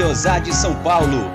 [0.00, 1.30] guiosá de São Paulo.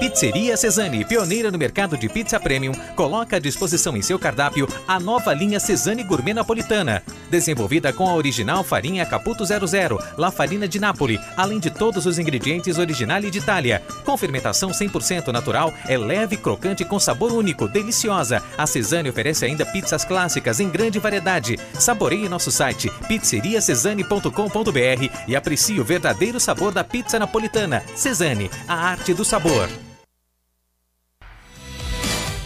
[0.00, 4.98] Pizzeria Cesani, pioneira no mercado de pizza premium, coloca à disposição em seu cardápio a
[4.98, 7.02] nova linha Cesani Gourmet Napolitana.
[7.32, 12.18] Desenvolvida com a original farinha Caputo 00, La Farina de Nápoles, além de todos os
[12.18, 13.82] ingredientes originais de Itália.
[14.04, 18.42] Com fermentação 100% natural, é leve, crocante com sabor único, deliciosa.
[18.58, 21.58] A Cesani oferece ainda pizzas clássicas em grande variedade.
[21.72, 27.82] Saboreie nosso site pizzeriacesani.com.br e aprecie o verdadeiro sabor da pizza napolitana.
[27.96, 29.70] Cesani, a arte do sabor.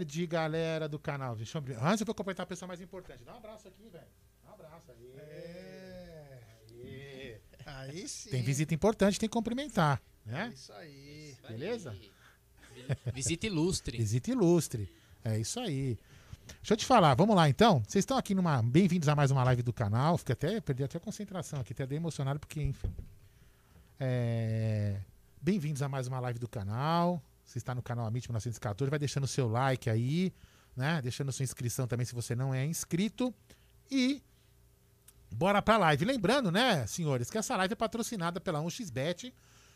[0.00, 1.36] Tarde, galera do canal.
[1.36, 1.76] Deixa eu abrir.
[1.76, 3.22] Antes eu vou completar a pessoa mais importante.
[3.24, 4.04] Dá um abraço aqui, velho.
[4.42, 5.12] Dá um abraço aí.
[5.18, 6.38] É.
[6.84, 7.40] Aê.
[7.66, 8.30] Aí sim.
[8.30, 10.50] Tem visita importante, tem que cumprimentar, né?
[10.54, 11.36] Isso aí.
[11.48, 11.96] Beleza?
[13.12, 13.98] Visita ilustre.
[13.98, 14.92] Visita ilustre.
[15.24, 15.98] É isso aí.
[16.58, 17.82] Deixa eu te falar, vamos lá então.
[17.86, 18.62] Vocês estão aqui numa.
[18.62, 20.16] Bem-vindos a mais uma live do canal.
[20.18, 20.60] Fiquei até.
[20.60, 22.92] Perdi até a concentração aqui, até emocionado, porque, enfim.
[24.00, 25.00] É,
[25.42, 27.22] Bem-vindos a mais uma live do canal.
[27.50, 30.32] Você está no canal Amit 1914, vai deixando o seu like aí,
[30.76, 31.02] né?
[31.02, 33.34] Deixando sua inscrição também se você não é inscrito.
[33.90, 34.22] E
[35.32, 36.04] bora pra live.
[36.04, 39.32] Lembrando, né, senhores, que essa live é patrocinada pela 1xBet,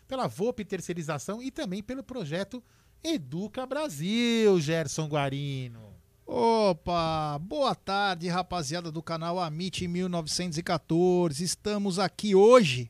[0.07, 2.63] pela VOP Terceirização e também pelo projeto
[3.03, 5.93] Educa Brasil, Gerson Guarino.
[6.25, 11.43] Opa, boa tarde, rapaziada do canal Amit 1914.
[11.43, 12.89] Estamos aqui hoje.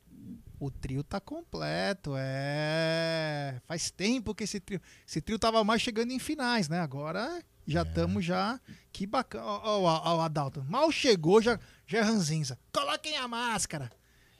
[0.59, 3.59] O trio tá completo, é.
[3.65, 4.81] Faz tempo que esse trio.
[5.07, 6.79] Esse trio tava mais chegando em finais, né?
[6.79, 8.59] Agora já estamos já.
[8.91, 9.43] Que bacana.
[9.45, 10.63] Ó, ó, ó, o Adalto.
[10.69, 12.57] Mal chegou, já, já é ranzinza.
[12.71, 13.91] Coloquem a máscara.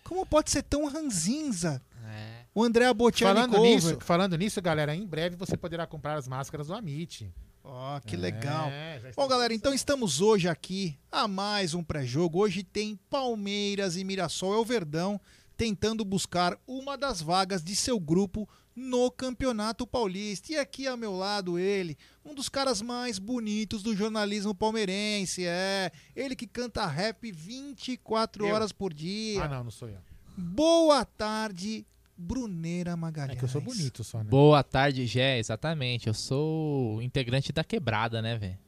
[0.04, 1.82] Como pode ser tão ranzinza?
[2.06, 2.46] É.
[2.54, 3.76] O André Bocelli Falando cover.
[3.76, 7.30] nisso, falando nisso, galera, em breve você poderá comprar as máscaras do Amit.
[7.64, 8.70] Ó, que legal.
[8.70, 12.40] É, está Bom, galera, então estamos hoje aqui a mais um pré-jogo.
[12.40, 15.20] Hoje tem Palmeiras e Mirassol é o Verdão
[15.56, 20.52] tentando buscar uma das vagas de seu grupo no Campeonato Paulista.
[20.52, 25.92] E aqui ao meu lado ele, um dos caras mais bonitos do jornalismo palmeirense, é,
[26.16, 28.54] ele que canta rap 24 Eu?
[28.54, 29.44] horas por dia.
[29.44, 30.00] Ah, não, não sou eu.
[30.38, 31.86] Boa tarde,
[32.18, 33.38] Bruneira Magalhães.
[33.38, 34.26] É que eu sou bonito só, né?
[34.30, 36.08] Boa tarde, Gé, exatamente.
[36.08, 38.60] Eu sou integrante da quebrada, né, velho?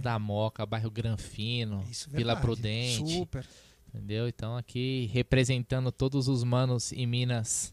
[0.00, 1.90] Da Moca, bairro Granfino, É.
[1.90, 2.40] Isso, Vila verdade.
[2.42, 3.10] Prudente.
[3.14, 3.46] Super.
[3.94, 4.26] Entendeu?
[4.26, 7.72] Então aqui representando todos os manos e minas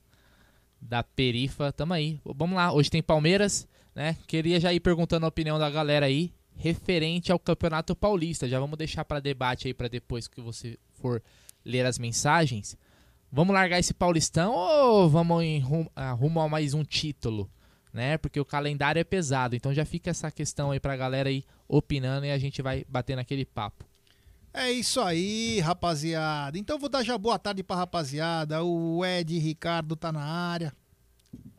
[0.79, 2.21] da perifa, tamo aí.
[2.23, 4.15] Vamos lá, hoje tem Palmeiras, né?
[4.27, 8.47] Queria já ir perguntando a opinião da galera aí referente ao Campeonato Paulista.
[8.47, 11.23] Já vamos deixar para debate aí para depois que você for
[11.65, 12.77] ler as mensagens.
[13.31, 17.49] Vamos largar esse Paulistão ou vamos em rum, ah, rumo a mais um título,
[17.91, 18.19] né?
[18.19, 19.55] Porque o calendário é pesado.
[19.55, 23.15] Então já fica essa questão aí pra galera aí opinando e a gente vai bater
[23.15, 23.90] naquele papo.
[24.53, 26.57] É isso aí, rapaziada.
[26.57, 28.63] Então vou dar já boa tarde pra rapaziada.
[28.63, 30.73] O Ed Ricardo tá na área.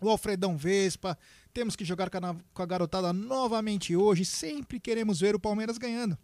[0.00, 1.18] O Alfredão Vespa.
[1.54, 4.24] Temos que jogar com a com a garotada novamente hoje.
[4.24, 6.18] Sempre queremos ver o Palmeiras ganhando.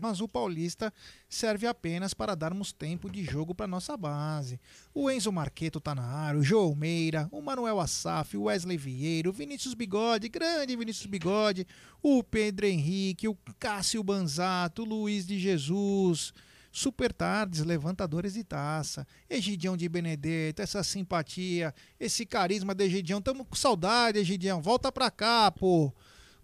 [0.00, 0.92] Mas o Paulista
[1.28, 4.60] serve apenas para darmos tempo de jogo para nossa base.
[4.94, 9.28] O Enzo Marqueto tá na área, o João Meira, o Manuel Assaf, o Wesley Vieira,
[9.28, 11.66] o Vinícius Bigode, grande Vinícius Bigode,
[12.02, 16.32] o Pedro Henrique, o Cássio Banzato, o Luiz de Jesus,
[16.70, 23.20] Super Tardes, levantadores de taça, Egidião de Benedetto, essa simpatia, esse carisma de Egidião.
[23.20, 24.62] Tamo com saudade, Egidião.
[24.62, 25.92] Volta pra cá, pô.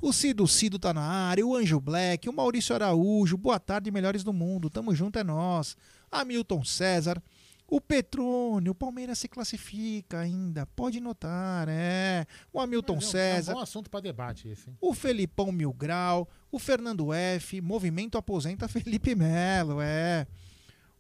[0.07, 4.23] O Cido Cido tá na área, o Anjo Black, o Maurício Araújo, boa tarde, melhores
[4.23, 5.79] do mundo, tamo junto, é nós.
[6.13, 7.23] Hamilton César,
[7.67, 12.27] o Petrônio, o Palmeiras se classifica ainda, pode notar, é.
[12.53, 14.77] O Hamilton Mas é um- César, É um bom assunto pra debate esse, hein?
[14.79, 20.27] o Felipão Mil Grau, o Fernando F, Movimento Aposenta Felipe Melo, é.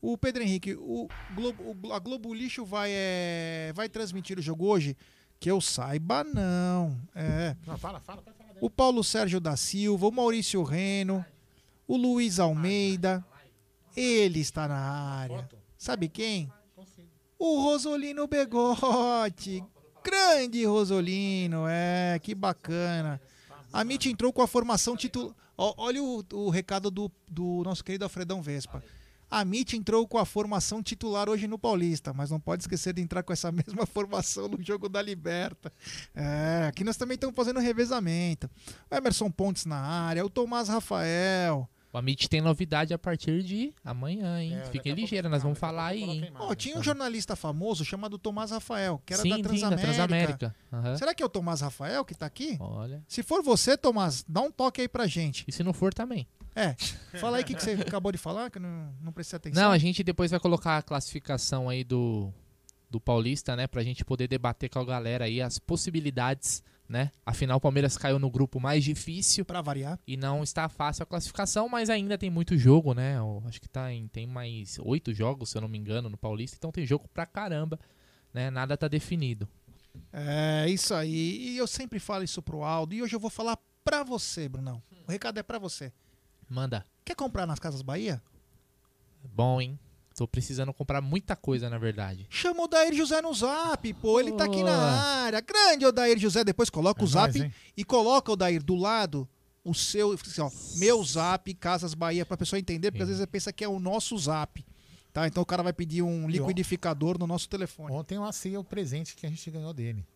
[0.00, 4.96] O Pedro Henrique, o Globo, a Globo Lixo vai, é, vai transmitir o jogo hoje?
[5.38, 6.98] Que eu saiba, não.
[7.14, 7.54] É.
[7.66, 8.43] Não, fala, fala, falar.
[8.64, 11.22] O Paulo Sérgio da Silva, o Maurício Reno,
[11.86, 13.22] o Luiz Almeida,
[13.94, 15.46] ele está na área.
[15.76, 16.50] Sabe quem?
[17.38, 19.62] O Rosolino Begote.
[20.02, 23.20] Grande Rosolino, é, que bacana.
[23.70, 25.34] A MIT entrou com a formação titular.
[25.58, 28.82] Olha o, o recado do, do nosso querido Alfredão Vespa.
[29.34, 33.02] A MIT entrou com a formação titular hoje no Paulista, mas não pode esquecer de
[33.02, 35.72] entrar com essa mesma formação no jogo da Liberta.
[36.14, 38.48] É, aqui nós também estamos fazendo revezamento.
[38.88, 41.68] O Emerson Pontes na área, o Tomás Rafael.
[41.92, 44.54] O Amit tem novidade a partir de amanhã, hein?
[44.54, 46.32] É, Fiquem ligeiros, nós não, vamos falar aí, hein?
[46.36, 49.86] Ó, tinha um jornalista famoso chamado Tomás Rafael, que era sim, da sim, Transamérica.
[49.86, 50.56] da Transamérica.
[50.72, 50.96] Aham.
[50.96, 52.56] Será que é o Tomás Rafael que tá aqui?
[52.60, 53.02] Olha.
[53.08, 55.44] Se for você, Tomás, dá um toque aí pra gente.
[55.48, 56.24] E se não for também.
[56.56, 56.74] É,
[57.18, 59.62] fala aí o que, que você acabou de falar, que eu não, não prestei atenção.
[59.64, 62.32] Não, a gente depois vai colocar a classificação aí do,
[62.88, 63.66] do Paulista, né?
[63.66, 67.10] Pra gente poder debater com a galera aí as possibilidades, né?
[67.26, 69.98] Afinal, o Palmeiras caiu no grupo mais difícil Pra variar.
[70.06, 73.16] e não está fácil a classificação, mas ainda tem muito jogo, né?
[73.16, 76.16] Eu acho que tá em, tem mais oito jogos, se eu não me engano, no
[76.16, 76.56] Paulista.
[76.56, 77.80] Então tem jogo pra caramba,
[78.32, 78.48] né?
[78.50, 79.48] Nada tá definido.
[80.12, 81.54] É, isso aí.
[81.54, 82.94] E eu sempre falo isso pro Aldo.
[82.94, 84.82] E hoje eu vou falar pra você, Brunão.
[85.06, 85.92] O recado é pra você.
[86.48, 86.84] Manda.
[87.04, 88.22] Quer comprar nas Casas Bahia?
[89.32, 89.78] Bom, hein?
[90.16, 92.26] Tô precisando comprar muita coisa, na verdade.
[92.30, 94.20] Chama o Dair José no zap, pô.
[94.20, 95.40] Ele tá aqui na área.
[95.40, 96.44] Grande o Dair José.
[96.44, 99.28] Depois coloca o É zap nóis, e coloca o Dair do lado.
[99.64, 103.26] O seu, assim, ó, meu zap, Casas Bahia, pra pessoa entender, porque às vezes você
[103.26, 104.64] pensa que é o nosso zap.
[105.12, 105.26] Tá?
[105.26, 107.92] Então o cara vai pedir um liquidificador no nosso telefone.
[107.92, 110.06] Ontem eu assei o presente que a gente ganhou dele.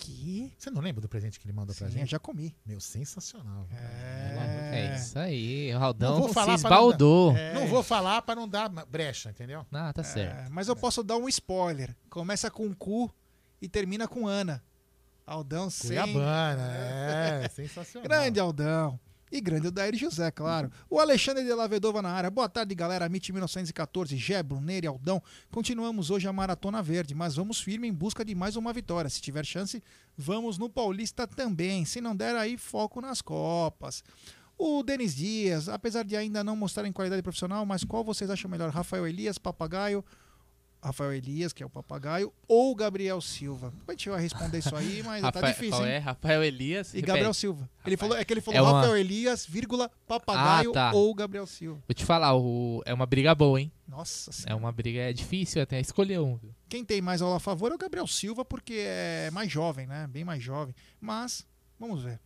[0.00, 0.50] Quê?
[0.56, 2.10] Você não lembra do presente que ele mandou pra Sim, eu gente?
[2.10, 2.56] já comi.
[2.64, 3.68] Meu, sensacional.
[3.70, 5.74] É, isso aí.
[5.74, 7.34] O Raldão Não vou se falar pra esbaldou.
[7.54, 9.66] Não vou falar pra não dar brecha, entendeu?
[9.70, 10.46] Ah, tá certo.
[10.46, 11.94] É, mas eu posso dar um spoiler.
[12.08, 13.12] Começa com cu
[13.60, 14.64] e termina com Ana.
[15.26, 15.90] Aldão sem.
[15.90, 16.62] Cuiabana,
[17.44, 18.08] é, sensacional.
[18.08, 18.98] Grande Aldão.
[19.32, 20.72] E grande o Dair José, claro.
[20.88, 22.28] O Alexandre de Lavedova na área.
[22.28, 23.06] Boa tarde, galera.
[23.06, 25.22] MIT 1914, Gé, Bruneiro e Aldão.
[25.52, 29.08] Continuamos hoje a Maratona Verde, mas vamos firme em busca de mais uma vitória.
[29.08, 29.80] Se tiver chance,
[30.18, 31.84] vamos no Paulista também.
[31.84, 34.02] Se não der, aí foco nas Copas.
[34.58, 38.70] O Denis Dias, apesar de ainda não mostrarem qualidade profissional, mas qual vocês acham melhor?
[38.70, 40.04] Rafael Elias, Papagaio,
[40.82, 43.70] Rafael Elias, que é o papagaio, ou Gabriel Silva?
[43.86, 45.92] A gente vai responder isso aí, mas tá Rafael, difícil, qual hein?
[45.92, 45.98] é?
[45.98, 46.94] Rafael Elias.
[46.94, 47.36] E Gabriel Repete.
[47.40, 47.70] Silva.
[47.84, 50.92] Ele falou, é que ele falou É uma- Rafael Elias, vírgula, papagaio Ah, tá.
[50.92, 51.82] ou Gabriel Silva.
[51.86, 53.70] Vou te falar, o- é uma briga boa, hein?
[53.86, 54.56] Nossa É senhora.
[54.56, 56.36] uma briga, é difícil até escolher um.
[56.36, 56.54] viu?
[56.68, 60.06] Quem tem mais aula a favor é o Gabriel Silva, porque é mais jovem, né?
[60.08, 60.74] Bem mais jovem.
[61.00, 61.46] Mas,
[61.78, 62.18] vamos ver.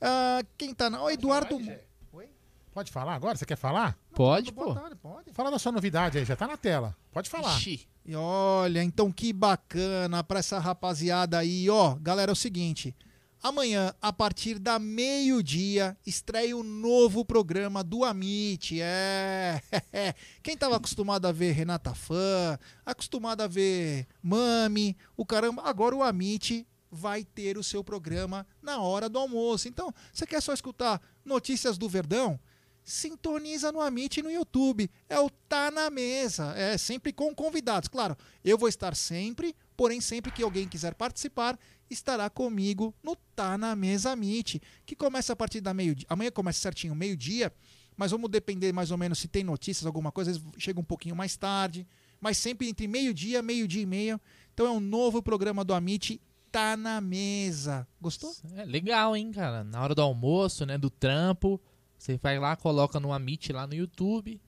[0.00, 1.02] Ah, quem tá na.
[1.02, 1.58] O Eduardo.
[2.72, 3.36] Pode falar agora?
[3.36, 3.98] Você quer falar?
[4.14, 4.74] Pode, Boa pô.
[4.80, 5.32] tarde, pode.
[5.32, 6.94] Fala da sua novidade aí, já tá na tela.
[7.10, 7.56] Pode falar.
[7.56, 7.88] Ixi.
[8.08, 11.94] E olha, então que bacana pra essa rapaziada aí, ó.
[11.96, 12.96] Galera, é o seguinte.
[13.42, 18.80] Amanhã, a partir da meio-dia, estreia o novo programa do Amit.
[18.80, 19.60] É.
[20.42, 26.02] Quem tava acostumado a ver Renata Fã, acostumado a ver Mami, o caramba, agora o
[26.02, 29.68] Amit vai ter o seu programa na hora do almoço.
[29.68, 32.40] Então, você quer só escutar notícias do Verdão?
[32.88, 34.90] Sintoniza no Amit no YouTube.
[35.10, 36.54] É o Tá na Mesa.
[36.56, 37.86] É sempre com convidados.
[37.88, 41.58] Claro, eu vou estar sempre, porém, sempre que alguém quiser participar,
[41.90, 46.06] estará comigo no Tá na Mesa Amit, que começa a partir da meio-dia.
[46.08, 47.52] Amanhã começa certinho, meio-dia,
[47.94, 51.36] mas vamos depender mais ou menos se tem notícias, alguma coisa, chega um pouquinho mais
[51.36, 51.86] tarde,
[52.18, 54.18] mas sempre entre meio-dia, meio-dia e meio.
[54.54, 57.86] Então é um novo programa do Amit, Tá na Mesa.
[58.00, 58.34] Gostou?
[58.56, 59.62] É legal, hein, cara?
[59.62, 60.78] Na hora do almoço, né?
[60.78, 61.60] Do trampo.
[61.98, 64.40] Você vai lá, coloca no Amit lá no YouTube,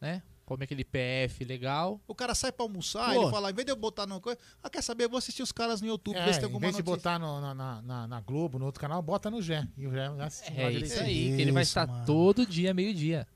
[0.00, 0.22] né?
[0.46, 2.00] Come aquele PF legal.
[2.08, 3.20] O cara sai pra almoçar, Pô.
[3.22, 5.04] ele fala, em vez de eu botar no coisa, ah, quer saber?
[5.04, 6.82] Eu vou assistir os caras no YouTube, É, ver se tem em alguma vez de
[6.82, 6.96] notícia.
[6.96, 9.68] botar no- na, na- na- Globo, no outro canal, bota no Gé.
[9.76, 12.06] E o Gé vai assistir lá É isso aí, que ele vai Isso, estar mano.
[12.06, 13.26] todo dia, meio-dia.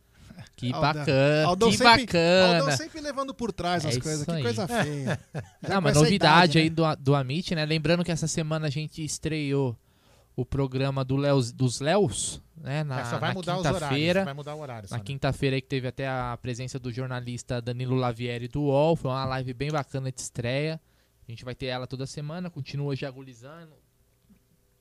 [0.57, 2.59] Que Aldão- bacana, Aldão que sempre- bacana.
[2.61, 4.43] Aldão sempre levando por trás É as isso coisas, que aí.
[4.43, 5.21] coisa feia.
[5.63, 6.75] Já Não, mas novidade idade, aí né?
[6.75, 7.67] do, do Amit, né?
[7.67, 9.77] Lembrando que essa semana a gente estreou
[10.35, 11.17] o programa do
[11.53, 12.83] dos Léos, né?
[12.85, 14.25] Na, É, só vai na mudar os horários.
[14.25, 14.89] Vai mudar o horário.
[14.91, 15.03] Na né?
[15.05, 18.97] quinta-feira que teve até a presença do jornalista Danilo Lavieri do UOL.
[18.97, 20.81] Foi uma live bem bacana de estreia.
[21.27, 23.73] A gente vai ter ela toda semana, continua já agulizando.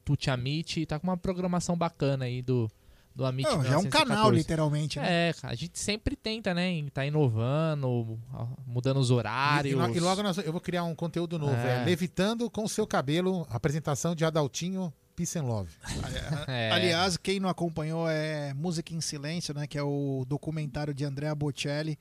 [0.03, 2.69] Tuti Amit, tá com uma programação bacana aí do,
[3.15, 3.47] do Amit.
[3.47, 4.37] Não, já é um canal, 1914.
[4.37, 5.29] literalmente, né?
[5.29, 6.83] É, a gente sempre tenta, né?
[6.91, 8.19] Tá inovando,
[8.65, 9.73] mudando os horários.
[9.73, 11.53] e e logo nós- eu vou criar um conteúdo novo.
[11.53, 11.81] É.
[11.81, 11.85] É.
[11.85, 14.91] Levitando com seu cabelo, apresentação de Adaltinho
[15.21, 15.69] Peace and Love.
[16.47, 16.71] É.
[16.71, 19.67] Aliás, quem não acompanhou é Música em Silêncio, né?
[19.67, 21.97] Que é o documentário de Andrea Bocelli,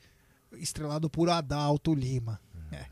[0.55, 2.41] estrelado por Adalto Lima.
[2.73, 2.87] É.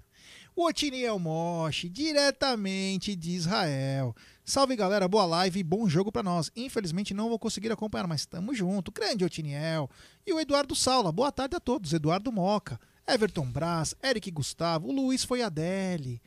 [0.54, 4.14] O Otiniel Moshi, diretamente de Israel.
[4.44, 6.50] Salve galera, boa live e bom jogo pra nós.
[6.54, 8.92] Infelizmente não vou conseguir acompanhar, mas tamo junto.
[8.92, 9.88] Grande Otiniel.
[10.26, 11.94] E o Eduardo Saula, boa tarde a todos.
[11.94, 16.20] Eduardo Moca, Everton Braz, Eric Gustavo, o Luiz foi Adele.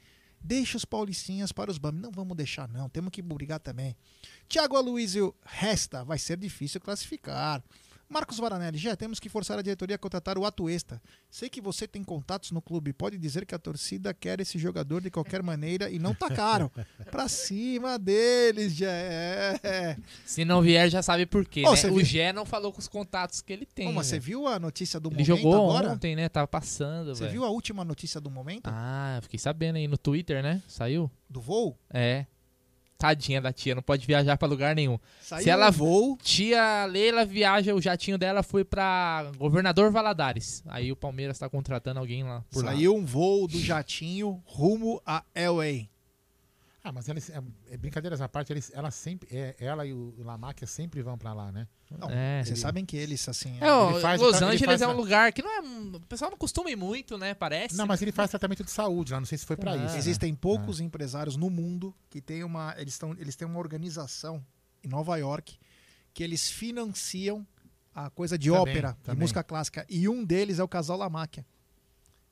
[0.44, 1.92] Deixa os paulistinhas para os BAM.
[1.92, 2.90] Não vamos deixar, não.
[2.90, 3.96] Temos que brigar também.
[4.48, 6.04] Tiago Aloysio resta.
[6.04, 7.64] Vai ser difícil classificar.
[8.12, 11.02] Marcos Varanelli, já temos que forçar a diretoria a contratar o Atuesta.
[11.30, 12.92] Sei que você tem contatos no clube.
[12.92, 16.70] Pode dizer que a torcida quer esse jogador de qualquer maneira e não tá caro.
[17.10, 19.96] pra cima deles, já é.
[20.26, 21.78] Se não vier, já sabe por quê, Ô, né?
[21.78, 23.88] você O viu- Gé não falou com os contatos que ele tem.
[23.88, 24.20] Ô, mas você né?
[24.20, 25.92] viu a notícia do Ele momento jogou agora?
[25.94, 26.28] ontem, né?
[26.28, 28.68] Tava passando, Você viu a última notícia do momento?
[28.68, 30.62] Ah, fiquei sabendo aí no Twitter, né?
[30.68, 31.10] Saiu?
[31.30, 31.78] Do voo?
[31.90, 32.26] É.
[33.02, 35.00] Tadinha da tia, não pode viajar pra lugar nenhum.
[35.20, 36.16] Saiu Se ela voo.
[36.22, 40.64] Tia Leila viaja, o jatinho dela foi pra Governador Valadares.
[40.68, 42.72] Aí o Palmeiras tá contratando alguém lá por lá.
[42.72, 45.88] Saiu um voo do jatinho rumo a LA.
[46.84, 50.16] Ah, mas eles, é, é, brincadeiras à parte, eles, ela sempre, é, ela e o
[50.24, 51.68] Lamáquia sempre vão pra lá, né?
[51.92, 52.44] Não, É.
[52.44, 53.56] vocês sabem que eles, assim...
[53.62, 55.60] É, ó, Ele faz- Los ele Angeles faz é um lugar que não é.
[55.96, 57.36] O pessoal não costuma ir muito, né?
[57.36, 57.76] Parece.
[57.78, 59.76] Não, mas ele faz tratamento de saúde lá, não sei se foi pra Ah.
[59.78, 59.94] isso.
[59.94, 59.98] né?
[60.00, 62.74] Existem poucos empresários no mundo que têm uma.
[62.78, 64.44] Eles, tão, eles têm uma organização
[64.84, 65.60] em Nova York
[66.16, 67.46] que eles financiam
[67.94, 69.20] a coisa de Também, ópera, de também.
[69.22, 69.86] música clássica.
[69.88, 71.46] E um deles é o casal La Máquia.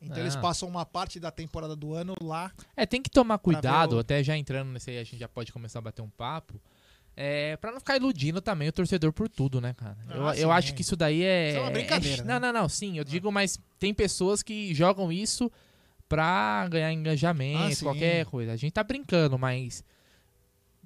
[0.01, 0.19] Então Ah.
[0.21, 2.51] eles passam uma parte da temporada do ano lá.
[2.75, 5.51] É, tem que tomar cuidado, o- até já entrando nesse aí, a gente já pode
[5.51, 6.59] começar a bater um papo.
[7.21, 9.97] É, pra não ficar iludindo também o torcedor por tudo, né, cara?
[10.07, 10.51] Ah, eu eu sim.
[10.51, 11.49] acho que isso daí é.
[11.49, 12.33] Isso é uma brincadeira, é- né?
[12.33, 15.51] Não, não, não, sim, eu digo, mas tem pessoas que jogam isso
[16.07, 18.53] pra ganhar engajamento, Ah, qualquer coisa.
[18.53, 19.83] A gente tá brincando, mas.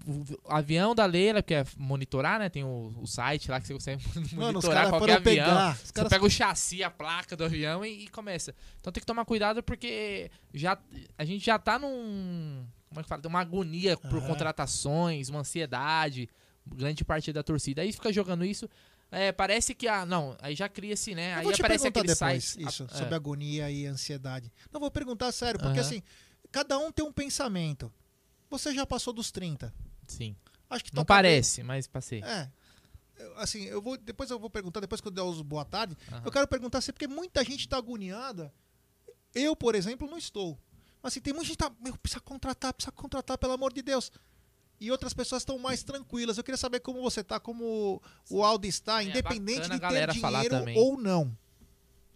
[0.05, 2.49] O avião da Leila, que é monitorar, né?
[2.49, 4.03] Tem o, o site lá que você consegue
[4.35, 5.23] Mano, monitorar qualquer avião.
[5.45, 5.77] pegar.
[5.77, 8.53] Você caras pega o chassi, a placa do avião e, e começa.
[8.81, 10.77] Então tem que tomar cuidado porque já,
[11.17, 12.65] a gente já tá num.
[12.89, 13.21] Como é que fala?
[13.25, 14.27] Uma agonia por Aham.
[14.27, 16.27] contratações, uma ansiedade,
[16.67, 17.81] grande parte da torcida.
[17.81, 18.67] Aí fica jogando isso.
[19.11, 19.87] é, parece que.
[19.87, 21.33] Ah, não, aí já cria-se, né?
[21.33, 22.67] Eu Aí vou te aparece perguntar depois site.
[22.67, 23.15] isso, ah, sobre é.
[23.15, 24.51] agonia e ansiedade.
[24.71, 25.87] Não, vou perguntar sério, porque Aham.
[25.87, 26.03] assim,
[26.51, 27.91] cada um tem um pensamento.
[28.53, 29.73] Você já passou dos 30.
[30.07, 30.35] Sim.
[30.69, 32.21] Acho que Não cabe- parece, mas passei.
[32.23, 32.49] É.
[33.17, 35.97] Eu, Assim, eu vou, depois eu vou perguntar, depois que eu der os boa tarde,
[36.11, 36.21] Aham.
[36.25, 38.53] eu quero perguntar assim, porque muita gente tá agoniada.
[39.33, 40.57] Eu, por exemplo, não estou.
[41.01, 43.81] Mas assim, tem muita gente que tá, meu, precisa contratar, precisa contratar, pelo amor de
[43.81, 44.11] Deus.
[44.79, 46.37] E outras pessoas estão mais tranquilas.
[46.37, 50.11] Eu queria saber como você tá, como o Aldo está, É, independente a de ter
[50.11, 51.35] dinheiro ou não.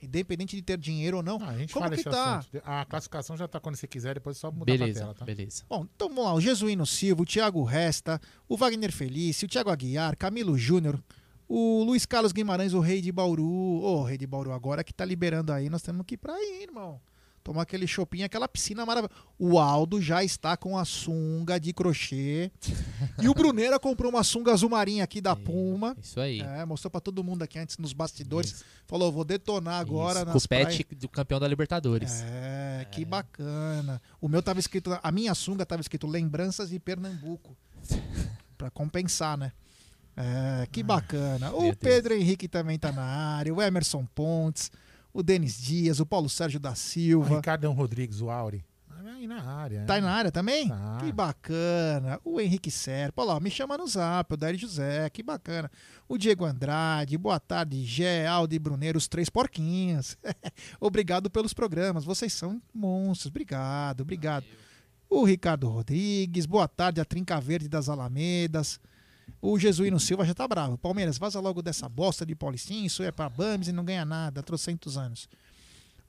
[0.02, 1.40] Independente de ter dinheiro ou não.
[1.42, 2.38] Ah, a gente como que tá?
[2.38, 2.62] assunto.
[2.64, 5.26] A classificação já tá quando você quiser, depois é só mudar Beleza, tela, tá?
[5.26, 5.64] beleza.
[5.68, 6.34] Bom, então vamos lá.
[6.34, 11.02] O Jesuíno Silva, o Thiago Resta, o Wagner Felício, o Thiago Aguiar, Camilo Júnior,
[11.48, 13.44] o Luiz Carlos Guimarães, o Rei de Bauru.
[13.44, 16.64] Ô, Rei de Bauru, agora que tá liberando aí, nós temos que ir pra aí,
[16.64, 17.02] irmão.
[17.48, 19.24] Tomar aquele shopping, aquela piscina maravilhosa.
[19.40, 22.52] O Aldo já está com a sunga de crochê.
[23.24, 25.96] e o Bruneira comprou uma sunga azul marinha aqui da Puma.
[26.04, 26.42] Isso aí.
[26.42, 28.66] É, mostrou pra todo mundo aqui antes nos bastidores.
[28.86, 30.76] Falou, vou detonar agora Isso, nas com o praias.
[30.76, 32.22] pet do campeão da Libertadores.
[32.26, 34.02] É, que bacana.
[34.20, 37.56] O meu tava escrito, a minha sunga tava escrito Lembranças de Pernambuco.
[38.58, 39.54] Pra compensar, né?
[40.18, 41.52] É, que bacana.
[41.52, 41.78] O Meu Deus.
[41.80, 44.70] Pedro Henrique também tá na área, o Emerson Pontes,
[45.14, 47.36] o Denis Dias, o Paulo Sérgio da O Silva.
[47.38, 48.64] Ricardão Rodrigues, o Auri.
[49.18, 49.84] Aí na área.
[49.86, 50.68] Tá aí na área também?
[50.68, 50.98] Tá.
[51.00, 52.20] Que bacana.
[52.24, 55.72] O Henrique Serpa, olha lá, me chama no zap, o Dario José, que bacana.
[56.08, 60.16] O Diego Andrade, boa tarde, Gé, Aldo e Bruneiro, os três porquinhos.
[60.80, 64.46] obrigado pelos programas, vocês são monstros, obrigado, obrigado.
[65.10, 68.80] O Ricardo Rodrigues, boa tarde, a Trinca Verde das Alamedas.
[69.42, 70.78] O Jesuíno Silva já tá bravo.
[70.78, 74.42] Palmeiras, vaza logo dessa bosta de Paulistinho, isso é pra Bams e não ganha nada,
[74.42, 75.28] trocentos anos.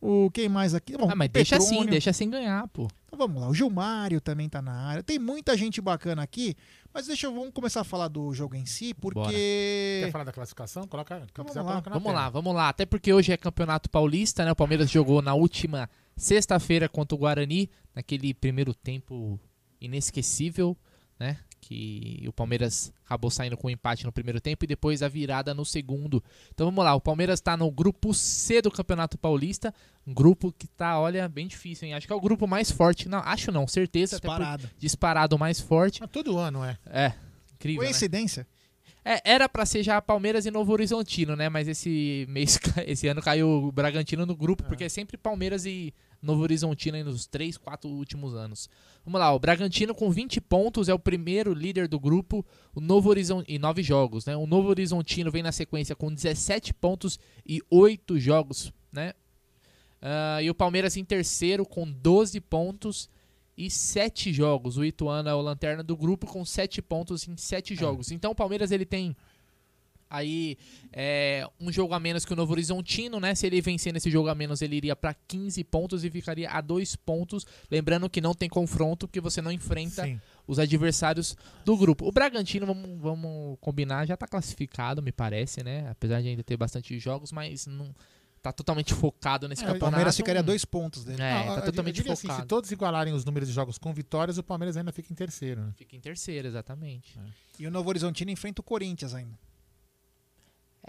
[0.00, 0.96] O quem mais aqui?
[0.96, 2.87] Bom, Ah, mas deixa assim, deixa assim ganhar, pô.
[3.07, 5.02] Então vamos lá, o Gilmário também tá na área.
[5.02, 6.54] Tem muita gente bacana aqui,
[6.94, 10.33] mas deixa eu vamos começar a falar do jogo em si, porque Quer falar da
[10.33, 10.87] classificação?
[10.87, 11.83] Coloca, Então quiser, vamos lá.
[11.83, 12.68] coloca na Vamos lá, vamos lá.
[12.68, 14.52] Até porque hoje é Campeonato Paulista, né?
[14.52, 19.38] O Palmeiras jogou na última sexta-feira contra o Guarani, naquele primeiro tempo
[19.81, 20.76] inesquecível,
[21.18, 21.38] né?
[21.60, 25.52] Que o Palmeiras acabou saindo com um empate no primeiro tempo e depois a virada
[25.52, 26.22] no segundo.
[26.54, 29.74] Então vamos lá, o Palmeiras tá no grupo C do Campeonato Paulista,
[30.06, 31.94] um grupo que tá, olha, bem difícil, hein?
[31.94, 33.08] Acho que é o grupo mais forte.
[33.08, 34.70] Não, acho não, certeza, até por- disparado.
[34.78, 36.00] disparado mais forte.
[36.00, 36.78] Mas todo ano é.
[36.86, 37.12] É,
[37.54, 37.88] incrível, né?
[37.88, 38.46] Coincidência?
[39.04, 41.48] É, era pra ser já Palmeiras e Novo Horizontino, né?
[41.48, 45.94] Mas esse mês, esse ano caiu o Bragantino no grupo, porque é sempre Palmeiras e
[46.20, 48.68] Novo Horizontino nos três, quatro últimos anos.
[49.04, 53.09] Vamos lá, o Bragantino com 20 pontos é o primeiro líder do grupo, o Novo
[53.09, 54.37] Horizon e nove jogos, né?
[54.37, 59.14] O Novo Horizontino vem na sequência com 17 pontos e 8 jogos, né?
[60.00, 63.09] Ah, e o Palmeiras em terceiro com 12 pontos
[63.57, 64.76] e 7 jogos.
[64.76, 68.12] O Ituano é o lanterna do grupo com 7 pontos em 7 jogos.
[68.12, 69.16] Então o Palmeiras ele tem
[70.10, 70.56] aí
[70.92, 73.34] é, um jogo a menos que o Novo Horizontino, né?
[73.34, 76.60] Se ele vencer nesse jogo a menos, ele iria para 15 pontos e ficaria a
[76.60, 77.44] 2 pontos.
[77.70, 80.20] Lembrando que não tem confronto, porque você não enfrenta Sim.
[80.46, 82.06] os adversários do grupo.
[82.06, 85.88] O Bragantino, vamos, vamos combinar, já tá classificado, me parece, né?
[85.90, 87.94] Apesar de ainda ter bastante jogos, mas não
[88.40, 89.90] tá totalmente focado nesse É, o O campeonato.
[89.90, 91.20] Palmeiras ficaria dois pontos dele.
[91.20, 92.42] É, Não, tá totalmente diria assim, focado.
[92.42, 95.60] se todos igualarem os números de jogos com vitórias, o Palmeiras ainda fica em terceiro.
[95.60, 95.72] Né?
[95.76, 97.18] Fica em terceiro, exatamente.
[97.58, 99.36] E o Novo Horizontino enfrenta o Corinthians ainda.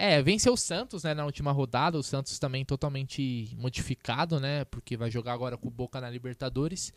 [0.02, 1.98] É, venceu o Santos, né, na última rodada.
[1.98, 4.64] O Santos também totalmente modificado, né?
[4.66, 6.94] Porque vai jogar agora com o Boca na Libertadores.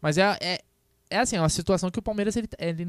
[0.00, 0.60] Mas é, é,
[1.10, 2.86] é assim, é uma situação que o Palmeiras ele, ele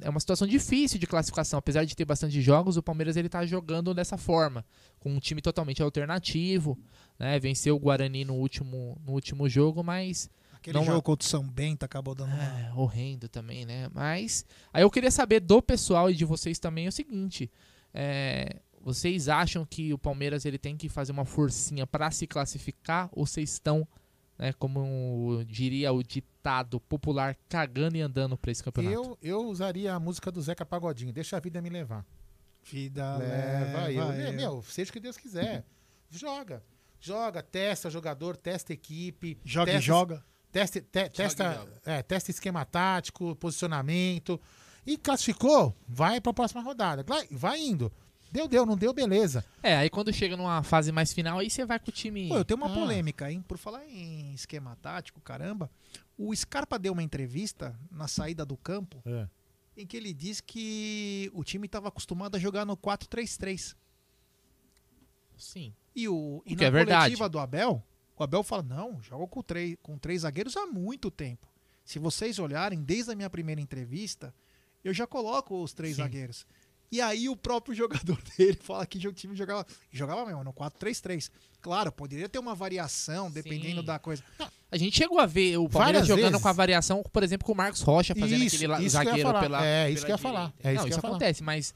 [0.00, 3.44] é uma situação difícil de classificação, apesar de ter bastante jogos, o Palmeiras ele tá
[3.44, 4.64] jogando dessa forma,
[4.98, 6.78] com um time totalmente alternativo,
[7.18, 7.38] né?
[7.38, 11.28] Venceu o Guarani no último no último jogo, mas Aquele Não, jogo é- contra o
[11.28, 12.42] São Bento acabou dando uma...
[12.42, 13.90] é, horrendo também, né?
[13.92, 17.50] Mas aí eu queria saber do pessoal e de vocês também o seguinte:
[17.92, 23.08] é, vocês acham que o Palmeiras ele tem que fazer uma forcinha para se classificar
[23.12, 23.86] ou vocês estão,
[24.38, 28.94] né, como diria o ditado popular, cagando e andando para esse campeonato?
[28.94, 32.04] Eu, eu usaria a música do Zeca Pagodinho, Deixa a Vida Me Levar.
[32.62, 34.06] Vida Leva eu.
[34.06, 34.32] leva Meu, eu.
[34.32, 35.64] Meu, seja o que Deus quiser.
[36.10, 36.62] Joga.
[37.00, 39.38] Joga, testa jogador, testa equipe.
[39.44, 40.24] Joga e testa, joga.
[40.50, 41.80] Testa, te- e testa, joga.
[41.84, 44.40] é, testa esquema tático, posicionamento.
[44.86, 47.04] E classificou, vai pra próxima rodada.
[47.30, 47.92] Vai indo.
[48.34, 49.44] Deu, deu, não deu, beleza.
[49.62, 52.28] É, aí quando chega numa fase mais final, aí você vai com o time.
[52.28, 52.74] Pô, eu tenho uma Ah.
[52.74, 53.40] polêmica, hein?
[53.46, 55.70] Por falar em esquema tático, caramba.
[56.18, 59.28] O Scarpa deu uma entrevista na saída do campo É.
[59.76, 63.76] em que ele disse que o time estava acostumado a jogar no 4-3-3.
[65.36, 65.72] Sim.
[65.94, 66.98] E, o, e O na que é verdade.
[67.02, 67.82] coletiva do Abel,
[68.16, 71.46] o Abel fala: não, jogo com três, com três zagueiros há muito tempo.
[71.84, 74.34] Se vocês olharem, desde a minha primeira entrevista,
[74.82, 76.02] eu já coloco os três Sim.
[76.02, 76.46] zagueiros.
[76.94, 81.28] E aí o próprio jogador dele fala que o time jogava, jogava mesmo no 4-3-3.
[81.60, 83.86] Claro, poderia ter uma variação dependendo Sim.
[83.86, 84.22] da coisa.
[84.70, 86.42] A gente chegou a ver o Várias Palmeiras jogando vezes.
[86.42, 89.40] com a variação, por exemplo, com o Marcos Rocha fazendo Isso, aquele isso zagueiro falar.
[89.40, 89.64] pela.
[89.64, 90.46] É, pela isso que eu ia falar.
[90.56, 90.68] direita.
[90.68, 91.14] É isso Não, isso ia falar.
[91.14, 91.74] acontece, mas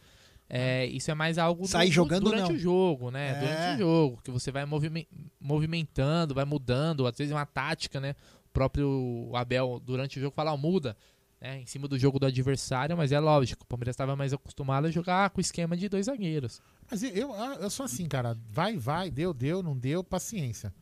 [0.48, 2.54] é, isso é mais algo Sair do- jogando, durante não.
[2.54, 3.31] o jogo, né?
[3.31, 3.40] É.
[3.40, 5.09] Durante o jogo, que você vai movime-
[5.40, 8.14] movimentando, vai mudando, às vezes é uma tática, né?
[8.46, 10.96] O próprio Abel, durante o jogo, fala, ó, muda.
[11.40, 14.87] Né, em cima do jogo do adversário, mas é lógico, o Palmeiras estava mais acostumado
[14.88, 16.61] a jogar com o esquema de dois zagueiros.
[16.90, 18.37] Mas eu, eu, eu sou assim, cara.
[18.51, 20.74] Vai, vai, deu, deu, não deu, paciência.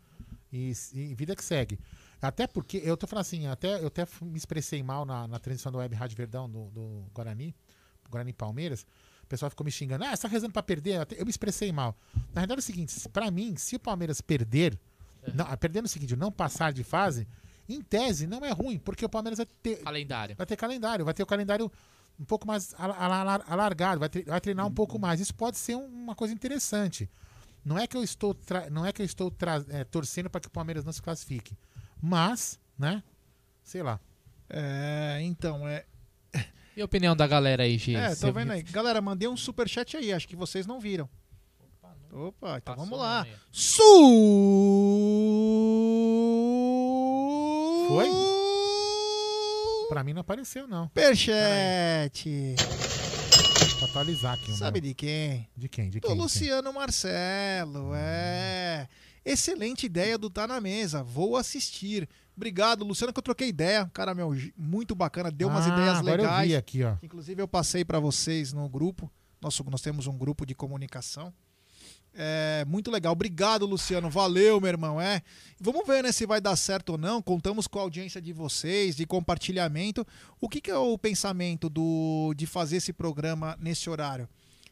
[0.51, 1.79] E, e vida que segue.
[2.23, 5.71] Até porque, eu tô falando assim, até, eu até me expressei mal na, na transmissão
[5.71, 7.55] do Web Rádio Verdão do, do Guarani,
[8.11, 8.87] Guarani Palmeiras.
[9.23, 10.05] O pessoal ficou me xingando.
[10.05, 11.07] Ah, você tá rezando pra perder?
[11.19, 11.95] Eu me expressei mal.
[12.33, 14.79] Na verdade é o seguinte, se- pra mim, se o Palmeiras perder,
[15.35, 17.29] não, ah, perder no seguinte, não passar de fase,
[17.69, 20.37] em tese não é ruim, porque o Palmeiras vai ter, Calendário.
[20.37, 21.71] vai ter calendário, vai ter o calendário
[22.19, 25.21] um pouco mais ala- ala- alargado, vai, tre- vai treinar um pouco mais.
[25.21, 27.11] Isso pode ser um- uma coisa interessante.
[27.65, 28.37] Não é que eu estou,
[28.71, 29.33] não é que eu estou
[29.71, 31.57] é, torcendo para que o Palmeiras não se classifique,
[32.01, 33.03] mas, né?
[33.63, 33.99] Sei lá.
[34.49, 35.85] É, então, é.
[36.77, 37.95] E a opinião da galera aí, G?
[37.95, 38.63] É, tô vendo aí.
[38.63, 41.09] Galera, mandei um superchat aí, acho que vocês não viram.
[42.13, 43.27] Opa, então passou vamos lá.
[43.51, 43.85] Su.
[47.87, 48.09] Foi?
[49.89, 50.85] Pra mim não apareceu não.
[50.85, 52.57] Superchat.
[53.79, 54.53] Pra atualizar aqui.
[54.57, 54.89] Sabe meu.
[54.89, 55.49] de quem?
[55.57, 55.91] de quem?
[55.91, 56.17] De Do quem?
[56.17, 56.21] quem?
[56.23, 58.89] Luciano Marcelo, é.
[59.25, 61.03] Excelente ideia do Tá na Mesa.
[61.03, 62.09] Vou assistir.
[62.37, 63.91] Obrigado, Luciano, que eu troquei ideia.
[63.93, 65.31] Cara, meu, muito bacana.
[65.31, 66.49] Deu umas Ah, ideias agora eu legais.
[66.49, 66.95] vi aqui, ó.
[67.03, 69.11] Inclusive, eu passei para vocês no grupo.
[69.41, 71.33] Nosso, nós temos um grupo de comunicação.
[72.19, 73.13] É muito legal.
[73.13, 74.09] Obrigado, Luciano.
[74.09, 74.99] Valeu, meu irmão.
[74.99, 75.21] É.
[75.61, 77.21] Vamos ver né, se vai dar certo ou não.
[77.21, 80.07] Contamos com a audiência de vocês, de compartilhamento.
[80.41, 84.27] O que, que é o pensamento do, de fazer esse programa nesse horário?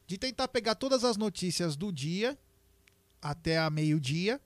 [0.06, 2.38] De tentar pegar todas as notícias do dia
[3.20, 4.40] até a meio-dia,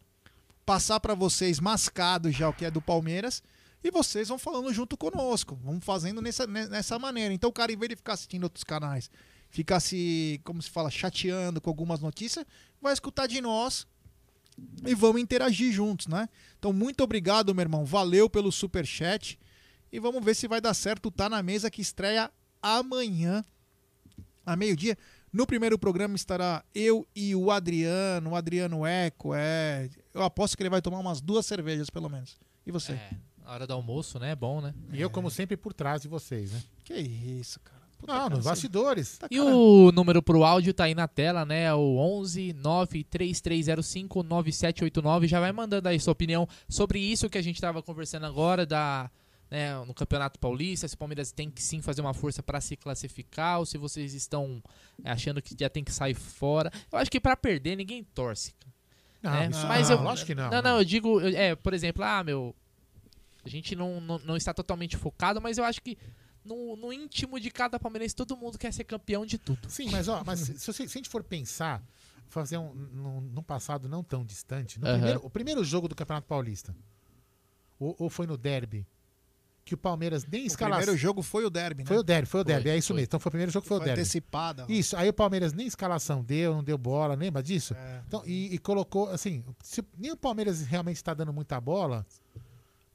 [0.67, 3.43] passar para vocês mascado já o que é do Palmeiras
[3.83, 5.59] e vocês vão falando junto conosco.
[5.65, 7.33] Vamos fazendo nessa, nessa maneira.
[7.33, 9.11] Então cara, em vez de ficar assistindo outros canais,
[9.51, 12.45] ficar se, como se fala, chateando com algumas notícias,
[12.81, 13.87] vai escutar de nós
[14.87, 16.29] e vamos interagir juntos, né?
[16.59, 17.85] Então muito obrigado, meu irmão.
[17.85, 19.39] Valeu pelo super chat
[19.93, 21.11] e vamos ver se vai dar certo.
[21.11, 22.31] Tá na mesa que estreia
[22.63, 23.45] amanhã
[24.45, 24.97] a meio-dia.
[25.33, 29.89] No primeiro programa estará eu e o Adriano, o Adriano Eco, é.
[30.15, 32.39] Eu aposto que ele vai tomar umas duas cervejas, pelo menos.
[32.67, 32.93] E você?
[32.93, 33.11] É,
[33.45, 34.31] hora do almoço, né?
[34.31, 34.75] É bom, né?
[34.93, 36.63] E eu, como sempre, por trás de vocês, né?
[36.83, 37.78] Que isso, cara.
[37.99, 39.19] Puta, Não, cara, nos bastidores.
[39.19, 41.65] tá E cara- o número pro áudio tá aí na tela, né?
[41.65, 45.27] É O 11 93305 9789.
[45.27, 49.11] Já vai mandando aí sua opinião sobre isso que a gente tava conversando agora da
[49.51, 52.77] né, no Campeonato Paulista, se o Palmeiras tem que sim fazer uma força para se
[52.77, 54.63] classificar ou se vocês estão
[55.03, 56.71] é, achando que já tem que sair fora.
[56.93, 58.53] Eu acho que para perder ninguém torce.
[59.23, 59.49] Não, né?
[59.51, 60.51] isso Mas não, eu lógico que não.
[60.51, 62.55] Não, não, eu digo, eu- é, por exemplo, ah, meu,
[63.43, 65.97] a gente não, não, não está totalmente focado, mas eu acho que
[66.49, 69.69] no, no íntimo de cada palmeirense todo mundo quer ser campeão de tudo.
[69.71, 71.83] Sim, mas ó, mas se, se, se a gente for pensar,
[72.29, 74.97] fazer um num, num passado não tão distante, no Aham.
[74.97, 76.75] primeiro, o primeiro jogo do Campeonato Paulista,
[77.79, 78.87] ou, ou foi no derby,
[79.65, 80.79] que o Palmeiras nem O escalação.
[80.79, 81.89] primeiro jogo foi o derby, né?
[81.89, 82.97] Foi o derby, foi o Foi, derby, é isso foi.
[82.97, 83.05] mesmo.
[83.05, 84.01] Então foi o primeiro jogo que foi, Foi o derby.
[84.01, 84.65] antecipada.
[84.67, 87.75] Isso, aí o Palmeiras nem escalação deu, não deu bola, lembra disso?
[87.75, 88.03] É.
[88.07, 92.07] Então, e, e colocou, assim, se nem o Palmeiras realmente está dando muita bola,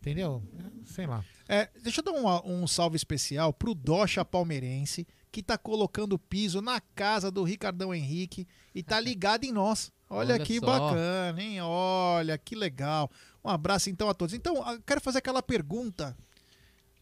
[0.03, 0.43] entendeu?
[0.85, 1.23] Sei lá.
[1.47, 6.61] É, deixa eu dar um, um salve especial pro Docha palmeirense, que tá colocando piso
[6.61, 9.91] na casa do Ricardão Henrique e tá ligado em nós.
[10.09, 10.65] Olha, Olha que só.
[10.65, 11.61] bacana, hein?
[11.61, 13.09] Olha, que legal.
[13.43, 14.33] Um abraço então a todos.
[14.33, 16.15] Então, eu quero fazer aquela pergunta,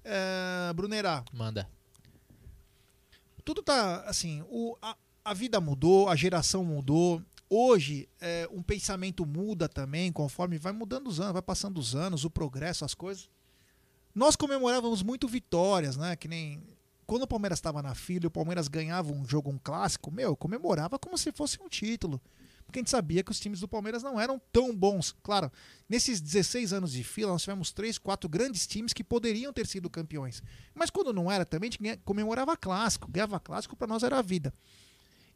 [0.03, 1.25] é, Brunerá.
[1.33, 1.67] Manda.
[3.43, 7.21] tudo tá assim, o, a, a vida mudou, a geração mudou.
[7.53, 12.23] Hoje, é, um pensamento muda também, conforme vai mudando os anos, vai passando os anos,
[12.23, 13.29] o progresso, as coisas.
[14.15, 16.15] Nós comemorávamos muito vitórias, né?
[16.15, 16.63] Que nem
[17.05, 20.37] quando o Palmeiras estava na fila o Palmeiras ganhava um jogo, um clássico, meu, eu
[20.37, 22.21] comemorava como se fosse um título.
[22.65, 25.13] porque a gente sabia que os times do Palmeiras não eram tão bons.
[25.21, 25.51] Claro,
[25.89, 29.89] nesses 16 anos de fila, nós tivemos três, quatro grandes times que poderiam ter sido
[29.89, 30.41] campeões.
[30.73, 34.21] Mas quando não era, também a gente comemorava clássico, ganhava clássico, para nós era a
[34.21, 34.53] vida.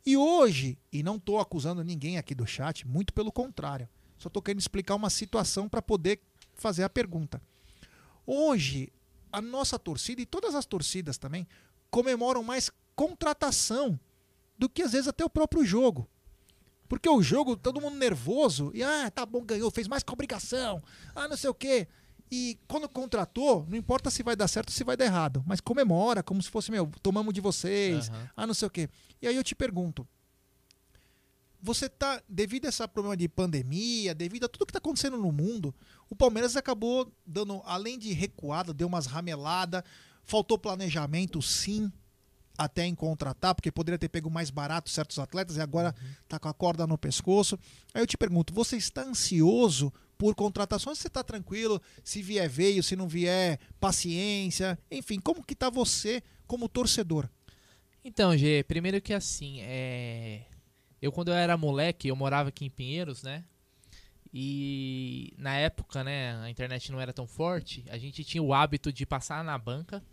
[0.06, 4.42] E hoje, e não estou acusando ninguém aqui do chat, muito pelo contrário, só estou
[4.42, 6.22] querendo explicar uma situação para poder
[6.54, 7.42] fazer a pergunta.
[8.26, 8.94] Hoje,
[9.32, 11.48] a nossa torcida e todas as torcidas também
[11.90, 14.00] comemoram mais contratação
[14.58, 16.08] do que às vezes até o próprio jogo.
[16.88, 20.84] Porque o jogo, todo mundo nervoso, e ah, tá bom, ganhou, fez mais que obrigação,
[21.16, 21.88] ah, não sei o quê.
[22.32, 25.62] E quando contratou, não importa se vai dar certo ou se vai dar errado, mas
[25.62, 28.28] comemora como se fosse, meu, tomamos de vocês, uhum.
[28.36, 28.90] ah, não sei o quê.
[29.22, 30.08] E aí eu te pergunto,
[31.62, 35.32] você tá, devido a esse problema de pandemia, devido a tudo que está acontecendo no
[35.32, 35.74] mundo,
[36.10, 39.84] o Palmeiras acabou dando, além de recuada, deu umas rameladas,
[40.24, 41.92] faltou planejamento, sim,
[42.58, 46.48] até em contratar, porque poderia ter pego mais barato certos atletas e agora está com
[46.48, 47.60] a corda no pescoço.
[47.94, 50.98] Aí eu te pergunto, você está ansioso por contratações?
[50.98, 51.82] Você está tranquilo?
[52.04, 54.78] Se vier, veio, se não vier, paciência.
[54.90, 57.30] Enfim, como que está você como torcedor?
[58.04, 60.46] Então, Gê, primeiro que assim, é...
[61.02, 63.44] eu quando eu era moleque, eu morava aqui em Pinheiros, né?
[64.32, 68.92] E na época, né, a internet não era tão forte, a gente tinha o hábito
[68.92, 70.04] de passar na banca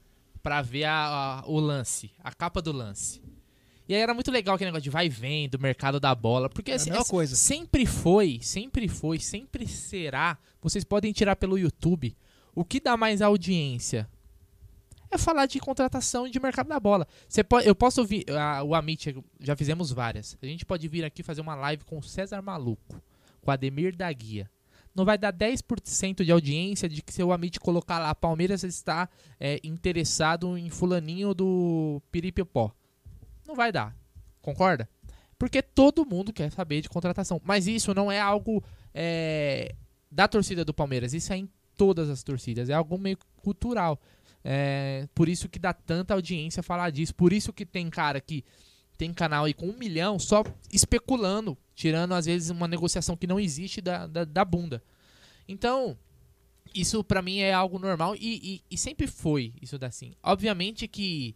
[0.43, 3.21] para ver a, a, o lance, a capa do lance.
[3.93, 6.49] E aí era muito legal aquele negócio de vai e vem, do mercado da bola.
[6.49, 7.37] Porque é a assim, coisa.
[7.37, 10.39] sempre foi, sempre foi, sempre será.
[10.63, 12.17] Vocês podem tirar pelo YouTube.
[12.55, 14.09] O que dá mais audiência?
[15.11, 17.07] É falar de contratação e de mercado da bola.
[17.29, 18.25] Você pode, eu posso ouvir.
[18.31, 20.39] A, o Amit, já fizemos várias.
[20.41, 22.99] A gente pode vir aqui fazer uma live com o César Maluco,
[23.43, 24.51] com o Ademir da Guia
[24.95, 29.09] não vai dar 10% de audiência de que seu amigo colocar lá Palmeiras está
[29.41, 32.71] é, interessado em fulaninho do Piripipó.
[33.47, 33.97] Não vai dar.
[34.41, 34.89] Concorda?
[35.39, 37.41] Porque todo mundo quer saber de contratação.
[37.45, 38.63] Mas isso não é algo
[38.95, 39.75] é,
[40.11, 41.13] da torcida do Palmeiras.
[41.15, 42.69] Isso é em todas as torcidas.
[42.69, 44.01] É algo meio cultural.
[44.45, 47.15] É, por isso que dá tanta audiência falar disso.
[47.15, 48.45] Por isso que tem cara que
[48.97, 53.41] tem canal aí com um milhão só especulando, tirando às vezes uma negociação que não
[53.41, 54.83] existe da, da, da bunda.
[55.49, 55.99] Então,
[56.75, 60.13] isso para mim é algo normal e, e, e, sempre foi isso assim.
[60.23, 61.35] Obviamente que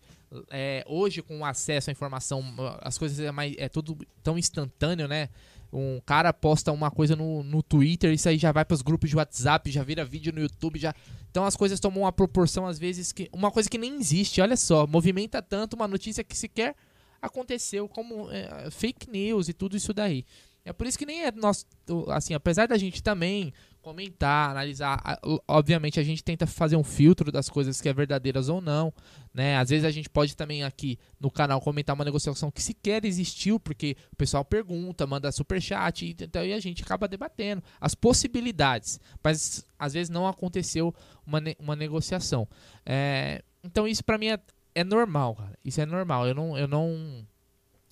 [0.50, 2.42] é, hoje com o acesso à informação,
[2.80, 5.28] as coisas é, mais, é tudo tão instantâneo, né?
[5.72, 9.10] Um cara posta uma coisa no, no Twitter, isso aí já vai para os grupos
[9.10, 10.94] de WhatsApp, já vira vídeo no YouTube, já.
[11.30, 14.40] Então as coisas tomam uma proporção às vezes que uma coisa que nem existe.
[14.40, 16.74] Olha só, movimenta tanto uma notícia que sequer
[17.20, 20.24] aconteceu como é, fake news e tudo isso daí.
[20.64, 21.64] É por isso que nem é nosso,
[22.08, 23.52] assim, apesar da gente também
[23.86, 28.60] comentar, analisar, obviamente a gente tenta fazer um filtro das coisas que é verdadeiras ou
[28.60, 28.92] não,
[29.32, 29.56] né?
[29.58, 33.60] Às vezes a gente pode também aqui no canal comentar uma negociação que sequer existiu,
[33.60, 37.94] porque o pessoal pergunta, manda super chat, e, então, e a gente acaba debatendo as
[37.94, 40.92] possibilidades, mas às vezes não aconteceu
[41.24, 42.48] uma, uma negociação.
[42.84, 44.40] É, então isso para mim é,
[44.74, 45.56] é normal, cara.
[45.64, 46.26] Isso é normal.
[46.26, 47.24] Eu não, eu não,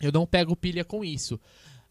[0.02, 1.40] eu não pego pilha com isso.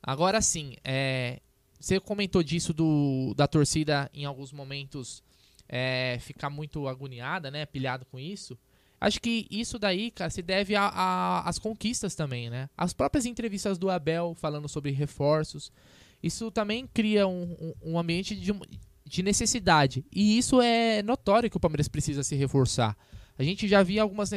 [0.06, 1.40] Agora sim, é,
[1.84, 5.22] você comentou disso do, da torcida em alguns momentos
[5.68, 7.66] é, ficar muito agoniada, né?
[7.66, 8.58] Pilhado com isso.
[9.02, 12.70] Acho que isso daí, cara, se deve às conquistas também, né?
[12.78, 15.74] As próprias entrevistas do Abel falando sobre reforços.
[16.24, 18.54] Isso também cria um, um, um ambiente de,
[19.06, 20.06] de necessidade.
[20.10, 22.98] E isso é notório que o Palmeiras precisa se reforçar.
[23.38, 24.32] A gente já via algumas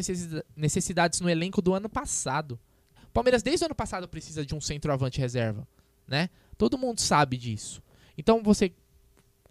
[0.56, 2.58] necessidades no elenco do ano passado.
[3.04, 5.64] O Palmeiras, desde o ano passado, precisa de um centroavante reserva,
[6.08, 6.28] né?
[6.56, 7.82] Todo mundo sabe disso.
[8.16, 8.72] Então você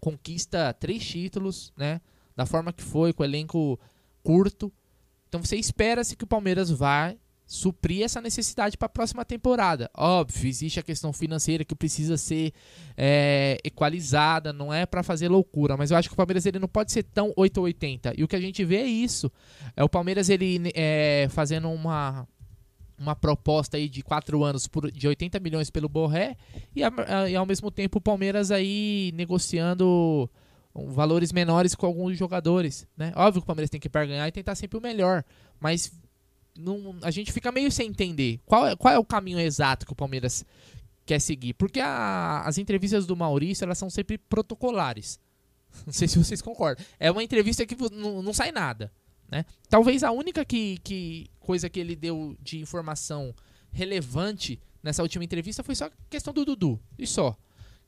[0.00, 2.00] conquista três títulos, né?
[2.34, 3.78] Da forma que foi, com o elenco
[4.22, 4.72] curto.
[5.28, 9.88] Então você espera-se que o Palmeiras vai suprir essa necessidade para a próxima temporada.
[9.96, 12.52] Óbvio, existe a questão financeira que precisa ser
[12.96, 16.66] é, equalizada, não é para fazer loucura, mas eu acho que o Palmeiras ele não
[16.66, 18.14] pode ser tão 880.
[18.18, 19.30] E o que a gente vê é isso.
[19.76, 22.26] É o Palmeiras ele é, fazendo uma
[22.98, 26.36] uma proposta aí de quatro anos por, de 80 milhões pelo Borré
[26.74, 26.90] e, a,
[27.28, 30.30] e ao mesmo tempo o Palmeiras aí negociando
[30.74, 33.12] valores menores com alguns jogadores, né?
[33.16, 35.24] Óbvio que o Palmeiras tem que ganhar e tentar sempre o melhor,
[35.58, 35.92] mas
[37.02, 39.96] a gente fica meio sem entender qual é, qual é o caminho exato que o
[39.96, 40.44] Palmeiras
[41.04, 41.54] quer seguir.
[41.54, 45.20] Porque a, as entrevistas do Maurício, elas são sempre protocolares.
[45.86, 46.84] Não sei se vocês concordam.
[46.98, 48.90] É uma entrevista que não, não sai nada.
[49.28, 49.44] Né?
[49.68, 53.34] Talvez a única que, que coisa que ele deu de informação
[53.72, 56.80] relevante nessa última entrevista foi só a questão do Dudu.
[56.98, 57.36] E só.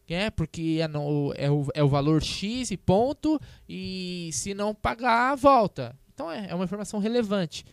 [0.09, 3.40] É, porque é, no, é, o, é o valor X e ponto.
[3.68, 5.96] E se não pagar, volta.
[6.12, 7.64] Então é, é uma informação relevante.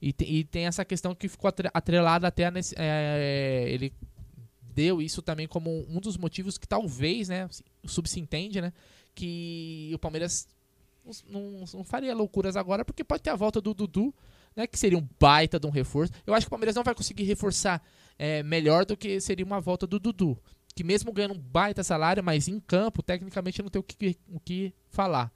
[0.00, 3.92] E, te, e tem essa questão que ficou atrelada até a, é, ele
[4.74, 7.48] deu isso também como um dos motivos que talvez, né,
[7.84, 8.72] subsintende, né,
[9.14, 10.48] que o Palmeiras
[11.28, 14.14] não, não, faria loucuras agora, porque pode ter a volta do Dudu,
[14.54, 16.12] né, que seria um baita de um reforço.
[16.26, 17.82] Eu acho que o Palmeiras não vai conseguir reforçar
[18.18, 20.38] é, melhor do que seria uma volta do Dudu,
[20.74, 24.40] que mesmo ganhando um baita salário, mas em campo, tecnicamente não tem o que, o
[24.40, 25.32] que falar.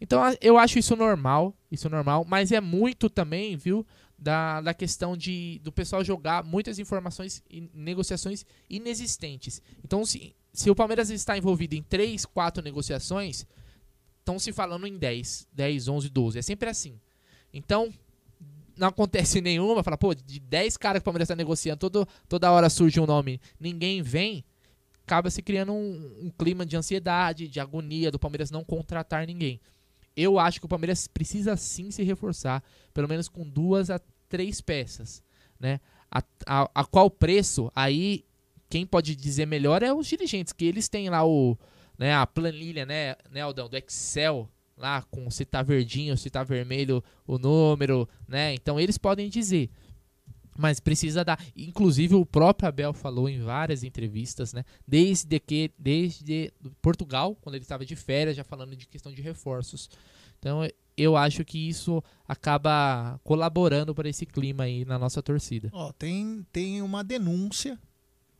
[0.00, 3.84] Então eu acho isso normal, isso normal, mas é muito também, viu,
[4.18, 9.62] da, da questão de do pessoal jogar muitas informações e negociações inexistentes.
[9.84, 13.46] Então, se, se o Palmeiras está envolvido em 3, 4 negociações,
[14.28, 16.38] estão se falando em 10, 10, 11, 12.
[16.38, 17.00] É sempre assim.
[17.52, 17.92] Então,
[18.76, 22.52] não acontece nenhuma, fala, pô, de 10 caras que o Palmeiras está negociando, todo, toda
[22.52, 24.44] hora surge um nome, ninguém vem,
[25.06, 29.60] acaba se criando um, um clima de ansiedade, de agonia do Palmeiras não contratar ninguém.
[30.14, 32.62] Eu acho que o Palmeiras precisa sim se reforçar,
[32.92, 35.22] pelo menos com duas a três peças,
[35.58, 35.80] né?
[36.10, 37.70] A, a, a qual preço?
[37.74, 38.24] Aí
[38.68, 41.56] quem pode dizer melhor é os dirigentes, que eles têm lá o,
[41.98, 46.44] né, a planilha, né, né Aldão, do Excel, lá com se tá verdinho, se tá
[46.44, 48.54] vermelho o número, né?
[48.54, 49.68] Então eles podem dizer.
[50.56, 51.40] Mas precisa dar.
[51.56, 54.64] Inclusive o próprio Abel falou em várias entrevistas, né?
[54.86, 59.88] Desde que desde Portugal, quando ele estava de férias, já falando de questão de reforços.
[60.38, 65.70] Então eu acho que isso acaba colaborando para esse clima aí na nossa torcida.
[65.72, 67.78] Ó, tem tem uma denúncia,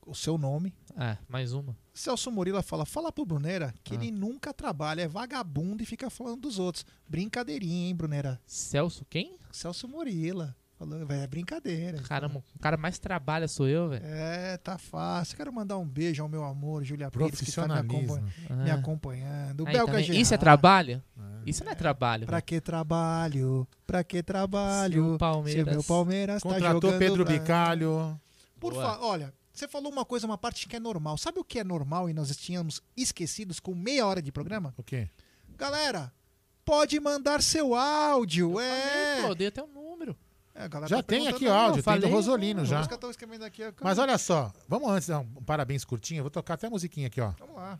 [0.09, 0.75] o seu nome.
[0.97, 1.77] Ah, mais uma.
[1.93, 3.97] Celso Murila fala: fala pro Brunera que ah.
[3.97, 6.85] ele nunca trabalha, é vagabundo e fica falando dos outros.
[7.09, 8.41] Brincadeirinha, hein, Brunera?
[8.47, 9.39] Celso quem?
[9.53, 10.57] Celso Murila.
[10.79, 11.99] Falou, velho, é brincadeira.
[12.03, 14.05] Caramba, o cara mais trabalha sou eu, velho.
[14.05, 15.37] É, tá fácil.
[15.37, 18.55] Quero mandar um beijo ao meu amor, Julia Pires, que está me, acompanha, ah.
[18.55, 19.65] me acompanhando.
[19.65, 21.03] O Aí, Belga Isso é trabalho?
[21.19, 21.51] É.
[21.51, 22.27] Isso não é trabalho.
[22.27, 23.67] Pra que trabalho?
[23.85, 24.93] Pra que trabalho?
[24.93, 25.65] Se o Palmeiras.
[25.65, 28.21] Se o meu Palmeiras tá Contratou tá jogando Pedro Bicalho.
[28.61, 31.19] Por favor, olha, você falou uma coisa, uma parte que é normal.
[31.19, 34.73] Sabe o que é normal e nós tínhamos esquecidos com meia hora de programa?
[34.77, 35.09] O quê?
[35.57, 36.13] Galera,
[36.65, 38.53] pode mandar seu áudio.
[38.53, 39.17] Eu é.
[39.17, 40.17] Falei, pô, dei até o um número.
[40.55, 42.81] É, já tá tem aqui áudio, tem do Rosolino já.
[42.81, 46.19] Aqui, Mas olha só, vamos antes dar um parabéns curtinho.
[46.19, 47.33] Eu vou tocar até a musiquinha aqui, ó.
[47.39, 47.79] Vamos lá.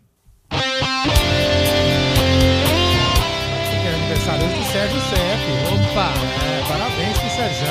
[3.89, 5.43] É aniversário hoje do Sérgio Cep.
[5.75, 6.13] Opa!
[6.45, 7.67] É, parabéns pro Sérgio.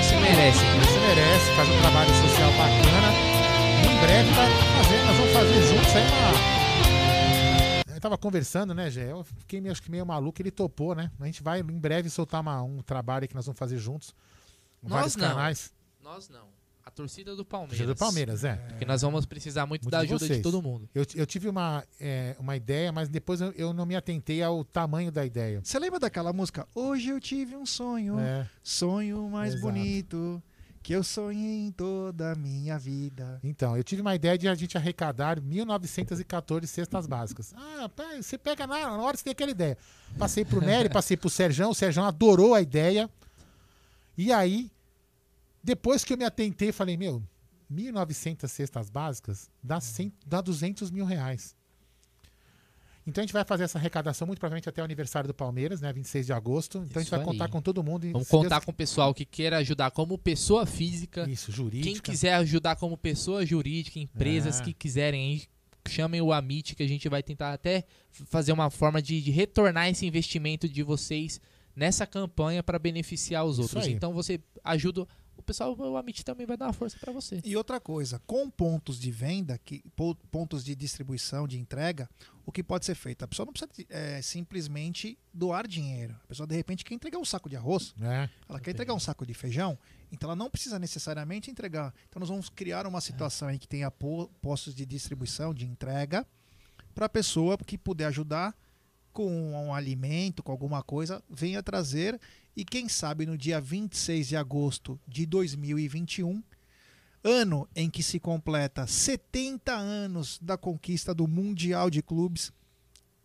[0.00, 0.64] Isso merece.
[0.82, 2.95] Isso merece, faz um trabalho social bacana.
[4.06, 4.48] Em breve vai
[4.84, 6.56] fazer, nós vamos fazer juntos aí uma
[7.96, 9.10] eu tava conversando, né, Gé?
[9.10, 11.10] Eu fiquei meio, acho que meio maluco, ele topou, né?
[11.18, 14.14] A gente vai em breve soltar uma, um trabalho que nós vamos fazer juntos.
[14.80, 15.28] Nós vários não.
[15.28, 15.72] canais.
[16.00, 16.46] Nós não.
[16.84, 17.78] A torcida do Palmeiras.
[17.78, 18.54] Torcida do Palmeiras, é.
[18.54, 20.88] Porque nós vamos precisar muito, muito da ajuda de, de, todo mundo.
[20.94, 24.62] Eu, eu tive uma, é, uma ideia, mas depois eu, eu, não me atentei ao
[24.62, 25.60] tamanho da ideia.
[25.64, 26.68] Você lembra daquela música?
[26.74, 28.48] Hoje eu tive um sonho, é.
[28.62, 29.66] sonho mais Exato.
[29.66, 30.42] bonito
[30.86, 33.40] que eu sonhei em toda a minha vida.
[33.42, 37.52] Então, eu tive uma ideia de a gente arrecadar 1914 cestas básicas.
[37.56, 37.90] Ah,
[38.22, 39.76] você pega na hora você tem aquela ideia.
[40.16, 43.10] Passei pro Nery, passei pro Serjão, o Serjão adorou a ideia.
[44.16, 44.70] E aí,
[45.60, 47.20] depois que eu me atentei, falei, meu,
[47.68, 51.55] 1.900 cestas básicas dá, 100, dá 200 mil reais.
[53.06, 55.92] Então a gente vai fazer essa arrecadação muito provavelmente até o aniversário do Palmeiras, né?
[55.92, 56.78] 26 de agosto.
[56.78, 57.26] Então Isso a gente vai aí.
[57.26, 58.10] contar com todo mundo.
[58.10, 58.64] Vamos contar Deus...
[58.64, 61.28] com o pessoal que queira ajudar como pessoa física.
[61.30, 61.84] Isso, jurídica.
[61.84, 64.64] Quem quiser ajudar como pessoa jurídica, empresas é.
[64.64, 65.40] que quiserem
[65.88, 69.88] chamem o Amit que a gente vai tentar até fazer uma forma de, de retornar
[69.88, 71.40] esse investimento de vocês
[71.76, 73.86] nessa campanha para beneficiar os outros.
[73.86, 75.06] Então você ajuda
[75.46, 77.40] pessoal, o Amit também vai dar uma força para você.
[77.44, 79.82] E outra coisa, com pontos de venda, que,
[80.30, 82.08] pontos de distribuição, de entrega,
[82.44, 83.24] o que pode ser feito?
[83.24, 86.14] A pessoa não precisa é, simplesmente doar dinheiro.
[86.24, 89.00] A pessoa, de repente, quer entregar um saco de arroz, é, ela quer entregar um
[89.00, 89.78] saco de feijão,
[90.10, 91.94] então ela não precisa necessariamente entregar.
[92.08, 93.54] Então nós vamos criar uma situação é.
[93.54, 96.26] em que tenha postos de distribuição, de entrega,
[96.94, 98.56] para a pessoa que puder ajudar
[99.12, 102.20] com um alimento, com alguma coisa, venha trazer
[102.56, 106.42] e quem sabe no dia 26 de agosto de 2021,
[107.22, 112.52] ano em que se completa 70 anos da conquista do Mundial de Clubes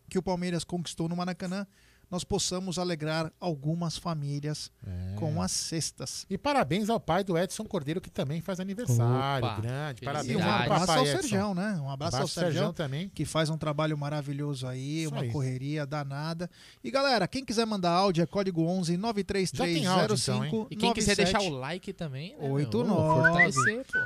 [0.10, 1.66] que o Palmeiras conquistou no Maracanã,
[2.12, 5.16] nós possamos alegrar algumas famílias é.
[5.16, 6.26] com as cestas.
[6.30, 10.02] E parabéns ao pai do Edson Cordeiro, que também faz aniversário Opa, grande.
[10.02, 11.80] Parabéns e um abraço ao Serjão, né?
[11.82, 13.08] Um abraço, abraço ao Serjão também.
[13.08, 15.32] Que faz um trabalho maravilhoso aí, Isso uma aí.
[15.32, 16.50] correria danada.
[16.84, 21.42] E galera, quem quiser mandar áudio é código 11 93305 então, E quem quiser deixar
[21.42, 22.50] o like também, né?
[22.50, 23.54] 89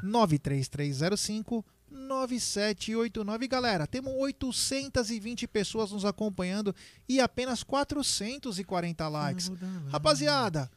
[0.04, 1.66] 93305
[1.96, 3.48] 9789.
[3.48, 6.76] Galera, temos 820 pessoas nos acompanhando
[7.08, 9.52] e apenas 440 likes.
[9.90, 10.70] Rapaziada,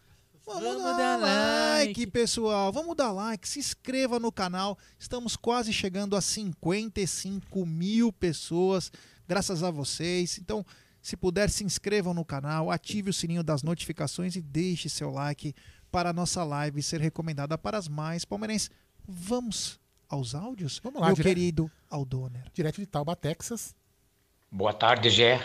[0.49, 2.07] Vamos, Vamos dar, dar like, like.
[2.07, 2.73] pessoal.
[2.73, 4.79] Vamos dar like, se inscreva no canal.
[4.99, 8.91] Estamos quase chegando a 55 mil pessoas,
[9.29, 10.39] graças a vocês.
[10.39, 10.64] Então,
[11.03, 15.55] se puder, se inscrevam no canal, ative o sininho das notificações e deixe seu like
[15.91, 18.71] para a nossa live ser recomendada para as mais palmeirenses.
[19.07, 20.80] Vamos aos áudios?
[20.82, 22.44] Vamos lá, meu dire- querido Aldoner.
[22.54, 23.74] Direto de Tauba, Texas.
[24.50, 25.36] Boa tarde, Gé.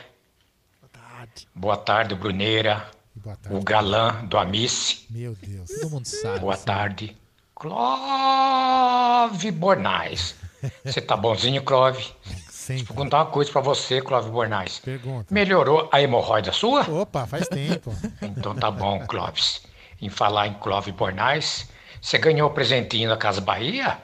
[0.82, 1.48] Boa tarde.
[1.54, 2.90] Boa tarde, Bruneira.
[3.16, 3.64] Boa O tarde.
[3.66, 5.06] galã do Amice.
[5.10, 5.70] Meu Deus.
[5.70, 6.40] Todo mundo sabe.
[6.40, 6.66] Boa assim.
[6.66, 7.18] tarde,
[7.56, 10.36] Clove Bornais.
[10.86, 12.06] Você tá bonzinho, Clove?
[12.50, 12.86] Sempre.
[12.86, 14.80] Vou contar uma coisa pra você, Clove Bornais.
[14.80, 15.34] Pergunta.
[15.34, 16.90] Melhorou a hemorroida sua?
[16.90, 17.94] Opa, faz tempo.
[18.22, 19.62] Então tá bom, Clóvis.
[20.02, 21.70] Em falar em Clove Bornais,
[22.02, 23.98] você ganhou o presentinho da Casa Bahia?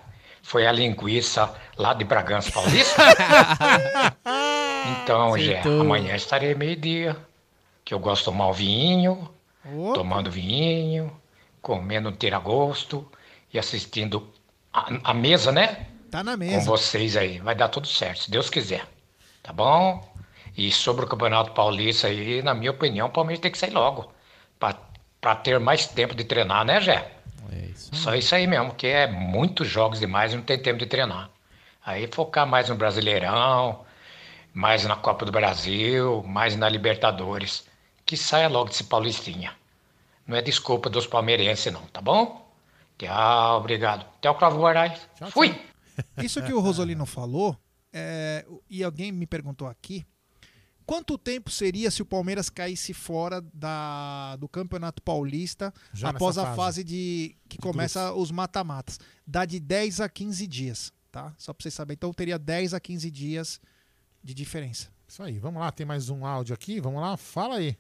[0.50, 3.04] Foi a linguiça lá de Bragança Paulista?
[5.04, 7.16] então, Gé, amanhã estarei meio-dia.
[7.86, 9.30] Que eu gosto de tomar um vinho,
[9.64, 9.94] Opa.
[9.94, 11.16] tomando vinho,
[11.62, 13.08] comendo um tiragosto
[13.54, 14.28] e assistindo
[14.74, 15.86] a, a mesa, né?
[16.10, 16.66] Tá na Com mesa.
[16.66, 17.38] vocês aí.
[17.38, 18.88] Vai dar tudo certo, se Deus quiser.
[19.44, 20.04] Tá bom?
[20.58, 24.12] E sobre o Campeonato Paulista aí, na minha opinião, o Palmeiras tem que sair logo.
[24.58, 27.19] Pra ter mais tempo de treinar, né, Jé?
[27.52, 27.96] É isso.
[27.96, 31.30] Só isso aí mesmo, que é muitos jogos demais e não tem tempo de treinar.
[31.86, 33.86] Aí focar mais no Brasileirão,
[34.54, 37.68] mais na Copa do Brasil, mais na Libertadores.
[38.06, 39.54] Que saia logo desse Paulistinha.
[40.28, 42.48] Não é desculpa dos palmeirenses, não, tá bom?
[42.98, 44.06] Tchau, obrigado.
[44.18, 45.00] Até o Cláudio.
[45.16, 45.60] Tchau, Fui!
[46.22, 47.58] Isso que o Rosolino falou,
[47.92, 50.06] é, e alguém me perguntou aqui,
[50.90, 56.46] quanto tempo seria se o Palmeiras caísse fora da, do Campeonato Paulista Já após a
[56.46, 56.58] fase.
[56.58, 59.00] fase de que começa os mata-matas?
[59.26, 61.32] Dá de 10 a 15 dias, tá?
[61.38, 61.94] Só pra vocês saberem.
[61.94, 63.62] Então teria 10 a 15 dias
[64.24, 64.88] de diferença.
[65.08, 67.78] Isso aí, vamos lá, tem mais um áudio aqui, vamos lá, fala aí.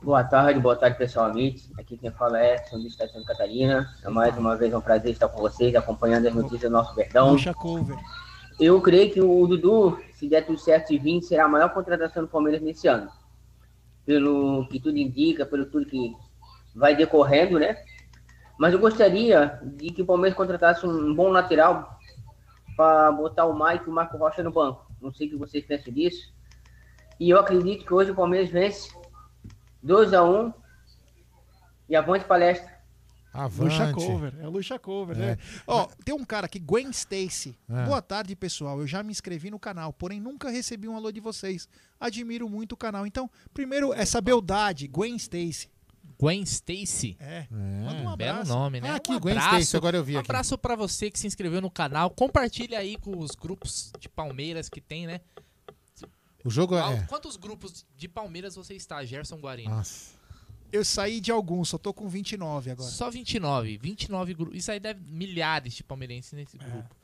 [0.00, 1.68] Boa tarde, boa tarde, pessoal amigos.
[1.76, 3.92] Aqui quem fala é São Luís de Santa Catarina.
[4.04, 7.32] É mais uma vez um prazer estar com vocês, acompanhando as notícias do nosso Verdão.
[7.32, 7.98] Puxa cover.
[8.58, 12.22] Eu creio que o Dudu, se der tudo certo e vir, será a maior contratação
[12.22, 13.10] do Palmeiras nesse ano.
[14.06, 16.14] Pelo que tudo indica, pelo tudo que
[16.74, 17.76] vai decorrendo, né?
[18.58, 21.98] Mas eu gostaria de que o Palmeiras contratasse um bom lateral
[22.76, 24.86] para botar o Mike e o Marco Rocha no banco.
[25.02, 26.32] Não sei o que vocês pensam disso.
[27.20, 28.90] E eu acredito que hoje o Palmeiras vence
[29.82, 30.52] 2 a 1
[31.90, 32.75] e avante palestra.
[33.44, 33.94] Luxa Avante.
[34.06, 35.20] Cover, é Luxa Cover, É.
[35.20, 35.38] né?
[35.66, 37.56] Ó, tem um cara aqui, Gwen Stacy.
[37.68, 37.84] É.
[37.84, 38.80] Boa tarde, pessoal.
[38.80, 41.68] Eu já me inscrevi no canal, porém nunca recebi um alô de vocês.
[42.00, 43.06] Admiro muito o canal.
[43.06, 45.68] Então, primeiro, essa beldade, Gwen Stacy.
[46.18, 47.16] Gwen Stacy.
[47.20, 47.38] É.
[47.40, 47.46] É.
[47.50, 48.90] Manda um Belo nome, né?
[48.90, 50.30] Ah, aqui, um Gwen Stacy, agora eu vi um aqui.
[50.30, 52.08] abraço pra você que se inscreveu no canal.
[52.10, 55.20] Compartilha aí com os grupos de Palmeiras que tem, né?
[56.44, 57.02] O jogo Qual- é.
[57.08, 59.70] Quantos grupos de Palmeiras você está, Gerson Guarino?
[59.70, 60.14] Nossa.
[60.76, 62.90] Eu saí de alguns, só tô com 29 agora.
[62.90, 63.78] Só 29.
[63.78, 64.58] 29 grupos.
[64.58, 66.36] Isso aí deve milhares de palmeirenses É.
[66.36, 66.94] nesse grupo.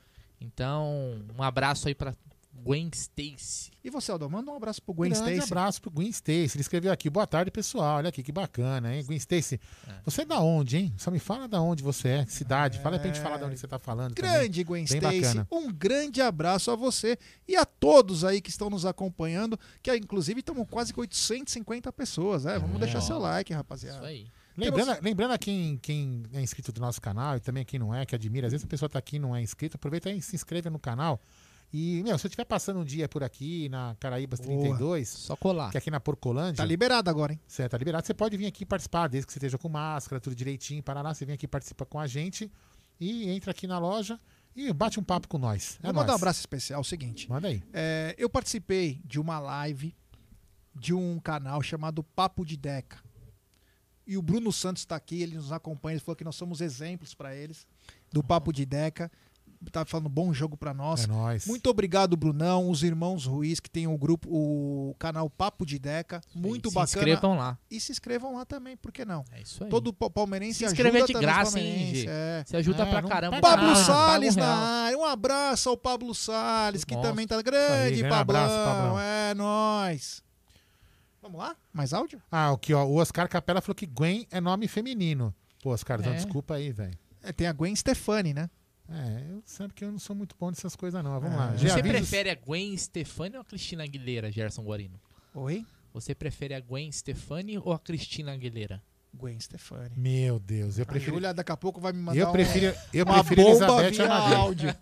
[0.41, 2.15] Então, um abraço aí pra
[2.53, 3.71] Gwen Stacy.
[3.83, 5.53] E você, Aldo, manda um abraço pro Gwen Grande Stacy.
[5.53, 6.57] abraço pro Gwen Stacy.
[6.57, 7.11] Ele escreveu aqui.
[7.11, 7.97] Boa tarde, pessoal.
[7.97, 9.05] Olha aqui que bacana, hein?
[9.05, 9.61] Gwen Stacy.
[10.05, 10.95] Você é da onde, hein?
[10.97, 12.25] Só me fala da onde você é.
[12.25, 12.79] Que cidade.
[12.79, 14.15] Fala aí pra gente falar da onde você tá falando.
[14.15, 14.31] também.
[14.31, 15.49] Grande Gwen Bem Stacy, bacana.
[15.51, 19.97] um grande abraço a você e a todos aí que estão nos acompanhando, que ah,
[19.97, 22.59] inclusive estamos quase com 850 pessoas, né?
[22.59, 24.07] Vamos deixar seu like, Isso rapaziada.
[24.07, 24.27] aí.
[24.57, 28.05] Lembrando, lembrando a quem, quem é inscrito do nosso canal e também quem não é,
[28.05, 30.37] que admira, às vezes a pessoa tá aqui e não é inscrito, aproveita e se
[30.37, 31.19] inscreva no canal.
[31.73, 34.61] E, meu, se eu estiver passando um dia por aqui, na Caraíbas Boa.
[34.61, 35.71] 32, Só colar.
[35.71, 37.41] que é aqui na Porcolândia, Tá liberado agora, hein?
[37.47, 40.37] Você tá liberado, você pode vir aqui participar, desde que você esteja com máscara, tudo
[40.37, 42.53] direitinho, Paraná, você vem aqui participa com a gente
[43.01, 44.21] e entra aqui na loja
[44.55, 45.79] e bate um papo com nós.
[45.83, 47.29] É Vou mandar um abraço especial, é o seguinte.
[47.31, 47.63] Manda aí.
[47.73, 49.97] É, eu participei de uma live
[50.75, 52.99] de um canal chamado Papo de Deca.
[54.07, 57.15] E o Bruno Santos está aqui, ele nos acompanha, ele falou que nós somos exemplos
[57.15, 57.67] para eles
[58.13, 59.11] do Papo de Deca.
[59.71, 61.05] Tá falando bom jogo para nós.
[61.05, 61.47] É nóis.
[61.47, 66.21] Muito obrigado, Brunão, os irmãos Ruiz, que tem o grupo, o canal Papo de Deca.
[66.35, 66.99] Muito se bacana.
[66.99, 67.59] inscrevam lá.
[67.71, 69.25] E se inscrevam lá também, por que não?
[69.33, 69.71] É isso aí.
[69.71, 72.07] Todo pa- palmeirense Se inscrever ajuda de graça, hein, Gê?
[72.09, 72.43] é.
[72.45, 73.41] Você ajuda É, pra caramba.
[73.41, 74.99] Pablo nada, Paga Salles um na área.
[74.99, 77.11] Um abraço ao Pablo Salles, que Monstro.
[77.11, 78.43] também tá Isso grande, aí, Pablão.
[78.45, 78.99] abraço, Pablão.
[79.01, 80.23] É nóis.
[81.23, 81.55] Vamos lá?
[81.73, 82.21] Mais áudio?
[82.31, 85.33] Ah, aqui, ó, o Oscar Capela falou que Gwen é nome feminino.
[85.63, 86.17] Pô, Oscar, então É.
[86.17, 86.99] desculpa aí, velho.
[87.23, 88.51] É, tem a Gwen Stefani, né?
[88.89, 91.13] É, eu sabe que eu não sou muito bom dessas coisas, não.
[91.13, 91.41] Mas Vamos É.
[91.41, 91.53] lá.
[91.53, 95.01] Você avisos- prefere a Gwen Stefani ou a Cristina Aguilera, Gerson Guarino?
[95.35, 95.65] Oi?
[95.95, 98.83] Você prefere a Gwen Stefani ou a Cristina Aguilera?
[99.15, 99.93] Gwen Stefani.
[99.97, 101.15] Meu Deus, eu prefiro.
[101.17, 104.37] Júlia daqui a pouco vai me mandar Eu um- prefiro, eu uma prefiro Elizabeth Amadei.
[104.37, 104.77] áudio.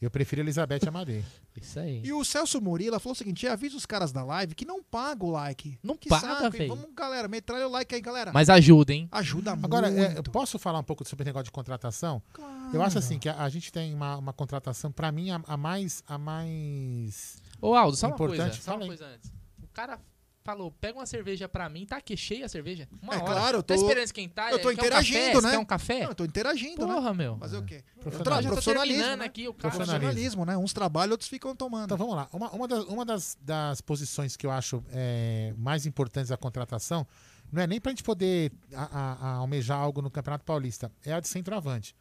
[0.00, 1.24] Eu prefiro Elizabeth Amadei.
[1.56, 2.02] Isso aí.
[2.04, 5.24] E o Celso Murila falou o seguinte: avisa os caras da live que não paga
[5.24, 5.78] o like.
[5.82, 6.68] Não que paga, velho.
[6.74, 8.30] Vamos, galera, metralha o like aí, galera.
[8.32, 9.08] Mas ajuda, hein?
[9.10, 10.16] Ajuda Agora, é, muito.
[10.16, 12.22] eu posso falar um pouco sobre o negócio de contratação?
[12.32, 12.52] Claro.
[12.74, 15.56] Eu acho assim que a, a gente tem uma, uma contratação, pra mim, a, a
[15.56, 16.02] mais.
[16.06, 17.36] A mais.
[17.60, 18.54] Ô, Aldo, só uma Importante, coisa.
[18.56, 18.88] Só fala uma aí.
[18.98, 19.32] coisa antes.
[19.62, 19.98] O cara
[20.44, 22.88] falou, pega uma cerveja pra mim, tá aqui cheia a cerveja.
[23.00, 23.26] Uma É hora.
[23.26, 24.50] claro, eu Tá tô- esperando esquentar?
[24.50, 25.32] eu tô Quer um interagindo, café?
[25.34, 25.50] Você né?
[25.52, 26.00] Quer um café?
[26.00, 26.94] Não, eu tô interagindo, né?
[26.94, 27.36] Porra, meu.
[27.38, 27.82] Fazer o quê?
[28.00, 28.42] Profissionalismo.
[28.50, 29.24] Tô Profissionalismo, né?
[29.24, 29.74] aqui, o cara.
[29.74, 30.56] Profissionalismo, né?
[30.56, 31.84] Uns trabalham, outros ficam tomando.
[31.84, 32.28] Então vamos lá.
[32.32, 37.06] Uma, uma, das, uma das, das posições que eu acho é, mais importantes da contratação
[37.52, 41.12] não é nem pra gente poder a- a- a almejar algo no Campeonato Paulista, é
[41.12, 41.94] a de centroavante.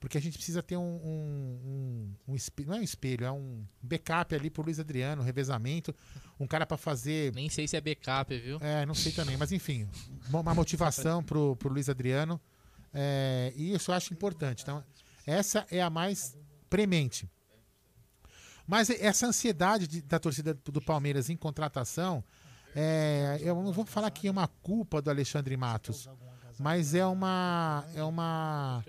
[0.00, 0.80] Porque a gente precisa ter um.
[0.82, 1.60] um,
[2.28, 5.24] um, um espelho, não é um espelho, é um backup ali pro Luiz Adriano, um
[5.24, 5.92] revezamento.
[6.38, 7.34] Um cara pra fazer.
[7.34, 8.58] Nem sei se é backup, viu?
[8.60, 9.88] É, não sei também, mas enfim,
[10.28, 12.40] uma uma motivação pro, pro Luiz Adriano.
[12.94, 14.62] É, e isso eu acho importante.
[14.62, 14.84] Então,
[15.26, 16.36] essa é a mais
[16.70, 17.28] premente.
[18.66, 22.22] Mas essa ansiedade de- da torcida do Palmeiras em contratação,
[22.76, 26.06] é, eu não vou falar que é uma culpa do Alexandre Matos,
[26.60, 27.84] mas é uma.
[27.94, 28.84] É uma.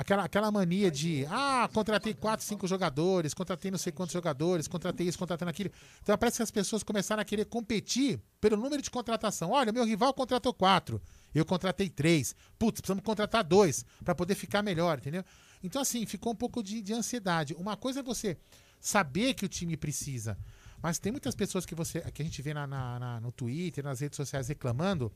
[0.00, 5.08] Aquela, aquela mania de, ah, contratei quatro, cinco jogadores, contratei não sei quantos jogadores, contratei
[5.08, 5.72] isso, contratando aquilo.
[6.00, 9.50] Então parece que as pessoas começaram a querer competir pelo número de contratação.
[9.50, 11.02] Olha, meu rival contratou quatro,
[11.34, 12.32] eu contratei três.
[12.56, 15.24] Putz, precisamos contratar dois para poder ficar melhor, entendeu?
[15.64, 17.52] Então, assim, ficou um pouco de, de ansiedade.
[17.54, 18.38] Uma coisa é você
[18.80, 20.38] saber que o time precisa,
[20.80, 23.82] mas tem muitas pessoas que você que a gente vê na, na- na- no Twitter,
[23.82, 25.12] nas redes sociais reclamando,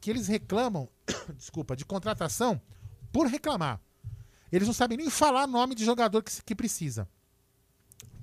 [0.00, 0.88] que eles reclamam,
[1.36, 2.62] desculpa, de contratação
[3.12, 3.80] por reclamar.
[4.52, 7.08] Eles não sabem nem falar nome de jogador que, que precisa.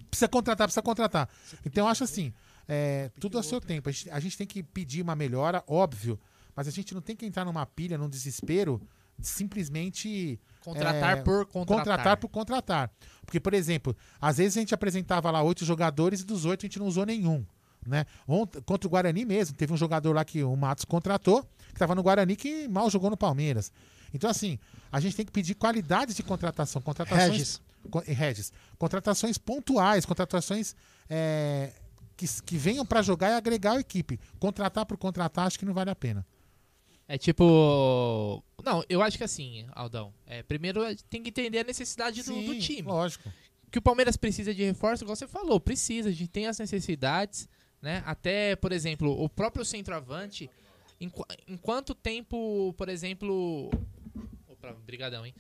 [0.10, 1.28] Precisa contratar, precisa contratar.
[1.66, 2.34] Então eu acho assim,
[2.68, 3.90] é, tudo ao seu tempo.
[3.90, 6.20] A gente, a gente tem que pedir uma melhora, óbvio,
[6.56, 8.82] mas a gente não tem que entrar numa pilha, num desespero,
[9.18, 11.78] de simplesmente Contratar é, por contratar.
[11.86, 12.92] contratar por contratar.
[13.26, 16.68] Porque, por exemplo, às vezes a gente apresentava lá oito jogadores e dos oito a
[16.68, 17.46] gente não usou nenhum.
[17.86, 18.06] Né?
[18.28, 21.94] Ont- contra o Guarani mesmo, teve um jogador lá que o Matos contratou, que estava
[21.94, 23.74] no Guarani, que mal jogou no Palmeiras.
[24.14, 24.60] Então, assim,
[24.92, 26.82] a gente tem que pedir qualidade de contratação.
[26.82, 27.62] Contratações, Regis.
[27.90, 28.54] Co- eh, Regis.
[28.78, 30.76] Contratações pontuais, contratações
[31.10, 31.74] é,
[32.16, 34.20] que, que venham para jogar e agregar a equipe.
[34.40, 36.26] Contratar por contratar, acho que não vale a pena.
[37.08, 38.44] É tipo.
[38.64, 40.14] Não, eu acho que assim, Aldão.
[40.26, 42.88] É, primeiro tem que entender a necessidade do, do Sim, time.
[42.88, 43.32] Lógico.
[43.70, 47.50] Que o Palmeiras precisa de reforço, igual você falou, precisa, a gente tem as necessidades,
[47.82, 48.04] né?
[48.06, 50.50] Até, por exemplo, o próprio centroavante,
[51.02, 51.12] em,
[51.48, 53.70] em quanto tempo, por exemplo.
[54.64, 55.36] Opa, brigadão, hein?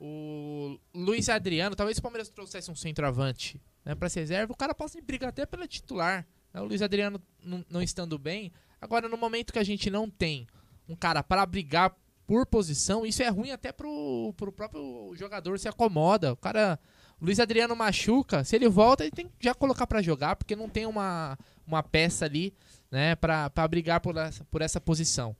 [0.00, 4.56] O Luiz Adriano, talvez se o Palmeiras trouxesse um centroavante né, para ser reserva, o
[4.56, 6.24] cara possa brigar até pela titular.
[6.54, 6.60] né?
[6.60, 7.20] O Luiz Adriano
[7.68, 8.52] não, estando bem.
[8.80, 10.46] Agora, no momento que a gente não tem
[10.88, 15.68] um cara para brigar por posição, isso é ruim até pro, pro próprio jogador se
[15.68, 16.32] acomoda.
[16.32, 16.78] O cara.
[17.20, 20.54] O Luiz Adriano machuca, se ele volta, ele tem que já colocar pra jogar, porque
[20.54, 22.54] não tem uma, uma peça ali,
[22.92, 25.34] né, pra, pra brigar por essa, por essa posição.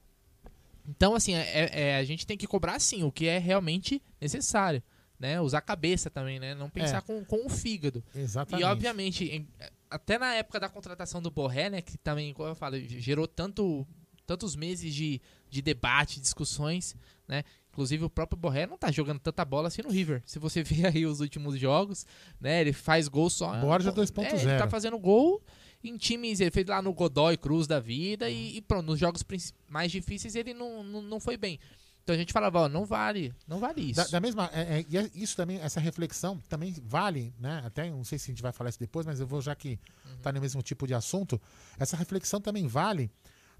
[0.89, 4.83] Então, assim, é, é- a gente tem que cobrar, sim, o que é realmente necessário,
[5.21, 5.41] né?
[5.41, 6.55] Usar a cabeça também, né?
[6.55, 7.01] Não pensar É.
[7.03, 8.03] com, com o fígado.
[8.15, 8.63] Exatamente.
[8.63, 9.47] E, obviamente, em-
[9.91, 13.87] até na época da contratação do Borré, né, que também, como eu falo, gerou tanto,
[14.27, 15.21] tantos meses de,
[15.51, 17.43] de debate, discussões, né?
[17.71, 20.23] Inclusive o próprio Borré não tá jogando tanta bola assim no River.
[20.27, 22.07] Se você ver aí os últimos jogos,
[22.41, 23.55] né, ele faz gol só...
[23.61, 24.33] Borja É, 2.0.
[24.49, 25.43] ele tá fazendo gol
[25.83, 29.25] em times, ele fez lá no Godoy Cruz da vida e, e pronto, nos jogos
[29.69, 31.59] mais difíceis ele não, não, não foi bem.
[32.03, 33.97] Então a gente falava, ó, não vale, não vale isso.
[34.01, 37.63] Da, da mesma, é, é, e é- isso também, essa reflexão também vale, né?
[37.65, 39.79] Até não sei se a gente vai falar isso depois, mas eu vou já que
[40.23, 41.39] tá no mesmo tipo de assunto.
[41.79, 43.11] Essa reflexão também vale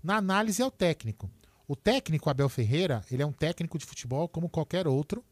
[0.03, 1.31] na análise ao técnico.
[1.67, 5.23] O técnico Abel Ferreira, ele é um técnico de futebol como qualquer outro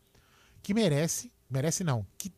[0.62, 2.30] que merece, merece não, que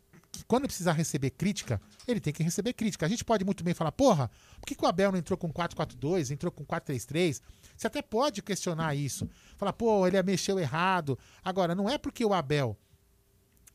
[0.47, 3.07] quando precisar receber crítica, ele tem que receber crítica.
[3.07, 4.31] A gente pode muito bem falar, porra,
[4.61, 7.41] por que, que o Abel não entrou com 4-4-2, entrou com 4-3-3?
[7.77, 9.29] Você até pode questionar isso.
[9.57, 11.19] Falar, pô, ele mexeu errado.
[11.45, 12.77] Agora, não é porque o Abel,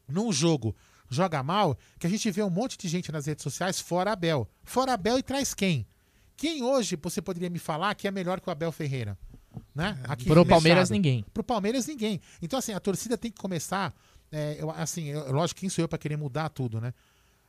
[0.07, 0.75] num jogo,
[1.09, 4.49] joga mal, que a gente vê um monte de gente nas redes sociais fora Abel.
[4.63, 5.87] Fora Abel e traz quem?
[6.35, 9.17] Quem hoje você poderia me falar que é melhor que o Abel Ferreira?
[9.73, 9.97] Né?
[10.05, 11.25] Aqui Pro Palmeiras, ninguém.
[11.33, 12.19] Pro Palmeiras, ninguém.
[12.41, 13.93] Então, assim, a torcida tem que começar.
[14.33, 16.93] É, eu- assim, eu- lógico, quem sou eu para querer mudar tudo, né?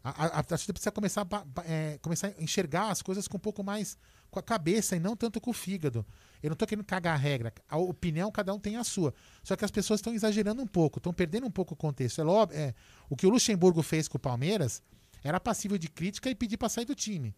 [0.02, 3.40] A, a- a torcida precisa começar a, é, começar a enxergar as coisas com um
[3.40, 3.96] pouco mais
[4.30, 6.04] com a cabeça e não tanto com o fígado.
[6.42, 7.52] Eu não tô querendo cagar a regra.
[7.68, 9.14] A opinião, cada um tem a sua.
[9.42, 12.20] Só que as pessoas estão exagerando um pouco, estão perdendo um pouco o contexto.
[12.20, 12.24] É,
[12.54, 12.74] é,
[13.08, 14.82] o que o Luxemburgo fez com o Palmeiras
[15.22, 17.34] era passível de crítica e pedir para sair do time.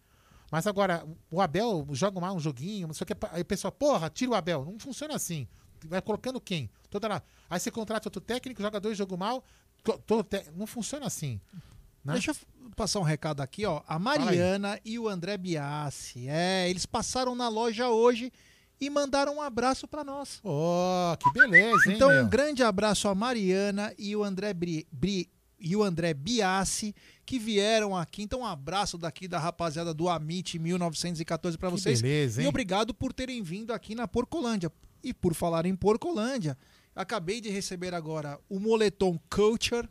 [0.51, 3.13] Mas agora, o Abel joga mal um joguinho, o que.
[3.31, 4.65] Aí o pessoal, porra, tira o Abel.
[4.65, 5.47] Não funciona assim.
[5.85, 6.69] Vai colocando quem?
[6.89, 7.21] Toda lá.
[7.49, 9.43] Aí você contrata outro técnico, joga dois, jogo mal.
[10.29, 11.39] té- Não funciona assim.
[12.03, 12.13] né?
[12.13, 12.35] Deixa eu
[12.75, 13.81] passar um recado aqui, ó.
[13.87, 16.27] A Mariana e o André Biassi.
[16.29, 18.31] É, eles passaram na loja hoje
[18.79, 20.39] e mandaram um abraço pra nós.
[20.43, 22.23] Ó, que beleza, hein, Então, meu?
[22.25, 26.93] um grande abraço a Mariana e o André Bri, Bri- e o André Biassi
[27.25, 28.21] que vieram aqui.
[28.23, 32.01] Então, um abraço daqui da rapaziada do Amit 1914 pra Que vocês.
[32.01, 32.49] beleza, E hein?
[32.49, 34.71] obrigado por terem vindo aqui na Porcolândia.
[35.03, 36.57] E por falar em Porcolândia,
[36.95, 39.87] acabei de receber agora o moletom Culture.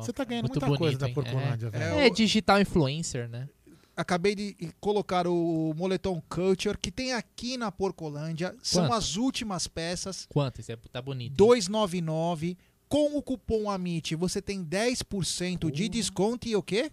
[0.00, 1.14] Você tá ganhando muito muita coisa bonito, da hein?
[1.14, 1.70] Porcolândia, É.
[1.70, 1.98] velho.
[2.00, 3.48] É digital influencer, né?
[3.96, 8.56] Acabei de colocar o moletom Culture que tem aqui na Porcolândia.
[8.62, 8.94] São Quanto?
[8.94, 10.26] as últimas peças.
[10.28, 10.60] Quanto?
[10.60, 11.34] Esse é, tá bonito.
[11.36, 12.56] 299.
[12.88, 16.90] Com o cupom AMIT, você tem 10% de desconto e o quê?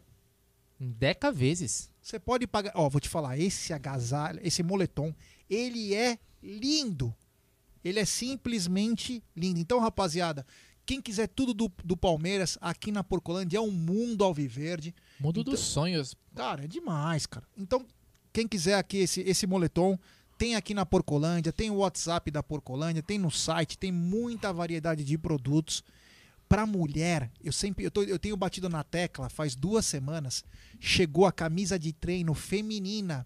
[0.79, 1.89] Deca vezes.
[2.01, 2.71] Você pode pagar.
[2.75, 5.13] Ó, vou te falar, esse agasalho, esse moletom,
[5.49, 7.13] ele é lindo.
[7.83, 9.59] Ele é simplesmente lindo.
[9.59, 10.45] Então, rapaziada,
[10.85, 14.93] quem quiser tudo do, do Palmeiras, aqui na Porcolândia é um mundo alviverde.
[15.19, 16.15] Mundo Então- dos sonhos.
[16.35, 17.45] Cara, é demais, cara.
[17.57, 17.85] Então,
[18.33, 19.97] quem quiser aqui esse, esse moletom,
[20.37, 25.03] tem aqui na Porcolândia, tem o WhatsApp da Porcolândia, tem no site, tem muita variedade
[25.03, 25.83] de produtos.
[26.49, 30.43] Pra mulher, eu sempre eu, tô- eu tenho batido na tecla faz duas semanas.
[30.79, 33.25] Chegou a camisa de treino feminina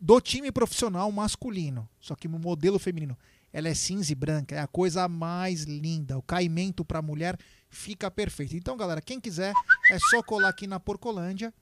[0.00, 3.16] do time profissional masculino, só que no modelo feminino.
[3.52, 6.18] Ela é cinza e branca, é a coisa mais linda.
[6.18, 7.36] O caimento pra mulher
[7.70, 8.56] fica perfeito.
[8.56, 9.54] Então, galera, quem quiser,
[9.90, 11.52] é só colar aqui na Porcolândia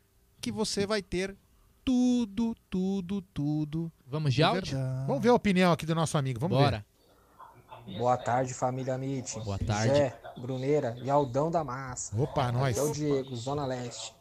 [0.40, 1.36] que você vai ter
[1.84, 3.92] tudo, tudo, tudo.
[4.06, 4.76] Vamos de áudio?
[5.06, 6.40] Vamos ver a opinião aqui do nosso amigo.
[6.40, 6.84] Vamos Bora.
[7.96, 9.38] Boa tarde, família Amit.
[9.40, 9.94] Boa tarde.
[9.94, 12.16] Jé, Bruneira e Aldão da Massa.
[12.16, 12.22] ver.
[12.22, 12.76] Opa, nós.
[12.76, 14.12] É o Diego, Zona Leste.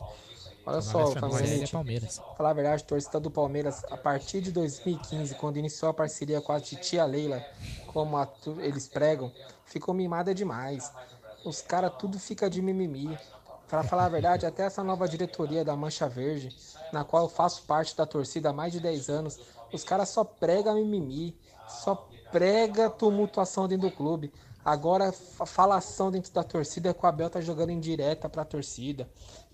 [0.65, 1.43] Olha Zona só, é.
[1.53, 1.67] Ele é.
[1.67, 2.21] Palmeiras.
[2.37, 6.51] Falar a verdade, torcida do Palmeiras, a partir de 2015, quando iniciou a parceria com
[6.51, 7.43] a titia Leila,
[7.87, 9.31] como a tu- eles pregam,
[9.65, 10.91] ficou mimada demais.
[11.43, 13.17] Os caras tudo fica de mimimi.
[13.67, 16.55] Pra falar a verdade, até essa nova diretoria da Mancha Verde,
[16.91, 19.39] na qual eu faço parte da torcida há mais de 10 anos,
[19.71, 21.35] os caras só pregam mimimi,
[21.67, 24.31] só prega tumultuação dentro do clube.
[24.63, 28.43] Agora, fa- falação dentro da torcida é que o Abel tá jogando em direta pra
[28.45, 29.07] torcida.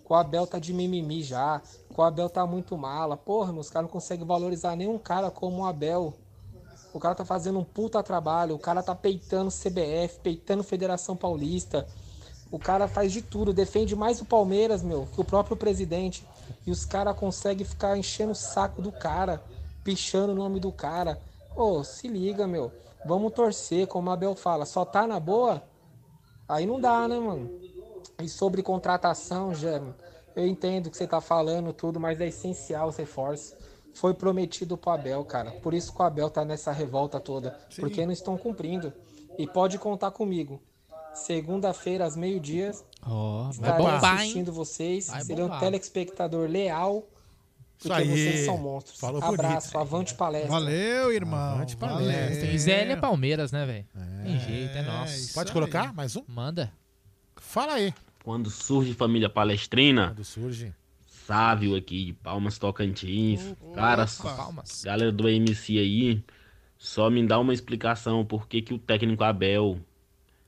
[0.07, 1.61] O Abel tá de mimimi já.
[1.95, 3.15] O Abel tá muito mala.
[3.15, 6.13] Porra, meus caras não conseguem valorizar nenhum cara como o Abel.
[6.93, 8.55] O cara tá fazendo um puta trabalho.
[8.55, 11.87] O cara tá peitando CBF, peitando Federação Paulista.
[12.51, 16.27] O cara faz de tudo, defende mais o Palmeiras, meu, que o próprio presidente.
[16.67, 19.41] E os caras conseguem ficar enchendo o saco do cara,
[19.85, 21.17] pichando o nome do cara.
[21.55, 22.71] Ô, se liga, meu.
[23.05, 24.65] Vamos torcer, como a Abel fala.
[24.65, 25.63] Só tá na boa?
[26.47, 27.49] Aí não dá, né, mano?
[28.21, 29.81] E sobre contratação, já,
[30.35, 33.55] eu entendo o que você tá falando, tudo, mas é essencial os reforços.
[33.93, 35.51] Foi prometido pro Abel, cara.
[35.51, 37.57] Por isso que o Abel tá nessa revolta toda.
[37.75, 38.93] Porque não estão cumprindo.
[39.37, 40.61] E pode contar comigo.
[41.13, 42.71] Segunda-feira, às meio-dia,
[43.05, 44.19] Ó, vai estarei bombar, hein?
[44.19, 45.07] assistindo vocês.
[45.07, 45.59] Vai Serei um bombar.
[45.59, 47.05] telespectador leal.
[47.77, 48.07] Isso Porque aí.
[48.09, 48.99] vocês são monstros.
[48.99, 49.41] Falou bonito.
[49.41, 50.51] Abraço, avante palestra.
[50.51, 51.55] Valeu, irmão.
[51.55, 52.47] Avante palestra.
[52.47, 53.85] Tem Zé é Palmeiras, né, velho?
[54.23, 55.33] Tem jeito, é nosso.
[55.33, 55.53] Pode aí.
[55.53, 56.23] colocar mais um?
[56.27, 56.71] Manda.
[57.35, 57.93] Fala aí.
[58.23, 60.73] Quando surge família palestrina, Quando surge.
[61.07, 63.55] Sávio aqui de Palmas Tocantins.
[63.73, 64.83] Cara, Palmas.
[64.83, 66.23] galera do MC aí,
[66.77, 69.79] só me dá uma explicação por que, que o técnico Abel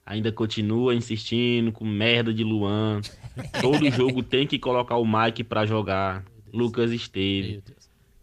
[0.06, 3.02] ainda continua insistindo com merda de Luan.
[3.62, 6.24] Todo jogo tem que colocar o Mike pra jogar.
[6.52, 7.64] Lucas Deus.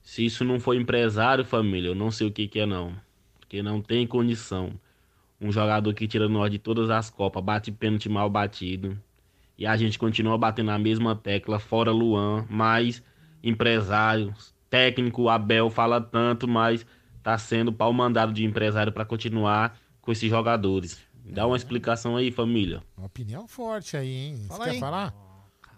[0.02, 2.94] Se isso não for empresário, família, eu não sei o que, que é não.
[3.38, 4.72] Porque não tem condição.
[5.40, 9.00] Um jogador que tira nós de todas as copas, bate pênalti mal batido.
[9.60, 13.02] E a gente continua batendo na mesma tecla, fora Luan, mas
[13.42, 14.34] empresário,
[14.70, 16.86] técnico, Abel fala tanto, mas
[17.22, 20.98] tá sendo pau mandado de empresário para continuar com esses jogadores.
[21.26, 22.82] Dá uma explicação aí, família.
[22.96, 24.44] Uma opinião forte aí, hein?
[24.48, 24.76] Fala Você aí.
[24.76, 25.14] quer falar?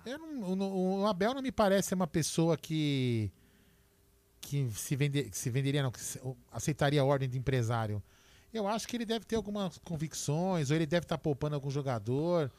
[0.07, 3.33] Eu não- o- o, Abel não me parece ser uma pessoa que
[4.41, 6.21] que se, vender, que se venderia, não, que se-
[6.53, 8.03] aceitaria a ordem de empresário.
[8.53, 12.51] Eu acho que ele deve ter algumas convicções, ou ele deve estar poupando algum jogador.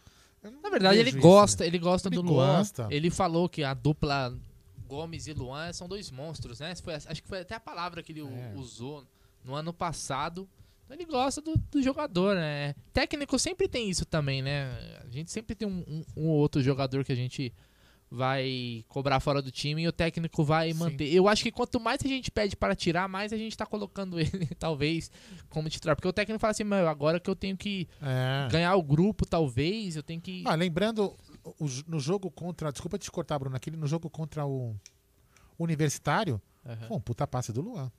[0.52, 1.68] Na verdade, ele gosta, né?
[1.68, 2.58] ele gosta Ele do Luan.
[2.58, 2.88] gosta.
[2.92, 4.38] Ele falou que a dupla
[4.88, 6.76] Gomes e Luan são dois monstros, né?
[6.76, 8.54] Foi- acho que foi até a palavra que ele É.
[8.56, 9.04] usou
[9.44, 10.48] no ano passado.
[10.86, 12.76] Então ele gosta do, do jogador, né?
[12.92, 14.70] Técnico sempre tem isso também, né?
[15.04, 17.54] A gente sempre tem um, um- um ou outro jogador que a gente
[18.16, 20.78] vai cobrar fora do time e o técnico vai Sim.
[20.78, 21.12] manter.
[21.12, 24.20] Eu acho que quanto mais a gente pede para tirar, mais a gente tá colocando
[24.22, 25.10] ele, talvez,
[25.50, 25.96] como titular.
[25.96, 28.48] Porque o técnico fala assim, meu, agora que eu tenho que É.
[28.52, 30.44] ganhar o grupo, talvez, eu tenho que.
[30.46, 31.18] Ah, lembrando,
[31.88, 32.72] no jogo contra.
[32.72, 33.56] Desculpa te cortar, Bruno.
[33.56, 34.76] Aquele no jogo contra o
[35.58, 36.88] Universitário, Aham.
[36.88, 37.92] foi um puta passe do Luan.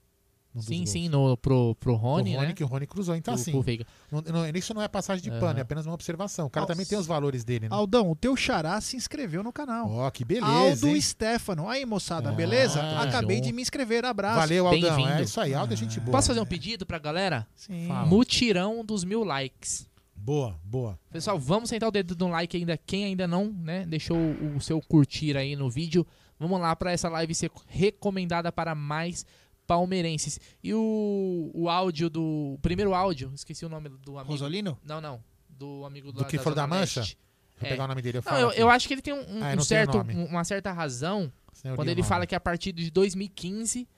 [0.60, 0.90] Sim, gols.
[0.90, 2.52] sim, no, pro, pro O Rony, Rony, né?
[2.52, 3.16] que o Rony cruzou.
[3.16, 3.86] Então, Pro- assim, pro Veiga.
[4.10, 6.46] não, não- isso não é passagem de pano, é apenas uma observação.
[6.46, 6.72] O cara Nossa.
[6.74, 7.74] também tem os valores dele, né?
[7.74, 9.90] Aldão, o teu xará se inscreveu no canal.
[9.90, 11.00] Ó, que beleza, Aldo hein?
[11.00, 11.68] Stefano.
[11.68, 12.80] Aí, moçada, Ah, beleza?
[13.00, 13.46] Acabei show.
[13.46, 14.04] de me inscrever.
[14.04, 14.38] Abraço.
[14.40, 15.08] Valeu, Aldão.
[15.08, 16.12] É isso aí, Aldo é gente boa.
[16.12, 17.46] Posso fazer um pedido pra galera?
[17.56, 17.86] Sim.
[17.88, 18.06] Fala.
[18.06, 19.88] Mutirão dos mil likes.
[20.16, 20.98] Boa, boa.
[21.10, 22.78] Pessoal, vamos sentar o dedo no like ainda.
[22.78, 24.16] Quem ainda não, né, deixou
[24.56, 26.06] o seu curtir aí no vídeo.
[26.38, 29.24] Vamos lá para essa live ser recomendada para mais
[29.66, 30.38] palmeirenses.
[30.62, 32.54] E o, o áudio do.
[32.54, 34.30] O primeiro áudio, esqueci o nome do amigo.
[34.32, 34.78] Rosolino?
[34.84, 35.22] Não, não.
[35.48, 37.00] Do amigo Do que for da Mancha?
[37.00, 37.18] Leste.
[37.58, 37.70] Vou É.
[37.70, 38.18] pegar o nome dele.
[38.18, 40.42] Eu, Não, eu, eu acho que ele tem um, um Ah, o certo, um- uma
[40.44, 42.08] certa razão Senão eu quando ele nome.
[42.08, 43.88] fala que é a partir de 2015.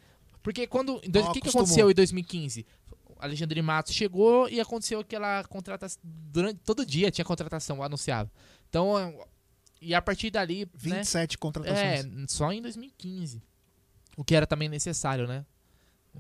[0.43, 0.97] Porque quando.
[0.97, 1.01] O
[1.33, 2.67] que, que aconteceu em 2015?
[3.19, 5.99] Alexandre Matos chegou e aconteceu aquela contratação.
[6.05, 8.31] Durante, todo dia tinha contratação anunciada.
[8.69, 8.93] Então,
[9.81, 10.69] e a partir dali.
[10.75, 12.05] 27 né, contratações.
[12.05, 13.43] É, só em 2015.
[14.17, 15.45] O que era também necessário, né?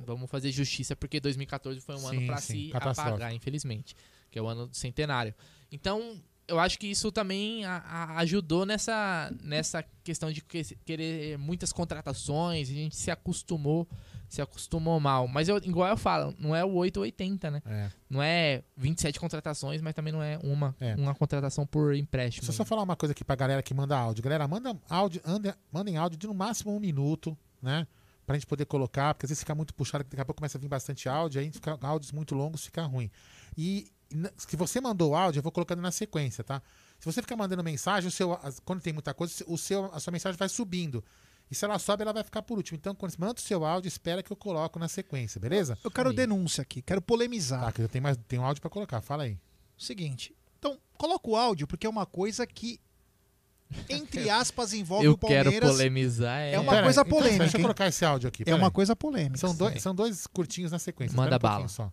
[0.04, 3.94] Vamos fazer justiça, porque 2014 foi um ano Sim, pra sim, se apagar, infelizmente.
[4.30, 5.34] Que é o ano do centenário.
[5.72, 11.38] Então, eu acho que isso também a- a- ajudou nessa, nessa questão de que- querer
[11.38, 12.68] muitas contratações.
[12.70, 13.88] A gente se acostumou,
[14.28, 15.26] se acostumou mal.
[15.26, 17.62] Mas, eu, igual eu falo, não é o 8 ou 80, né?
[17.66, 17.90] É.
[18.10, 20.94] Não é 27 contratações, mas também não é uma, É.
[20.96, 22.42] uma contratação por empréstimo.
[22.42, 24.22] Deixa eu só falar uma coisa aqui pra galera que manda áudio.
[24.22, 27.86] Galera, manda áudio, anda, mandem áudio de no máximo um minuto, né?
[28.26, 30.60] Pra gente poder colocar, porque às vezes fica muito puxado, daqui a pouco começa a
[30.60, 33.08] vir bastante áudio, aí fica áudios muito longos, fica ruim.
[33.56, 33.86] E
[34.36, 36.60] se você mandou áudio, eu vou colocando na sequência, tá?
[36.98, 40.10] Se você ficar mandando mensagem, o seu, quando tem muita coisa, o seu, a sua
[40.10, 41.04] mensagem vai subindo.
[41.50, 42.76] E se ela sobe, ela vai ficar por último.
[42.76, 45.78] Então, quando você manda o seu áudio, espera que eu coloco na sequência, beleza?
[45.84, 47.60] Eu quero denúncia aqui, quero polemizar.
[47.66, 49.38] Tá, que eu tenho mais um áudio pra colocar, fala aí.
[49.78, 52.80] Seguinte, então, coloca o áudio, porque é uma coisa que,
[53.88, 55.52] entre aspas, envolve Eu o Palmeiras.
[55.52, 56.38] quero polemizar.
[56.40, 57.42] É, É uma Pera coisa então, polêmica.
[57.44, 58.44] deixa eu colocar esse áudio aqui.
[58.46, 58.72] É uma aí.
[58.72, 59.36] coisa polêmica.
[59.38, 61.16] São dois, são dois curtinhos na sequência.
[61.16, 61.68] Manda um bala.
[61.68, 61.90] Só.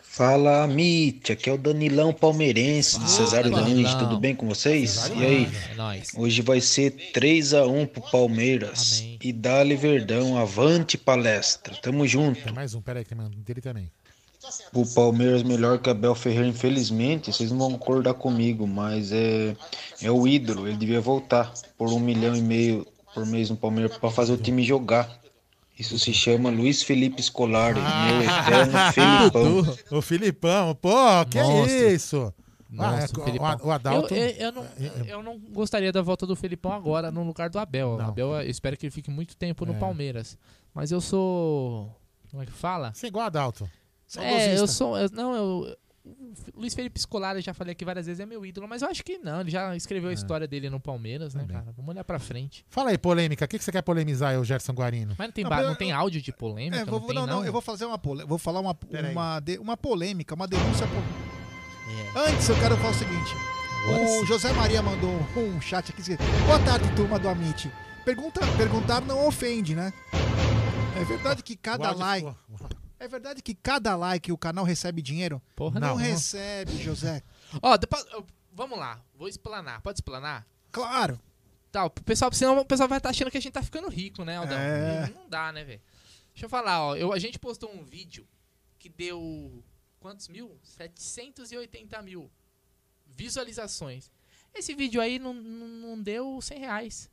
[0.00, 3.50] Fala, Mitch, aqui é o Danilão Palmeirense, do Cesário.
[3.50, 5.08] Lange, tudo bem com vocês?
[5.08, 5.48] E aí?
[5.76, 6.02] É.
[6.20, 9.00] Hoje vai ser 3x1 pro Palmeiras.
[9.00, 9.18] Amém.
[9.20, 11.74] E dale Verdão, avante palestra.
[11.82, 12.40] Tamo junto.
[12.44, 13.90] Tem mais um, pera aí, que tem um dele também.
[14.72, 19.56] O Palmeiras melhor que Abel Ferreira, infelizmente, vocês não vão concordar comigo, mas é,
[20.02, 20.66] é o ídolo.
[20.68, 24.36] Ele devia voltar por um milhão e meio por mês no Palmeiras pra fazer o
[24.36, 25.08] time jogar.
[25.78, 29.98] Isso se chama Luiz Felipe Scolari, meu eterno Felipão.
[29.98, 30.90] O Filipão, pô,
[31.28, 32.32] que é isso?
[32.70, 34.14] Nossa, Ah, é, o o, o Adalto.
[34.14, 34.66] Eu, eu- eu não,
[35.06, 37.96] eu não gostaria da volta do Felipão agora no lugar do Abel.
[37.96, 38.08] Não.
[38.08, 39.78] Abel, eu espero que ele fique muito tempo no É.
[39.78, 40.36] Palmeiras.
[40.74, 41.90] Mas eu sou.
[42.30, 42.92] Como é que fala?
[42.92, 43.68] Você é igual Adalto.
[44.22, 44.96] É, eu sou.
[44.98, 45.76] eu- não, eu.
[46.54, 48.88] o Luiz Felipe Scolari, eu já falei aqui várias vezes, é meu ídolo, mas eu
[48.88, 49.40] acho que não.
[49.40, 50.14] Ele já escreveu a É.
[50.14, 51.72] história dele no Palmeiras, né, cara?
[51.76, 52.64] Vamos olhar pra frente.
[52.68, 53.44] Fala aí, polêmica.
[53.44, 55.14] O que, que você quer polemizar o Gerson Guarino?
[55.18, 56.76] Mas não tem, Não, eu- não tem áudio de polêmica?
[56.82, 58.28] É, vou, não tem, não, não, eu vou fazer uma polêmica.
[58.28, 60.84] Vou falar uma, Pera uma, de- uma polêmica, uma denúncia.
[60.86, 62.18] É.
[62.30, 63.32] Antes, eu quero falar o seguinte.
[64.22, 64.26] O.
[64.26, 66.02] José Maria mandou um chat aqui.
[66.46, 67.70] Boa tarde, turma do Amit.
[68.04, 69.92] Pergunta, perguntar não ofende, né?
[71.00, 72.26] É verdade que cada like.
[72.26, 72.68] ficou-
[72.98, 75.42] É verdade que cada like o canal recebe dinheiro?
[75.54, 75.94] Porra, não, não.
[75.96, 77.22] recebe, José.
[77.60, 78.04] Ó, depois,
[78.52, 79.02] vamos lá.
[79.14, 79.82] Vou explanar.
[79.82, 80.46] Pode explanar?
[80.70, 81.20] Claro.
[81.70, 84.24] Tá, o pessoal, senão o pessoal vai estar achando que a gente tá ficando rico,
[84.24, 84.56] né, Aldão?
[84.58, 85.12] É.
[85.14, 85.82] Não dá, né, velho?
[86.32, 86.96] Deixa eu falar, ó.
[86.96, 88.26] Eu, a gente postou um vídeo
[88.78, 89.64] que deu.
[89.98, 90.58] Quantos mil?
[90.62, 92.30] 780 mil
[93.06, 94.10] visualizações.
[94.54, 97.10] Esse vídeo aí não, não, não deu 100 reais.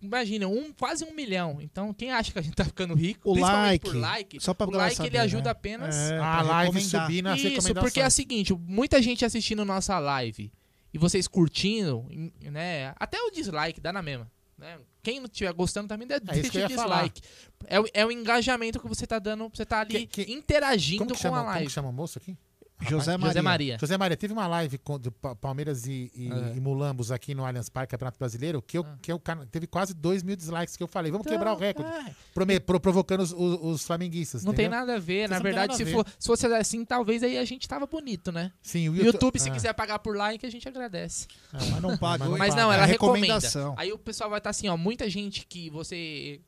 [0.00, 1.58] Imagina, um, quase um milhão.
[1.60, 4.54] Então, quem acha que a gente tá ficando rico, O principalmente like, por like, só
[4.54, 5.50] pra o like ele saber, ajuda né?
[5.50, 9.64] apenas É, A pra live subir nas isso, porque é o seguinte, muita gente assistindo
[9.64, 10.52] nossa live
[10.94, 12.06] e vocês curtindo,
[12.42, 12.92] né?
[12.96, 14.30] Até o dislike dá na mesma.
[14.56, 14.78] Né?
[15.02, 17.02] Quem não estiver gostando também dá É deixa falar.
[17.08, 17.22] dislike.
[17.66, 20.98] É, o- é o engajamento que você tá dando, você tá ali Que- que- interagindo
[21.04, 21.66] Como com chama, a como live.
[21.66, 22.36] que chama o moço aqui?
[22.80, 23.28] José Maria.
[23.32, 23.78] José Maria.
[23.80, 26.56] José Maria, teve uma live com, do Palmeiras e, e, É.
[26.56, 29.20] e Mulambos aqui no Allianz Parque, Campeonato Brasileiro, que, eu, que eu,
[29.50, 31.90] teve quase 2 mil dislikes que eu falei, vamos quebrar o recorde.
[31.90, 32.14] é.
[32.32, 34.44] Prome- pro- provocando os, os- os flamenguistas.
[34.44, 34.80] Não tem entendeu?
[34.80, 35.28] nada a ver.
[35.28, 35.92] Vocês Na tem verdade, se, ver.
[35.92, 38.52] for, se fosse assim, talvez aí a gente tava bonito, né?
[38.62, 39.52] Sim, o YouTube- YouTube, se Ah.
[39.52, 41.26] quiser pagar por like, a gente agradece.
[41.52, 42.24] Mas não paga.
[42.26, 43.26] Mas não, ela É recomenda.
[43.26, 43.74] recomendação.
[43.76, 46.40] Aí o pessoal vai estar assim, ó, muita gente que você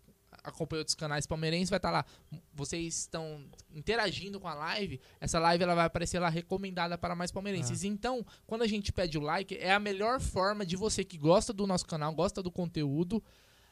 [0.44, 2.04] acompanha outros canais palmeirenses vai estar lá.
[2.54, 7.30] Vocês estão interagindo com a live, essa live ela vai aparecer lá recomendada para mais
[7.30, 7.34] Ah.
[7.34, 7.84] palmeirenses.
[7.84, 11.52] Então, quando a gente pede o like, é a melhor forma de você que gosta
[11.52, 13.22] do nosso canal, gosta do conteúdo,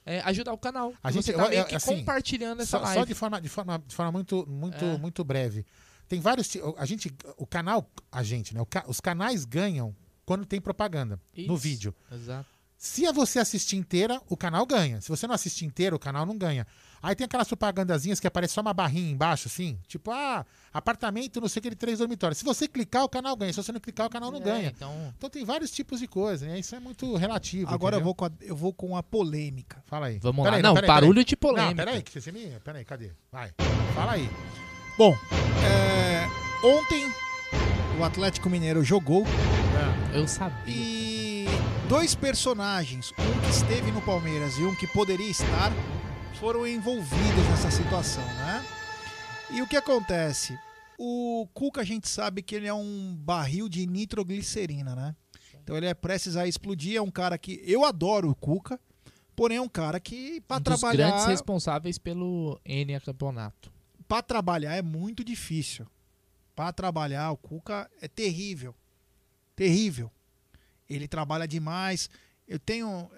[0.07, 0.95] é, ajudar o canal.
[1.03, 3.01] A gente- tá eu- meio que assim, compartilhando essa Só, live.
[3.01, 4.97] só de forma, de forma, de forma muito, muito, É.
[4.99, 5.67] muito breve.
[6.09, 6.51] Tem vários.
[6.79, 8.61] A gente, o canal, a gente, né?
[8.87, 9.95] os canais ganham
[10.25, 11.95] quando tem propaganda no Isso, vídeo.
[12.11, 12.49] Exato.
[12.81, 15.01] Se você assistir inteira, o canal ganha.
[15.01, 16.65] Se você não assistir inteira, o canal não ganha.
[17.03, 19.77] Aí tem aquelas propagandazinhas que aparece só uma barrinha embaixo, assim.
[19.89, 22.39] Tipo, ah, apartamento, não sei o que, de três dormitórios.
[22.39, 23.53] Se você clicar, o canal ganha.
[23.53, 24.69] Se você não clicar, o canal não É, ganha.
[24.77, 26.59] então- Então tem vários tipos de coisa, né?
[26.61, 27.73] Isso é muito relativo.
[27.75, 29.83] Agora eu vou, com a, eu vou com a polêmica.
[29.87, 30.19] Fala aí.
[30.21, 30.57] Vamos Pera lá.
[30.59, 31.25] aí, não, pera aí, barulho pera aí.
[31.25, 31.75] de polêmica.
[31.75, 32.47] Não, peraí, que você me.
[32.65, 33.11] Peraí, cadê?
[33.33, 33.53] Vai.
[33.95, 34.31] Fala aí.
[34.97, 35.17] Bom,
[35.65, 36.27] é,
[36.67, 37.13] ontem
[37.99, 39.25] o Atlético Mineiro jogou
[40.13, 40.75] Eu sabia.
[40.75, 40.98] e
[41.89, 45.73] dois personagens, um que esteve no Palmeiras e um que poderia estar,
[46.39, 48.63] foram envolvidos nessa situação, né?
[49.51, 50.57] E o que acontece?
[50.99, 55.17] O Cuca a gente sabe que ele é um barril de nitroglicerina, né?
[55.63, 58.79] Então ele é prestes a explodir, é um cara que eu adoro o Cuca,
[59.35, 63.73] porém é um cara que para um dos trabalhar grandes responsáveis pelo N campeonato.
[64.07, 65.87] para trabalhar é muito difícil.
[66.55, 68.75] Para trabalhar, o Cuca é terrível.
[69.57, 70.11] Terrível.
[70.89, 72.09] Ele trabalha demais.
[72.47, 73.11] Eu tenho,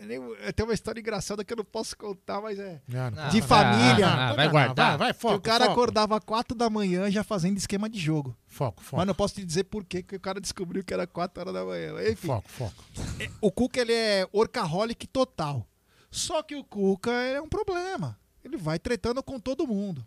[0.45, 2.83] eu tenho uma história engraçada que eu não posso contar, mas é.
[2.89, 4.07] Não, não Ah, de conta, família.
[4.09, 4.99] ah, ah, vai não, guardar?
[4.99, 5.37] Vai, vai, foco.
[5.37, 5.73] o cara foco.
[5.73, 8.37] acordava 4 da manhã já fazendo esquema de jogo.
[8.49, 8.97] Foco, foco.
[8.97, 11.55] Mas não posso te dizer por quê, que o cara descobriu que era 4 horas
[11.55, 11.93] da manhã.
[12.11, 12.85] Enfim, Foco, foco.
[13.41, 15.65] o Cuca ele é orcaholic total.
[16.11, 18.19] Só que o Cuca é um problema.
[18.43, 20.05] Ele vai tretando com todo mundo.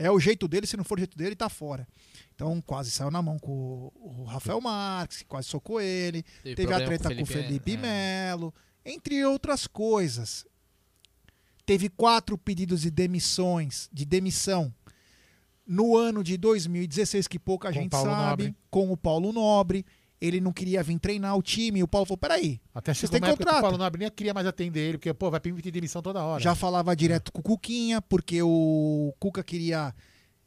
[0.00, 1.86] É o jeito dele, se não for o jeito dele, tá fora.
[2.34, 6.22] Então quase saiu na mão com o Rafael Marques, que quase socou ele.
[6.42, 7.76] Teve Teve a treta com o Felipe, Felipe é.
[7.76, 10.46] Melo, entre outras coisas.
[11.66, 14.74] Teve quatro pedidos de demissões, de demissão
[15.66, 18.56] no ano de 2016, que pouca Com gente sabe, Nobre.
[18.70, 19.84] com o Paulo Nobre.
[20.20, 21.82] Ele não queria vir treinar o time.
[21.82, 23.62] O Paulo falou: peraí, Até Vocês chegou têm que o contrato.
[23.62, 26.42] Paulo Nobre nem queria mais atender ele, porque, pô, vai pedir demissão toda hora.
[26.42, 29.94] Já falava direto com o Cuquinha, porque o Cuca queria,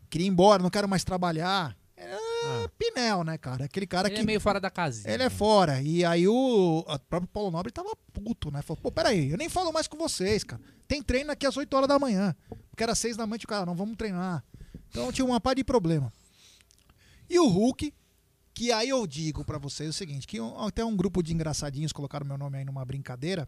[0.10, 1.76] queria ir embora, não quero mais trabalhar.
[1.98, 2.14] É
[2.46, 2.70] Ah.
[2.78, 3.66] Pinel, né, cara?
[3.66, 4.22] Aquele cara Ele que.
[4.22, 5.12] é meio fora da casinha.
[5.14, 5.82] Ele é fora.
[5.82, 8.62] E aí o, o próprio Paulo Nobre tava puto, né?
[8.62, 10.62] Falou, pô, peraí, eu nem falo mais com vocês, cara.
[10.88, 12.36] Tem treino aqui às 8 horas da manhã.
[12.70, 14.44] Porque era 6 da manhã, o cara, não, vamos treinar.
[14.90, 16.12] Então tinha uma par de problema.
[17.30, 17.94] E o Hulk,
[18.54, 21.92] que aí eu digo pra vocês o seguinte, que um- até um grupo de engraçadinhos
[21.92, 23.48] colocaram meu nome aí numa brincadeira.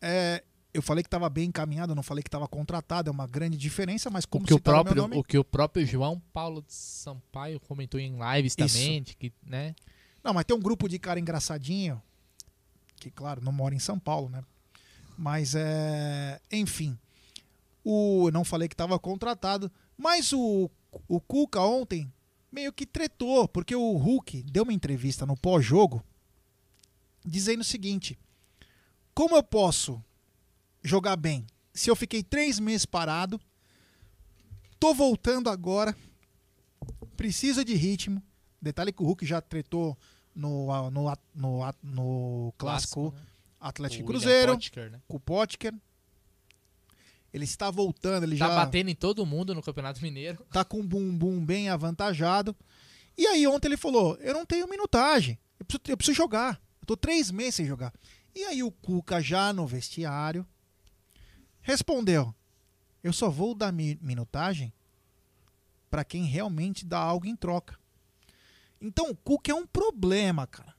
[0.00, 0.42] É,
[0.74, 4.10] eu falei que tava bem encaminhado, não falei que tava contratado, é uma grande diferença,
[4.10, 5.16] mas O como que, o próprio, nome...
[5.16, 8.74] o que o próprio João Paulo de Sampaio comentou em lives Isso.
[8.78, 9.74] também, que, né?
[10.24, 12.00] Não, mas tem um grupo de cara engraçadinho,
[12.96, 14.42] que, claro, não mora em São Paulo, né?
[15.18, 16.40] Mas, é...
[16.50, 16.96] enfim.
[17.84, 18.28] O...
[18.28, 20.70] eu Não falei que estava contratado, mas o,
[21.08, 22.10] o Cuca ontem
[22.52, 26.04] meio que tretou, porque o Hulk deu uma entrevista no pós-jogo
[27.24, 28.18] dizendo o seguinte:
[29.14, 30.02] como eu posso
[30.82, 33.40] jogar bem se eu fiquei três meses parado,
[34.78, 35.96] tô voltando agora,
[37.16, 38.22] precisa de ritmo.
[38.60, 39.96] Detalhe que o Hulk já tretou
[40.34, 43.26] no, no, no, no clássico Clássico, né?
[43.58, 45.00] Atlético O Cruzeiro, Potker, né?
[45.08, 45.74] com o Potker.
[47.32, 50.44] Ele está voltando, ele Tá já batendo em todo mundo no Campeonato Mineiro.
[50.52, 52.54] tá com um bumbum bem avantajado.
[53.16, 56.60] E aí ontem ele falou: eu não tenho minutagem, eu preciso, eu preciso jogar.
[56.80, 57.92] Eu tô três meses sem jogar.
[58.34, 60.46] E aí o Cuca, já no vestiário,
[61.60, 62.34] respondeu:
[63.02, 64.72] eu só vou dar mi- minutagem
[65.90, 67.78] para quem realmente dá algo em troca.
[68.80, 70.71] Então o Cuca é um problema, cara.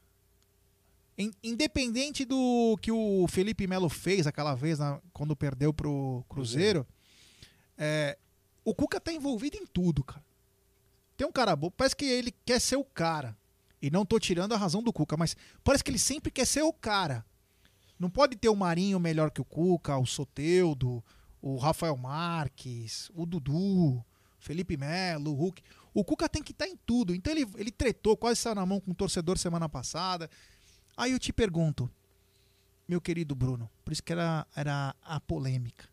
[1.18, 6.88] In- Independente do que o Felipe Melo fez aquela vez na- quando perdeu pro Cruzeiro,
[7.78, 8.18] é,
[8.66, 10.24] o Cuca tá envolvido em tudo, cara.
[11.16, 13.38] Tem um cara bom, parece que ele quer ser o cara.
[13.82, 16.62] E não tô tirando a razão do Cuca, mas parece que ele sempre quer ser
[16.64, 17.26] o cara.
[18.00, 21.04] Não pode ter o Marinho melhor que o Cuca, o Soteudo,
[21.42, 24.04] o Rafael Marques, o Dudu,
[24.40, 25.62] Felipe Melo, o Hulk.
[25.94, 27.14] O Cuca tem que estar em tudo.
[27.14, 30.30] Então ele, ele tretou, quase saiu na mão com o torcedor semana passada.
[30.96, 31.90] Aí eu te pergunto,
[32.88, 35.88] meu querido Bruno, por isso que era, era a polêmica.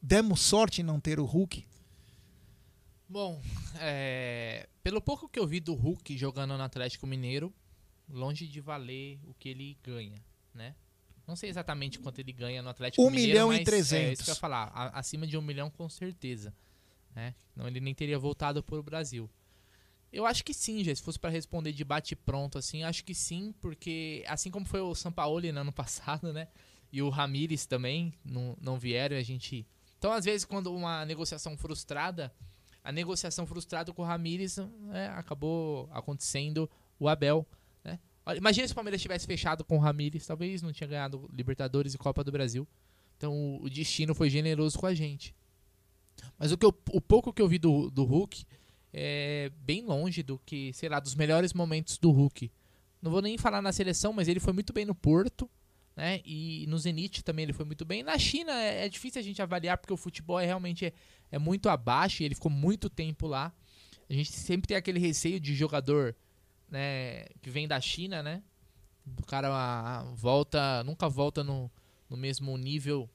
[0.00, 1.66] Demos sorte em não ter o Hulk?
[3.08, 3.40] Bom,
[3.78, 7.52] é, pelo pouco que eu vi do Hulk jogando no Atlético Mineiro,
[8.08, 10.20] longe de valer o que ele ganha,
[10.54, 10.74] né?
[11.26, 14.12] Não sei exatamente quanto ele ganha no Atlético Um Mineiro, milhão e mas É 300.
[14.14, 16.52] isso que eu ia falar, a- acima de um milhão com certeza,
[17.14, 17.34] né?
[17.54, 19.30] Não, ele nem teria voltado para o Brasil.
[20.12, 23.14] Eu acho que sim, já se fosse para responder de bate pronto assim, acho que
[23.14, 26.48] sim, porque assim como foi o Sampaoli no ano passado, né?
[26.92, 29.66] E o Ramires também não, não vieram, a gente
[29.98, 32.30] Então, às vezes quando uma negociação frustrada,
[32.84, 34.58] a negociação frustrada com o Ramires
[34.92, 37.46] é, acabou acontecendo o Abel,
[37.82, 37.98] né?
[38.36, 41.98] Imagina se o Palmeiras tivesse fechado com o Ramires, talvez não tinha ganhado Libertadores e
[41.98, 42.68] Copa do Brasil.
[43.16, 45.34] Então o, o destino foi generoso com a gente.
[46.38, 48.44] Mas o, que eu- o pouco que eu vi do, do Hulk
[48.92, 52.50] é bem longe do que, sei lá, dos melhores momentos do Hulk.
[53.00, 55.48] não vou nem falar na seleção, mas ele foi muito bem no Porto,
[55.96, 56.20] né?
[56.24, 58.02] E no Zenit também ele foi muito bem.
[58.02, 60.92] Na China é, é difícil a gente avaliar porque o futebol é realmente é,
[61.30, 63.52] é muito abaixo e ele ficou muito tempo lá.
[64.08, 66.14] A gente sempre tem aquele receio de jogador,
[66.68, 68.42] né, que vem da China, né?
[69.18, 71.70] O cara ah, volta, nunca volta no,
[72.08, 73.08] no mesmo nível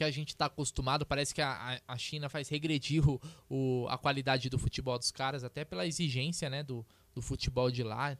[0.00, 1.04] que a gente está acostumado.
[1.04, 3.20] Parece que a, a China faz regredir o,
[3.50, 7.82] o, a qualidade do futebol dos caras, até pela exigência né, do, do futebol de
[7.82, 8.16] lá,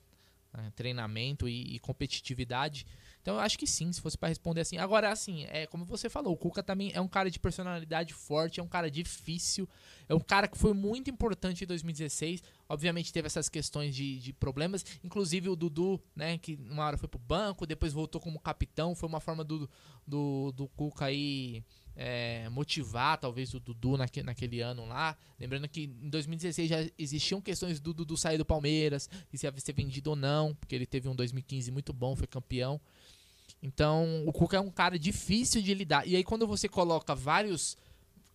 [0.53, 2.87] né, treinamento e, e, competitividade.
[3.21, 4.79] Então eu acho que sim, se fosse para responder assim.
[4.79, 8.61] Agora, assim, é como você falou, o Cuca também é um cara de personalidade forte,
[8.61, 9.69] é um cara difícil,
[10.09, 12.43] é um cara que foi muito importante em 2016.
[12.69, 17.09] Obviamente teve essas questões de, de problemas, inclusive o Dudu, né, que uma hora foi
[17.09, 19.69] pro banco, depois voltou como capitão, foi uma forma do,
[20.07, 21.63] do, do Cuca aí
[21.97, 25.17] é, motivar talvez o Dudu naque, naquele ano lá.
[25.39, 29.53] Lembrando que em 2016 já existiam questões do Dudu sair do Palmeiras, e se ia
[29.59, 32.81] ser vendido ou não, porque ele teve um 2015 muito bom, foi campeão.
[33.63, 36.07] Então, o Cuca é um cara difícil de lidar.
[36.07, 37.77] E aí, quando você coloca vários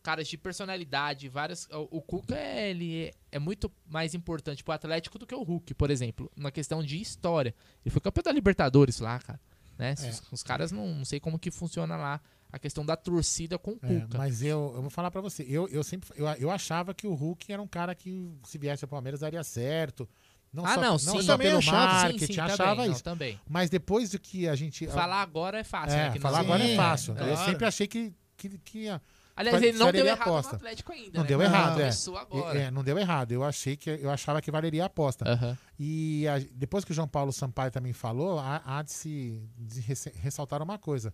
[0.06, 1.68] caras de personalidade, vários.
[1.72, 5.42] O, o Cuca é, ele é, é, muito mais importante pro Atlético do que o
[5.42, 7.56] Hulk, por exemplo, na questão de história.
[7.84, 9.40] Ele foi campeão da Libertadores lá, cara.
[9.78, 9.96] Né?
[10.00, 10.10] É.
[10.10, 12.22] Os, os, caras não, não sei como que funciona lá
[12.52, 14.18] a questão da torcida com o é, Cuca.
[14.18, 17.16] Mas eu, eu vou falar para você, eu, eu sempre eu, eu achava que o
[17.16, 20.08] Hulk era um cara que se viesse ao Palmeiras daria certo.
[20.56, 21.06] Não ah, só, não, sim.
[21.08, 23.03] Não só pelo marketing, sim, sim, achava também, isso.
[23.06, 23.39] Não, também.
[23.47, 24.88] Mas depois do que a gente...
[24.88, 26.20] Falar agora é fácil, é, né?
[26.20, 27.14] falar agora é fácil.
[27.18, 29.01] É, eu sempre achei que, que, que ia...
[29.36, 30.51] Aliás, ele não deu errado aposta.
[30.51, 31.28] no Atlético ainda, Não né?
[31.28, 31.89] deu errado, é.
[32.22, 32.58] Agora.
[32.58, 32.72] é.
[32.72, 33.34] Não deu errado.
[33.34, 35.30] Eu achei que eu achava que valeria a aposta.
[35.30, 35.58] Uhum.
[35.78, 39.82] E a, depois que o João Paulo Sampaio também falou, há, há de se de
[40.22, 41.14] ressaltar uma coisa.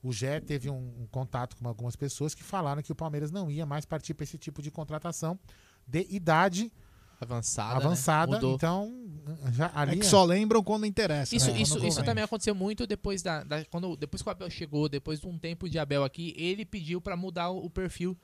[0.00, 3.50] O Gé teve um, um, contato com algumas pessoas que falaram que o Palmeiras não
[3.50, 5.36] ia mais partir para esse tipo de contratação
[5.84, 6.72] de idade
[7.20, 7.76] avançada.
[7.76, 8.48] Avançada, né?
[8.54, 9.06] então
[9.52, 11.34] já ali é que só lembram quando interessa.
[11.34, 11.60] Isso, né?
[11.60, 15.20] isso, isso também aconteceu muito depois da, da, quando depois que o Abel chegou, depois
[15.20, 18.16] de um tempo de Abel aqui, ele pediu para mudar o, o, perfil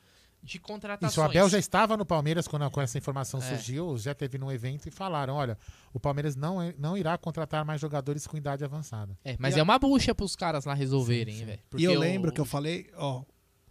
[0.42, 1.12] de contratações.
[1.12, 3.42] Isso, o Abel já estava no Palmeiras quando, quando essa informação é.
[3.42, 5.56] surgiu, já teve num evento e falaram, olha,
[5.92, 9.16] o Palmeiras não, é, não irá contratar mais jogadores com idade avançada.
[9.24, 9.64] É, mas e é a...
[9.64, 11.60] uma bucha para os caras lá resolverem, velho.
[11.76, 13.22] E eu lembro que eu falei, ó,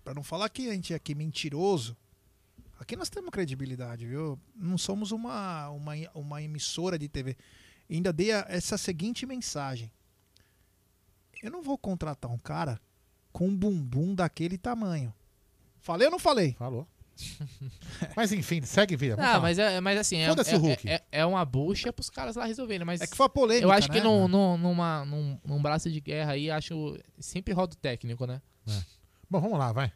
[0.03, 1.95] para não falar que a gente é aqui mentiroso,
[2.81, 4.39] Aqui nós temos credibilidade, viu?
[4.55, 7.37] Não somos uma, uma, uma emissora de TV.
[7.87, 9.91] Ainda dei a, essa seguinte mensagem.
[11.43, 12.81] Eu não vou contratar um cara
[13.31, 15.13] com um bumbum daquele tamanho.
[15.79, 16.53] Falei ou não falei?
[16.53, 16.87] Falou.
[18.17, 19.15] mas enfim, segue vida.
[19.19, 22.83] Ah, mas, é, mas assim, é, é, é, é, uma bucha pros caras lá resolverem.
[22.83, 23.67] Mas é que foi polêmica.
[23.67, 23.93] Eu acho né?
[23.93, 26.97] que num, num, numa, num, num braço de guerra aí, acho.
[27.19, 28.41] Sempre roda o técnico, né?
[28.67, 28.81] É.
[29.29, 29.93] Bom, vamos lá, vai.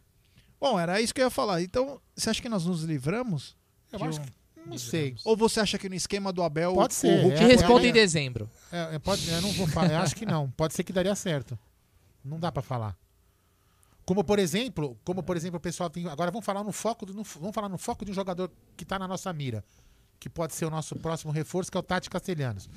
[0.60, 1.62] Bom, era isso que eu ia falar.
[1.62, 3.56] Então, você acha que nós nos livramos?
[3.92, 4.30] Eu acho que.
[4.66, 5.16] Não sei.
[5.24, 6.74] Ou você acha que no esquema do Abel.
[6.74, 7.20] Pode ser.
[7.20, 8.50] O Hulk é, responde é, em dezembro.
[8.72, 9.92] É, pode, eu não vou falar.
[9.92, 10.50] Eu acho que não.
[10.52, 11.58] Pode ser que daria certo.
[12.24, 12.98] Não dá para falar.
[14.06, 16.08] Como por exemplo, como por exemplo, o pessoal tem.
[16.08, 18.84] Agora vamos falar no foco, do, no, vamos falar no foco de um jogador que
[18.84, 19.64] está na nossa mira,
[20.20, 22.70] que pode ser o nosso próximo reforço, que é o Tati Castelhanos.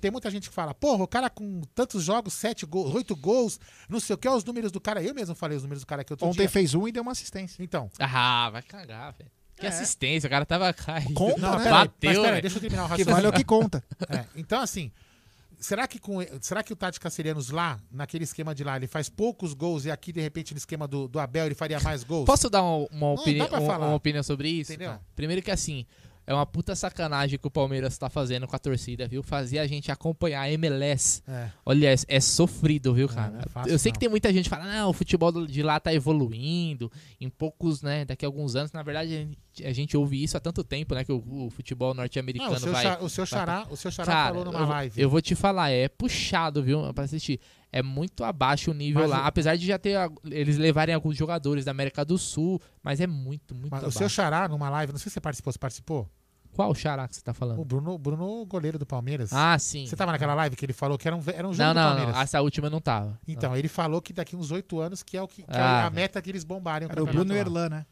[0.00, 3.58] Tem muita gente que fala, porra, o cara com tantos jogos, sete gols, oito gols,
[3.88, 5.02] não sei o que, é os números do cara.
[5.02, 6.48] Eu mesmo falei os números do cara que eu tô Ontem dia.
[6.48, 7.62] fez um e deu uma assistência.
[7.62, 7.90] Então.
[7.98, 9.30] Ah, vai cagar, velho.
[9.56, 9.68] Que é.
[9.70, 11.14] assistência, o cara tava caído.
[11.14, 11.70] Conta, não, né?
[11.70, 13.06] Bateu, mas peraí, deixa eu terminar o raciocínio.
[13.06, 13.82] Que vale é o que conta.
[14.08, 14.92] É, então, assim,
[15.58, 19.08] será que, com, será que o Tati Cacerianos lá, naquele esquema de lá, ele faz
[19.08, 22.26] poucos gols e aqui, de repente, no esquema do, do Abel, ele faria mais gols?
[22.26, 24.72] Posso dar uma, uma, opini uma, uma opinião sobre isso?
[24.72, 24.98] Entendeu?
[25.14, 25.86] Primeiro que, assim,
[26.26, 29.22] é uma puta sacanagem que o Palmeiras tá fazendo com a torcida, viu?
[29.22, 31.22] Fazer a gente acompanhar a MLS.
[31.28, 31.50] É.
[31.64, 33.38] Olha, é, é, sofrido, viu, cara?
[33.44, 33.94] É, fácil, eu sei não.
[33.94, 36.90] que tem muita gente que fala, não, o futebol de lá tá evoluindo.
[37.20, 38.72] Em poucos, né, daqui a alguns anos.
[38.72, 41.04] Na verdade, a gente, a ouve isso há tanto tempo, né?
[41.04, 42.98] Que o, o futebol norte-americano vai.
[43.02, 45.00] O seu xará, o seu xará cara, falou numa eu, live.
[45.02, 47.40] Eu vou te falar, é puxado, viu, pra assistir.
[47.72, 49.22] É muito abaixo o nível Mas lá.
[49.24, 49.96] o- Apesar de já ter.
[50.30, 53.98] Eles levarem alguns jogadores da América do Sul, mas é muito, muito Mas o abaixo.
[53.98, 56.10] seu xará, numa live, não sei se você participou, você participou?
[56.52, 57.60] Qual xará que você tá falando?
[57.60, 59.30] O Bruno, Bruno goleiro do Palmeiras.
[59.30, 59.84] Ah, sim.
[59.86, 61.76] Você tava naquela live que ele falou que era um, era um jogo Não, do
[61.80, 62.14] não, Palmeiras?
[62.14, 62.22] não.
[62.22, 63.20] Essa última eu não tava.
[63.28, 65.80] Então, ele falou que daqui uns oito anos que é, o que, que é Ah,
[65.80, 65.94] a velho.
[65.96, 66.88] meta que eles bombarem.
[66.90, 67.34] Era o Bruno.
[67.34, 67.86] Erlan, né?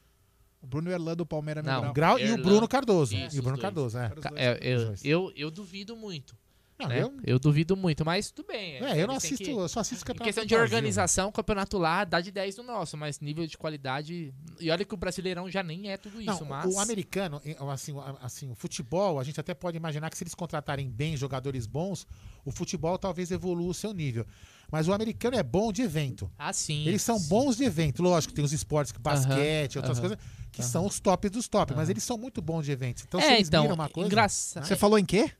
[0.64, 2.16] O Bruno Erlan do Palmeiras Não, Mil Grau.
[2.16, 2.42] Grau e o Erlan.
[2.42, 3.14] Bruno Cardoso.
[3.14, 3.62] Isso, e o Bruno dois.
[3.62, 4.10] Cardoso, é.
[4.36, 6.34] É, Os eu, eu, eu duvido muito.
[6.76, 7.02] Não, né?
[7.02, 8.82] eu, Eu duvido muito, mas tudo bem.
[8.84, 11.32] é, eu não assisto, que- eu só assisto Em campeonato questão do de organização, o
[11.32, 14.34] campeonato lá dá de 10 do nosso, mas nível de qualidade.
[14.58, 16.74] E olha que o Brasileirão já nem é tudo isso, Não, mas.
[16.74, 17.40] o americano,
[17.70, 21.16] assim, o- assim, o futebol, a gente até pode imaginar que se eles contratarem bem
[21.16, 22.08] jogadores bons,
[22.44, 24.26] o futebol talvez evolua o seu nível.
[24.68, 26.28] Mas o americano é bom de evento.
[26.36, 26.84] Ah, sim.
[26.88, 27.28] Eles são sim.
[27.28, 28.02] bons de evento.
[28.02, 30.24] Lógico, tem os esportes, basquete, outras aham, coisas,
[30.54, 30.70] que aham.
[30.70, 31.74] são os tops dos tops.
[31.76, 31.90] Mas Aham.
[31.92, 33.02] eles são muito bons de eventos.
[33.06, 34.64] Então, é, eles então, miram uma coisa, engraçado.
[34.66, 35.30] Você falou em quê?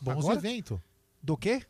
[0.00, 0.38] bons Agora?
[0.40, 0.82] de evento.
[1.22, 1.62] Do quê?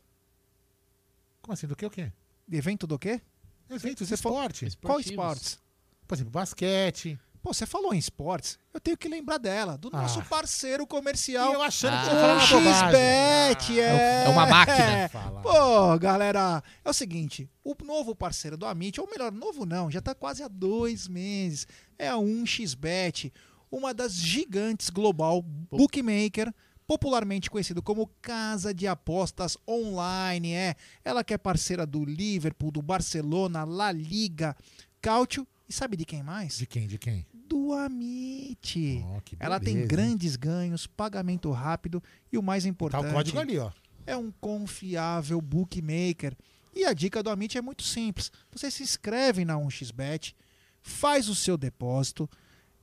[1.41, 1.67] Como assim?
[1.67, 2.11] Do que o quê?
[2.51, 3.21] Evento do quê?
[3.69, 4.77] Eventos de falou- esporte.
[4.81, 5.59] Qual esportes?
[6.07, 7.19] Por exemplo, basquete.
[7.41, 10.25] Pô, você falou em esportes, eu tenho que lembrar dela, do nosso Ah.
[10.25, 11.51] parceiro comercial.
[11.51, 12.03] E eu achando que Ah.
[12.03, 12.91] você ia falar uma bobagem.
[12.91, 14.23] XBet, é.
[14.25, 15.09] É uma máquina.
[15.09, 15.41] Fala.
[15.41, 20.01] Pô, galera, é o seguinte, o novo parceiro do Amit, ou melhor, novo não, já
[20.01, 21.67] tá quase há dois meses,
[21.97, 23.31] é a 1xBet,
[23.71, 26.53] uma das gigantes global bookmaker,
[26.85, 30.75] popularmente conhecido como Casa de Apostas Online, é.
[31.03, 34.55] Ela que é parceira do Liverpool, do Barcelona, La Liga,
[35.01, 36.57] Cautio, e sabe de quem mais?
[36.57, 36.87] De quem?
[36.87, 37.25] De quem?
[37.47, 39.03] do Amit.
[39.23, 43.57] Que Ela tem grandes ganhos, pagamento rápido e o mais Tá importante o código ali,
[43.57, 43.71] ó.
[44.05, 46.35] é um confiável bookmaker.
[46.75, 48.31] E a dica do Amit é muito simples.
[48.51, 50.35] Você se inscreve na 1xBet,
[50.81, 52.29] faz o seu depósito,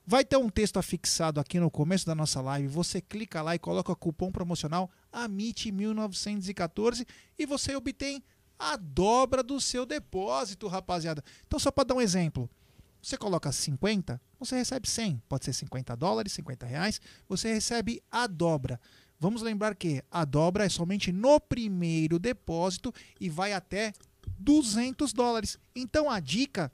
[0.05, 2.67] vai ter um texto afixado aqui no começo da nossa live.
[2.67, 7.05] Você clica lá e coloca o cupom promocional AMIT1914
[7.37, 8.23] e você obtém
[8.57, 11.23] a dobra do seu depósito, rapaziada.
[11.45, 12.49] Então, só para dar um exemplo,
[13.01, 15.21] você coloca 50, você recebe 100.
[15.27, 18.79] Pode ser 50 dólares, 50 reais, você recebe a dobra.
[19.19, 23.93] Vamos lembrar que a dobra é somente no primeiro depósito e vai até
[24.39, 25.57] 200 dólares.
[25.75, 26.71] Então a dica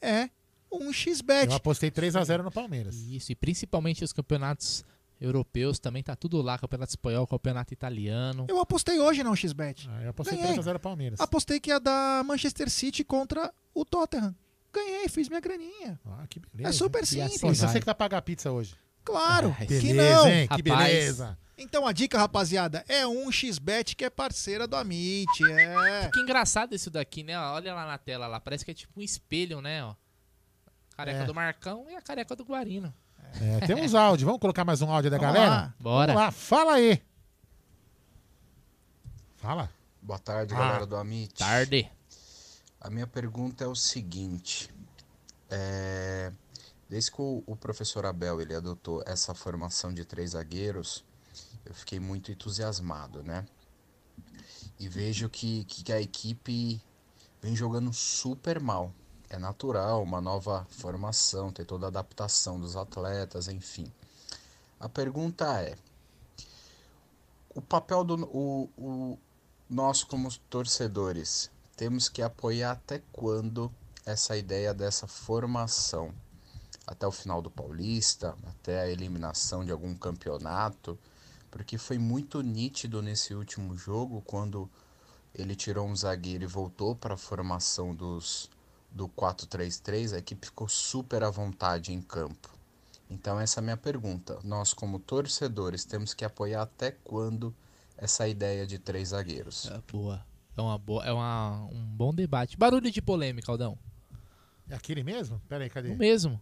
[0.00, 0.28] é
[0.72, 1.48] um xbet.
[1.50, 2.94] Eu apostei 3x0 no Palmeiras.
[2.96, 4.84] Isso, e principalmente os campeonatos
[5.20, 8.46] europeus também tá tudo lá, campeonato espanhol, campeonato italiano.
[8.48, 9.88] Eu apostei hoje no xbet.
[9.90, 10.56] Ah, eu apostei Ganhei.
[10.56, 11.20] 3x0 Palmeiras.
[11.20, 14.34] Apostei que ia dar Manchester City contra o Tottenham.
[14.72, 15.98] Ganhei, fiz minha graninha.
[16.06, 16.68] Ah, que beleza.
[16.68, 17.30] É super simples.
[17.32, 18.74] assim Pô, você que vai pagar a pizza hoje.
[19.02, 20.28] Claro, Ah, que Beleza, não.
[20.28, 20.46] hein?
[20.48, 20.88] Que Rapaz.
[20.92, 21.38] beleza.
[21.58, 25.28] Então a dica, rapaziada, é um xbet que é parceira do Amit.
[25.44, 26.08] É.
[26.12, 27.38] Que engraçado isso daqui, né?
[27.38, 29.84] Olha lá na tela lá, parece que é tipo um espelho, né?
[29.84, 29.94] Ó.
[30.96, 31.24] Careca É.
[31.26, 32.94] do Marcão e a careca do Guarino.
[33.40, 34.24] É, temos áudio.
[34.26, 35.50] Vamos colocar mais um áudio da Vamos galera?
[35.50, 35.74] lá.
[35.78, 36.12] Bora.
[36.12, 37.02] Vamos lá, fala aí.
[39.36, 39.70] Fala.
[40.00, 40.58] Boa tarde, Ah.
[40.58, 41.34] galera do Amit.
[41.34, 41.90] Tarde.
[42.80, 44.70] A minha pergunta é o seguinte:
[45.50, 46.32] é,
[46.88, 51.04] desde que o, o professor Abel ele adotou essa formação de três zagueiros,
[51.68, 53.46] eu fiquei muito entusiasmado, né?
[54.80, 56.80] E vejo que, que a equipe
[57.42, 58.92] vem jogando super mal.
[59.28, 63.92] É natural, uma nova formação, tem toda a adaptação dos atletas, enfim.
[64.80, 65.76] A pergunta é:
[67.54, 69.18] o papel do o, o,
[69.68, 73.70] nós como torcedores temos que apoiar até quando
[74.06, 76.14] essa ideia dessa formação?
[76.86, 80.98] Até o final do Paulista, até a eliminação de algum campeonato,
[81.50, 84.70] porque foi muito nítido nesse último jogo quando
[85.34, 88.50] ele tirou um zagueiro e voltou para a formação dos
[88.90, 92.48] do 4-3-3, a equipe ficou super à vontade em campo.
[93.10, 94.38] Então essa é a minha pergunta.
[94.42, 97.54] Nós como torcedores temos que apoiar até quando
[97.96, 99.66] essa ideia de três zagueiros?
[99.66, 100.24] É boa.
[100.56, 102.56] É, uma boa, é uma, um bom debate.
[102.56, 103.78] Barulho de polêmica, Aldão.
[104.68, 105.40] É aquele mesmo?
[105.48, 105.90] Pera aí, cadê?
[105.90, 106.40] O mesmo.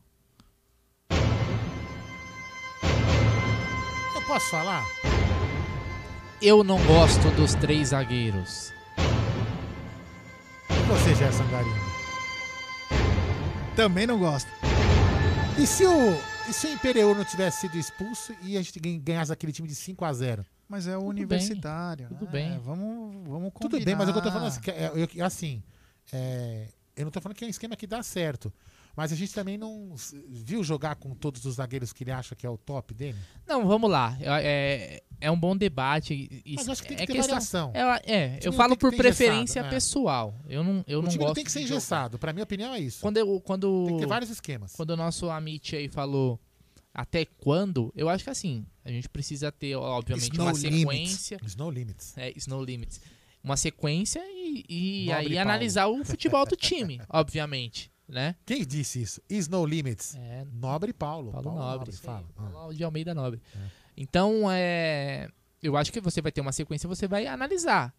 [4.26, 4.84] Posso falar?
[6.40, 8.72] Eu não gosto dos três zagueiros.
[10.70, 11.96] E você, Gerson Garimbo?
[13.74, 14.48] Também não gosto.
[15.58, 16.14] E se o,
[16.48, 19.68] e se o Imperial não tivesse sido expulso e a gente gan- ganhasse aquele time
[19.68, 20.44] de 5x0?
[20.68, 22.08] Mas é o Tudo universitário.
[22.08, 22.30] Tudo né?
[22.32, 22.58] bem.
[22.60, 23.70] Vamos, vamos combinar.
[23.78, 25.62] Tudo bem, mas o que eu tô falando assim, é- eu- assim,
[26.12, 28.52] é, eu não tô falando que é um esquema que dá certo.
[28.96, 29.94] Mas a gente também não
[30.26, 33.18] viu jogar com todos os zagueiros que ele acha que é o top dele.
[33.46, 34.16] Não, vamos lá.
[34.20, 36.42] É, é um bom debate.
[36.56, 37.72] Mas acho que tem que é ter questão- variação.
[37.74, 39.70] É, é, eu falo por preferência engessado, é.
[39.70, 40.34] pessoal.
[40.48, 42.18] Eu não, eu o não time gosto não tem que ser engessado.
[42.18, 43.00] Pra minha opinião é isso.
[43.02, 44.72] Quando, eu, quando, Tem que ter vários esquemas.
[44.72, 46.40] quando o nosso Amit aí falou
[46.94, 50.80] até quando, eu acho que assim, a gente precisa ter, obviamente, Snow uma limits.
[50.80, 51.38] sequência.
[51.44, 52.14] Snow limits.
[52.16, 53.00] É, Snow Limits.
[53.44, 54.64] Uma sequência e,
[55.06, 55.40] e aí Paulo.
[55.40, 58.36] analisar o futebol do time, obviamente, né?
[58.44, 59.20] Quem disse isso?
[59.28, 60.14] Snow limits.
[60.16, 61.32] É, Nobre Paulo.
[61.32, 62.26] Paulo, Nobre, isso aí, fala.
[62.36, 62.50] Ah.
[62.52, 63.40] Paulo de Almeida Nobre.
[63.96, 65.28] Então, é,
[65.62, 67.94] eu acho que você vai ter uma sequência, você vai analisar.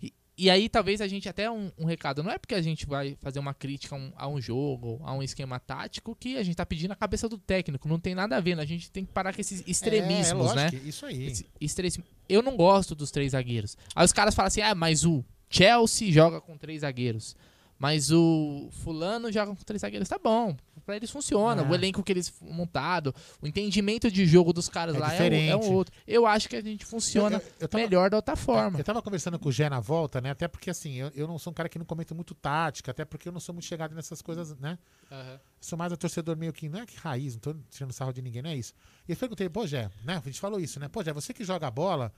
[0.00, 2.86] E, e aí, talvez a gente até um, um recado, não é porque a gente
[2.86, 6.42] vai fazer uma crítica a um, a um jogo, a um esquema tático, que a
[6.42, 7.88] gente tá pedindo a cabeça do técnico.
[7.88, 8.62] Não tem nada a ver, né?
[8.62, 10.64] A gente tem que parar com esses extremismos, é, né?
[10.64, 11.26] lógico, Isso aí.
[11.26, 12.04] Esse extremismo.
[12.28, 13.76] Eu não gosto dos três zagueiros.
[13.94, 17.36] Aí os caras falam assim: ah, mas o Chelsea joga com três zagueiros.
[17.82, 20.08] Mas o fulano joga com três zagueiros.
[20.08, 20.56] Tá bom.
[20.86, 21.62] Pra eles funciona.
[21.62, 21.64] É.
[21.66, 25.34] O elenco que eles montado, o entendimento de jogo dos caras É lá é, o-
[25.34, 25.92] é um outro.
[26.06, 28.78] Eu acho que a gente funciona Eu- eu- eu tava- melhor da outra forma.
[28.78, 30.30] Eu tava conversando com o Gé na volta, né?
[30.30, 33.04] Até porque, assim, eu, eu não sou um cara que não comenta muito tática, até
[33.04, 34.78] porque eu não sou muito chegado nessas coisas, né?
[35.10, 38.12] Eu sou mais um torcedor meio que, não é que raiz, não tô tirando sarro
[38.12, 38.72] de ninguém, não é isso.
[39.08, 40.22] E eu perguntei, pô, Gé, né?
[40.24, 40.86] A gente falou isso, né?
[40.86, 42.12] Pô, Gé, você que joga bola,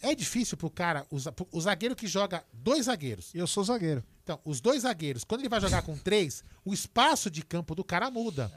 [0.00, 1.16] É difícil pro cara, o,
[1.50, 3.34] o zagueiro que joga dois zagueiros.
[3.34, 4.04] Eu sou zagueiro.
[4.22, 7.82] Então, os dois zagueiros, quando ele vai jogar com três, o espaço de campo do
[7.82, 8.52] cara muda.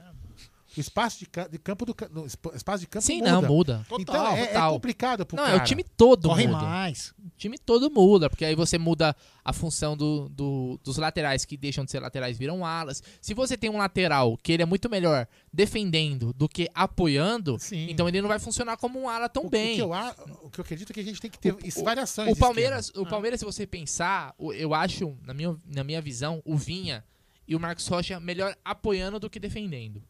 [0.75, 3.31] O espaço de, ca- de campo do no, esp- espaço de campo Sim, muda.
[3.31, 3.85] não, muda.
[3.87, 4.73] Então Total, é, é total.
[4.73, 5.57] complicado pro Não, cara.
[5.57, 6.59] é o time todo Corre muda.
[6.61, 7.09] mais.
[7.19, 11.57] O time todo muda, porque aí você muda a função do, do- dos laterais que
[11.57, 13.03] deixam de ser laterais viram alas.
[13.19, 17.57] Se você tem um lateral que ele é muito melhor defendendo do que apoiando,
[17.89, 19.73] então ele não vai funcionar como um ala tão O, bem.
[19.73, 21.55] o que eu, a- o que eu acredito é que a gente tem que ter
[21.65, 22.31] isso, variações.
[22.31, 26.41] O Palmeiras, o Palmeiras, se você pensar, o- eu acho, na minha, na minha visão,
[26.45, 27.03] o Vinha
[27.47, 30.01] e o Marcos Rocha melhor apoiando do que defendendo.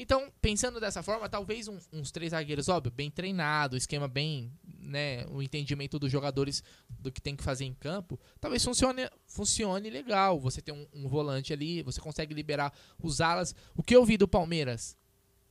[0.00, 5.26] Então, pensando dessa forma, talvez um- uns três zagueiros, óbvio, bem treinado, esquema bem, né,
[5.26, 10.38] o entendimento dos jogadores do que tem que fazer em campo, talvez funcione, funcione legal.
[10.38, 12.72] Você tem um, um volante ali, você consegue liberar
[13.02, 13.54] os alas.
[13.74, 14.96] O que eu vi do Palmeiras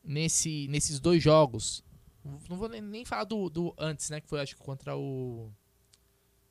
[0.01, 1.83] nesse, nesses dois jogos,
[2.49, 5.51] não vou nem- nem falar do, do antes, né, que foi acho que contra o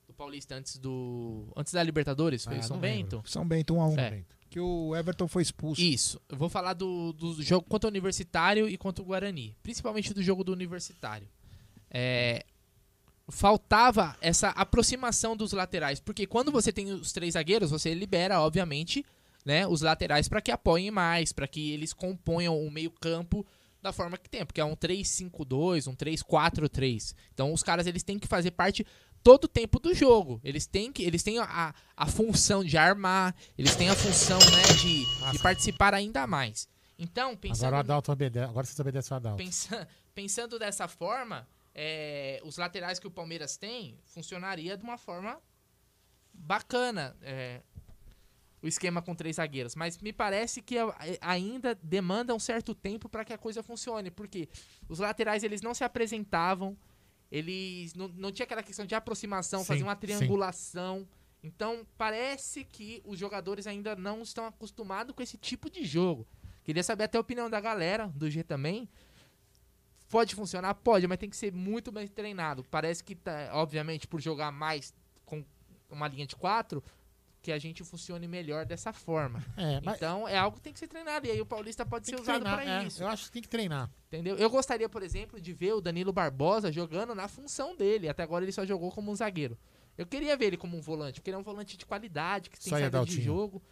[0.06, 3.16] do Paulista antes do antes da Libertadores, foi Ah, o São Bento.
[3.16, 3.28] lembro.
[3.30, 4.24] São Bento 1 a 1 É.
[4.56, 5.82] Que o Everton foi expulso.
[5.82, 6.18] Isso.
[6.30, 9.54] Eu vou falar do, do jogo contra o Universitário e contra o Guarani.
[9.62, 11.28] Principalmente do jogo do Universitário.
[11.90, 12.42] É,
[13.28, 16.00] faltava essa aproximação dos laterais.
[16.00, 19.04] Porque quando você tem os três zagueiros, você libera, obviamente,
[19.44, 23.46] né, os laterais para que apoiem mais, para que eles componham o meio-campo
[23.82, 24.46] da forma que tem.
[24.46, 27.14] Porque é um 3-5-2, um 3-4-3.
[27.34, 28.86] Então os caras eles têm que fazer parte
[29.26, 30.40] todo o tempo do jogo.
[30.44, 34.62] Eles têm que eles têm a, a função de armar, eles têm a função né,
[34.80, 36.68] de, de participar ainda mais.
[36.96, 38.48] Então, pensando Agora o Adalto obedece.
[38.48, 39.38] Agora vocês obedecem o Adalto.
[39.38, 41.44] Pensa- pensando dessa forma,
[41.74, 45.40] é, os laterais que o Palmeiras tem funcionaria de uma forma
[46.32, 47.16] bacana.
[47.20, 47.62] é,
[48.62, 49.74] o esquema com três zagueiros.
[49.76, 50.76] Mas me parece que
[51.20, 54.10] ainda demanda um certo tempo para que a coisa funcione.
[54.10, 54.48] Porque
[54.88, 56.76] os laterais eles não se apresentavam,
[57.30, 60.00] eles não, não tinha aquela questão de aproximação, Sim, fazer uma sim.
[60.00, 61.08] triangulação.
[61.42, 66.26] Então parece que os jogadores ainda não estão acostumados com esse tipo de jogo.
[66.64, 68.88] Queria saber até a opinião da galera, do G também.
[70.08, 70.74] Pode funcionar?
[70.74, 72.64] Pode, mas tem que ser muito bem treinado.
[72.64, 74.94] Parece que, tá, obviamente, por jogar mais
[75.24, 75.44] com
[75.90, 76.82] uma linha de quatro,
[77.46, 79.40] que a gente funcione melhor dessa forma.
[79.56, 81.26] É, mas- Então é algo que tem que ser treinado.
[81.28, 83.00] E aí o Paulista pode ser usado para é, isso.
[83.00, 83.88] eu acho que tem que treinar.
[84.08, 84.36] Entendeu?
[84.36, 88.08] Eu gostaria, por exemplo, de ver o Danilo Barbosa jogando na função dele.
[88.08, 89.56] Até agora ele só jogou como um zagueiro.
[89.96, 92.58] Eu queria ver ele como um volante, porque ele é um volante de qualidade, que
[92.58, 93.62] tem Só aí, saída de jogo.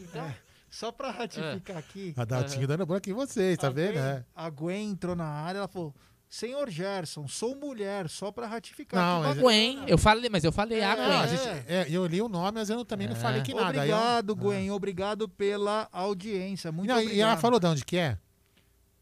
[0.00, 0.34] Então,
[0.68, 2.12] Só pra ratificar aqui.
[2.16, 3.94] Adaltinho dando branco em vocês, tá a vendo?
[3.94, 4.24] Gwen, É.
[4.34, 5.94] a Gwen entrou na área, ela falou:
[6.34, 9.00] Senhor Gerson, sou mulher, só pra ratificar.
[9.00, 9.38] Não, mas-.
[9.38, 11.16] Gwen, eu falei, mas eu falei a Não, Gwen.
[11.20, 13.82] a gente- é, eu li o nome, mas eu também não falei que nada.
[13.82, 14.70] Aí eu- Obrigado, Gwen.
[14.72, 16.72] Obrigado pela audiência.
[16.72, 17.16] Muito Não, obrigado.
[17.16, 18.18] e ela falou de onde que é?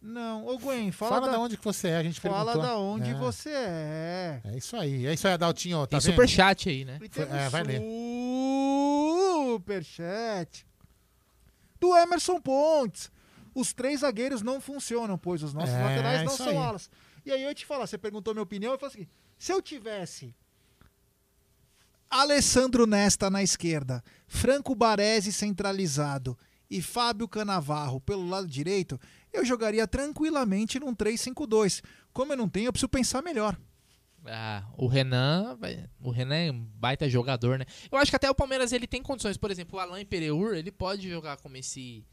[0.02, 2.62] Não, ô Gwen, fala, Fala da, de onde que você é, a gente Fala perguntou.
[2.62, 3.14] da onde É.
[3.14, 4.40] você é.
[4.44, 5.86] É isso aí, é isso aí, Adaltinho.
[5.86, 6.10] Tá Tem vendo?
[6.12, 6.98] superchat aí, né?
[7.00, 7.80] E é, vai ler.
[9.54, 10.66] Superchat
[11.80, 13.10] do Emerson Pontes.
[13.54, 16.56] Os três zagueiros não funcionam, pois os nossos É, laterais não são aí.
[16.56, 16.90] alas.
[17.24, 19.08] E aí eu te falar, você perguntou minha opinião, eu falei assim:
[19.38, 20.34] se eu tivesse
[22.10, 26.36] Alessandro Nesta na esquerda, Franco Baresi centralizado
[26.68, 29.00] e Fábio Canavarro pelo lado direito,
[29.32, 31.82] eu jogaria tranquilamente num 3-5-2.
[32.12, 33.58] Como eu não tenho, eu preciso pensar melhor.
[34.26, 35.58] Ah, o Renan,
[36.00, 37.64] o Renan é um baita jogador, né?
[37.90, 40.70] Eu acho que até o Palmeiras ele tem condições, por exemplo, o Alain Pereur, ele
[40.70, 42.04] pode jogar como esse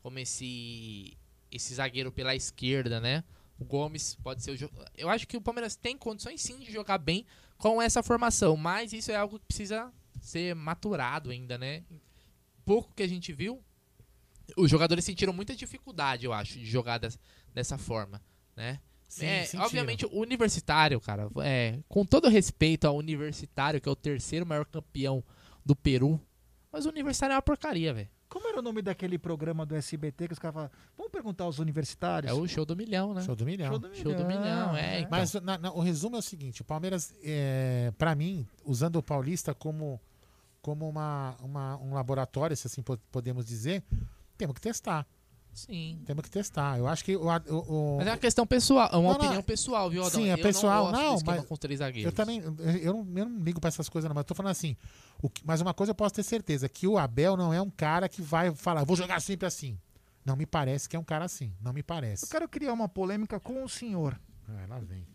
[0.00, 1.16] como esse
[1.50, 3.24] esse zagueiro pela esquerda, né?
[3.58, 6.98] O Gomes pode ser o Eu acho que o Palmeiras tem condições sim de jogar
[6.98, 7.26] bem
[7.56, 11.82] com essa formação, mas isso é algo que precisa ser maturado ainda, né?
[12.64, 13.60] Pouco que a gente viu,
[14.56, 17.18] os jogadores sentiram muita dificuldade, eu acho, de jogar des-
[17.52, 18.22] dessa forma,
[18.54, 18.78] né?
[19.08, 19.64] Sim, É, sentiram.
[19.64, 24.66] obviamente, o universitário, cara, é, com todo respeito ao universitário, que é o terceiro maior
[24.66, 25.24] campeão
[25.64, 26.20] do Peru,
[26.70, 28.08] mas o universitário é uma porcaria, velho.
[28.28, 31.58] Como era o nome daquele programa do SBT que os caras falavam, vamos perguntar aos
[31.58, 32.30] universitários?
[32.30, 33.22] É o show do milhão, né?
[33.22, 33.68] Show do milhão.
[33.70, 34.98] Show do Show do milhão, é.
[35.00, 35.10] então.
[35.10, 39.02] Mas na- na- o resumo é o seguinte: o Palmeiras, é, para mim, usando o
[39.02, 39.98] Paulista como,
[40.60, 43.82] como uma, uma- um laboratório, se assim po- podemos dizer,
[44.36, 45.06] temos que testar.
[45.66, 46.00] Sim.
[46.06, 46.78] Temos que testar.
[46.78, 47.22] Eu acho que o.
[47.26, 50.20] o- o- Mas é uma questão pessoal, é uma Não, não, opinião pessoal, viu, Adão?
[50.20, 50.92] Sim, é Eu pessoal.
[50.92, 52.12] Não, Não, mas com três zagueiros.
[52.12, 52.40] eu também.
[52.40, 54.14] Eu não, eu não ligo pra essas coisas, não.
[54.14, 54.76] Mas eu tô falando assim.
[55.22, 57.70] o que- mas uma coisa eu posso ter certeza: que o Abel não é um
[57.70, 59.78] cara que vai falar, vou jogar sempre assim.
[60.24, 61.52] Não me parece que é um cara assim.
[61.60, 62.24] Não me parece.
[62.24, 64.20] Eu quero criar uma polêmica com o senhor.
[64.48, 65.06] Ah, lá vem.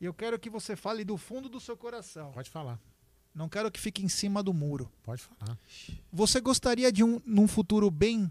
[0.00, 2.32] E eu quero que você fale do fundo do seu coração.
[2.32, 2.78] Pode falar.
[3.34, 4.90] Não quero que fique em cima do muro.
[5.02, 5.56] Pode falar.
[6.12, 8.30] Você gostaria de, um, num futuro bem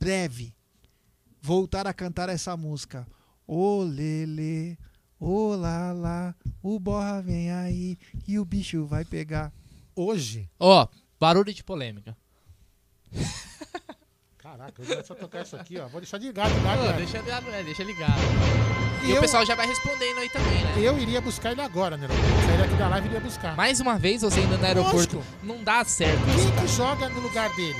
[0.00, 0.54] breve,
[1.42, 3.06] voltar a cantar essa música?
[3.46, 4.78] Ô lele,
[5.18, 9.52] ô lá lá, O Borra vem aí e o bicho vai pegar.
[9.94, 10.48] Hoje.
[10.58, 10.88] Ó,
[11.20, 12.16] barulho de polêmica.
[14.38, 15.86] Caraca, eu vou só tocar isso aqui, ó.
[15.88, 18.20] Vou deixar de ligado, ligado, Pô, deixa, ligado, é, deixa ligado.
[19.04, 20.74] E, Eu- o pessoal já vai respondendo aí também, né?
[20.78, 22.08] Eu iria buscar ele agora, né?
[22.46, 23.54] Sairia aqui da live e iria buscar.
[23.54, 25.16] Mais uma vez, você indo no aeroporto.
[25.18, 25.36] Lógico.
[25.46, 27.78] Não dá certo Quem que joga no lugar dele?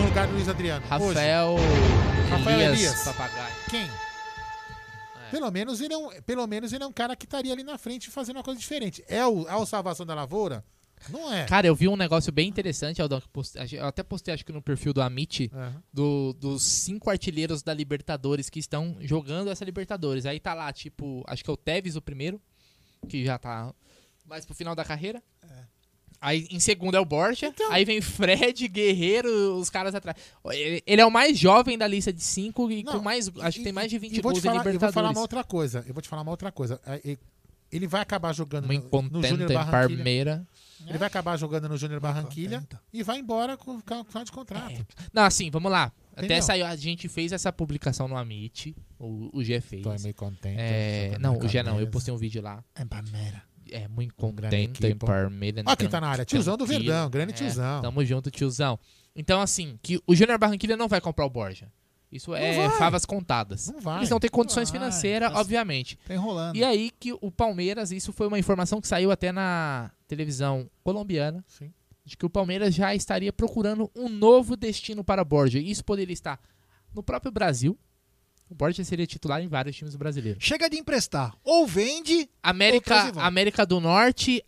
[0.00, 0.84] No lugar do Luiz Adriano?
[0.86, 2.30] Rafael Hoje?
[2.30, 3.04] Rafael Elias, Elias.
[3.04, 3.54] Papagaio.
[3.68, 3.86] Quem?
[5.30, 7.76] Pelo menos, ele é um, pelo menos ele é um cara que estaria ali na
[7.78, 9.04] frente fazendo uma coisa diferente.
[9.06, 10.64] É o, é o Salvação da Lavoura?
[11.08, 11.44] Não é.
[11.44, 14.52] Cara, eu vi um negócio bem interessante, Aldão, que post- eu até postei acho que
[14.52, 15.82] no perfil do Amit, Aham.
[15.92, 20.26] do- dos cinco artilheiros da Libertadores que estão jogando essa Libertadores.
[20.26, 22.40] Aí tá lá, tipo, acho que é o Tevez o primeiro,
[23.08, 23.72] que já tá
[24.26, 25.22] mais pro final da carreira.
[26.20, 27.72] Aí em segundo é o Borja, Então.
[27.72, 30.16] aí vem Fred, Guerreiro, os caras atrás.
[30.52, 33.64] Ele, é o mais jovem da lista de cinco e Não, com mais, acho que
[33.64, 34.94] tem mais de 20 E vou, gols te em falar, eu vou Libertadores.
[34.94, 35.82] falar uma outra coisa.
[35.86, 36.78] Eu vou te falar uma outra coisa.
[36.84, 37.18] É, e-
[37.72, 39.96] Ele vai acabar jogando Uma no, no Júnior Barranquilha.
[39.96, 40.46] Parmeira.
[40.86, 44.86] Ele vai acabar jogando no Júnior Barranquilha e vai embora com com final de contrato.
[45.12, 45.92] Não, assim, vamos lá.
[46.16, 49.82] Até saiu, a gente fez essa publicação no Amit, o, o G fez.
[49.82, 50.56] Tô meio contente.
[50.58, 52.62] É, não, o G não, eu postei um vídeo lá.
[52.74, 53.42] É Palmeira.
[53.72, 55.06] É muito grande contente em equipe.
[55.06, 55.62] Parmeira.
[55.66, 56.66] Ó quem tá na área, tiozão do.
[56.66, 57.82] Verdão, grande É, tiozão.
[57.82, 58.78] Tamo junto, tiozão.
[59.14, 61.70] Então, assim, que o Júnior Barranquilha não vai comprar o Borja.
[62.12, 62.78] Isso é vai.
[62.78, 63.68] favas contadas.
[63.68, 63.98] Não vai.
[63.98, 64.80] Eles não têm condições Vai.
[64.80, 65.96] financeiras, Tá- obviamente.
[66.06, 66.56] Tá enrolando.
[66.56, 71.44] E aí que o Palmeiras, isso foi uma informação que saiu até na televisão colombiana,
[71.46, 71.72] Sim.
[72.04, 75.60] de que o Palmeiras já estaria procurando um novo destino para Borja.
[75.60, 76.40] Isso poderia estar
[76.92, 77.78] no próprio Brasil.
[78.50, 80.42] O Borja seria titular em vários times brasileiros.
[80.44, 81.32] Chega de emprestar.
[81.44, 82.28] Ou vende.
[82.42, 83.20] América, Ou.
[83.22, 84.44] América do Norte,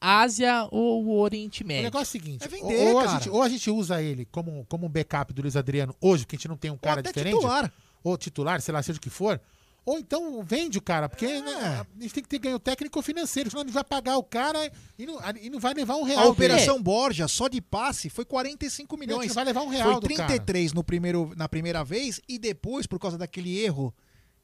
[0.00, 1.82] Ásia ou o Oriente O Médio.
[1.84, 3.18] negócio é o seguinte, É ou, vender, ou a cara.
[3.18, 6.36] gente, ou a gente usa ele como, como um backup do Luiz Adriano hoje, porque
[6.36, 7.34] a gente não tem um cara até diferente.
[7.34, 7.72] titular.
[8.02, 9.38] Ou titular, sei lá, seja o que for.
[9.84, 11.40] Ou então vende o cara, porque É.
[11.40, 11.54] né,
[11.98, 14.22] a gente tem que ter ganho técnico ou financeiro, senão a gente vai pagar o
[14.22, 16.28] cara e não, e não vai levar um A real.
[16.30, 19.04] operação Borja, só de passe, foi 45 dele.
[19.04, 19.26] A milhões.
[19.28, 20.28] gente vai levar um real Foi do cara.
[20.28, 23.92] 33 no primeiro, na primeira vez e depois, por causa daquele erro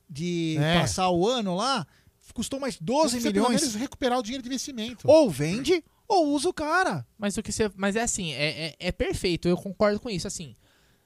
[0.08, 0.80] de É.
[0.80, 1.86] passar o ano lá,
[2.32, 3.60] custou mais 12 Precisa pelo milhões.
[3.62, 5.06] menos recuperar o dinheiro de investimento.
[5.08, 7.06] Ou vende ou usa o cara.
[7.18, 7.70] Mas o que você.
[7.76, 10.26] Mas é assim, é, é, é perfeito, eu concordo com isso.
[10.26, 10.54] Assim,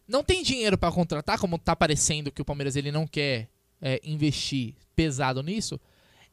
[0.07, 3.49] não tem dinheiro pra contratar, como tá parecendo que o Palmeiras ele não quer
[3.81, 5.81] é, investir pesado nisso.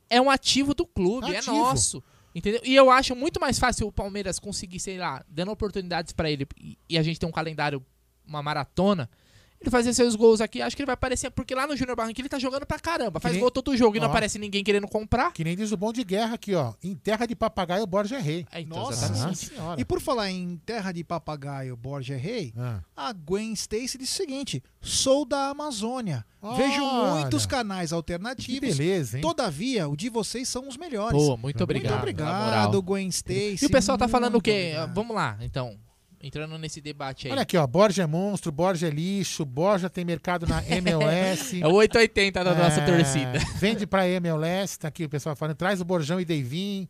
[0.09, 1.55] É um ativo do clube, é Ativo.
[1.55, 2.03] nosso.
[2.33, 2.61] Entendeu?
[2.63, 6.45] E eu acho muito mais fácil o Palmeiras conseguir, sei lá, dando oportunidades pra ele
[6.59, 7.83] e, e a gente ter um calendário,
[8.25, 9.09] uma maratona.
[9.59, 11.31] Ele fazer seus gols aqui, acho que ele vai aparecer.
[11.31, 13.19] Porque lá no Júnior Barranquilla ele tá jogando pra caramba.
[13.19, 14.09] Faz nem- gol todo jogo e não Ó.
[14.11, 15.33] aparece ninguém querendo comprar.
[15.33, 16.73] Que nem diz o bom de guerra aqui, ó.
[16.83, 18.45] Em terra de papagaio, o Borja é rei.
[18.51, 19.47] É, então, Nossa exatamente.
[19.47, 19.81] senhora.
[19.81, 22.81] E por falar em terra de papagaio Borja é Rei, Ah.
[22.95, 26.23] a Gwen Stacy disse o seguinte: sou da Amazônia.
[26.55, 27.21] Vejo Olha.
[27.21, 28.59] muitos canais Que alternativos.
[28.77, 29.21] beleza, hein?
[29.23, 31.17] Todavia, o de vocês são os melhores.
[31.19, 31.93] Pô, muito obrigado.
[31.93, 33.57] Muito obrigado, Gwen Stacy.
[33.63, 34.51] E o pessoal tá falando o quê?
[34.75, 34.93] obrigado.
[34.93, 35.75] Vamos lá, então.
[36.21, 37.31] Entrando nesse debate aí.
[37.31, 37.67] Olha aqui, ó.
[37.67, 41.61] Borja é monstro, Borja é lixo, Borja tem mercado na MLS.
[41.61, 43.39] É o 880 da nossa É, torcida.
[43.55, 45.55] Vende pra MLS, tá aqui o pessoal falando.
[45.55, 46.87] Traz o Borjão e Deivin.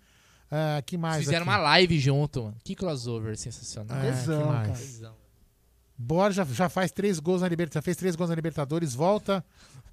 [0.49, 1.20] Ah, que mais?
[1.20, 1.49] Fizeram aqui?
[1.49, 2.58] uma live junto, mano.
[2.64, 3.98] Que crossover sensacional.
[3.98, 4.26] É, mais?
[4.26, 4.68] cara.
[4.70, 5.16] Tesão.
[5.98, 9.44] Borja já faz três gols na Libertadores, fez três gols na Libertadores, volta.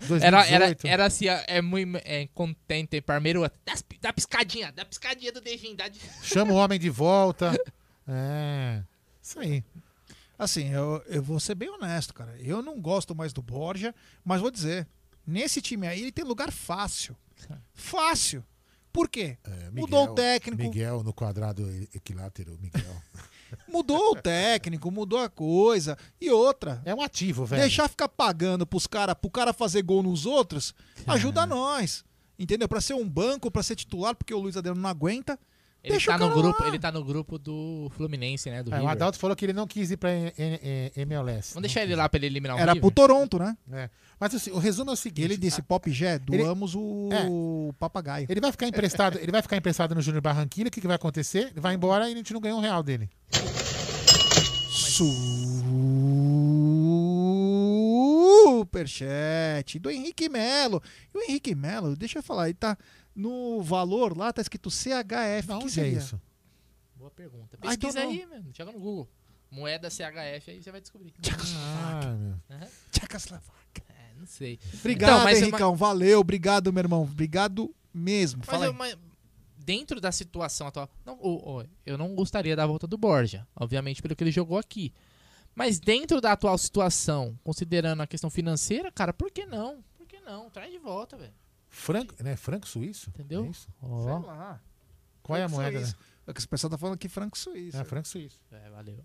[0.06, 0.24] 2018.
[0.24, 3.40] Era, era, era assim, é muito é, contente, Parmeiro.
[3.64, 5.74] Dá, dá piscadinha, dá piscadinha do Devin.
[5.74, 5.98] Dá de...
[6.22, 7.52] Chama o homem de volta.
[8.06, 8.82] É.
[9.24, 9.64] Isso aí.
[10.38, 12.36] Assim, eu, eu vou ser bem honesto, cara.
[12.38, 14.86] Eu não gosto mais do Borja, mas vou dizer,
[15.26, 17.16] nesse time aí ele tem lugar fácil.
[17.72, 18.44] Fácil.
[18.92, 19.38] Por quê?
[19.42, 20.62] É, Mudou o técnico.
[20.62, 23.02] Miguel no quadrado equilátero, Miguel.
[23.66, 25.96] Mudou o técnico, mudou a coisa.
[26.20, 26.82] E outra.
[26.84, 27.62] É um ativo, velho.
[27.62, 30.74] Deixar ficar pagando pros cara, pro cara fazer gol nos outros,
[31.06, 32.04] ajuda nós.
[32.38, 32.68] Entendeu?
[32.68, 35.38] Pra ser um banco, pra ser titular, porque o Luiz Adriano não aguenta.
[35.84, 36.68] Ele Deixa tá, no grupo, lá.
[36.68, 38.62] ele tá no grupo do Fluminense, né?
[38.62, 38.88] Do É, o.
[38.88, 40.08] Adalto falou que ele não quis ir pra
[40.96, 41.52] MLS.
[41.52, 42.80] Vamos deixar ele lá pra ele eliminar o Era River?
[42.80, 43.54] pro Toronto, né?
[43.70, 43.90] É.
[44.18, 45.26] Mas assim, o resumo é o seguinte.
[45.26, 47.28] Ele disse, Pop Gé, doamos o É.
[47.78, 48.26] papagaio.
[48.30, 50.96] Ele vai ficar emprestado, ele vai ficar emprestado no Júnior Barranquilla, o que, que vai
[50.96, 51.48] acontecer?
[51.50, 53.10] Ele vai embora e a gente não ganha um real dele.
[58.44, 60.82] Superchat do Henrique Melo.
[61.14, 62.76] E o Henrique Melo, deixa eu falar, ele tá
[63.14, 65.46] no valor lá, tá escrito CHF.
[65.46, 66.20] Que onde é isso?
[66.96, 67.56] Boa pergunta.
[67.58, 68.50] Pesquisa aí, mano.
[68.52, 69.08] Joga no Google.
[69.50, 71.12] Moeda CHF, aí você vai descobrir.
[71.56, 72.34] Ah, meu.
[72.50, 72.68] Aham.
[72.90, 73.84] Tchecoslováquia.
[73.88, 74.58] É, não sei.
[74.80, 75.76] Obrigado, Então, mas é uma- Henricão.
[75.76, 77.02] Valeu, obrigado, meu irmão.
[77.02, 78.40] Obrigado mesmo.
[78.40, 78.96] Mas, Fala eu- mas
[79.56, 81.18] dentro da situação atual, não,
[81.86, 84.92] eu não gostaria da volta do Borja, obviamente pelo que ele jogou aqui.
[85.54, 89.84] Mas dentro da atual situação, considerando a questão financeira, cara, por que não?
[89.96, 90.50] Por que não?
[90.50, 91.32] Traz de volta, velho.
[91.74, 92.36] Franco, né?
[92.36, 93.10] Franco suíço?
[93.10, 93.44] Entendeu?
[93.44, 93.68] É isso?
[93.82, 94.02] Ó.
[94.02, 94.60] Sei lá.
[95.22, 95.92] Qual é a Franco moeda, né?
[96.26, 97.76] É que o pessoal tá falando aqui franco suíço.
[97.76, 98.40] É, franco suíço.
[98.50, 98.98] É, valeu.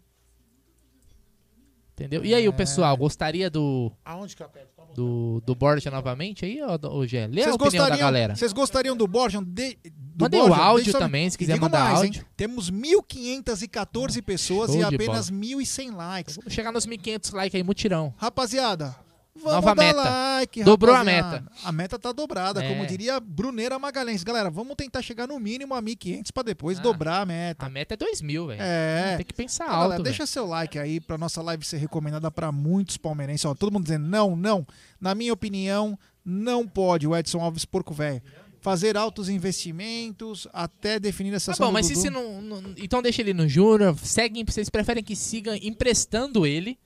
[1.93, 2.23] Entendeu?
[2.23, 3.91] E aí, o pessoal, gostaria do.
[4.05, 4.69] Aonde que eu aperto?
[4.95, 7.27] Do, do Borja novamente aí, ô, Gé?
[7.27, 8.35] Lê a Vocês opinião da gostariam, galera.
[8.35, 9.41] vocês gostariam do Borja?
[9.41, 10.63] De, do Mandem o Borja?
[10.63, 12.05] áudio Deixa eu- também, se e quiser mandar mais, hein?
[12.05, 12.25] áudio.
[12.37, 15.41] Temos 1.514 pessoas Show e apenas bola.
[15.43, 16.35] 1.100 likes.
[16.37, 18.13] Vamos chegar nos 1.500 likes aí, mutirão.
[18.17, 18.95] Rapaziada,
[19.39, 20.01] vamos Nova meta.
[20.37, 21.43] like, Dobrou a meta.
[21.63, 22.67] A meta tá dobrada, É.
[22.69, 24.23] como diria Bruneira Magalhães.
[24.23, 27.65] Galera, vamos tentar chegar no mínimo a 1.500 pra depois dobrar a meta.
[27.65, 28.61] A meta é 2 mil, velho.
[28.61, 29.15] É.
[29.17, 32.29] Tem que pensar Então, alto, galera, deixa seu like aí pra nossa live ser recomendada
[32.29, 33.45] pra muitos palmeirenses.
[33.45, 34.65] Ó, todo mundo dizendo não, não.
[34.99, 38.21] Na minha opinião, não pode o Edson Alves Porco Velho
[38.61, 43.21] fazer altos investimentos até definir a Tá bom, mas se você não, não- Então deixa
[43.21, 43.95] ele no Júnior.
[43.97, 46.77] Seguem, vocês preferem que siga emprestando ele.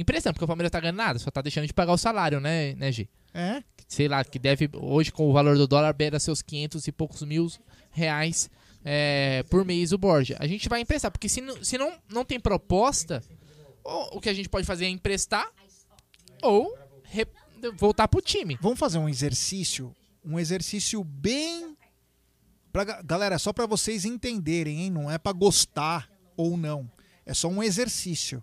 [0.00, 2.74] Emprestando, porque o Palmeiras tá ganhando nada, só tá deixando de pagar o salário, né,
[2.74, 3.08] né, Gi?
[3.34, 3.62] É?
[3.86, 7.22] Sei lá, que deve, hoje com o valor do dólar, beira seus 500 e poucos
[7.22, 7.50] mil
[7.90, 8.48] reais
[8.84, 10.36] é, por mês o Borja.
[10.38, 13.22] A gente vai emprestar, porque se, não- se não, não tem proposta,
[13.84, 15.50] ou o que a gente pode fazer é emprestar
[16.42, 17.26] ou re-
[17.76, 18.56] voltar pro time.
[18.60, 19.94] Vamos fazer um exercício,
[20.24, 21.76] um exercício bem
[22.72, 24.90] pra, ga- galera, só pra vocês entenderem, hein?
[24.90, 26.88] Não é pra gostar ou não.
[27.26, 28.42] É só um exercício.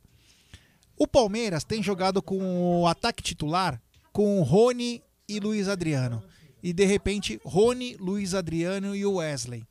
[0.98, 3.82] O Palmeiras tem jogado com o ataque titular
[4.14, 6.24] com Rony e Luiz Adriano.
[6.64, 9.66] E de repente, Rony, Luiz Adriano e o Wesley.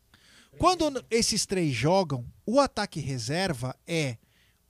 [0.59, 4.19] Quando esses três jogam, o ataque reserva é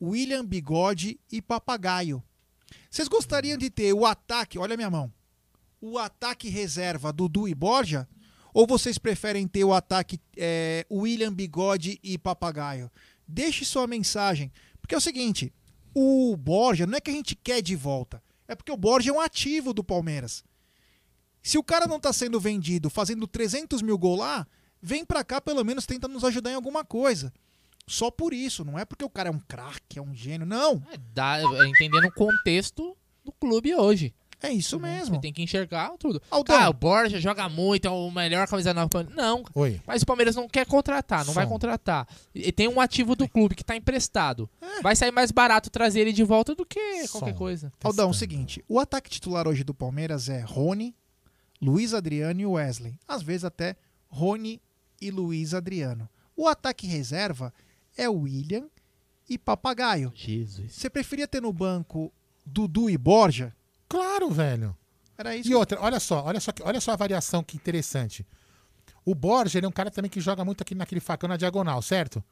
[0.00, 2.22] William Bigode e Papagaio.
[2.90, 5.12] Vocês gostariam de ter o ataque, olha minha mão,
[5.80, 8.08] o ataque reserva Dudu e Borja?
[8.54, 12.88] Ou vocês preferem ter o ataque é, William Bigode e Papagaio?
[13.26, 14.52] Deixe sua mensagem.
[14.80, 15.52] Porque é o seguinte,
[15.94, 18.22] o Borja não é que a gente quer de volta.
[18.48, 20.44] É porque o Borja é um ativo do Palmeiras.
[21.42, 24.46] Se o cara não tá sendo vendido fazendo 300 mil gol lá,
[24.82, 27.32] vem pra cá pelo menos tenta nos ajudar em alguma coisa.
[27.86, 30.82] Só por isso, não é porque o cara é um craque, é um gênio, não.
[31.12, 34.14] Dá, é, entendendo o contexto do clube hoje.
[34.44, 35.14] É isso mesmo.
[35.14, 36.20] Você tem que enxergar tudo.
[36.30, 36.56] Aldão.
[36.56, 39.02] Ah, o Borja joga muito, é o melhor camisa nova.
[39.14, 39.80] Não, Oi.
[39.86, 41.50] mas o Palmeiras não quer contratar, não vai Som.
[41.50, 42.06] contratar.
[42.34, 44.48] E tem um ativo do clube que tá emprestado.
[44.60, 44.82] É.
[44.82, 47.38] Vai sair mais barato trazer ele de volta do que qualquer Som.
[47.38, 47.72] coisa.
[47.82, 50.94] Aldão, é o seguinte, o ataque titular hoje do Palmeiras é Rony,
[51.60, 52.98] Luiz Adriano e Wesley.
[53.08, 53.76] Às vezes até
[54.08, 54.60] Rony
[55.00, 56.08] e Luiz Adriano.
[56.36, 57.52] O ataque reserva
[57.96, 58.66] é William
[59.28, 60.12] e Papagaio.
[60.14, 60.72] Jesus.
[60.72, 62.12] Você preferia ter no banco
[62.44, 63.54] Dudu e Borja?
[63.94, 64.76] Claro, velho.
[65.16, 65.48] Era isso.
[65.48, 68.26] E outra, olha só, olha só, olha só a variação que interessante.
[69.04, 71.80] O Borja, ele é um cara também que joga muito aqui naquele facão na diagonal,
[71.82, 72.22] certo?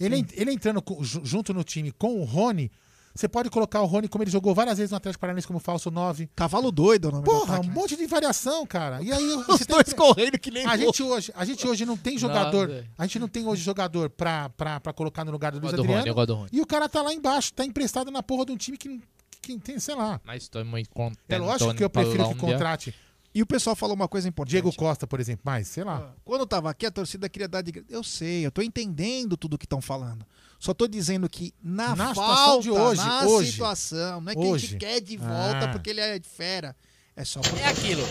[0.00, 2.70] Ele, ele entrando junto no time com o Rony,
[3.14, 5.90] você pode colocar o Rony como ele jogou várias vezes no Atlético Paranaense como falso
[5.90, 6.30] 9.
[6.34, 7.74] Cavalo doido, o nome do Porra, ataque, um né?
[7.74, 9.02] monte de variação, cara.
[9.02, 10.86] E aí Os você tem- dois correndo que nem a gol.
[10.86, 12.84] gente hoje, a gente hoje não tem jogador, Nossa.
[12.96, 16.14] a gente não tem hoje jogador pra, pra, pra colocar no lugar do Luiz Adriano.
[16.14, 16.48] Rony.
[16.50, 18.98] E o cara tá lá embaixo, tá emprestado na porra de um time que,
[19.42, 20.20] que tem, sei lá.
[20.24, 21.20] Mas estou muito contente.
[21.28, 22.94] É lógico que eu prefiro que contrate
[23.34, 24.50] E o pessoal falou uma coisa importante.
[24.52, 26.14] Diego Costa, por exemplo, mas sei lá.
[26.24, 27.84] Quando eu tava aqui, a torcida queria dar de.
[27.88, 30.24] Eu sei, eu tô entendendo tudo que estão falando.
[30.58, 34.34] Só tô dizendo que na, Na falta, situação de hoje, na hoje, situação, não é
[34.34, 34.76] que a gente hoje.
[34.76, 35.68] quer de volta Ah.
[35.68, 36.76] porque ele é fera.
[37.16, 37.58] É só porque...
[37.60, 38.02] É aquilo.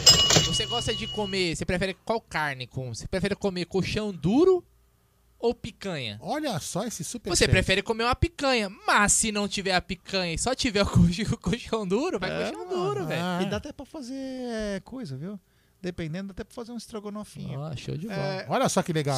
[0.46, 1.56] Você gosta de comer.
[1.56, 2.68] Você prefere qual carne?
[2.68, 4.64] Com, você prefere comer colchão duro
[5.42, 6.18] ou picanha?
[6.22, 7.52] Olha só esse super Você chat.
[7.52, 11.26] prefere comer uma picanha, mas se não tiver a picanha e só tiver o colchão,
[11.34, 13.22] o colchão duro, vai É, colchão duro, velho.
[13.24, 13.40] Ah.
[13.42, 15.40] E dá até pra fazer é, coisa, viu?
[15.82, 17.64] Dependendo, dá até pra fazer um estrogonofinho.
[17.64, 18.20] Ah, show de bola.
[18.20, 19.18] É, Olha só que legal.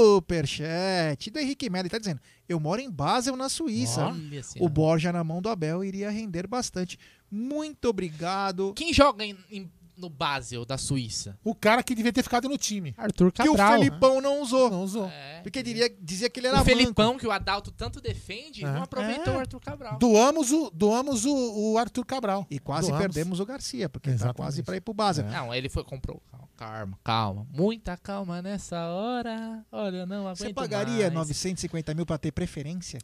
[0.00, 1.82] Superchat do Henrique Melo.
[1.82, 4.06] Ele tá dizendo: Eu moro em Basel, na Suíça.
[4.06, 4.68] Olha assim, o.
[4.68, 6.98] Borja na mão do Abel iria render bastante.
[7.30, 8.72] Muito obrigado.
[8.74, 9.70] Quem joga em- em-
[10.00, 11.38] no Basel da Suíça?
[11.44, 12.94] O cara que devia ter ficado no time.
[12.96, 13.78] Arthur Que o Cabral.
[13.78, 14.70] Felipão não usou.
[14.70, 15.06] Não usou.
[15.08, 15.40] É.
[15.42, 17.20] Porque diria, dizia que ele era O Felipão, manco.
[17.20, 18.70] que o Adalto tanto defende, É.
[18.72, 19.36] não aproveitou É.
[19.36, 19.98] o Arthur Cabral.
[19.98, 22.46] Doamos o, doamos o, o Arthur Cabral.
[22.50, 23.06] E quase Doamos.
[23.06, 24.36] perdemos o Garcia, porque tá Exatamente.
[24.36, 25.26] quase pra ir pro Basel.
[25.26, 26.20] Não, ele foi comprou.
[26.56, 27.46] Calma, calma.
[27.52, 29.64] Muita calma nessa hora.
[29.72, 31.14] Olha, não aguento Você pagaria mais.
[31.14, 32.98] 950 mil pra ter preferência?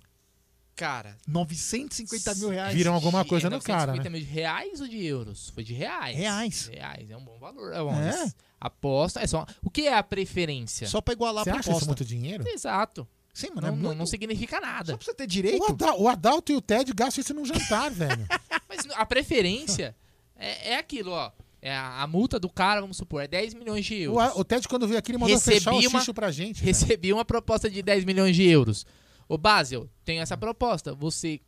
[0.77, 2.74] Cara, 950 mil reais.
[2.74, 4.11] Viram alguma de- coisa é no cara, 950 né?
[4.11, 5.48] mil de reais ou de euros?
[5.55, 6.15] Foi de reais.
[6.16, 6.66] Reais.
[6.73, 7.73] Reais, é um bom valor.
[7.73, 8.31] É, bom, É?
[8.61, 9.20] Aposta.
[9.20, 10.86] É só, o que é a preferência?
[10.86, 11.86] Só pra igualar Você a acha isso proposta.
[11.86, 12.44] muito dinheiro?
[12.47, 13.09] Exato.
[13.32, 13.62] Sim, mano.
[13.62, 13.98] Não, é não, muito...
[13.98, 14.93] não significa nada.
[14.93, 15.65] Só pra você ter O, direito.
[15.66, 18.27] Ada- o Adalto e o Ted gastam isso num jantar, velho.
[18.69, 19.94] Mas a preferência
[20.36, 21.31] é, é aquilo, ó.
[21.62, 24.23] É a, a multa do cara, vamos supor, é 10 milhões de O, euros.
[24.23, 26.57] A- o Ted, quando veio aqui, ele mandou Recebi fechar o uma- xixo pra gente.
[26.57, 26.66] velho.
[26.66, 28.86] Recebi uma proposta de 10 milhões de euros.
[29.28, 30.94] Ô, Basel, tenho essa proposta.
[30.94, 31.40] Você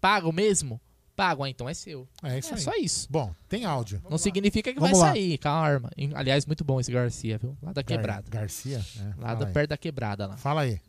[0.00, 0.80] paga o mesmo?
[1.14, 2.08] pagam, ah, então é seu.
[2.22, 2.60] É isso é aí.
[2.60, 3.06] só isso.
[3.10, 4.02] Bom, tem áudio.
[4.08, 5.14] Não significa que Vamos vai lá.
[5.14, 5.90] sair, calma.
[6.14, 7.56] Aliás, muito bom esse Garcia, viu?
[7.62, 8.24] Lá da Gar- quebrada.
[8.28, 8.78] Garcia?
[8.98, 9.52] É, Lá fala da, aí.
[9.52, 10.36] perto da quebrada lá.
[10.36, 10.80] Fala aí.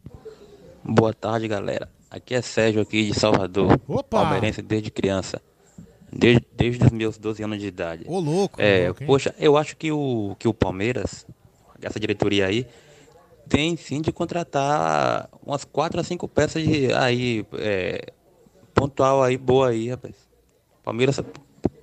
[0.84, 1.90] Boa tarde, galera.
[2.10, 3.80] Aqui é Sérgio aqui de Salvador.
[3.88, 4.22] Opa!
[4.22, 5.42] Palmeirense desde criança.
[6.12, 8.04] Desde, desde os meus 12 anos de idade.
[8.08, 8.62] Ô, louco.
[8.62, 11.26] É, louco, poxa, eu acho que o, que o Palmeiras,
[11.82, 12.68] essa diretoria aí,
[13.48, 18.14] tem sim de contratar umas quatro a cinco peças de aí, é,
[18.74, 20.16] pontual aí, boa aí, rapaz.
[20.84, 21.20] Palmeiras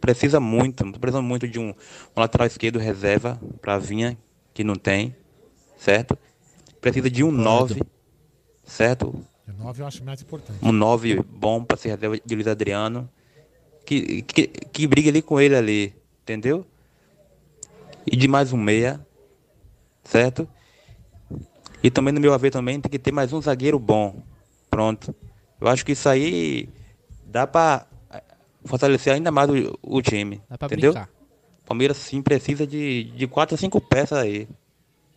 [0.00, 4.16] precisa muito, precisa muito de um, um lateral esquerdo reserva pra Vinha,
[4.52, 5.14] que não tem,
[5.76, 6.18] certo?
[6.80, 7.82] Precisa de um nove,
[8.64, 9.24] certo?
[9.46, 10.58] O 9 eu acho mais importante.
[10.62, 13.08] um 9 bom para ser reserva de Luiz Adriano.
[13.84, 16.64] Que, que, que brigue ali com ele ali, entendeu?
[18.06, 19.04] E de mais um meia,
[20.04, 20.48] certo?
[21.82, 24.22] E também no meu haver também tem que ter mais um zagueiro bom.
[24.68, 25.14] Pronto.
[25.60, 26.68] Eu acho que isso aí
[27.26, 27.86] dá para
[28.64, 30.42] fortalecer ainda mais o, o time.
[30.48, 30.92] Dá pra entendeu?
[30.92, 31.10] brincar.
[31.66, 34.48] Palmeiras sim precisa de, de quatro a cinco peças aí.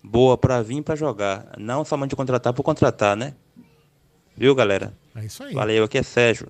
[0.03, 1.53] Boa para vir para jogar.
[1.57, 3.33] Não somente contratar por contratar, né?
[4.35, 4.93] Viu, galera?
[5.15, 5.53] É isso aí.
[5.53, 6.49] Valeu, aqui é Sérgio.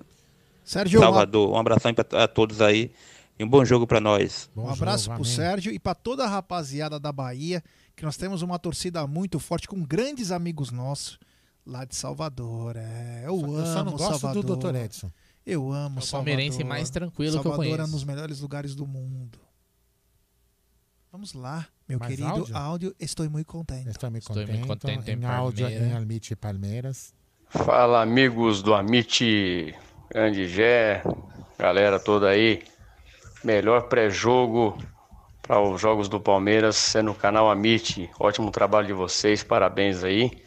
[0.64, 1.50] Sérgio, Salvador.
[1.50, 2.90] Um abração a todos aí.
[3.38, 4.50] E um bom jogo pra nós.
[4.56, 7.62] Um abraço pro Sérgio e para toda a rapaziada da Bahia,
[7.96, 11.18] que nós temos uma torcida muito forte com grandes amigos nossos
[11.66, 12.76] lá de Salvador.
[12.76, 14.56] É, eu Só- amo eu só não gosto do Salvador.
[14.56, 14.74] Dr.
[14.76, 15.10] Edson.
[15.46, 16.10] Eu amo É o Salvador.
[16.32, 17.92] palmeirense mais tranquilo que eu Salvador é um conheço.
[17.92, 19.38] dos melhores lugares do mundo.
[21.12, 22.56] Vamos lá, meu Mais querido áudio?
[22.56, 22.96] áudio.
[22.98, 23.88] Estou muito contente.
[23.88, 24.96] Estou muito Estou muito contente.
[24.98, 25.88] contente em em áudio Palmeiras.
[25.92, 27.14] em Almite Palmeiras.
[27.48, 29.72] Fala amigos do Amit
[30.10, 31.02] Grande Gé,
[31.56, 32.62] galera toda aí.
[33.44, 34.76] Melhor pré-jogo
[35.46, 38.10] para os jogos do Palmeiras é no canal Amit.
[38.18, 40.42] Ótimo trabalho de vocês, parabéns aí.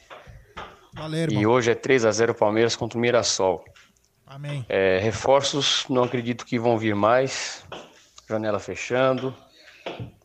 [0.93, 1.41] Valeu, irmão.
[1.41, 3.63] E hoje é 3 a 0 Palmeiras contra o Mirassol.
[4.25, 4.65] Amém.
[4.67, 7.63] É, reforços, não acredito que vão vir mais.
[8.27, 9.33] Janela fechando.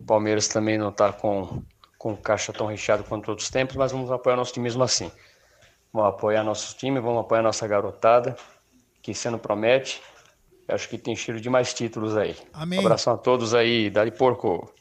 [0.00, 1.62] O Palmeiras também não está com,
[1.98, 5.12] com caixa tão recheado quanto outros tempos, mas vamos apoiar nosso time mesmo assim.
[5.92, 8.34] Vamos apoiar nosso time, vamos apoiar nossa garotada,
[9.02, 10.00] que sendo promete.
[10.72, 12.36] Acho que tem cheiro de mais títulos aí.
[12.52, 12.78] Amém.
[12.80, 14.72] Abração a todos aí, Dali Porco.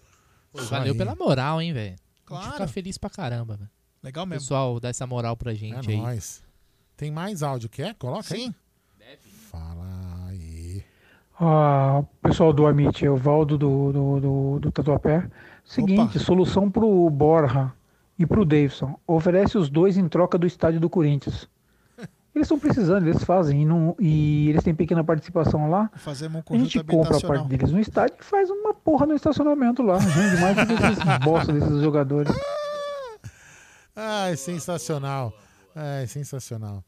[0.54, 1.88] Valeu pela moral, hein, velho.
[1.88, 2.52] A gente Claro.
[2.54, 3.70] fica feliz pra caramba, velho.
[4.04, 4.42] Legal mesmo.
[4.42, 5.98] Pessoal, dá essa moral pra gente É aí.
[6.02, 6.44] nóis.
[6.98, 7.94] Tem mais áudio, quer?
[7.96, 8.54] Coloca Sim.
[9.00, 9.18] aí.
[9.52, 10.84] Fala aí.
[11.40, 15.28] Ah, pessoal do Amit, é o Valdo do, do, do, do Tatuapé.
[15.66, 17.72] Seguinte, solução pro Borja
[18.18, 18.98] e pro Davidson.
[19.08, 21.48] Oferece os dois em troca do estádio do Corinthians.
[22.34, 23.62] Eles estão precisando, eles fazem.
[23.62, 25.92] E, não- e eles têm pequena participação lá.
[25.96, 29.06] Fazemos um A conjunto gente compra a parte deles no estádio e faz uma porra
[29.06, 29.98] no estacionamento lá.
[29.98, 32.34] Rende mais do que esses bosta desses jogadores.
[33.96, 35.34] Ai, sensacional.
[35.76, 36.84] Ai, sensacional.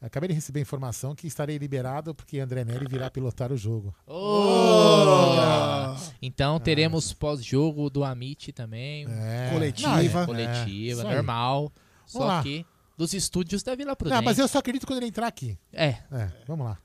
[0.00, 3.92] Acabei de receber informação que estarei liberado porque André Neri virá pilotar o jogo.
[4.06, 5.94] Oh!
[6.22, 9.06] Então teremos pós-jogo do Amit também.
[9.08, 9.50] É.
[9.52, 9.88] Coletiva.
[9.88, 11.72] Não, é, Coletiva, é, normal.
[12.06, 12.42] Só Vamos lá.
[12.42, 12.66] que
[12.98, 14.16] dos estúdios da Vila Prudente.
[14.16, 15.56] Não, mas eu só acredito quando ele entrar aqui.
[15.72, 15.94] É.
[16.10, 16.76] É, vamos lá.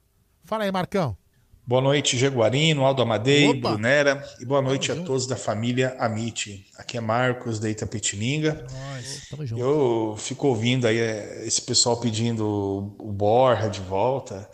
[0.46, 1.18] Fala aí, Marcão.
[1.66, 3.70] Boa noite, Jaguarino, Aldo Amadei, Opa!
[3.70, 6.68] Brunera e boa noite a todos da família Amit.
[6.78, 8.68] Aqui é Marcos da Itapetininga.
[9.30, 9.62] Tamo junto.
[9.62, 14.48] Eu fico ouvindo aí é, esse pessoal pedindo o Borja de volta.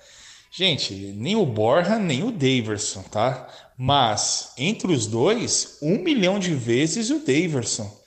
[0.51, 3.49] Gente, nem o Borja, nem o Daverson, tá?
[3.75, 7.98] Mas entre os dois, um milhão de vezes o Daverson.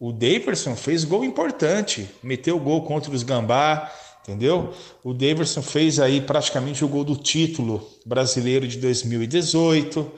[0.00, 4.72] O Daverson fez gol importante, meteu gol contra os Gambá, entendeu?
[5.04, 10.10] O Daverson fez aí praticamente o gol do título brasileiro de 2018.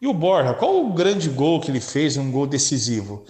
[0.00, 3.26] E o Borja, qual o grande gol que ele fez, um gol decisivo?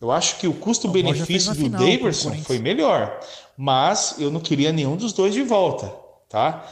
[0.00, 3.20] Eu acho que o custo-benefício do Daverson foi melhor,
[3.54, 5.92] mas eu não queria nenhum dos dois de volta,
[6.30, 6.66] tá?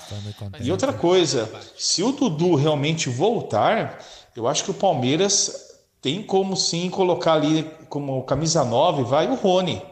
[0.59, 3.98] E outra coisa, se o Dudu realmente voltar,
[4.35, 5.70] eu acho que o Palmeiras
[6.01, 9.82] tem como sim colocar ali como camisa 9, vai o Rony.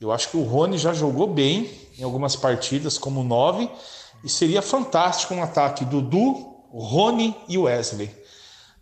[0.00, 3.68] Eu acho que o Rony já jogou bem em algumas partidas como 9
[4.24, 8.10] e seria fantástico um ataque Dudu, Rony e Wesley.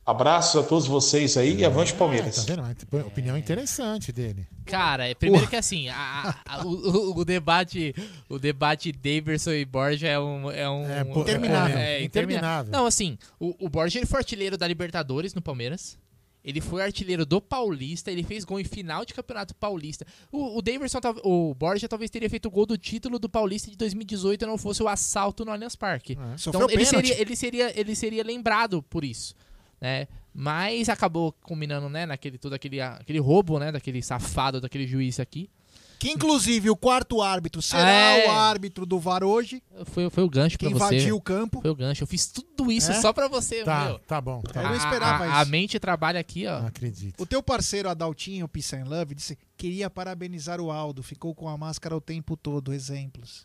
[0.07, 2.37] Abraços a todos vocês aí e avante Palmeiras.
[2.37, 3.07] Tá vendo?
[3.07, 4.47] Opinião interessante dele.
[4.65, 7.95] Cara, é, primeiro que assim, a- a- o, o- debate,
[8.27, 12.73] o debate Daverson e Borja é um, é um É, pô, interminável, é, interminável.
[12.73, 15.99] Não, assim, o, o Borja ele foi artilheiro da Libertadores no Palmeiras.
[16.45, 20.07] Ele foi artilheiro do Paulista, ele fez gol em final de Campeonato Paulista.
[20.31, 23.71] O, o Daverson, tal- o Borja talvez teria feito o gol do título do Paulista
[23.71, 26.13] de 2018 não fosse o assalto no Allianz Parque.
[26.13, 27.09] Então Sofreu ele pênalti.
[27.09, 29.35] seria, ele seria, ele seria lembrado por isso,
[29.81, 30.07] né?
[30.33, 35.51] Mas acabou combinando, né, naquele todo aquele, aquele roubo, né, daquele safado daquele juiz aqui.
[35.99, 38.29] Que inclusive o quarto árbitro será É.
[38.29, 39.61] o árbitro do VAR hoje.
[39.87, 40.95] Foi, foi o gancho Que pra você.
[40.97, 41.61] invadiu o campo.
[41.61, 42.05] Foi o gancho.
[42.05, 43.01] Eu fiz tudo isso É?
[43.01, 43.99] só pra você, Tá, meu.
[44.01, 44.41] tá bom.
[44.43, 45.37] Tá Eu não esperava a, isso.
[45.37, 46.61] a mente trabalha aqui, ó.
[46.61, 47.21] Não acredito.
[47.21, 51.03] O teu parceiro Adaltinho, Peace and Love, disse queria parabenizar o Aldo.
[51.03, 52.73] Ficou com a máscara o tempo todo.
[52.73, 53.45] Exemplos.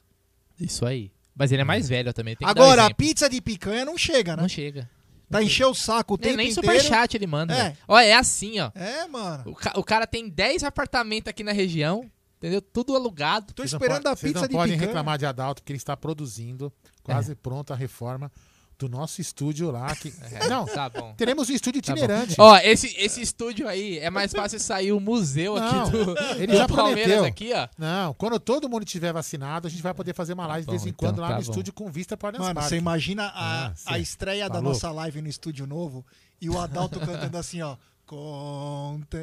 [0.60, 1.12] Isso aí.
[1.36, 2.36] Mas ele é mais velho também.
[2.36, 4.44] Tem que dar Agora, a pizza de picanha não chega, né?
[4.44, 4.88] Não chega.
[5.28, 6.68] Pra encher o saco o Nem, tempo nem inteiro.
[6.68, 7.58] superchat ele manda.
[7.58, 7.76] É.
[7.88, 8.70] Ó, é assim, ó.
[8.76, 9.44] É, mano.
[9.48, 12.08] O, ca- o cara tem 10 apartamentos aqui na região,
[12.44, 12.62] entendeu?
[12.62, 13.54] Tudo alugado.
[13.54, 14.88] Tô Vocês não esperando po- a Vocês pizza não de podem picanha.
[14.88, 16.72] reclamar de Adalto, que ele está produzindo,
[17.02, 18.32] quase pronta a reforma
[18.78, 19.96] do nosso estúdio lá.
[19.96, 20.12] Que...
[20.50, 21.14] Não, Tá bom.
[21.16, 22.00] teremos um estúdio Tá bom.
[22.00, 22.36] itinerante.
[22.38, 26.48] Ó, esse, esse estúdio aí é mais fácil sair o museu Não, aqui do, ele
[26.48, 27.24] do já Palmeiras prometeu.
[27.24, 27.68] aqui, ó.
[27.78, 30.84] Não, quando todo mundo tiver vacinado, a gente vai poder fazer uma live de vez
[30.84, 31.52] bom, em quando então, lá tá no bom.
[31.52, 32.70] estúdio com vista para o Mano, Parque.
[32.70, 36.06] você imagina a, Ah, a estreia tá da nossa live no estúdio novo
[36.42, 37.78] e o Adalto cantando assim, ó.
[38.14, 39.18] Conte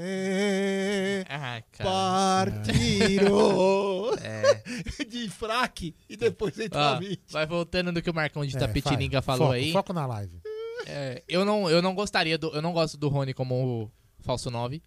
[1.29, 2.51] Ah, cara.
[2.51, 4.63] partido É.
[5.09, 7.01] de fraque e depois entra Ó,
[7.31, 9.27] vai voltando do que o Marcão de É, Tapetininga vai.
[9.27, 9.73] falou Foco, aí.
[9.73, 10.41] Foco na live.
[10.87, 12.49] É, eu, não, eu não gostaria do.
[12.49, 13.55] Eu não gosto do Rony como
[13.85, 13.91] o
[14.23, 14.83] falso 9.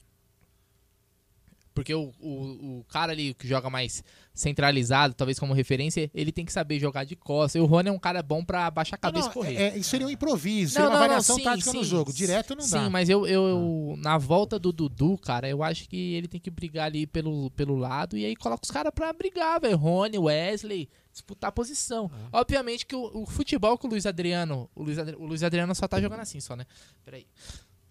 [1.74, 6.46] Porque o, o, o cara ali que joga mais centralizado, talvez como referência, ele tem
[6.46, 7.56] que saber jogar de costas.
[7.56, 9.56] E o Rony é um cara bom pra baixar a cabeça Não, e correr.
[9.56, 11.90] é- é- isso seria um improviso, Não, seria uma não, variação sim, tática no sim.
[11.90, 12.14] jogo.
[12.14, 12.84] Direto não dá.
[12.84, 16.40] Sim, mas eu, eu, eu- na volta do Dudu, cara, eu acho que ele tem
[16.40, 19.78] que brigar ali pelo, pelo lado e aí coloca os caras pra brigar, velho.
[19.78, 22.10] Rony, Wesley, disputar a posição.
[22.32, 22.38] É.
[22.38, 25.74] Obviamente que o, o futebol com o Luiz Adriano, o Luiz, Adri- o Luiz Adriano
[25.74, 26.66] só tá jogando assim, só, né?
[27.04, 27.26] Peraí.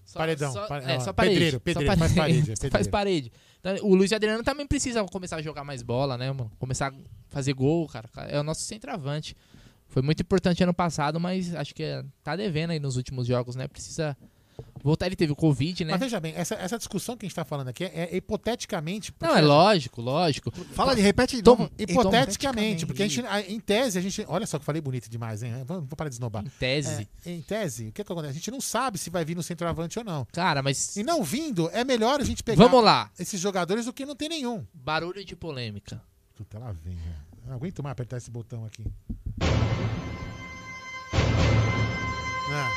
[0.05, 1.35] Só, Paredão, Só, pare- é, ó, só parede.
[1.35, 2.91] pedreiro, só pedreiro, faz parede, é Só faz pedreiro.
[2.91, 3.33] parede.
[3.65, 6.51] Então, o Luiz Adriano também precisa começar a jogar mais bola, né, mano?
[6.59, 6.95] Começar a
[7.29, 8.09] fazer gol, cara.
[8.29, 9.37] É o nosso centroavante.
[9.87, 13.55] Foi muito importante ano passado, mas acho que é- tá devendo aí nos últimos jogos,
[13.55, 13.69] né?
[13.69, 14.17] Precisa
[14.83, 15.07] voltar.
[15.07, 15.93] Ele teve o Covid, né?
[15.93, 19.13] Mas veja bem, essa, essa discussão que a gente está falando aqui é, é hipoteticamente.
[19.21, 20.51] Não, é lógico, lógico.
[20.73, 21.73] Fala de repete de Toma- novo.
[21.79, 24.25] Hipoteticamente, porque a gente, a- em tese, a gente.
[24.29, 25.53] Olha só que eu falei bonito demais, hein?
[25.67, 26.45] Vamos vou parar de esnobar.
[26.45, 27.09] Em tese.
[27.25, 28.31] É, em tese, o que, que acontece?
[28.31, 30.27] A gente não sabe se vai vir no centroavante ou não.
[30.33, 30.97] Cara, mas.
[30.97, 33.11] E não vindo, é melhor a gente pegar Vamos lá.
[33.19, 34.65] esses jogadores do que não tem nenhum.
[34.75, 36.01] Barulho de polêmica.
[36.35, 37.23] Puta, lá vem, velho.
[37.47, 38.85] Não aguento mais apertar esse botão aqui.
[42.55, 42.71] Ah,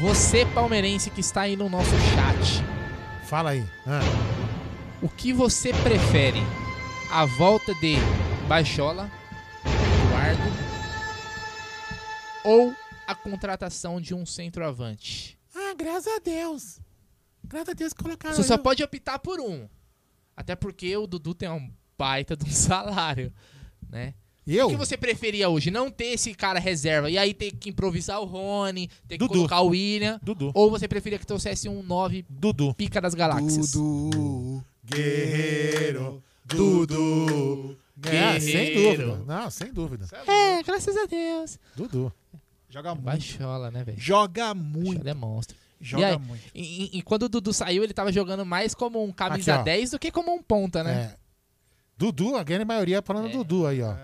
[0.00, 2.62] Você, palmeirense que está aí no nosso chat,
[3.26, 3.64] fala aí.
[3.86, 4.00] Ah.
[5.00, 6.40] o que você prefere?
[7.10, 7.94] A volta de
[8.48, 9.10] Baixola,
[9.64, 10.42] Eduardo
[12.44, 12.74] ou
[13.06, 15.38] a contratação de um centroavante?
[15.54, 16.80] Ah, graças a Deus.
[17.44, 18.34] Graças a Deus colocaram.
[18.34, 19.68] Você só pode optar por um.
[20.36, 23.32] Até porque o Dudu tem um baita de um salário,
[23.88, 24.14] né?
[24.46, 24.66] Eu?
[24.66, 25.70] O que você preferia hoje?
[25.70, 29.32] Não ter esse cara reserva e aí ter que improvisar o Rony, ter que Dudu.
[29.34, 30.20] colocar o William?
[30.22, 30.50] Dudu.
[30.54, 32.74] Ou você preferia que trouxesse um 9 Dudu.
[32.74, 33.72] pica das galáxias?
[33.72, 34.62] Dudu.
[34.84, 36.22] Guerreiro.
[36.44, 37.76] Dudu.
[38.06, 39.06] É, sem Guerreiro.
[39.06, 39.24] dúvida.
[39.26, 40.06] Não, sem dúvida.
[40.26, 41.58] É, graças a Deus.
[41.74, 42.12] Dudu.
[42.68, 43.04] Joga muito.
[43.04, 43.98] Baixola, né, velho?
[43.98, 45.02] Joga muito.
[45.04, 45.56] Baixola é monstro.
[45.80, 46.42] Joga e, aí, muito.
[46.54, 49.64] E, e- quando o Dudu saiu, ele tava jogando mais como um camisa Aqui, ó.
[49.64, 51.12] 10 do que como um ponta, né?
[51.12, 51.16] É.
[51.96, 53.94] Dudu, a grande maioria falando Dudu aí, ó.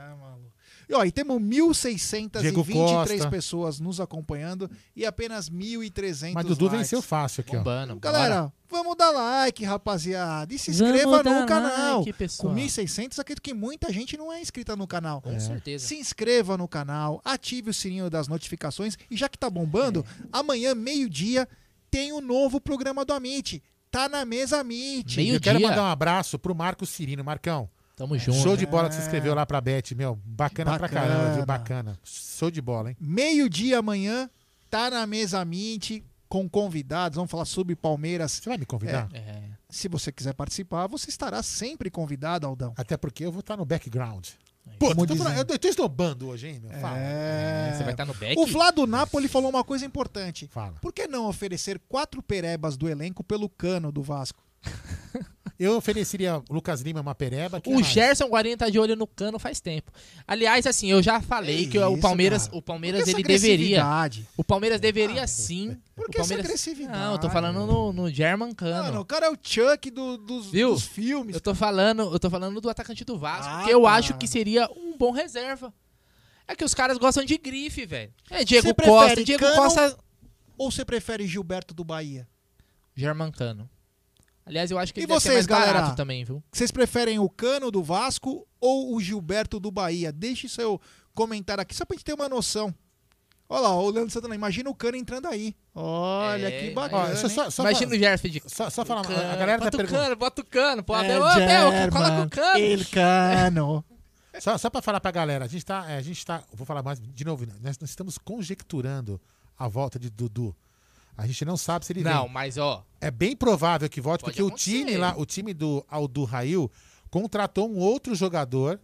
[0.91, 3.31] E, ó, e temos Diego 1.623 Costa.
[3.31, 6.81] pessoas nos acompanhando e apenas 1.300 Mas Dudu likes.
[6.81, 7.59] venceu fácil aqui, ó.
[7.59, 7.95] Bombando.
[8.01, 10.53] Galera, vamos dar like, rapaziada.
[10.53, 11.99] E se inscreva no canal.
[12.01, 12.53] like, pessoal.
[12.53, 15.23] Com 1.600, acredito que muita gente não é inscrita no canal.
[15.23, 15.87] Com certeza.
[15.87, 18.99] Se inscreva no canal, ative o sininho das notificações.
[19.09, 21.49] E já que tá bombando, amanhã, meio-dia,
[21.89, 23.62] tem o novo programa do Amit.
[23.93, 25.21] Tá na mesa Amit.
[25.25, 27.23] Eu quero mandar um abraço pro Marcos Cirino.
[27.23, 27.71] Marcão.
[28.01, 28.39] Tamo junto.
[28.39, 29.05] Show de bola que você É.
[29.05, 30.19] escreveu lá pra Beth, meu.
[30.25, 31.07] Bacana, pra Bacana.
[31.07, 31.45] caramba, viu?
[31.45, 31.99] Bacana.
[32.03, 32.97] Show de bola, hein?
[32.99, 34.31] Meio-dia amanhã,
[34.71, 37.17] tá na mesa Mint com convidados.
[37.17, 38.33] Vamos falar sobre Palmeiras.
[38.33, 39.07] Você vai me convidar?
[39.13, 39.43] É.
[39.69, 42.73] Se você quiser participar, você estará sempre convidado, Aldão.
[42.75, 44.29] Até porque eu vou estar no background.
[44.67, 45.07] É Pô, eu
[45.45, 46.71] tô, eu tô esnobando hoje, hein, meu?
[46.81, 46.97] Fala.
[46.99, 47.75] É.
[47.77, 48.35] Você vai estar no back?
[48.41, 50.49] O Vlado Napoli falou uma coisa importante.
[50.51, 50.77] Fala.
[50.81, 54.43] Por que não oferecer quatro perebas do elenco pelo cano do Vasco?
[55.62, 57.61] Eu ofereceria o Lucas Lima uma pereba.
[57.61, 57.82] que O?
[57.82, 59.93] Gerson Guarino tá de olho no cano faz tempo.
[60.27, 62.57] Aliás, assim, eu já falei que o isso, Palmeiras, cara?
[62.57, 63.85] o Palmeiras que essa ele deveria.
[64.39, 65.77] O Palmeiras deveria sim.
[65.95, 66.47] Por o que essa Palmeiras...
[66.47, 66.99] agressividade?
[66.99, 68.85] Não, eu tô falando no, no German Cano.
[68.85, 70.73] Mano, o cara é o Chuck do- dos, Viu?
[70.73, 71.35] dos filmes.
[71.35, 73.91] Eu tô falando, eu tô falando do atacante do Vasco, Ah, que eu tá.
[73.93, 75.74] acho que seria um bom reserva.
[76.49, 78.12] É que os caras gostam de grife, velho.
[78.31, 79.97] É Diego Você Costa, Diego Costa,
[80.57, 82.27] Ou você prefere Gilberto do Bahia?
[82.97, 83.69] German Cano.
[84.51, 85.95] Aliás, eu acho que E ele ser vocês, mais barato galera?
[85.97, 86.43] também, viu?
[86.53, 90.11] Vocês preferem o Cano do Vasco ou o Gilberto do Bahia?
[90.13, 90.81] Deixe seu
[91.15, 92.75] comentário aqui só pra gente ter uma noção.
[93.49, 95.55] Olha lá, o Leandro Santana, imagina o Cano entrando aí.
[95.75, 97.13] Olha É, que bacana.
[97.13, 99.77] Ó, só- só Imagina falar- o Gerson de Só, só falar, a galera tá bota
[99.77, 100.03] o perguntando.
[100.05, 102.59] cano, bota o cano, pô, É, Abel, ô, Abel, coloca o cano.
[102.65, 103.85] El Cano.
[104.41, 105.85] Só, só pra falar pra galera, a gente tá.
[105.91, 106.43] é, a gente tá.
[106.55, 107.53] Vou falar mais de novo, né?
[107.61, 109.21] nós, nós estamos conjecturando
[109.59, 110.55] a volta de Dudu.
[111.21, 112.33] A gente não sabe se ele Não, vem.
[112.33, 114.71] mas ó, É bem provável que volte, Pode porque o acontecer.
[114.71, 116.71] time lá, o time do Aldo Rail,
[117.11, 118.81] contratou um outro jogador.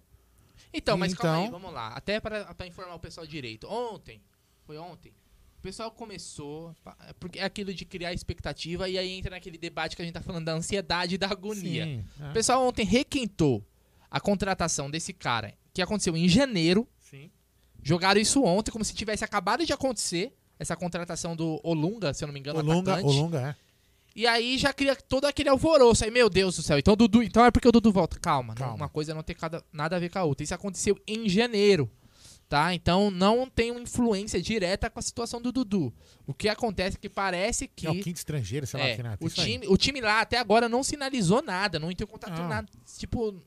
[0.72, 1.88] Então, mas calma aí, Então- vamos lá.
[1.88, 3.66] Até para pra informar o pessoal direito.
[3.68, 4.20] Ontem,
[4.64, 5.12] foi ontem,
[5.58, 9.96] o pessoal começou, pa- porque é aquilo de criar expectativa e aí entra naquele debate
[9.96, 11.84] que a gente tá falando da ansiedade e da agonia.
[11.84, 12.30] Sim, é.
[12.30, 13.64] O pessoal ontem requentou
[14.10, 16.86] a contratação desse cara, que aconteceu em janeiro.
[17.00, 17.30] Sim.
[17.82, 22.26] Jogaram isso ontem como se tivesse acabado de acontecer, essa contratação do Olunga, se eu
[22.26, 23.16] não me engano, Olunga, atacante.
[23.16, 23.66] Olunga, é.
[24.14, 26.02] E aí já cria todo aquele alvoroço.
[26.04, 26.78] Aí, meu Deus do céu.
[26.78, 28.18] Então, Dudu, então é porque o Dudu volta.
[28.18, 28.74] Calma, não- Calma.
[28.74, 30.42] uma coisa não tem cada- nada a ver com a outra.
[30.42, 31.90] Isso aconteceu em janeiro.
[32.48, 32.72] Tá?
[32.72, 35.92] Então não tem uma influência direta com a situação do Dudu.
[36.24, 37.88] O que acontece é que parece que.
[37.88, 39.18] É o quinto estrangeiro, sei lá É, que nada.
[39.20, 39.30] o, aí.
[39.32, 42.48] time, o time lá até agora não sinalizou nada, não entrou em contato Não.
[42.48, 42.68] nada.
[42.98, 43.42] Tipo.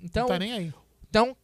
[0.00, 0.22] Então.
[0.22, 0.72] Não tá nem aí.
[1.10, 1.36] Então,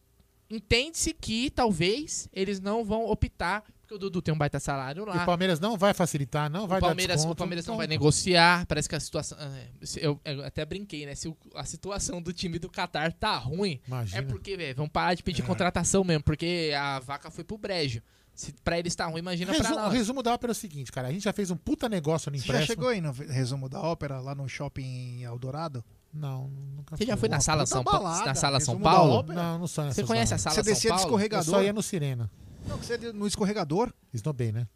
[0.49, 5.05] entende-se que talvez eles não vão optar, porque o Dudu tem um baita salário E
[5.05, 5.23] lá.
[5.23, 7.33] o Palmeiras não vai facilitar, não vai O Palmeiras, dar desconto.
[7.33, 8.65] o Palmeiras não então- vai negociar.
[8.65, 9.37] Parece que a situação.
[9.39, 9.67] é,
[9.97, 11.15] Eu, eu até brinquei, né?
[11.15, 14.19] Se o- a situação do time do Qatar tá ruim, Imagina.
[14.19, 18.01] é porque, velho, vão parar de pedir contratação mesmo, porque a vaca foi pro brejo.
[18.35, 19.93] Se pra eles tá ruim, imagina Resu- pra o nós.
[19.93, 21.07] resumo da ópera é o seguinte, cara.
[21.07, 22.73] A gente já fez um puta negócio no Você já empréstimo.
[22.75, 25.83] chegou aí no resumo da ópera, lá no shopping Eldorado?
[26.11, 28.03] Não, nunca Você já foi na sala São Paulo?
[28.05, 29.23] balada, Na sala São resumo da Paulo?
[29.33, 31.03] Não, não sou nessa Você conhece a sala Você descia São de Paulo?
[31.03, 31.45] Eu escorregador?
[31.53, 32.29] só ia no Sirena.
[32.67, 33.91] Não, você ia no escorregador?
[34.13, 34.67] Snowbay, né?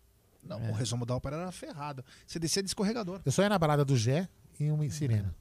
[0.43, 0.69] Não, É.
[0.69, 2.03] o resumo da ópera era ferrado.
[2.25, 3.19] Você descia de escorregador.
[3.25, 4.27] Eu só ia na balada do Gé
[4.59, 5.33] e uma em Sirena.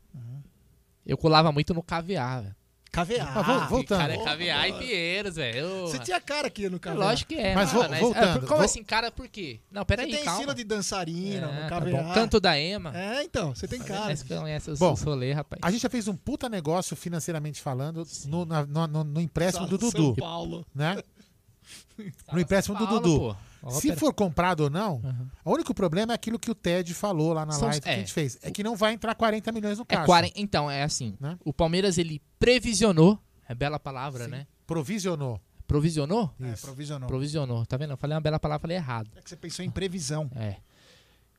[1.05, 2.56] Eu colava muito no caviar, velho.
[2.90, 3.35] Caviar.
[3.35, 3.98] Mas vol- voltando.
[3.98, 5.82] Cara, é caviar e Pinheiros, velho.
[5.82, 7.06] Você tinha cara que ia no É caviar.
[7.09, 7.55] Lógico que é.
[7.55, 9.60] Mas mano, vo- voltando, como assim, cara, por quê?
[9.70, 10.55] Não, Você peraí, tem calma.
[10.55, 12.05] de dançarina É, no tá caviar.
[12.05, 12.14] bom.
[12.14, 12.97] Canto da Ema.
[12.97, 14.16] É, então, você tem cara.
[14.16, 15.60] Que conhece os, Bom, rolê, rapaz.
[15.62, 19.66] A gente já fez um puta negócio financeiramente falando no, na- no, no- no empréstimo
[19.66, 20.16] do São Dudu.
[20.16, 20.66] Paulo.
[20.74, 20.97] Né?
[22.32, 23.19] No empréstimo do Dudu.
[23.62, 23.70] pô.
[23.70, 25.01] Se for comprado ou não,
[25.44, 27.93] o único problema é aquilo que o Ted falou lá na São- live que a
[27.93, 27.97] é.
[27.98, 28.39] gente fez.
[28.43, 30.07] É que não vai entrar 40 milhões no É caixa.
[30.07, 31.16] 40, então, é assim.
[31.19, 31.36] Né?
[31.44, 33.19] O Palmeiras, ele previsionou.
[33.48, 34.31] É bela palavra, Sim.
[34.31, 34.47] né?
[34.66, 35.40] Provisionou.
[35.66, 36.32] Provisionou?
[36.40, 37.09] É, provisionou.
[37.09, 37.66] Provisionou.
[37.66, 37.90] Tá vendo?
[37.93, 39.11] Eu falei uma bela palavra, falei errado.
[39.16, 40.31] É que você pensou em previsão.
[40.36, 40.57] É.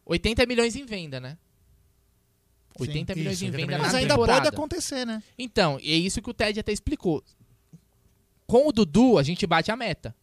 [0.06, 1.38] 80 milhões em venda, né?
[2.80, 4.42] 80 Sim, milhões isso, em 80 venda milhões Mas ainda temporada.
[4.44, 5.24] pode acontecer, né?
[5.38, 7.24] Então, é isso que o Ted até explicou.
[8.46, 10.16] Com o Dudu, a gente bate a meta.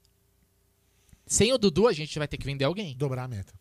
[1.27, 2.97] Sem o Dudu, a gente vai ter que vender alguém.
[2.97, 3.53] Dobrar a meta.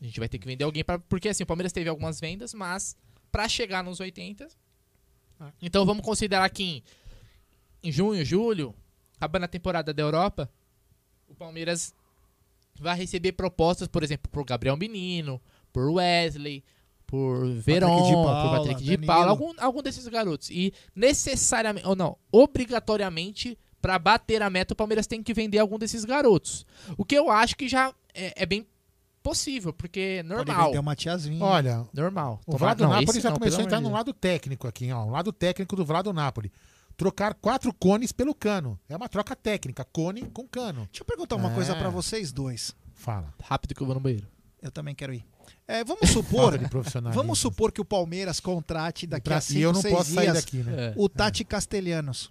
[0.00, 2.52] A gente vai ter que vender alguém pra, porque assim, o Palmeiras teve algumas vendas,
[2.52, 2.96] mas
[3.30, 4.48] pra chegar nos 80,
[5.40, 5.52] Ah.
[5.62, 6.82] então vamos considerar que em,
[7.84, 8.74] em junho, julho,
[9.16, 10.50] acabando a temporada da Europa,
[11.28, 11.94] o Palmeiras
[12.80, 15.40] vai receber propostas, por exemplo, por Gabriel Menino,
[15.72, 16.64] por Wesley,
[17.06, 18.98] por Paula, por Patrick de.
[18.98, 20.50] Paula, algum, algum desses garotos.
[20.50, 25.78] E necessariamente, ou não, obrigatoriamente, pra bater a meta, o Palmeiras tem que vender algum
[25.78, 26.64] desses garotos.
[26.96, 28.66] O que eu acho que já é, é bem
[29.22, 30.66] possível, porque é Pode normal.
[30.66, 31.44] vender uma tiazinha.
[31.44, 32.40] Olha, Normal.
[32.46, 35.04] o Tomara- Vlado não, Napoli já não, começou a entrar no lado técnico aqui, ó.
[35.04, 36.50] O lado técnico do Vlado Napoli.
[36.96, 38.78] Trocar quatro cones pelo cano.
[38.88, 39.84] É uma troca técnica.
[39.84, 40.86] Cone com cano.
[40.90, 41.54] Deixa eu perguntar uma É.
[41.54, 42.74] coisa pra vocês dois.
[42.94, 43.32] Fala.
[43.42, 44.26] Rápido que eu vou no banheiro.
[44.60, 45.24] Eu também quero ir.
[45.66, 46.58] É, vamos supor,
[47.12, 50.12] vamos supor que o Palmeiras contrate daqui pra- a e 5, eu não 6 posso
[50.12, 50.88] sair dias daqui, né?
[50.88, 50.94] É.
[50.96, 52.30] o Tati Castelhanos.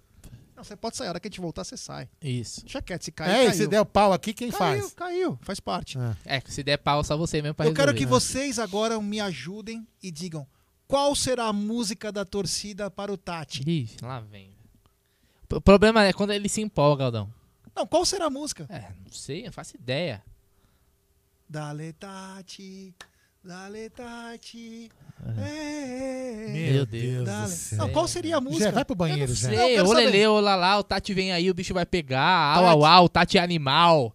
[0.62, 1.08] Não, você pode sair.
[1.08, 2.08] A hora que a gente voltar, você sai.
[2.22, 2.60] Isso.
[2.60, 3.52] Deixa quieto, se cair, É, caiu.
[3.54, 4.94] se der o pau aqui, quem caiu, faz?
[4.94, 5.98] caiu, faz parte.
[6.24, 6.36] É.
[6.36, 7.98] É, se der pau, só você mesmo pra Eu quero resolver.
[7.98, 10.46] que vocês agora me ajudem e digam
[10.86, 13.68] qual será a música da torcida para o Tati.
[13.68, 14.52] Ixi, lá vem.
[15.52, 17.32] O problema é quando ele se empolga, Aldão.
[17.74, 18.64] Não, qual será a música?
[18.68, 20.22] É, não sei, não faço ideia.
[21.48, 22.94] Dale Tati,
[23.44, 24.90] dale Tati.
[25.38, 27.42] é, Meu Deus dale.
[27.44, 27.78] do céu.
[27.78, 28.64] Não, qual seria a música?
[28.64, 29.48] Zé, vai pro banheiro, Eu não Zé.
[29.56, 29.92] sei, ô.
[29.92, 32.56] Lele, ô Lalá, o Tati vem aí, o bicho vai pegar.
[32.56, 32.74] Au, Tati.
[32.74, 34.14] au, au, Tati é animal.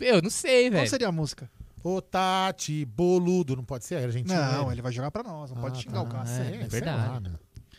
[0.00, 0.90] Eu não sei, Qual velho.
[0.90, 1.50] seria a música?
[1.82, 3.54] Ô, Tati, boludo.
[3.56, 4.34] Não pode ser argentino?
[4.34, 4.74] Não, ele.
[4.74, 6.02] ele vai jogar pra nós, não Ah, pode xingar tá.
[6.02, 6.28] o cara.
[6.28, 7.08] É, é sei verdade.
[7.08, 7.30] lá, né?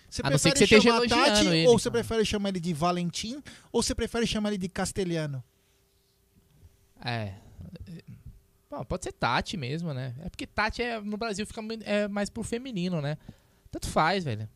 [0.09, 1.99] Você A não ser prefere que você esteja chamar Tati ele, ou você cara.
[2.03, 5.43] prefere chamar ele de Valentim ou você prefere chamar ele de Castelhano?
[7.03, 7.33] É.
[8.69, 10.13] Bom, pode ser Tati mesmo, né?
[10.19, 13.17] É porque Tati é, no Brasil fica é mais pro feminino, né?
[13.71, 14.47] Tanto faz, velho.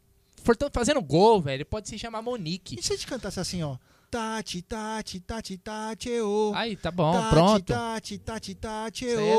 [0.43, 2.77] Portanto, fazendo gol, velho, pode se chamar Monique.
[2.77, 3.77] E se a gente cantasse assim, ó?
[4.09, 6.51] Tati, Tati, Tati, Tati, ô.
[6.53, 7.63] Aí, tá bom, Tati, pronto.
[7.63, 9.35] Tati, Tati, Tati, aí é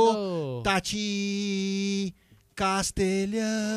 [0.65, 2.15] Tati,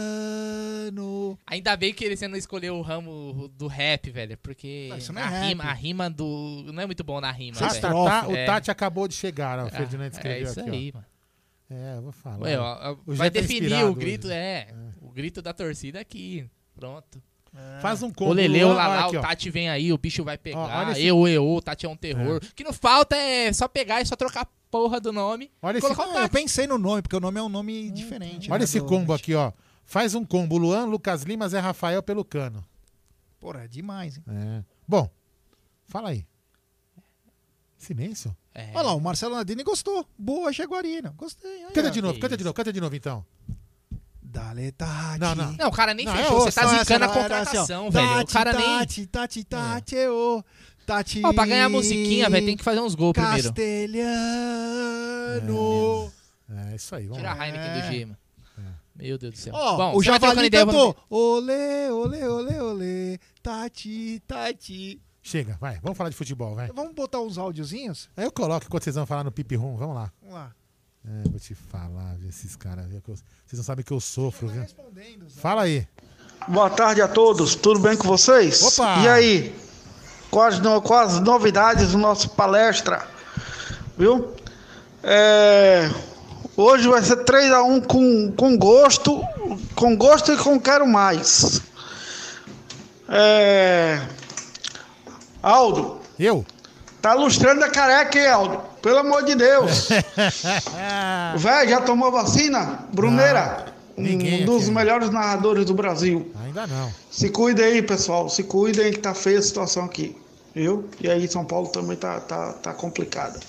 [0.06, 1.38] Castelhano.
[1.48, 4.38] Ainda bem que ele você não escolheu o ramo do rap, velho.
[4.38, 5.48] Porque Isso não é a, rap.
[5.48, 6.64] rima, a rima do.
[6.74, 7.58] Não é muito bom na rima.
[7.60, 7.82] Ah, velho.
[7.82, 8.46] tá, tá, o É.
[8.46, 10.70] Tati acabou de chegar, ó, o Ah, Ferdinand escreveu É isso aqui.
[10.70, 10.98] aí, ó.
[10.98, 11.06] mano.
[11.68, 12.40] É, eu vou falar.
[12.44, 14.36] Ué, ó, O vai tá definir o grito, hoje.
[14.36, 14.68] é,
[15.02, 16.46] O grito da torcida aqui.
[16.76, 17.22] Pronto.
[17.82, 18.32] Faz um combo.
[18.32, 19.22] O Leleu lá, lá, aqui, o ó.
[19.22, 20.80] Tati vem aí, o bicho vai Ó, pegar.
[20.82, 22.42] olha esse- eu, eu, o Tati é um terror.
[22.44, 24.46] O que não falta é só pegar e só trocar
[24.76, 25.50] porra do nome.
[25.62, 26.30] Olha esse- o Ah, eu Tati.
[26.32, 28.52] pensei no nome, porque o nome é um nome diferente.
[28.52, 29.52] Olha né, esse do- combo aqui, ó.
[29.86, 30.58] Faz um combo.
[30.58, 32.64] Luan, Lucas Lima, Zé Rafael pelo cano.
[33.40, 34.24] Porra, é demais, hein?
[34.28, 34.64] É.
[34.88, 35.10] Bom,
[35.88, 36.26] fala aí.
[37.78, 38.36] Silêncio?
[38.54, 38.72] É.
[38.74, 40.08] Olha lá, o Marcelo Nadini gostou.
[40.18, 41.14] Boa, Jaguarina.
[41.18, 41.66] Gostei.
[41.66, 41.92] aí, Canta ó.
[41.92, 43.26] de novo, canta de novo, canta de novo então.
[44.22, 45.20] Dale, Tati.
[45.20, 45.52] Não, não.
[45.54, 46.38] Não, o cara nem Não, fechou.
[46.48, 48.08] é Você tá zicando a assim, contratação, velho.
[48.08, 48.80] O Tati, cara nem.
[48.80, 50.44] Tati, Tati, Tati, ô.
[50.86, 51.22] Tati.
[51.24, 53.44] Ó, pra ganhar a musiquinha, velho, tem que fazer uns gols primeiro.
[54.76, 56.12] Castelhano.
[56.72, 57.42] É isso aí, vamos Tira lá.
[57.42, 58.18] a Heineken do G, mano.
[58.96, 59.54] Meu Deus do céu.
[59.54, 61.04] Ó, Bom, o Javali ideia, vamos cantou.
[61.10, 63.20] Olê, olê, olê, olê.
[63.44, 65.02] Tati, Tati.
[65.22, 65.80] Chega, vai.
[65.82, 66.70] Vamos falar de futebol, vai.
[66.74, 68.10] Vamos botar uns áudiozinhos?
[68.16, 69.76] Aí eu coloco enquanto vocês vão falar no pipi rum.
[69.76, 70.14] Vamos lá.
[70.22, 70.56] Vamos lá.
[71.08, 72.86] É, vou te falar, viu, esses caras.
[72.88, 73.24] Vocês
[73.58, 74.66] não sabem que eu sofro, viu?
[75.30, 75.86] Fala aí.
[76.48, 78.62] Boa tarde a todos, tudo bem com vocês?
[78.62, 79.02] Opa!
[79.04, 79.56] E aí?
[80.32, 83.06] Quais, no, quais novidades do nosso palestra?
[83.98, 84.34] Viu?
[85.04, 85.90] É,
[86.58, 89.24] hoje vai ser 3x1 com, com gosto,
[89.76, 91.62] com gosto e com quero mais.
[93.08, 94.02] É,
[95.42, 96.00] Aldo.
[96.18, 96.46] Eu?
[97.02, 98.62] Tá lustrando a careca, hein, Aldo?
[98.82, 99.90] Pelo amor de Deus.
[101.38, 102.80] Véi, já tomou vacina?
[102.92, 103.75] Bruneira?
[103.98, 104.72] Ninguém um dos aqui.
[104.72, 106.32] melhores narradores do Brasil.
[106.44, 106.92] Ainda não.
[107.10, 108.30] Se cuidem aí, pessoal.
[108.30, 110.16] Se cuidem que tá feia a situação aqui.
[110.54, 110.90] Viu?
[111.02, 113.40] E aí São Paulo também tá, tá, tá complicada.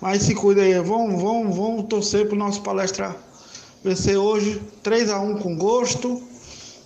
[0.00, 0.80] Mas se cuidem aí.
[0.80, 3.16] Vamos, vamos, vamos torcer pro nosso palestra
[3.82, 6.22] vencer hoje 3 a 1 com gosto.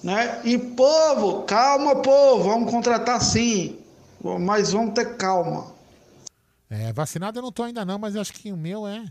[0.02, 0.40] Né?
[0.44, 2.44] E povo, calma, povo.
[2.44, 3.78] Vamos contratar sim.
[4.22, 5.72] Mas vamos ter calma.
[6.68, 9.04] É, vacinado eu não tô ainda não, mas acho que o meu é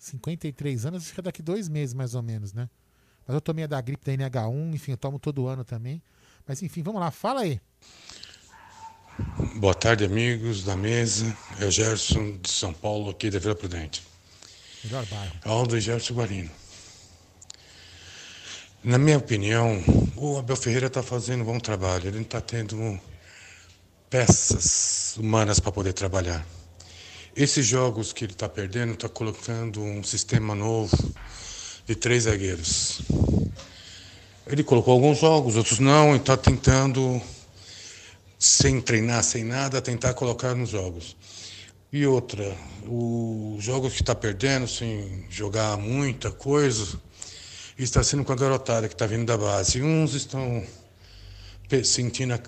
[0.00, 2.68] 53 anos, acho que é daqui dois meses mais ou menos, né?
[3.26, 6.02] Mas eu tomei a da gripe da NH1, enfim, eu tomo todo ano também.
[6.46, 7.60] Mas enfim, vamos lá, fala aí.
[9.56, 11.36] Boa tarde, amigos da mesa.
[11.60, 14.02] É Gerson de São Paulo, aqui da Vila Prudente.
[14.82, 15.34] Melhor bairro.
[15.44, 16.50] Aldo e Gerson Guarino.
[18.82, 19.84] Na minha opinião,
[20.16, 22.08] o Abel Ferreira está fazendo um bom trabalho.
[22.08, 22.98] Ele não está tendo
[24.08, 26.44] peças humanas para poder trabalhar.
[27.40, 30.94] Esses jogos que ele está perdendo, está colocando um sistema novo
[31.86, 33.00] de três zagueiros.
[34.46, 37.18] Ele colocou alguns jogos, outros não, e está tentando,
[38.38, 41.16] sem treinar, sem nada, tentar colocar nos jogos.
[41.90, 42.54] E outra,
[42.86, 47.00] os jogos que está perdendo, sem jogar muita coisa,
[47.78, 49.80] está sendo com a garotada que está vindo da base.
[49.80, 50.62] Uns estão
[51.84, 52.38] sentindo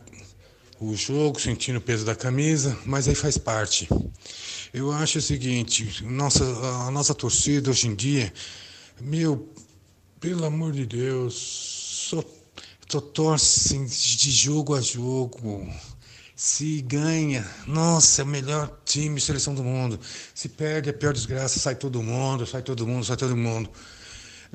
[0.78, 3.89] o jogo, sentindo o peso da camisa, mas aí faz parte.
[4.73, 6.43] Eu acho o seguinte, nossa,
[6.86, 8.32] a nossa torcida hoje em dia,
[8.99, 9.53] meu,
[10.19, 11.35] pelo amor de Deus,
[12.09, 12.24] só,
[12.89, 15.70] só de jogo a jogo.
[16.35, 20.01] Se ganha, nossa, é o melhor time, seleção do mundo.
[20.35, 23.70] Se perde, é a pior desgraça, sai todo mundo, sai todo mundo, sai todo mundo.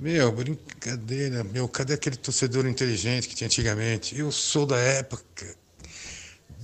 [0.01, 4.17] Meu, brincadeira, meu, cadê aquele torcedor inteligente que tinha antigamente?
[4.17, 5.56] Eu sou da época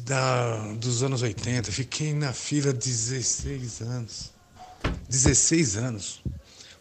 [0.04, 4.32] da, dos anos 80, fiquei na fila 16 anos.
[5.10, 6.24] 16 anos.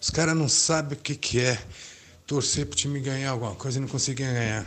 [0.00, 1.58] Os caras não sabem o que, que é
[2.26, 4.66] torcer pro time ganhar alguma coisa e não conseguir ganhar.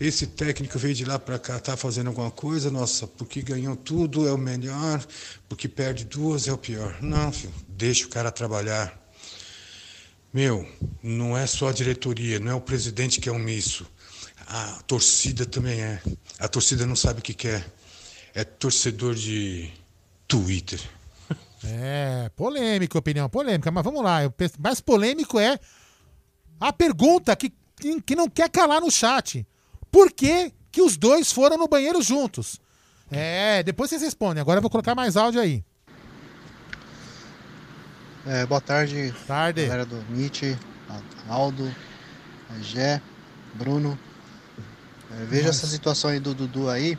[0.00, 4.26] Esse técnico veio de lá para cá, tá fazendo alguma coisa, nossa, porque ganhou tudo
[4.26, 5.06] é o melhor,
[5.46, 6.96] porque perde duas é o pior.
[7.02, 8.98] Não, filho, deixa o cara trabalhar.
[10.32, 10.66] Meu,
[11.02, 13.86] não é só a diretoria, não é o presidente que é omisso.
[14.52, 16.02] A torcida também é.
[16.40, 17.64] A torcida não sabe o que quer.
[18.34, 19.72] É torcedor de
[20.26, 20.80] Twitter.
[21.62, 23.70] É, polêmica, opinião, polêmica.
[23.70, 25.60] Mas vamos lá, o mais polêmico é
[26.58, 27.52] a pergunta que,
[28.06, 29.46] que não quer calar no chat.
[29.92, 32.58] Por que, que os dois foram no banheiro juntos?
[33.10, 34.40] É, depois vocês respondem.
[34.40, 35.62] Agora eu vou colocar mais áudio aí.
[38.26, 40.56] É, boa tarde, tarde, galera do Nietzsche,
[41.28, 41.70] Aldo,
[42.62, 43.02] Gé,
[43.52, 43.98] Bruno.
[45.10, 45.60] É, veja Nossa.
[45.60, 46.96] essa situação aí do Dudu aí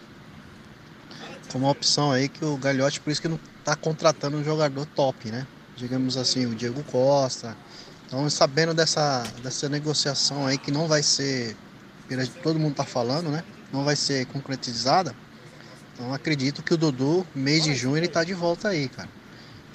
[1.52, 4.86] como uma opção aí que o Gagliotti, por isso que não tá contratando um jogador
[4.86, 5.46] top, né?
[5.76, 7.58] Digamos assim, o Diego Costa.
[8.06, 11.58] Então, sabendo dessa, dessa negociação aí que não vai ser,
[12.08, 13.44] pela- todo mundo tá falando, né?
[13.72, 15.16] Não vai ser concretizada.
[15.94, 19.10] Então, acredito que o Dudu, mês de junho, ele tá de volta aí, cara.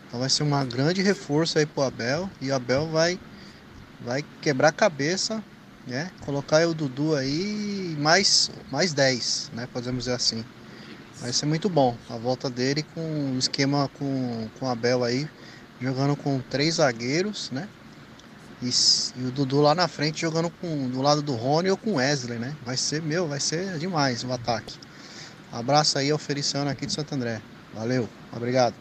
[0.07, 3.19] Então vai ser uma grande reforço aí pro Abel e o Abel vai
[4.01, 5.43] vai quebrar a cabeça,
[5.87, 6.11] né?
[6.25, 9.69] Colocar o Dudu aí mais, mais 10, né?
[9.73, 10.45] Podemos dizer assim.
[11.21, 15.29] Vai ser muito bom a volta dele com um esquema com, com o Abel aí,
[15.81, 17.69] jogando com três zagueiros, né?
[18.63, 18.69] E,
[19.17, 21.95] e o Dudu lá na frente jogando com, do lado do Rony ou com o
[21.95, 22.55] Wesley, né?
[22.65, 24.79] Vai ser, meu, vai ser demais o ataque.
[25.53, 27.41] Abraço aí ao Feliciano aqui de Santo André.
[27.73, 28.75] Valeu, obrigado.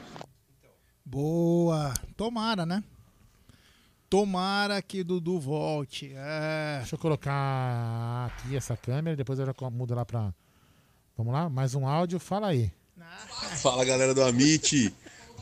[1.06, 1.94] Boa.
[2.18, 2.84] Tomara, né?
[4.16, 6.14] Tomara que Dudu volte.
[6.16, 6.78] É.
[6.78, 10.34] Deixa eu colocar aqui essa câmera, depois eu já mudo lá pra.
[11.18, 11.50] Vamos lá?
[11.50, 12.72] Mais um áudio, fala aí.
[13.62, 14.94] Fala galera do Amit.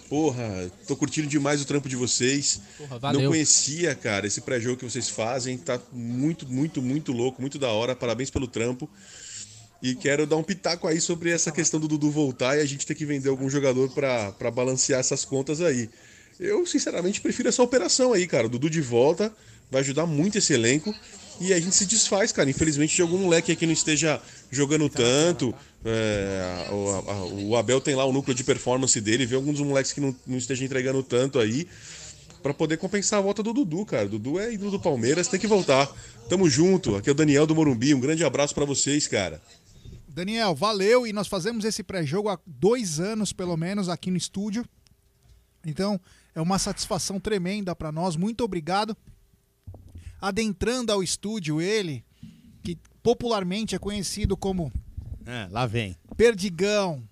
[0.10, 2.62] Porra, tô curtindo demais o trampo de vocês.
[2.76, 3.22] Porra, valeu.
[3.22, 5.56] Não conhecia, cara, esse pré-jogo que vocês fazem.
[5.56, 7.96] Tá muito, muito, muito louco, muito da hora.
[7.96, 8.90] Parabéns pelo trampo.
[9.84, 12.88] E quero dar um pitaco aí sobre essa questão do Dudu voltar e a gente
[12.88, 15.92] ter que vender algum jogador pra pra balancear essas contas aí.
[16.40, 18.48] Eu, sinceramente, prefiro essa operação aí, cara.
[18.48, 19.34] O Dudu de volta
[19.72, 20.94] vai ajudar muito esse elenco.
[21.42, 22.50] E a gente se desfaz, cara.
[22.50, 25.54] Infelizmente, de algum moleque aí que não esteja jogando tanto.
[25.84, 29.26] É, o, a- o Abel tem lá o núcleo de performance dele.
[29.26, 31.68] Vê alguns moleques que não, não estejam entregando tanto aí.
[32.44, 34.08] Pra poder compensar a volta do Dudu, cara.
[34.08, 35.90] Dudu é ídolo do Palmeiras, tem que voltar.
[36.30, 36.96] Tamo junto.
[36.98, 37.94] Aqui é o Daniel do Morumbi.
[37.96, 39.42] Um grande abraço pra vocês, cara.
[40.08, 41.08] Daniel, valeu.
[41.08, 44.64] E nós fazemos esse pré-jogo há dois anos, pelo menos, aqui no estúdio.
[45.66, 46.00] Então,
[46.36, 48.16] é uma satisfação tremenda para nós.
[48.16, 48.96] Muito obrigado.
[50.22, 52.04] Adentrando ao estúdio, ele,
[52.64, 54.72] que popularmente é conhecido como
[55.26, 55.96] Ah, lá vem.
[56.18, 57.04] Perdigão,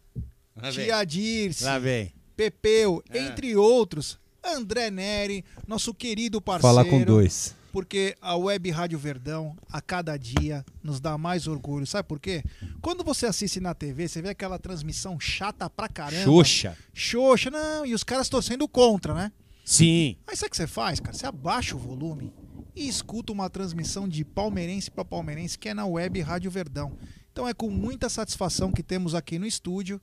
[0.55, 0.85] Lá vem.
[0.85, 2.11] Tia Dirce, Lá vem.
[2.35, 3.19] Pepeu, É.
[3.19, 4.19] entre outros.
[4.43, 6.75] André Neri, nosso querido parceiro.
[6.75, 7.55] Fala com dois.
[7.71, 11.87] Porque a Web Rádio Verdão, a cada dia, nos dá mais orgulho.
[11.87, 12.43] Sabe por quê?
[12.81, 16.23] Quando você assiste na TV, você vê aquela transmissão chata pra caramba.
[16.23, 16.77] Xoxa.
[16.93, 17.85] Xoxa, não.
[17.85, 19.31] E os caras torcendo contra, né?
[19.63, 20.17] Sim.
[20.27, 21.15] Aí sabe o que você faz, cara?
[21.15, 22.33] Você abaixa o volume
[22.75, 26.97] e escuta uma transmissão de palmeirense para palmeirense que é na Web Rádio Verdão.
[27.31, 30.01] Então é com muita satisfação que temos aqui no estúdio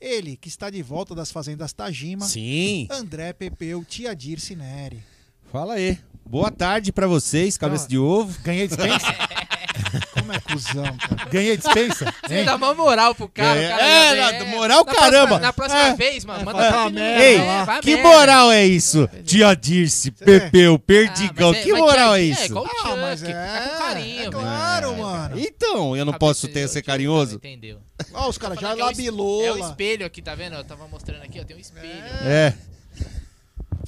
[0.00, 2.24] ele, que está de volta das fazendas Tajima.
[2.24, 2.86] Sim.
[2.90, 5.02] André Pepeu, Tia Dirce Neri.
[5.50, 5.98] Fala aí.
[6.28, 8.38] Boa tarde pra vocês, cabeça de ovo.
[8.42, 9.06] Ganhei dispensa?
[10.12, 11.24] Como é cuzão, cara.
[11.30, 12.12] Ganhei dispensa?
[12.26, 13.58] Você dá uma moral pro cara.
[13.58, 15.26] É, o cara é, já vem, na- moral, na caramba.
[15.26, 15.94] Próxima, na próxima É.
[15.94, 16.98] vez, mano, manda Ah, pra todo mundo.
[17.00, 18.08] Ei, É, vai que merda.
[18.08, 19.08] moral é isso?
[19.24, 22.42] Tia Dirce, Pepeu, Perdigão, Ah, mas é- que mas moral é Tia- isso?
[22.42, 24.22] É igual o Ah, Chuck, mas é, é, com carinho.
[24.22, 25.40] é claro, mano.
[25.40, 27.36] Então, eu não posso ter ser carinhoso?
[27.36, 27.78] Entendeu?
[28.12, 29.44] Ó, os caras já Falando que é o es- labilou.
[29.46, 30.56] É o espelho aqui, tá vendo?
[30.56, 31.88] Eu tava mostrando aqui, ó, tem um espelho.
[32.26, 32.52] É.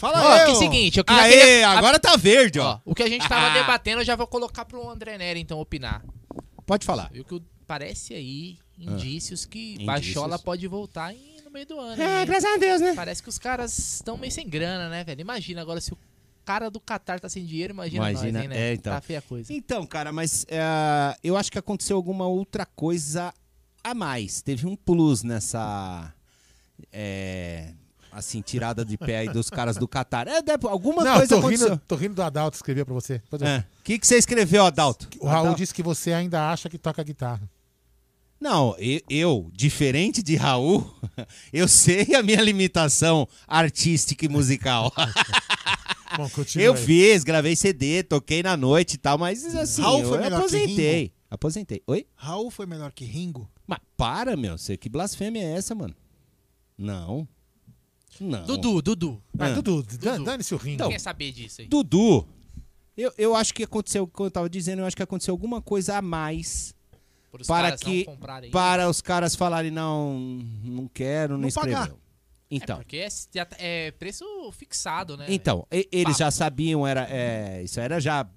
[0.00, 0.54] Fala Ó, aí, que ô.
[0.54, 1.22] seguinte, eu queria...
[1.22, 2.78] Aê, queria- agora tá verde, ó.
[2.86, 3.54] O que a gente tava Ah.
[3.54, 6.02] debatendo, eu já vou colocar pro André Neri, então, opinar.
[6.64, 7.10] Pode falar.
[7.12, 8.92] Viu que o- parece aí Ah.
[8.92, 9.84] indícios que Indícios.
[9.86, 12.00] Baixola pode voltar em- no meio do ano.
[12.02, 12.26] É, hein?
[12.26, 12.94] graças a Deus, né?
[12.96, 15.20] Parece que os caras estão meio sem grana, né, velho?
[15.20, 15.98] Imagina agora se o
[16.46, 18.70] cara do Qatar tá sem dinheiro, imagina, Imagina, nós, hein, né?
[18.70, 18.94] é, então.
[18.94, 19.52] Tá feia a coisa.
[19.52, 20.58] Então, cara, mas é,
[21.22, 23.34] eu acho que aconteceu alguma outra coisa
[23.84, 24.40] a mais.
[24.40, 26.10] Teve um plus nessa.
[26.92, 27.74] é,
[28.12, 30.26] assim, tirada de pé aí dos caras do Qatar.
[30.28, 31.68] É, deve- alguma Não, coisa tô aconteceu.
[31.70, 33.18] rindo, tô rindo do Adalto que escreveu pra você.
[33.18, 35.08] Depois eu- O que, que você escreveu, Adalto?
[35.20, 35.58] O Raul Adalto?
[35.58, 37.48] disse que você ainda acha que toca guitarra.
[38.40, 38.74] Não,
[39.10, 40.90] eu, diferente de Raul,
[41.52, 44.90] eu sei a minha limitação artística e musical.
[46.16, 46.78] Bom, eu aí.
[46.84, 50.42] fiz, gravei CD, toquei na noite e tal, mas assim, Raul eu foi melhor que
[50.46, 51.00] aposentei.
[51.02, 51.12] Ringo?
[51.30, 51.82] Aposentei.
[51.86, 52.06] Oi?
[52.16, 53.48] Raul foi melhor que Ringo?
[53.66, 54.58] Mas para, meu.
[54.58, 55.94] Você, que blasfêmia é essa, mano?
[56.76, 57.28] Não.
[58.18, 58.44] Não.
[58.44, 59.22] Dudu, Dudu.
[59.38, 59.50] Ah.
[59.50, 60.78] Dudu, dan- dane-se o ringue.
[60.82, 61.68] Quem quer saber disso aí?
[61.68, 62.26] Dudu,
[62.96, 65.96] eu, eu acho que aconteceu, como eu tava dizendo, eu acho que aconteceu alguma coisa
[65.96, 66.74] a mais
[67.30, 68.06] Por os para que
[68.50, 70.18] para os caras falarem não,
[70.64, 71.78] não quero, não, Não escreveu.
[71.78, 71.94] pagar.
[72.50, 75.26] Então, É porque é, tá- é preço fixado, né?
[75.28, 76.18] então, e- eles Papo.
[76.18, 78.28] já sabiam, era, é, isso era já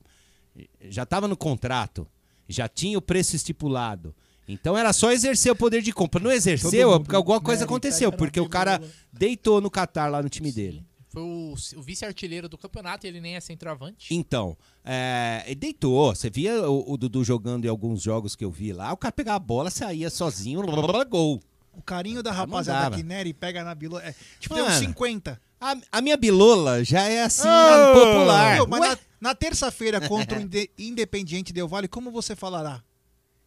[0.87, 2.07] já tava no contrato,
[2.47, 4.15] já tinha o preço estipulado.
[4.47, 6.21] Então era só exercer o poder de compra.
[6.21, 10.29] Não exerceu, é porque alguma coisa aconteceu, porque o cara deitou no Qatar lá no
[10.29, 10.83] time dele.
[11.09, 14.11] Foi o, o vice-artilheiro do campeonato e ele nem é centroavante.
[14.11, 16.13] Então, é, ele deitou.
[16.13, 19.11] Você via o, o Dudu jogando em alguns jogos que eu vi lá, o cara
[19.11, 20.63] pegava a bola, saía sozinho,
[21.07, 21.39] gol.
[21.71, 24.03] O carinho da rapaziada que Nery pega na bilola.
[24.03, 25.41] É, tipo, tem uns Mano, 50.
[25.61, 27.93] A, a minha bilola já é assim, Ô!
[27.93, 28.55] popular.
[28.55, 28.89] Meu, mas Ué?
[28.89, 32.83] na, na terça-feira contra o Inde- Independiente Del Vale, como você falará?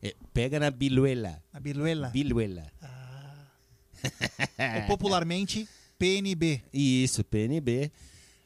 [0.03, 1.43] É, pega na biluela.
[1.53, 2.09] Na biluela?
[2.09, 2.67] Biluela.
[4.81, 5.69] Ou popularmente,
[5.99, 6.63] PNB.
[6.73, 7.91] Isso, PNB.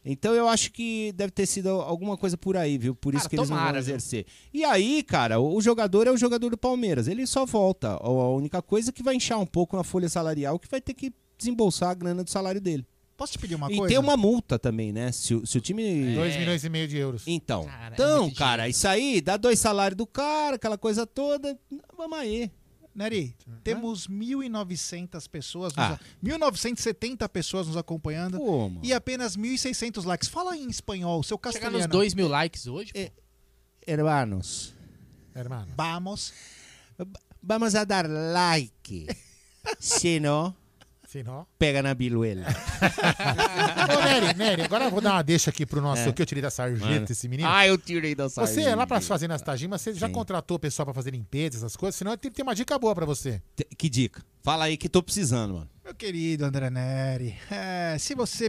[0.05, 2.95] Então eu acho que deve ter sido alguma coisa por aí, viu?
[2.95, 3.95] Por isso Cara, que eles não tomara, vão viu?
[3.95, 4.27] exercer.
[4.53, 7.07] E aí, cara, o o jogador é o jogador do Palmeiras.
[7.07, 7.91] Ele só volta.
[8.01, 10.95] A única coisa é que vai inchar um pouco na folha salarial, que vai ter
[10.95, 12.87] que desembolsar a grana do salário dele.
[13.21, 13.89] Posso te pedir uma e coisa?
[13.89, 15.13] tem uma multa também, né?
[15.13, 16.15] Se, o- se o time.
[16.15, 17.23] 2 milhões e meio de euros.
[17.27, 21.07] Então, Cara, é então, muito cara, isso aí dá dois salários do cara, aquela coisa
[21.07, 21.59] toda.
[21.97, 22.51] Vamos aí.
[22.95, 25.93] Neri, temos 1.900 pessoas, Ah.
[25.93, 28.81] a- 1.970 pessoas nos acompanhando Pô, mano.
[28.83, 30.29] e apenas 1.600 likes.
[30.29, 31.79] Fala em espanhol, seu Chegar castelhano.
[31.79, 32.91] nos 2 mil likes hoje.
[32.95, 33.23] É, pô.
[33.87, 34.75] Hermanos,
[35.35, 35.73] Hermano.
[35.77, 36.33] Vamos.
[37.43, 39.07] vamos a dar like.
[39.79, 40.55] Se não,
[41.11, 41.45] Se não.
[41.59, 42.47] pega na biluela.
[43.99, 46.13] Ô, Nery, Nery, agora eu vou dar uma deixa aqui pro nosso É.
[46.13, 47.07] que eu tirei da sarjeta, Mano.
[47.11, 47.49] esse menino.
[47.51, 48.77] Ah, eu tirei da Você, sarjeta.
[48.77, 50.13] lá pra fazer nas Tajimas, você já Sim.
[50.13, 51.97] contratou o pessoal pra fazer limpeza, essas coisas?
[51.97, 53.43] Senão tem, tem uma dica boa pra você.
[53.77, 54.23] Que dica?
[54.41, 55.71] Fala aí que tô precisando, mano.
[55.85, 58.49] Meu querido André Neri, é, se você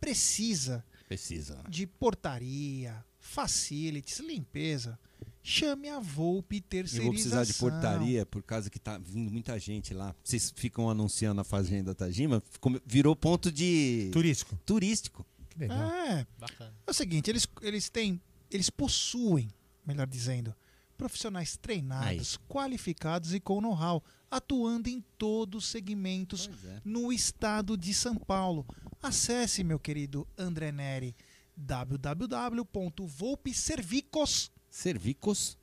[0.00, 1.60] precisa Precisa.
[1.68, 4.98] de portaria, facilities, limpeza,
[5.42, 7.04] chame a Volpe Eu Terceirização.
[7.04, 10.14] vou precisar de portaria por causa que tá vindo muita gente lá.
[10.22, 12.42] Vocês ficam anunciando a Fazenda Tajima,
[12.86, 14.10] virou ponto de.
[14.12, 14.56] Turístico.
[14.64, 15.26] Turístico.
[15.50, 15.90] Que legal.
[15.90, 16.24] É.
[16.38, 16.72] Bacana.
[16.86, 18.20] É o seguinte, eles, eles têm,
[18.50, 19.50] eles possuem,
[19.84, 20.54] melhor dizendo,
[20.96, 26.80] profissionais treinados, qualificados e com know-how, atuando em todos os segmentos é.
[26.84, 28.64] no estado de São Paulo.
[29.02, 31.16] Acesse, meu querido André Neri,
[31.56, 35.56] www.volpeservicos.com.br Servicos.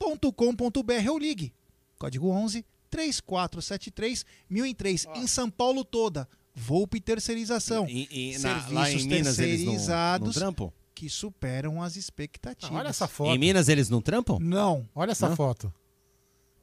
[1.09, 1.51] ou ligue.
[1.97, 6.29] Código 11 3473 1003 em São Paulo toda.
[6.55, 7.87] Volpe Terceirização.
[7.89, 10.73] E, e na- Serviços lá em Minas eles não, não terceirizados trampam?
[10.93, 12.75] que superam as expectativas.
[12.75, 13.31] Olha essa foto.
[13.33, 14.37] Em Minas eles não trampam?
[14.39, 14.87] Não.
[14.93, 15.35] Olha essa Hã?
[15.35, 15.73] foto.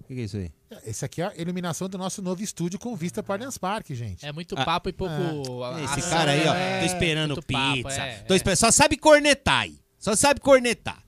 [0.01, 0.52] O que, que é isso aí?
[0.85, 4.24] Esse aqui é a iluminação do nosso novo estúdio com vista para Allianz Parque, gente.
[4.24, 5.12] É muito Ah, papo e pouco.
[5.82, 6.78] Esse ação, cara aí, ó, né?
[6.81, 8.01] tô esperando Muito papo, pizza.
[8.02, 8.36] é, tô é.
[8.36, 9.81] esperando, só sabe cornetar aí.
[9.98, 11.02] Só sabe cornetar.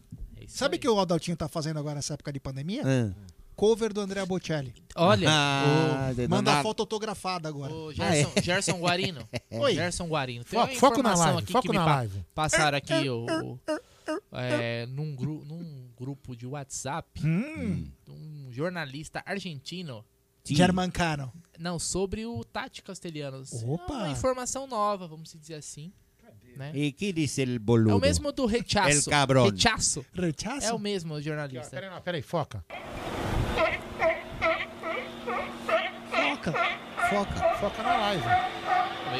[0.49, 2.83] Sabe o que o Adaltinho tá fazendo agora nessa época de pandemia?
[2.85, 3.12] Ah.
[3.55, 4.73] Cover do André Bocelli.
[4.95, 6.62] Olha, Ah, o- Manda danado.
[6.62, 7.73] foto autografada agora.
[7.73, 9.29] o Gerson, Gerson Guarino.
[9.51, 9.75] Oi.
[9.75, 10.45] Gerson Guarino.
[10.45, 12.25] Tem Foco- uma foco na informação live, aqui foco que me na pa- live.
[12.35, 13.61] passaram aqui o, o-
[14.33, 17.91] é, num, gru- num grupo de WhatsApp, Hum.
[18.09, 20.05] um jornalista argentino.
[20.45, 21.31] Germancano.
[21.59, 23.53] Não, sobre o Tati Castelhanos.
[23.65, 23.93] Opa!
[23.93, 25.93] É uma informação nova, vamos dizer assim.
[26.59, 26.72] Né?
[26.74, 27.93] E que disse el boludo?
[27.93, 28.90] É o mesmo do Rechaço.
[28.90, 29.48] El cabrón.
[29.48, 30.05] Rechaço.
[30.12, 30.66] Rechaço?
[30.66, 31.70] É o mesmo jornalista.
[31.70, 32.64] Peraí, não, peraí, foca.
[36.10, 36.52] Foca.
[37.09, 37.55] Foca.
[37.60, 38.24] Foca na live.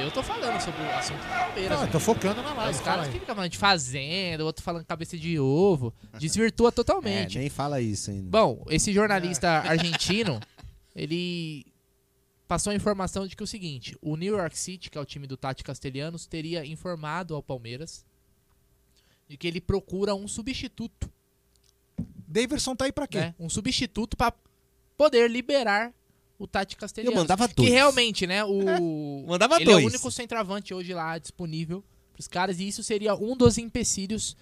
[0.03, 1.71] Eu tô falando sobre o assunto do Palmeiras.
[1.71, 1.93] Não, eu né?
[1.93, 2.75] tô focando na live.
[2.75, 7.39] Os caras que ficam falando de fazenda, outro falando cabeça de ovo, desvirtua É, totalmente.
[7.39, 8.29] nem fala isso ainda.
[8.29, 10.41] Bom, esse jornalista argentino,
[10.95, 11.65] ele
[12.49, 15.05] passou a informação de que é o seguinte, o New York City, que é o
[15.05, 18.05] time do Tati Castelhanos, teria informado ao Palmeiras
[19.29, 21.11] de que ele procura um substituto,
[22.27, 23.19] Daverson tá aí pra quê?
[23.21, 23.35] né?
[23.39, 24.33] Um substituto para
[24.97, 25.93] poder liberar
[26.39, 27.15] o Tati Castelhanos.
[27.15, 27.69] Eu mandava Que dois.
[27.71, 29.85] realmente, né, o Mandava ele é dois.
[29.85, 34.37] o único centroavante hoje lá disponível pros caras e isso seria um dos empecilhos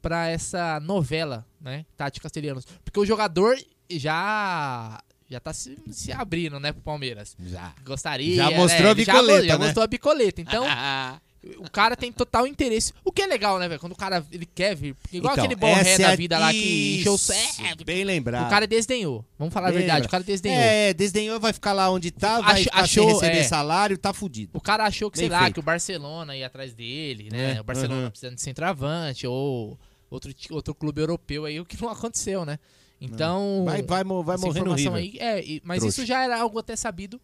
[0.00, 2.64] pra essa novela, né, Tati Castelhanos.
[2.84, 3.56] Porque o jogador
[3.90, 5.02] já
[5.32, 7.34] já tá se, se abrindo, né, pro Palmeiras.
[7.44, 7.72] Já.
[7.84, 8.56] Gostaria, Já né?
[8.56, 9.64] mostrou a Ele já bicoleta, já né?
[9.64, 10.40] mostrou a bicoleta.
[10.40, 10.64] Então,
[11.58, 12.92] o cara tem total interesse.
[13.04, 13.80] O que é legal, né, velho?
[13.80, 14.94] Quando o cara ele quer vir.
[15.12, 17.84] Igual Então, aquele borré é da a- vida lá que encheu o.
[17.84, 18.46] Bem lembrado.
[18.46, 19.24] O cara desdenhou.
[19.38, 20.08] Vamos falar a Bem verdade, lembrado.
[20.08, 20.60] o cara desdenhou.
[20.60, 23.42] É, desdenhou, vai ficar lá onde tá, vai Ach- achou, receber é.
[23.44, 24.50] salário, tá fudido.
[24.54, 25.54] O cara achou que, sei Bem lá, feito.
[25.54, 27.56] que o Barcelona ia atrás dele, né?
[27.56, 28.10] É, O Barcelona uhum.
[28.10, 29.76] precisando de centroavante, ou
[30.10, 32.58] outro, outro clube europeu aí, o que não aconteceu, né?
[33.04, 33.64] Então.
[33.64, 34.94] Vai- vai vai morrer no River.
[34.94, 36.00] Aí, é, e- mas Trouxa.
[36.02, 37.20] isso já era algo até sabido,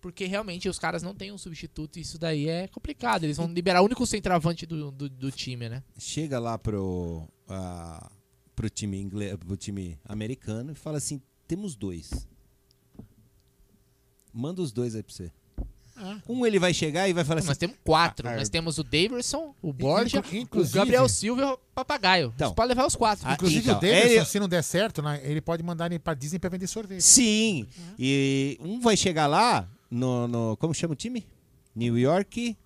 [0.00, 3.24] porque realmente os caras não têm um substituto e isso daí é complicado.
[3.24, 5.82] Eles vão liberar o único centroavante do, do, do time, né?
[5.98, 8.10] Chega lá pro, ah,
[8.56, 12.26] pro time inglês, pro time americano e fala assim: temos dois.
[14.32, 15.32] Manda os dois aí pra você.
[16.28, 17.48] Um ele vai chegar e vai falar assim.
[17.48, 18.28] Nós temos quatro.
[18.28, 22.32] Ah, Nós temos o Daverson, o Borja, o inclusive- Gabriel Silva e o Papagaio.
[22.34, 22.48] Então.
[22.50, 23.26] Você pode levar os quatro.
[23.28, 25.98] Ah, Inclusive então, o Davidson, ele- se não der certo, né, ele pode mandar ele
[25.98, 27.02] pra Disney pra vender sorvete.
[27.02, 27.66] Sim.
[27.98, 31.26] E um vai chegar lá no, no- Como chama o time?
[31.74, 32.56] New York.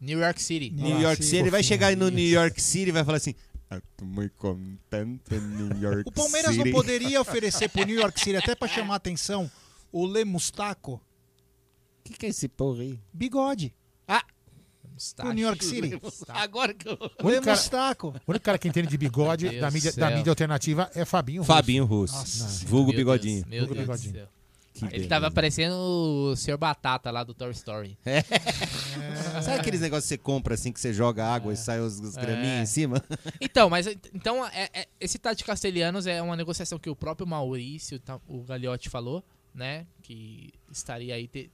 [0.00, 0.70] New York City.
[0.70, 1.36] New Ah, York City.
[1.36, 3.34] Ele vai chegar no New York City e vai falar assim.
[3.70, 8.18] "Eu tô muito contente New York O Palmeiras City." não poderia oferecer pro New York
[8.18, 9.50] City, até pra chamar a atenção,
[9.92, 11.00] o Le Mustaco, O
[12.10, 12.98] que, que é esse porra aí?
[13.12, 13.74] bigode.
[14.92, 15.28] Mustache.
[15.30, 15.98] O New York City.
[16.28, 16.92] Agora que eu.
[17.22, 20.30] O único cara, o único cara que entende de bigode Deus da mídia, da mídia
[20.30, 21.52] alternativa é Fabinho Russo.
[21.54, 22.14] Fabinho Russo.
[22.16, 22.66] Nossa.
[22.66, 23.36] Vulgo Meu Bigodinho.
[23.44, 24.14] Deus, meu Vulgo Deus do Bigodinho.
[24.14, 24.28] céu.
[24.74, 25.08] Que Ele beleza.
[25.08, 26.56] tava parecendo o Sr.
[26.58, 27.98] Batata lá do Toy Story.
[29.42, 32.14] Sabe aqueles negócios que você compra assim, que você joga água e sai os, os
[32.16, 32.62] graminhos É.
[32.62, 33.02] em cima?
[33.40, 37.98] Então, mas então é- é- esse Tati Castelhanos é uma negociação que o próprio Maurício,
[37.98, 39.24] tá- o Gagliotti falou,
[39.54, 39.86] né?
[40.02, 41.50] Que estaria aí, te-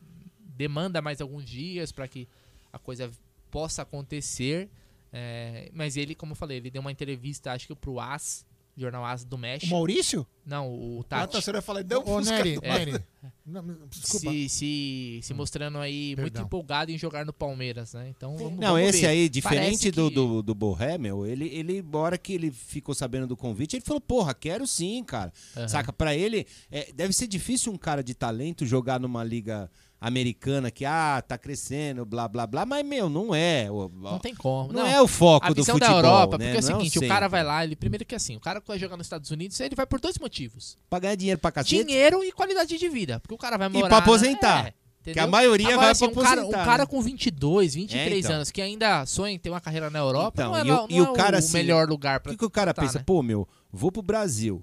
[0.57, 2.27] demanda mais alguns dias para que
[2.73, 3.11] a coisa
[3.51, 4.69] possa acontecer.
[5.13, 8.45] é, mas ele, como eu falei, ele deu uma entrevista, acho que pro AS,
[8.79, 9.73] Jornal AS do México.
[9.73, 10.27] O Maurício?
[10.45, 11.33] Não, o Ah, Tati.
[11.33, 13.05] tá, você vai falar, deu fusca Nery, do- Nery.
[13.47, 14.31] Não, desculpa.
[14.31, 16.45] se, se, se mostrando aí muito Perdão.
[16.45, 18.09] empolgado em jogar no Palmeiras, né?
[18.15, 19.07] Então vamos, Não, vamos esse ver.
[19.07, 22.51] aí, Parece diferente do, que- do, do Borré, meu, ele, ele, na hora que ele
[22.51, 25.33] ficou sabendo do convite, ele falou, porra, quero sim, cara.
[25.57, 25.69] Aham.
[25.69, 29.71] Saca, pra ele, é, deve ser difícil um cara de talento jogar numa liga
[30.01, 33.69] americana que, ah, tá crescendo, blá, blá, blá, mas, meu, não é.
[33.71, 34.73] o- Não tem como.
[34.73, 36.53] Não, é o foco do futebol, da Europa, né?
[36.53, 38.61] porque é o Não seguinte, o cara vai lá, ele primeiro que assim, o cara
[38.61, 40.77] que vai jogar nos Estados Unidos, ele vai por dois motivos.
[40.91, 41.83] Pra ganhar dinheiro pra cacete.
[41.85, 43.89] Dinheiro e qualidade de vida, porque o cara vai E morar...
[43.89, 44.67] pra na- aposentar.
[44.67, 44.71] é,
[45.03, 45.25] Que entendeu?
[45.25, 46.87] a maioria Agora, vai assim, pra um cara, aposentar, um cara né?
[46.87, 48.37] com 22, 23 É, então.
[48.37, 50.85] anos, que ainda sonha em ter uma carreira na Europa, Então, não é, e, não
[50.85, 52.75] o, e o é cara, o assim, melhor lugar pra O que, que o cara
[52.75, 52.99] tá, pensa?
[52.99, 53.05] né?
[53.07, 54.63] Pô, meu, vou pro Brasil.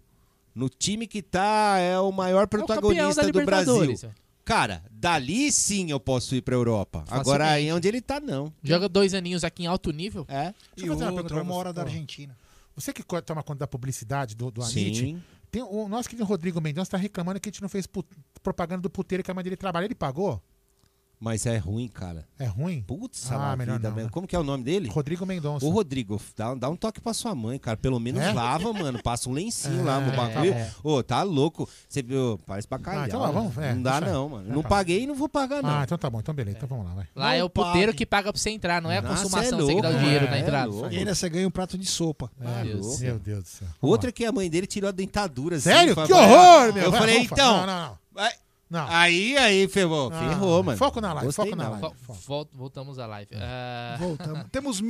[0.53, 3.95] No time que tá, é o maior protagonista da do Brasil.
[4.45, 7.05] Cara, dali sim eu posso ir pra Europa.
[7.09, 8.53] Agora aí onde ele tá, não.
[8.61, 10.25] Joga dois aninhos aqui em alto nível.
[10.27, 10.53] É.
[10.75, 12.37] Deixa E eu fazer uma pergunta pra uma hora da Argentina.
[12.75, 15.21] Você que toma conta da publicidade do, do Amit, Sim.
[15.51, 17.87] tem o nosso querido Rodrigo Mendonça tá reclamando que a gente não fez
[18.41, 19.85] propaganda do puteiro que a mãe dele trabalha.
[19.85, 20.41] Ele pagou?
[21.23, 22.27] Mas é ruim, cara.
[22.37, 22.81] É ruim?
[22.81, 24.09] Putz, Ah, ah, melhor vida não, né?
[24.11, 24.89] Como que é o nome dele?
[24.89, 25.65] Rodrigo Mendonça.
[25.65, 27.77] Ô, Rodrigo, dá, dá um toque pra sua mãe, cara.
[27.77, 28.33] Pelo menos É?
[28.33, 29.01] lava, mano.
[29.01, 30.53] Passa um lencinho lá no É, bagulho.
[30.53, 30.69] é.
[30.83, 31.67] Ô, tá louco.
[31.87, 32.37] Você viu?
[32.45, 33.03] Parece bacalhau.
[33.03, 34.51] Ah, então lá, vamos, é, não dá, não, mano.
[34.51, 34.67] é, Não tá.
[34.67, 35.69] paguei e não vou pagar, não.
[35.69, 36.19] Ah, então tá bom.
[36.19, 36.57] Então beleza.
[36.57, 37.07] Então vamos lá, vai.
[37.15, 37.97] Lá Não é o puteiro pague.
[37.99, 39.91] que paga pra você entrar, não é a Nossa, consumação, é você que dá o
[39.91, 40.67] louco, dinheiro é, na é entrada.
[40.69, 40.91] louco.
[40.93, 42.29] E ainda você ganha um prato de sopa.
[42.41, 42.99] É, Deus.
[42.99, 43.67] Meu Deus do céu.
[43.81, 45.55] Outra que a mãe dele tirou a dentadura.
[45.55, 45.95] assim, Sério?
[45.95, 46.83] Que horror, meu.
[46.83, 47.65] Eu falei, então.
[47.65, 48.27] Não, não, não.
[48.73, 48.87] Não.
[48.89, 50.09] Aí, aí, ferrou.
[50.11, 50.77] Ah, Ferrou, mano.
[50.79, 51.71] foco na live, Gostei foco na não.
[51.79, 51.81] live.
[52.07, 53.29] Vol- vol- voltamos à live.
[53.35, 54.45] Ah, Voltamos.
[54.51, 54.81] Temos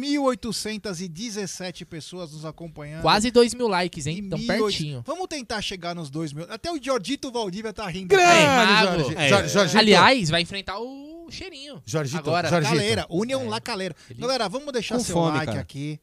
[0.78, 3.02] 1.817 pessoas nos acompanhando.
[3.02, 4.24] quase 2 mil likes, hein?
[4.30, 4.48] 1.800.
[4.48, 5.04] pertinho.
[5.06, 6.46] Vamos tentar chegar nos 2 mil.
[6.50, 8.08] Até o Giorgito Valdívia tá rindo.
[8.08, 9.04] Grande.
[9.04, 9.16] Jorge.
[9.18, 9.78] É, Jorge-.
[9.78, 11.82] Aliás, vai enfrentar o cheirinho.
[11.86, 12.74] Jorgito, Agora, Jorgito.
[12.76, 13.96] Caleira, União La Caleira.
[14.18, 15.60] Galera, vamos deixar Com seu fome, like cara.
[15.62, 16.00] aqui.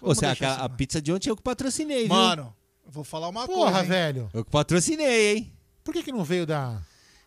[0.00, 2.08] Ô, Vamos Você, deixar a, seu a pizza de ontem eu que patrocinei, viu?
[2.08, 2.54] Mano,
[2.86, 3.80] vou falar uma Porra, coisa.
[3.82, 3.88] hein?
[3.88, 4.30] velho.
[4.32, 5.52] Eu que patrocinei, hein?
[5.84, 6.80] Por que, que não veio da.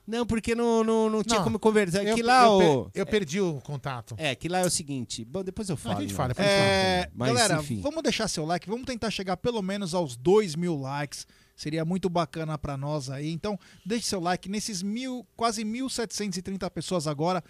[0.06, 2.04] Não, porque não, não, não tinha Não, como conversar.
[2.04, 2.92] Eu, que lá, eu, o...
[2.94, 4.16] eu perdi o contato.
[4.18, 5.24] É, que lá é o seguinte.
[5.24, 5.98] Bom, depois eu falo.
[5.98, 6.16] a gente né?
[6.16, 7.80] fala, depois É, Mas, galera, enfim.
[7.80, 11.26] vamos deixar seu like, vamos tentar chegar pelo menos aos 2 mil likes.
[11.56, 13.32] Seria muito bacana pra nós aí.
[13.32, 17.44] Então, deixe seu like nesses mil, quase 1.730 pessoas agora.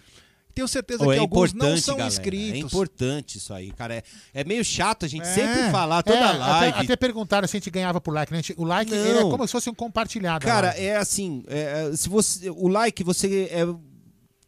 [0.54, 2.14] Tenho certeza Ô, que é alguns não são galera.
[2.14, 2.54] inscritos.
[2.54, 3.94] É importante isso aí, cara.
[3.96, 4.02] É,
[4.32, 5.34] é meio chato a gente É.
[5.34, 6.68] sempre falar toda É, live.
[6.70, 8.32] Até, até perguntaram se a gente ganhava por like.
[8.32, 8.40] Né?
[8.56, 10.44] O like é como se fosse um compartilhado.
[10.46, 10.84] Cara, né?
[10.84, 13.66] é assim, é, é, se você, o like você é,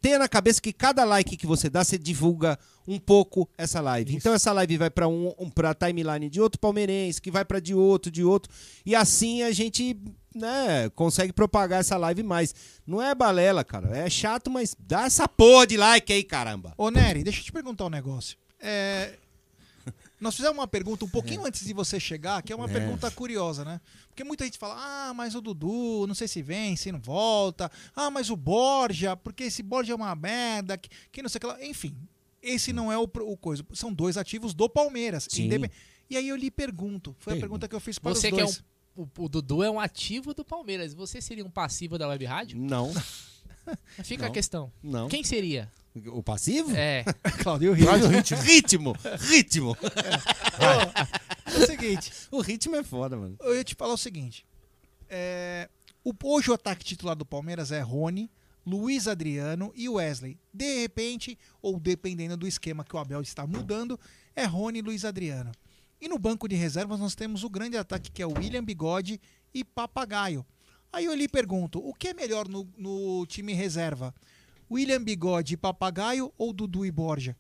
[0.01, 2.57] tenha na cabeça que cada like que você dá, você divulga
[2.87, 4.15] um pouco essa live.
[4.15, 7.59] Então essa live vai para um, um para timeline de outro palmeirense, que vai para
[7.61, 8.53] de outro, de outro,
[8.85, 9.97] e assim a gente,
[10.37, 12.55] né, consegue propagar essa live mais.
[12.87, 13.97] Não é balela, cara.
[13.97, 16.75] É chato, mas dá essa porra de like aí, caramba.
[16.77, 18.37] Ô, Nery, deixa eu te perguntar um negócio.
[18.61, 19.15] É,
[20.19, 22.73] Nós fizemos uma pergunta um pouquinho antes de você chegar, que é uma É.
[22.73, 23.81] pergunta curiosa, né?
[24.09, 27.71] Porque muita gente fala, ah, mas o Dudu, não sei se vem, se não volta.
[27.95, 31.41] Ah, mas o Borja, porque esse Borja é uma merda, que, que não sei o
[31.41, 31.63] que lá.
[31.65, 31.95] Enfim,
[32.43, 33.63] esse não é o, o coisa.
[33.75, 35.29] São dois ativos do Palmeiras.
[35.31, 35.51] Sim.
[36.09, 37.69] E aí eu lhe pergunto, foi a Pergunta.
[37.69, 38.59] que eu fiz para Você os que é dois.
[38.61, 38.63] um,
[38.97, 40.95] o, o Dudu é um ativo do Palmeiras.
[40.95, 42.59] Você seria um passivo da Web Rádio?
[42.59, 42.93] Não.
[44.03, 44.31] Fica Não.
[44.31, 44.73] a questão.
[44.83, 45.09] Não.
[45.09, 45.71] Quem seria?
[46.07, 46.71] O passivo?
[46.75, 47.05] É.
[47.43, 47.89] Claudio Ritmo.
[47.89, 48.43] Claudio Ritmo.
[48.43, 48.97] ritmo.
[49.19, 49.77] Ritmo.
[51.47, 52.13] É o seguinte.
[52.31, 53.37] O ritmo é foda, mano.
[53.41, 54.45] Eu ia te falar o seguinte.
[55.09, 55.69] É,
[56.05, 58.31] o, hoje o ataque titular do Palmeiras é Rony,
[58.67, 60.39] Luiz Adriano e Wesley.
[60.53, 63.99] De repente, ou dependendo do esquema que o Abel está mudando,
[64.35, 65.53] é Rony e Luiz Adriano.
[66.01, 69.21] E no banco de reservas nós temos o grande ataque que é o William Bigode
[69.55, 70.45] e Papagaio.
[70.93, 74.15] Aí eu lhe pergunto, o que é melhor no, no time reserva?
[74.71, 77.37] William Bigode e Papagaio ou Dudu e Borja?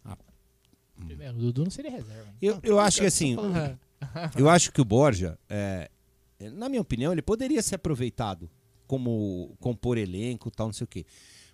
[1.18, 2.34] É, O Dudu não seria reserva.
[2.40, 3.36] Eu, eu acho que assim,
[4.36, 5.90] eu acho que o Borja, é,
[6.38, 8.50] é, na minha opinião, ele poderia ser aproveitado
[8.86, 11.04] como compor elenco, tal, não sei o quê.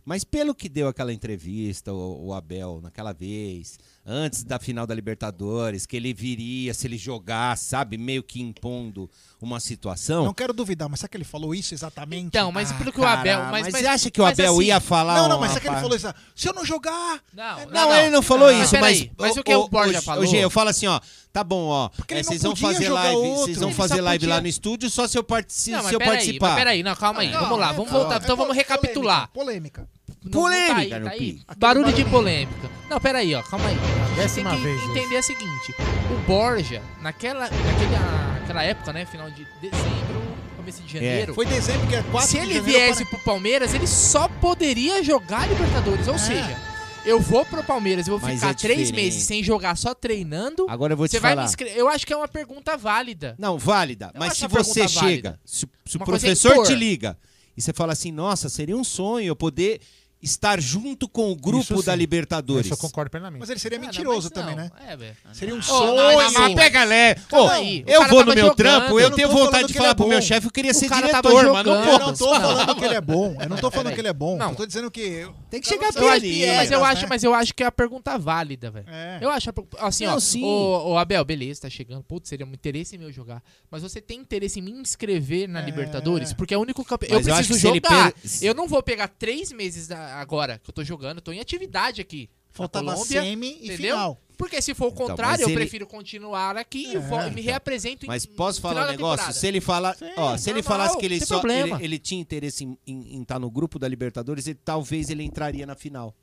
[0.04, 4.94] Mas pelo que deu aquela entrevista, o, o Abel, naquela vez, antes da final da
[4.94, 9.08] Libertadores, que ele viria se ele jogasse, sabe, meio que impondo
[9.40, 10.24] uma situação.
[10.24, 12.26] Não quero duvidar, mas será que ele falou isso exatamente?
[12.26, 13.38] Então, mas Ah, pelo que o Abel.
[13.44, 15.60] Mas, mas mas você acha que o Abel assim- ia falar Não, não, mas será
[15.60, 16.12] que ele falou isso?
[16.34, 17.20] Se eu não jogar.
[17.32, 19.08] Não, é- Não, ele não falou Mas isso, mas.
[19.18, 20.24] mas o que o Borja G- falou?
[20.24, 21.00] Eu falo assim, ó.
[21.32, 21.88] Tá bom, ó.
[21.88, 23.16] Porque é, não vocês vão fazer jogar live.
[23.16, 23.44] outro.
[23.46, 25.84] Vocês vão Ele fazer live podia- lá no estúdio só se eu, partici Não, se
[25.84, 26.48] mas eu peraí, participar.
[26.48, 27.30] mas peraí, não, calma aí.
[27.30, 28.14] Não, vamos lá, é- vamos não, voltar.
[28.16, 29.28] é então vamos polêmica, recapitular.
[29.32, 29.88] Polêmica.
[30.30, 31.56] Polêmica, não tá aí, tá aí.
[31.56, 32.70] Barulho, de polêmica.
[32.88, 33.76] Não, peraí, ó, calma aí.
[34.14, 35.74] Décima tem que vez, entender o seguinte:
[36.10, 40.22] o Borja, naquela, naquela, naquela época, né, final de dezembro,
[40.56, 41.00] começo de é.
[41.00, 41.32] janeiro.
[41.32, 41.34] É.
[41.34, 43.16] Foi dezembro que é 4 Se ele viesse para...
[43.16, 46.06] pro Palmeiras, ele só poderia jogar Libertadores.
[46.06, 46.18] Ou é.
[46.18, 46.58] seja,
[47.04, 49.92] eu vou pro Palmeiras, eu vou Mas é ficar é três meses sem jogar, só
[49.92, 50.66] treinando.
[50.68, 51.46] Agora eu vou te falar.
[51.46, 51.70] vai falar.
[51.70, 53.34] Eu acho que é uma pergunta válida.
[53.38, 54.10] Não, válida.
[54.14, 55.40] Eu Mas se você chega, válida.
[55.44, 57.18] se, se o é professor te liga
[57.56, 59.80] e você fala assim, nossa, seria um sonho eu poder
[60.22, 62.66] estar junto com o grupo isso, da Libertadores.
[62.66, 63.40] Isso eu concordo plenamente.
[63.40, 64.62] Mas ele seria ah, mentiroso também, não.
[64.62, 64.70] né?
[64.88, 65.16] É, velho.
[65.32, 66.32] Seria um oh, sonho.
[66.32, 67.16] Mas, pega lé.
[67.32, 67.48] Oh,
[67.86, 70.46] eu vou no meu jogando, trampo, eu, tenho vontade de falar é pro meu chefe,
[70.46, 71.84] eu queria o ser diretor, mas não.
[71.84, 73.36] Eu não tô falando que ele é bom.
[73.40, 74.36] Eu não tô falando que ele é bom.
[74.36, 75.28] Não, eu tô dizendo que...
[75.50, 76.24] Tem que chegar perto.
[76.24, 77.06] É mas eu acho, né?
[77.10, 78.86] mas eu acho que é a pergunta válida, velho.
[78.88, 79.18] É.
[79.20, 82.02] Eu acho, assim, ó, o Abel, beleza, tá chegando.
[82.02, 83.42] Putz, seria um interesse meu jogar.
[83.70, 85.64] Mas você tem interesse em me inscrever na é.
[85.64, 86.32] Libertadores?
[86.32, 87.28] Porque é o único campeonato.
[87.28, 88.12] Eu preciso jogar.
[88.40, 92.00] Eu não vou pegar três meses da agora que eu tô jogando, tô em atividade
[92.00, 92.30] aqui.
[92.50, 93.76] Faltava Colômbia, semi e entendeu?
[93.76, 94.20] final.
[94.36, 98.06] Porque se for o então, contrário, eu prefiro continuar aqui é, e vou, me reapresento
[98.06, 99.32] Mas posso falar um negócio?
[99.32, 102.64] Se ele fala, Sim, ó, se ele falasse que ele só ele, ele, tinha interesse
[102.86, 106.14] em, estar tá no grupo da Libertadores, ele, talvez ele entraria na final.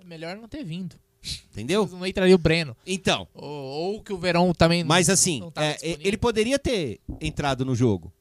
[0.00, 0.96] É melhor não ter vindo.
[1.52, 1.86] Entendeu?
[1.92, 2.76] Não entraria o Breno.
[2.84, 3.28] Então.
[3.32, 4.82] Ou, ou que o Verão também.
[4.82, 8.12] Mas assim, é, ele poderia ter entrado no jogo.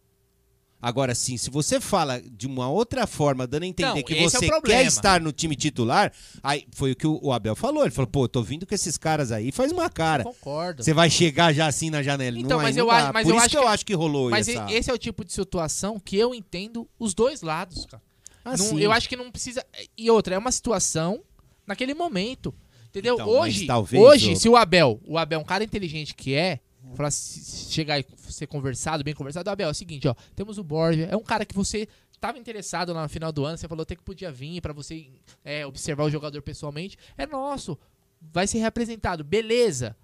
[0.81, 4.47] Agora sim, se você fala de uma outra forma, dando a entender que é você
[4.47, 7.83] é quer estar no time titular, aí foi o que o Abel falou.
[7.83, 10.23] Ele falou, pô, tô vindo com esses caras aí, faz uma cara.
[10.23, 10.83] Eu concordo.
[10.83, 12.39] Você vai chegar já assim na janela.
[12.39, 13.93] Então, não, é, mas eu, acho, mas Por eu isso acho que eu acho que
[13.93, 14.71] rolou Mas essa...
[14.71, 18.01] esse é o tipo de situação que eu entendo os dois lados, cara.
[18.43, 19.63] Ah, não, eu acho que não precisa.
[19.95, 21.21] E outra, é uma situação
[21.67, 22.53] naquele momento.
[22.89, 23.13] Entendeu?
[23.13, 24.35] Então, hoje, hoje, eu...
[24.35, 26.59] se o Abel, o Abel é um cara inteligente que é,
[26.95, 29.49] falar, chegar e ser conversado, bem conversado.
[29.49, 32.93] Abel, é o seguinte, ó, temos o Borja, é um cara que você estava interessado
[32.93, 35.09] lá no final do ano, você falou até que podia vir para você
[35.43, 36.97] é, observar o jogador pessoalmente.
[37.17, 37.77] É nosso,
[38.21, 39.95] vai ser reapresentado, beleza.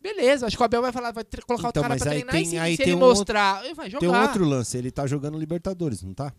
[0.00, 2.42] Beleza, acho que o Abel vai falar, vai colocar então, o cara pra treinar tem,
[2.42, 4.00] e se, aí se ele um mostrar, outro, vai jogar.
[4.00, 6.32] Tem um outro lance, ele tá jogando Libertadores, não tá?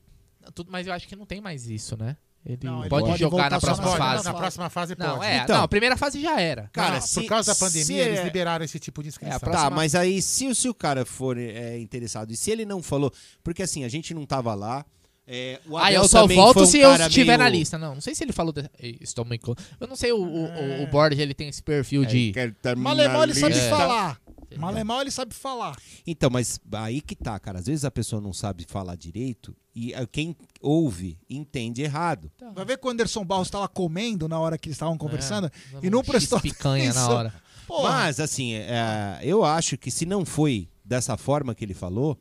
[0.53, 2.15] Tudo, mas eu acho que não tem mais isso, né?
[2.47, 4.23] Ele não, pode, jogar na próxima fase.
[4.23, 5.09] Na próxima fase pode.
[5.09, 6.69] Não, é, então, não, a primeira fase já era.
[6.71, 8.23] Cara, não, se, por causa da pandemia, eles é...
[8.23, 9.35] liberaram esse tipo de inscrição.
[9.35, 9.69] É, próxima...
[9.69, 13.11] Tá, mas aí, se, se o cara for é, interessado e se ele não falou...
[13.43, 14.85] Porque assim, a gente não tava lá,
[15.29, 17.39] é, ah, eu só volto se eu estiver meio...
[17.39, 17.77] na lista.
[17.77, 18.53] Não, não sei se ele falou.
[18.53, 18.69] De...
[19.01, 19.37] Estou me...
[19.79, 20.85] Eu não sei, o, o, o ah.
[20.89, 22.33] Borges ele tem esse perfil é, de.
[22.77, 23.69] Malemal ele sabe é.
[23.69, 24.21] falar.
[24.55, 25.75] Malemal ele sabe falar.
[26.05, 27.59] Então, mas aí que tá, cara.
[27.59, 32.31] Às vezes a pessoa não sabe falar direito e eh, quem ouve entende errado.
[32.37, 32.49] Tá.
[32.51, 35.47] Vai ver que o Anderson Barros estava comendo na hora que eles estavam é, conversando
[35.47, 35.51] é,
[35.85, 37.09] e não prestou picanha atenção.
[37.09, 37.33] na hora.
[37.67, 37.89] Porra.
[37.89, 42.17] Mas, assim, é, eu acho que se não foi dessa forma que ele falou,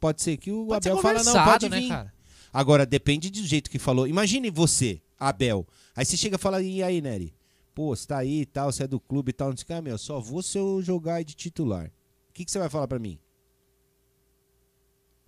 [0.00, 1.88] pode ser que o pode Abel fale, não, pode né, vir.
[1.88, 2.15] Cara?
[2.56, 4.06] Agora, depende do jeito que falou.
[4.06, 5.68] Imagine você, Abel.
[5.94, 7.34] Aí você chega e fala, e aí, Nery?
[7.74, 9.50] Pô, você tá aí e tal, você é do clube e tal.
[9.50, 11.92] Não sei o que, ah, meu, só vou se eu jogar de titular.
[12.30, 13.18] O que, que você vai falar para mim?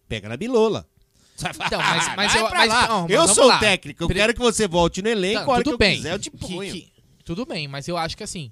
[0.09, 0.89] Pega na bilola.
[1.35, 3.61] Então, mas, ah, então, mas eu, mas, não, mas eu sou lá.
[3.61, 4.17] técnico, eu Pre...
[4.17, 5.97] quero que você volte no elenco, não, tudo bem.
[5.97, 6.93] Quiser, que, que,
[7.27, 8.51] tudo bem, mas eu acho que assim,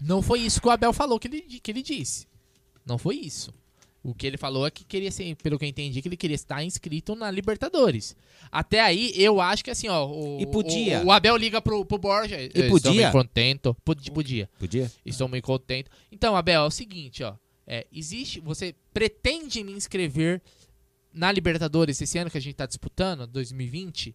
[0.00, 2.26] não foi isso que o Abel falou que ele, que ele disse.
[2.86, 3.52] Não foi isso.
[4.06, 6.36] O que ele falou é que queria ser, pelo que eu entendi, que ele queria
[6.36, 8.14] estar inscrito na Libertadores.
[8.52, 10.06] Até aí, eu acho que assim, ó.
[10.06, 11.02] O, e podia.
[11.02, 12.40] O, o Abel liga pro, pro Borja.
[12.40, 12.76] E podia.
[12.76, 13.76] Estou muito contento.
[13.84, 14.48] Podia.
[14.60, 14.92] Podia.
[15.04, 15.90] Estou muito contento.
[16.12, 17.34] Então, Abel, é o seguinte, ó.
[17.66, 18.38] É, existe.
[18.38, 20.40] Você pretende me inscrever
[21.12, 24.14] na Libertadores esse ano que a gente tá disputando, 2020?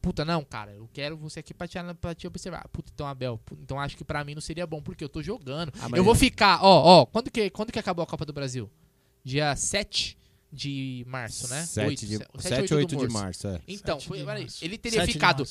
[0.00, 2.66] Puta, não, cara, eu quero você aqui pra te, pra te observar.
[2.68, 5.70] Puta, então, Abel, então acho que pra mim não seria bom, porque eu tô jogando.
[5.78, 8.70] Ah, eu vou ficar, ó, ó, quando que, quando que acabou a Copa do Brasil?
[9.24, 10.18] dia 7
[10.52, 11.64] de março, né?
[11.64, 13.60] 7, 8, de, 7, 8, 8 de março, é.
[13.66, 14.64] Então, foi, março.
[14.64, 15.44] ele teria ficado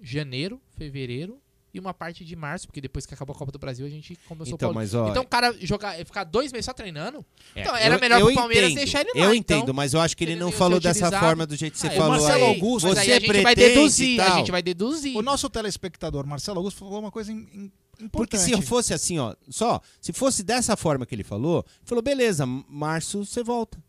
[0.00, 1.40] janeiro, fevereiro
[1.72, 4.16] e uma parte de março, porque depois que acabou a Copa do Brasil a gente
[4.26, 4.94] começou então, o Palmeiras.
[4.94, 7.24] Mas, ó, então o cara jogar, ficar dois meses só treinando,
[7.54, 9.20] é, então era eu, melhor eu pro Palmeiras entendo, deixar ele lá.
[9.20, 9.34] Eu então.
[9.34, 11.88] entendo, então, mas eu acho que ele, não falou dessa forma do jeito que você
[11.88, 12.10] ah, é, falou.
[12.12, 15.16] Marcelo aí, Augusto, você aí a gente vai deduzir, a gente vai deduzir.
[15.16, 17.87] O nosso telespectador Marcelo Augusto falou uma coisa incrível.
[18.12, 22.46] Porque se fosse assim, ó, só, se fosse dessa forma que ele falou, falou, beleza,
[22.46, 23.82] março você volta.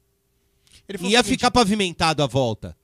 [0.90, 2.76] Ia seguinte, ficar pavimentado a volta.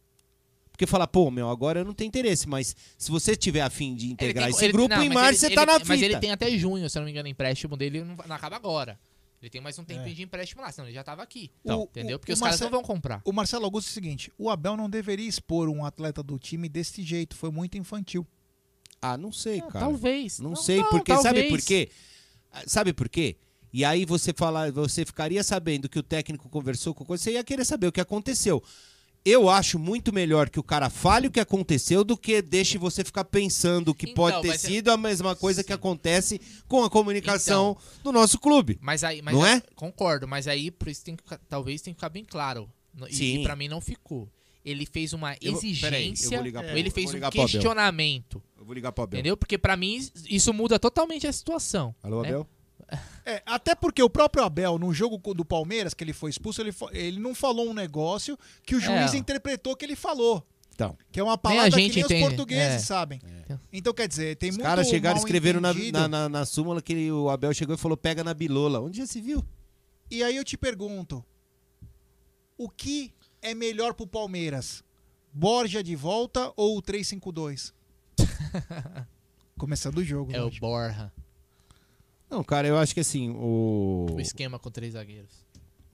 [0.72, 4.12] Porque fala, pô, meu, agora eu não tenho interesse, mas se você tiver afim de
[4.12, 5.86] integrar tem, esse ele, grupo, não, em março ele, você tá na fita.
[5.88, 8.36] Mas ele tem até junho, se eu não me engano, o empréstimo dele não, não
[8.36, 9.00] acaba agora.
[9.42, 10.14] Ele tem mais um tempinho é.
[10.14, 11.52] de empréstimo lá, senão ele já estava aqui.
[11.62, 12.20] Então, entendeu?
[12.20, 13.22] Porque os Marcelo, caras não vão comprar.
[13.24, 16.68] O Marcelo Augusto é o seguinte: o Abel não deveria expor um atleta do time
[16.68, 18.26] desse jeito, foi muito infantil.
[19.14, 19.86] Ah, não sei, cara.
[19.86, 20.40] Talvez.
[20.40, 21.36] Não, não sei, não, porque talvez.
[21.36, 21.90] sabe por quê?
[22.52, 23.38] Ah, sabe por quê?
[23.74, 27.66] E aí você falar, você ficaria sabendo que o técnico conversou com você ia querer
[27.66, 28.64] saber o que aconteceu.
[29.26, 33.04] Eu acho muito melhor que o cara fale o que aconteceu do que deixe você
[33.04, 35.68] ficar pensando que então, pode ter é- sido a mesma coisa sim.
[35.68, 38.78] que acontece com a comunicação então, do nosso clube.
[38.80, 39.62] Mas aí, mas não é?
[39.76, 42.70] Concordo, mas aí por isso tem que, talvez tem que ficar bem claro.
[43.10, 43.40] E, sim.
[43.40, 44.30] e para mim não ficou.
[44.66, 48.42] Ele fez uma Eu vou- peraí, eu exigência, vou ou ele fez vou um questionamento.
[48.58, 49.20] Eu vou ligar pro Abel.
[49.20, 49.38] Entendeu?
[49.38, 51.94] Porque pra mim isso muda totalmente a situação.
[52.02, 52.30] Alô, né?
[52.30, 52.48] Abel?
[53.26, 56.74] É, até porque o próprio Abel, no jogo do Palmeiras, que ele foi expulso, ele,
[56.92, 59.18] ele não falou um negócio que o juiz É.
[59.18, 60.46] interpretou que ele falou.
[60.74, 60.98] Então.
[61.12, 62.24] Que é uma palavra gente que nem entende.
[62.24, 62.80] os portugueses É.
[62.80, 63.22] sabem.
[63.72, 66.82] Então, quer dizer, tem Os muito caras chegaram e escreveram na, na, na, na súmula
[66.82, 68.80] que ele- o Abel chegou e falou: pega na bilola.
[68.82, 69.44] Onde já se viu?
[70.12, 71.24] E aí eu te pergunto,
[72.58, 73.12] o que
[73.46, 74.84] é melhor pro Palmeiras?
[75.32, 77.74] Borja de volta ou o 352?
[79.58, 80.36] Começando o jogo.
[80.36, 80.50] É o.
[80.60, 81.12] Borja.
[82.30, 84.08] Não, cara, eu acho que assim, o.
[84.14, 85.45] O esquema com três zagueiros.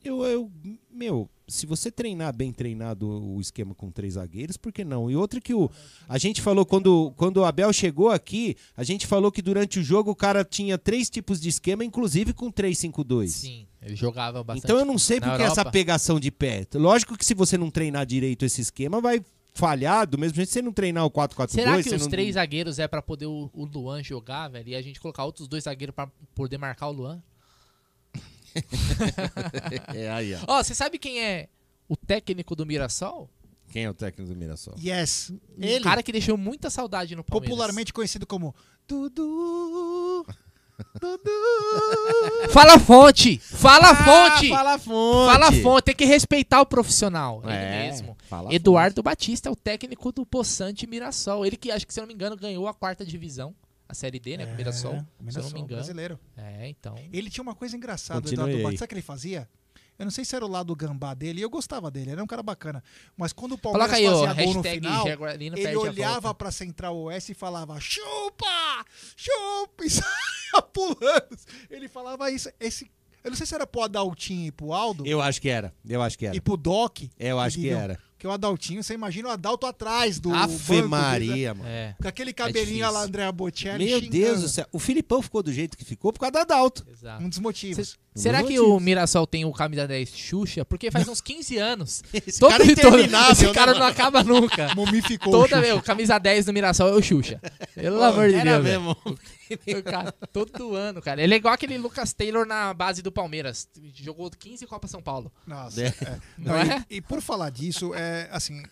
[0.04, 0.52] Eu, eu,
[0.92, 5.12] meu, se você treinar bem treinado o esquema com três zagueiros, por que não?
[5.12, 5.70] E outra que o
[6.08, 9.84] a gente falou quando, quando o Abel chegou aqui, a gente falou que durante o
[9.84, 13.28] jogo o cara tinha três tipos de esquema, inclusive com 3-5-2.
[13.28, 14.66] Sim, ele jogava bastante.
[14.66, 16.66] Então eu não sei por que essa pegação de pé.
[16.74, 19.24] Lógico que se você não treinar direito esse esquema, vai
[19.54, 21.50] falhar, do mesmo jeito que você não treinar o 4-4-2.
[21.50, 22.10] Será que os não...
[22.10, 24.70] três zagueiros é pra poder o, o Luan jogar, velho?
[24.70, 27.22] E a gente colocar outros dois zagueiros pra poder marcar o Luan?
[29.96, 30.40] É, aí, ó.
[30.48, 31.48] Ó, você sabe quem é
[31.88, 33.30] o técnico do Mirassol?
[33.70, 34.76] Quem é o técnico do Mirassol?
[34.78, 35.30] Yes.
[35.32, 37.50] Um Ele, cara que deixou muita saudade no Palmeiras.
[37.50, 38.54] popularmente conhecido como
[38.88, 40.26] Dudu.
[42.50, 43.38] Fala a fonte!
[43.38, 44.50] Fala a Ah, fonte!
[44.50, 45.32] fala a fonte!
[45.32, 47.42] Fala fonte, tem que respeitar o profissional.
[47.44, 48.18] Ele É, mesmo.
[48.28, 51.46] fala a Eduardo Batista é o técnico do Poçante Mirassol.
[51.46, 53.54] Ele que, acho que, se eu não me engano, ganhou a quarta divisão.
[53.92, 54.46] A Série D, né?
[54.46, 55.06] o Mirassol.
[55.28, 55.68] Se eu não me engano.
[55.68, 56.20] brasileiro.
[56.38, 56.96] É, então.
[57.12, 58.64] Ele tinha uma coisa engraçada, Continue Eduardo.
[58.64, 58.80] Batista.
[58.80, 59.50] Sabe o que ele fazia?
[60.00, 62.24] Eu não sei se era o lado gambá dele, e eu gostava dele, ele era
[62.24, 62.82] um cara bacana.
[63.18, 66.96] Mas quando o Palmeiras aí, ó, fazia gol no final, Jaguarino ele olhava pra Central
[66.98, 68.86] Oeste e falava chupa,
[69.16, 71.38] chupa, e saia pulando.
[71.70, 72.50] Ele falava isso.
[72.60, 72.90] Esse,
[73.24, 75.74] eu não sei se era pro Adaltinho e pro Aldo, Eu acho que era.
[75.88, 76.36] Eu acho que era.
[76.36, 77.02] e pro Doc.
[77.20, 77.98] Eu acho que Diviam.
[78.22, 78.24] Era.
[78.24, 81.60] Porque o Adaltinho, você imagina o Adalto atrás do Ave banco dele, Maria, né?
[81.60, 81.70] mano.
[81.70, 81.96] É.
[82.02, 82.92] Com aquele cabelinho difícil.
[82.92, 84.12] lá, André Bocelli Meu xingando.
[84.18, 84.66] Deus do céu.
[84.72, 86.86] O Filipão ficou do jeito que ficou por causa da Adalto.
[86.92, 87.24] Exato.
[87.24, 87.98] Um dos motivos.
[88.14, 88.78] Será dos que motivos.
[88.78, 90.66] o Mirassol tem o camisa 10 Xuxa?
[90.66, 92.04] Porque faz uns 15 anos.
[92.14, 93.92] Esse Todo- cara é interminável, Esse né, cara não mano?
[93.92, 94.76] acaba nunca.
[94.76, 97.40] Mumificou o Toda o camisa 10 do Mirassol é o Xuxa.
[97.74, 98.64] Pelo Pô, amor de Deus.
[98.64, 98.96] mesmo.
[99.80, 101.22] O cara, todo ano, cara.
[101.22, 103.68] Ele é igual aquele Lucas Taylor na base do Palmeiras.
[103.94, 105.32] Jogou 15 Copa São Paulo.
[105.46, 105.88] Nossa, É.
[105.88, 106.22] é.
[106.38, 106.86] Não Não, é?
[106.90, 108.64] E, e por falar disso, é assim.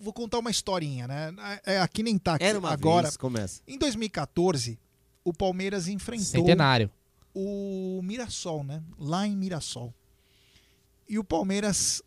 [0.00, 1.32] Vou contar uma historinha, né?
[1.64, 3.04] É, aqui nem tá aqui Era uma agora.
[3.04, 3.62] vez, começa.
[3.68, 4.78] Em 2014,
[5.24, 6.90] o Palmeiras enfrentou Centenário.
[7.32, 8.82] o Mirassol, né?
[8.98, 9.94] Lá em Mirassol.
[11.08, 12.02] E o Palmeiras,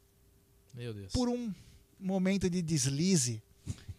[0.73, 1.13] Meu Deus.
[1.13, 1.53] por um
[1.97, 3.41] momento de deslize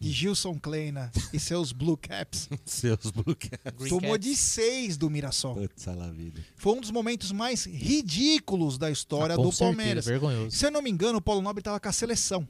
[0.01, 3.89] de Gilson Kleina e seus Blue Caps, Seus Blue Caps.
[3.91, 5.55] Tomou de seis do Mirassol.
[5.57, 6.43] Putz, a la vida.
[6.57, 10.07] Foi um dos momentos mais ridículos da história Ah, com do certeza, Palmeiras.
[10.07, 10.57] vergonhoso.
[10.57, 12.49] Se eu não me engano, o Paulo Nobre estava com a seleção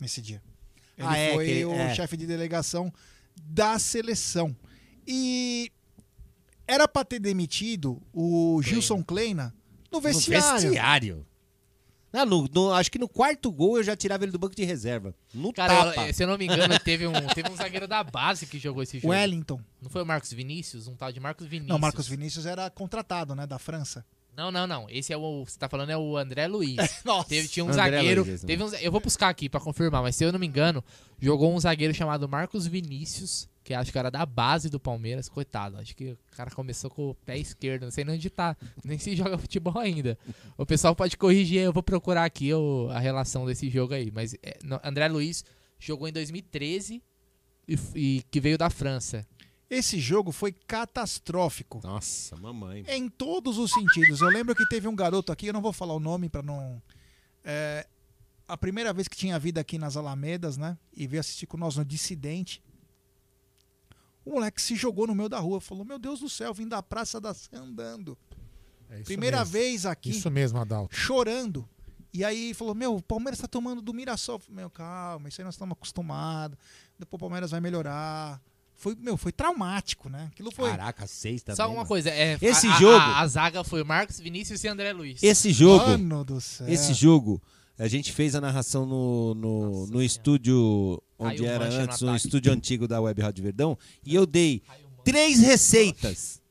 [0.00, 0.42] nesse dia.
[0.96, 1.94] Ele Ah, é, foi ele- o é.
[1.94, 2.90] chefe de delegação
[3.44, 4.56] da seleção.
[5.06, 5.70] E
[6.66, 9.54] era para ter demitido o Gilson Kleina
[9.90, 10.54] no vestiário.
[10.54, 11.26] No vestiário.
[12.12, 14.64] Não, no- no- acho que no quarto gol eu já tirava ele do banco de
[14.64, 15.14] reserva.
[15.32, 16.08] No Cara, tapa.
[16.08, 18.82] eu- se eu não me engano, teve um, teve um zagueiro da base que jogou
[18.82, 19.12] esse jogo.
[19.12, 19.60] Wellington.
[19.80, 20.86] Não foi o Marcos Vinícius?
[20.88, 21.68] Um tal de Marcos Vinícius.
[21.70, 24.04] Não, Marcos Vinícius era contratado, né, da França.
[24.36, 24.86] Não, não, não.
[24.88, 25.44] Esse é o.
[25.44, 26.76] Você tá falando é o André Luiz.
[27.04, 27.28] Nossa.
[27.28, 28.24] Teve, tinha um André zagueiro.
[28.24, 30.82] Luiz, teve um, eu vou buscar aqui pra confirmar, mas se eu não me engano,
[31.20, 35.28] jogou um zagueiro chamado Marcos Vinícius, que acho que era da base do Palmeiras.
[35.28, 37.82] Coitado, acho que o cara começou com o pé esquerdo.
[37.84, 38.56] Não sei nem onde tá.
[38.82, 40.18] Nem se joga futebol ainda.
[40.56, 44.10] O pessoal pode corrigir, eu vou procurar aqui o- a relação desse jogo aí.
[44.10, 45.44] Mas é, no- André Luiz
[45.78, 47.02] jogou em 2013
[47.68, 49.26] e, e que veio da França.
[49.74, 51.80] Esse jogo foi catastrófico.
[51.82, 52.84] Nossa, mamãe.
[52.88, 54.20] Em todos os sentidos.
[54.20, 56.82] Eu lembro que teve um garoto aqui, eu não vou falar o nome pra não.
[57.42, 57.86] É,
[58.46, 60.76] a primeira vez que tinha vida aqui nas Alamedas, né?
[60.94, 62.62] E veio assistir com nós no Dissidente.
[64.26, 65.58] O moleque se jogou no meio da rua.
[65.58, 68.16] Falou: Meu Deus do céu, vim da Praça da Sé andando.
[68.90, 69.52] É Primeira mesmo.
[69.52, 70.94] vez aqui, Isso mesmo, Adalto.
[70.94, 71.66] chorando.
[72.12, 74.38] E aí falou: Meu, o Palmeiras tá tomando do Mirassol.
[74.50, 76.58] Meu, calma, isso aí nós estamos acostumados.
[76.98, 78.38] Depois o Palmeiras vai melhorar.
[78.82, 80.28] Foi, meu, foi traumático, né?
[80.32, 80.68] Aquilo foi.
[80.70, 81.54] Caraca, seis também.
[81.54, 81.86] Só uma mano.
[81.86, 85.22] coisa, é, Esse a, jogo- A, a zaga foi o Marcos Vinícius e André Luiz.
[85.22, 85.86] Esse jogo.
[85.86, 86.68] Mano do céu.
[86.68, 87.40] Esse jogo,
[87.78, 92.26] a gente fez a narração no, no, no estúdio onde era mancha antes, no ataque.
[92.26, 94.60] estúdio antigo da Web Rádio Verdão, e eu dei
[95.04, 96.42] três receitas: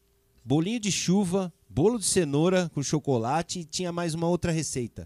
[0.45, 5.05] bolinho de chuva, bolo de cenoura com chocolate e tinha mais uma outra receita.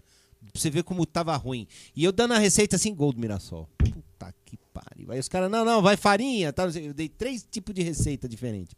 [0.52, 1.66] Pra você ver como tava ruim.
[1.94, 3.68] E eu dando a receita assim, gol do Mirassol.
[3.76, 5.10] Puta que pariu.
[5.10, 6.52] Aí os caras, não, não, vai farinha.
[6.52, 8.74] Tá, eu dei três tipos de receita diferentes.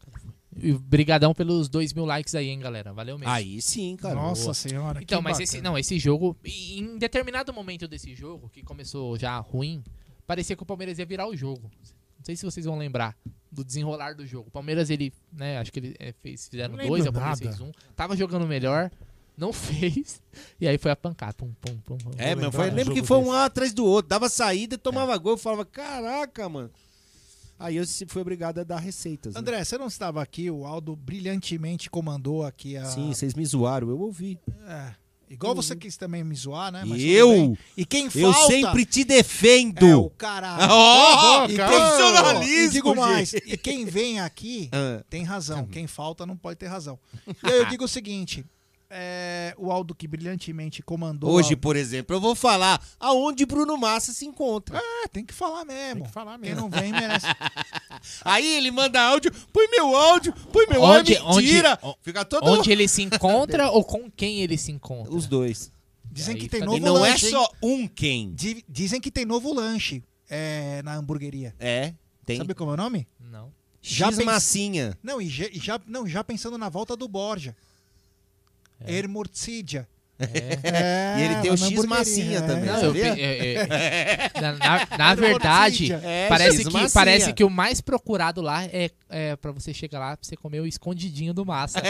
[0.56, 2.92] E brigadão pelos dois mil likes aí, hein, galera.
[2.92, 3.32] Valeu mesmo.
[3.32, 4.14] Aí sim, cara.
[4.14, 4.54] Nossa Boa.
[4.54, 5.02] senhora.
[5.02, 5.44] Então, que mas bacana.
[5.44, 9.82] esse, não, esse jogo, em determinado momento desse jogo, que começou já ruim,
[10.26, 11.70] parecia que o Palmeiras ia virar o jogo.
[12.18, 13.16] Não sei se vocês vão lembrar
[13.50, 14.48] do desenrolar do jogo.
[14.48, 17.56] O Palmeiras, ele, né, acho que ele é, fez, fizeram dois, o Palmeiras nada.
[17.56, 17.70] fez um.
[17.94, 18.90] Tava jogando melhor,
[19.38, 20.20] não fez,
[20.60, 21.32] e aí foi a pancada.
[21.34, 21.96] Pum, pum, pum.
[21.98, 22.10] pum.
[22.18, 23.32] É, lembrar foi, um lembro que foi um desse.
[23.32, 24.08] lá atrás do outro.
[24.08, 25.32] Dava saída e tomava gol.
[25.32, 26.70] Eu falava, caraca, mano.
[27.58, 29.34] Aí eu fui obrigado a dar receitas.
[29.34, 29.40] né?
[29.40, 32.84] André, você não estava aqui, o Aldo brilhantemente comandou aqui a.
[32.84, 34.38] Sim, vocês me zoaram, eu ouvi.
[34.66, 34.92] É.
[35.30, 36.84] Igual você quis também me zoar, né?
[36.86, 37.54] Mas eu?
[37.76, 39.84] E quem Eu falta sempre te defendo.
[39.86, 40.66] É o caralho.
[40.72, 45.02] Ó, E quem- profissionalismo, E digo mais, e quem vem aqui Ah.
[45.10, 45.66] tem razão.
[45.66, 46.98] Quem falta não pode ter razão.
[47.26, 48.42] E aí eu digo o seguinte:
[48.90, 51.30] é, o Aldo que brilhantemente comandou.
[51.30, 54.78] Hoje, a- por exemplo, eu vou falar aonde Bruno Massa se encontra.
[54.78, 55.96] É, tem que falar mesmo.
[55.96, 57.26] Tem que falar Quem não vem merece.
[58.24, 61.78] Aí ele manda áudio, põe meu áudio, põe meu Onde- áudio, mentira.
[61.82, 62.46] onde- Fica todo...
[62.48, 65.12] Onde ele se encontra ou com quem ele se encontra?
[65.14, 65.70] Os dois.
[66.10, 67.26] Dizem que tem novo E não é lanche.
[67.26, 67.32] hein?
[67.32, 68.32] só um quem.
[68.34, 71.54] Di- Dizem que tem novo lanche é, na hamburgueria.
[71.58, 71.92] É,
[72.24, 72.38] tem.
[72.38, 73.06] Sabe como é o nome?
[73.20, 73.52] Não.
[73.80, 74.98] X pens- massinha.
[75.02, 77.54] Não, e já, e já- não, já pensando na volta do Borja.
[78.86, 79.88] Ermortidia.
[80.20, 81.14] É.
[81.16, 82.40] E ele tem o X massinha é.
[82.42, 85.92] também, Não, eu pe- é, é, na, na- verdade.
[85.92, 86.90] É, parece, que, massinha.
[86.92, 90.58] parece que o mais procurado lá é, é para você chegar lá pra você comer
[90.60, 91.80] o escondidinho do massa.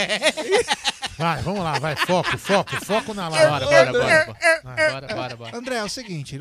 [1.17, 1.95] Vai, vamos lá, vai.
[1.95, 3.65] Foco, foco, foco na Bora, live.
[3.65, 4.91] bora, bora, bora.
[4.91, 5.57] Bora, bora, bora.
[5.57, 6.37] André, é o seguinte,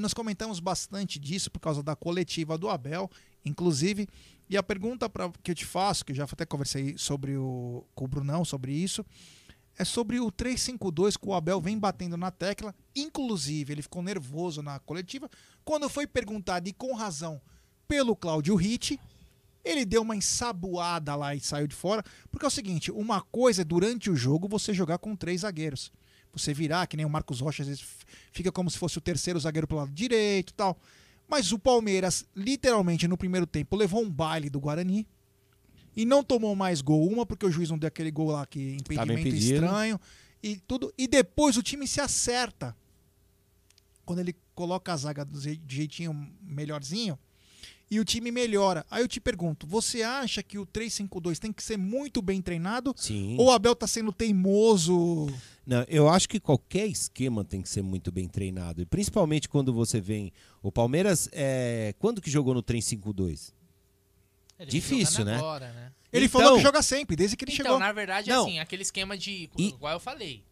[0.00, 3.10] nós comentamos bastante disso por causa da coletiva do Abel,
[3.44, 4.08] inclusive,
[4.48, 7.84] e a pergunta pra, que eu te faço, que eu já até conversei sobre o,
[7.94, 9.04] com o Brunão sobre isso,
[9.78, 14.62] é sobre o 352 que o Abel vem batendo na tecla, inclusive ele ficou nervoso
[14.62, 15.30] na coletiva,
[15.64, 17.40] quando foi perguntado, e com razão,
[17.88, 18.98] pelo Cláudio Ritt,
[19.64, 23.62] ele deu uma ensaboada lá e saiu de fora, porque é o seguinte, uma coisa
[23.62, 25.92] é durante o jogo você jogar com três zagueiros.
[26.32, 27.84] Você virar, que nem o Marcos Rocha, às vezes
[28.32, 30.78] fica como se fosse o terceiro zagueiro pelo lado direito tal.
[31.28, 35.06] Mas o Palmeiras, literalmente, no primeiro tempo, levou um baile do Guarani
[35.96, 37.06] e não tomou mais gol.
[37.08, 40.00] Uma, porque o juiz não deu aquele gol lá, que impedimento estranho
[40.42, 40.92] e tudo.
[40.96, 42.76] E depois o time se acerta.
[44.04, 46.12] Quando ele coloca a zaga do de jeitinho
[46.42, 47.18] melhorzinho
[47.92, 48.86] e o time melhora.
[48.90, 52.94] Aí eu te pergunto, você acha que o 3-5-2 tem que ser muito bem treinado?
[52.96, 53.36] Sim.
[53.38, 55.28] Ou o Abel tá sendo teimoso?
[55.66, 58.80] Não, eu acho que qualquer esquema tem que ser muito bem treinado.
[58.80, 60.32] E principalmente quando você vem.
[60.62, 61.94] O Palmeiras, é...
[61.98, 63.52] quando que jogou no trem 5-2?
[64.62, 65.36] Ele Difícil, né?
[65.36, 65.92] agora, né?
[66.12, 67.78] Ele Então- falou que joga sempre, desde que ele Então, chegou.
[67.78, 68.44] na verdade, Não.
[68.44, 69.48] assim, aquele esquema de.
[69.58, 70.44] E- Igual eu falei.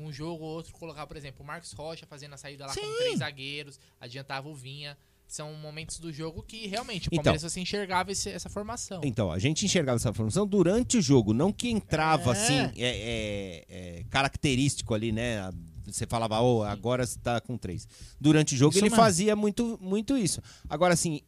[0.00, 2.96] Um jogo ou outro, colocar, por exemplo, o Marcos Rocha fazendo a saída lá com
[2.98, 4.96] três zagueiros, adiantava o Vinha.
[5.26, 7.24] São momentos do jogo que realmente o Então.
[7.24, 9.00] Palmeiras você enxergava esse- essa formação.
[9.04, 12.32] Então, a gente enxergava essa formação durante o jogo, não que entrava É.
[12.32, 13.64] assim, é, é-
[13.98, 15.50] é característico ali, né?
[15.84, 17.86] Você falava, oh, agora você tá com três.
[18.20, 18.96] Durante o jogo Isso ele mesmo.
[19.02, 20.40] fazia muito, muito isso.
[20.68, 21.20] Agora, assim,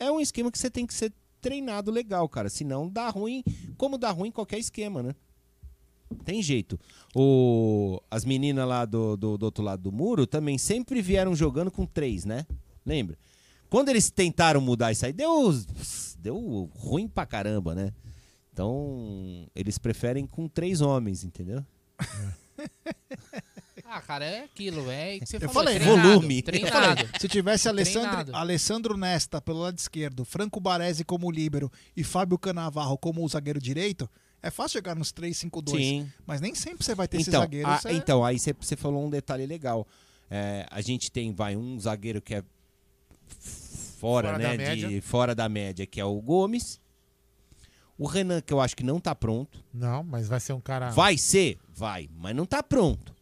[0.00, 1.12] é um esquema que você tem que ser
[1.44, 2.48] treinado legal, cara.
[2.48, 3.44] Senão dá ruim,
[3.76, 5.14] como dá ruim qualquer esquema, né?
[6.24, 6.80] Tem jeito.
[7.14, 11.70] O, as meninas lá do, do, do outro lado do muro também sempre vieram jogando
[11.70, 12.46] com três, né?
[12.86, 13.18] Lembra?
[13.68, 15.52] Quando eles tentaram mudar isso aí, deu,
[16.18, 17.92] deu ruim pra caramba, né?
[18.52, 21.62] Então, eles preferem com três homens, entendeu?
[23.96, 25.54] Ah, cara, é aquilo, é que você Eu falou.
[25.54, 26.38] falei, treinado, volume.
[26.38, 26.72] Eu Treinado.
[26.72, 28.34] falei, se tivesse Alessandro.
[28.34, 33.60] Alessandro Nesta pelo lado esquerdo, Franco Baresi como líbero e Fábio Canavarro como o zagueiro
[33.60, 34.10] direito,
[34.42, 35.76] é fácil chegar nos 3-5-2.
[35.76, 36.12] Sim.
[36.26, 37.86] Mas nem sempre você vai ter esses Então, zagueiros.
[37.86, 39.86] a- é- então aí você- falou um detalhe legal.
[40.28, 42.42] É, a gente tem, vai, um zagueiro que é
[43.98, 46.80] fora, Fora né, da de fora da média, que é o Gomes.
[47.96, 49.62] O Renan, que eu acho que não tá pronto.
[49.72, 50.90] Não, mas vai ser um cara.
[50.90, 51.58] Vai ser?
[51.72, 53.13] Vai, mas não tá pronto.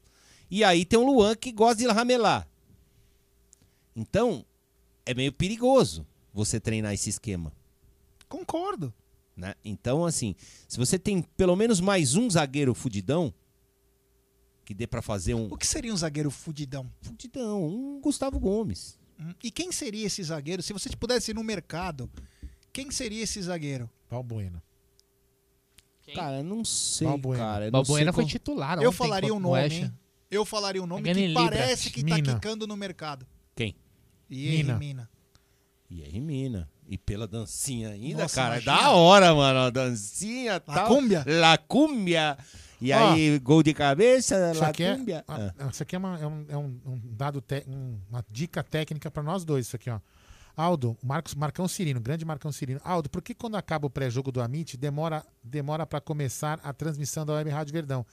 [0.55, 2.47] E aí tem o Luan que gosta de ramelar.
[3.97, 4.45] Então,
[5.07, 7.51] é meio perigoso você treinar esse esquema.
[8.29, 8.93] Concordo.
[9.35, 9.55] Né?
[9.65, 10.35] Então, assim,
[10.69, 13.33] se você tem pelo menos mais um zagueiro fudidão,
[14.63, 16.91] que dê pra fazer um O que seria um zagueiro fudidão?
[17.01, 18.99] fudidão, um Gustavo Gomes.
[19.19, 20.63] Hum, E quem seria esse zagueiro?
[20.63, 22.11] Se você pudesse ir no mercado,
[22.75, 23.89] quem seria esse zagueiro?
[24.11, 24.63] Balbuena.
[26.15, 27.43] Cara, não sei, Balbuena.
[27.43, 27.71] cara.
[27.71, 29.81] Balbuena sei foi qual- titular Eu falaria um o nome, Oeste.
[29.85, 29.93] hein?
[30.33, 32.35] Eu falaria um nome que parece que tá Mina.
[32.35, 33.27] quicando no mercado.
[33.55, 33.77] Quem?
[34.31, 34.79] E Mina.
[34.79, 34.79] Mina.
[34.79, 35.11] Mina.
[35.91, 36.71] E aí, mina.
[36.89, 38.55] E pela dancinha ainda, Nossa, cara.
[38.63, 38.77] imagina.
[38.77, 39.59] Da hora, mano.
[39.61, 40.75] A dancinha tal.
[40.75, 41.25] La cúmbia?
[41.27, 42.39] La cúmbia.
[42.81, 45.25] E Ó, aí, gol de cabeça, Isso la aqui é, cúmbia.
[45.29, 45.69] ah, Ah.
[45.71, 49.11] isso aqui é, uma- é um, é um- um dado, te- um- uma dica técnica
[49.11, 49.67] para nós dois.
[49.67, 50.01] Isso aqui, ó.
[50.57, 52.81] Aldo, Marcos, Marcão Cirino, grande Marcão Cirino.
[52.83, 57.25] Aldo, por que quando acaba o pré-jogo do Amit demora demora para começar a transmissão
[57.25, 58.05] da Web Rádio Verdão?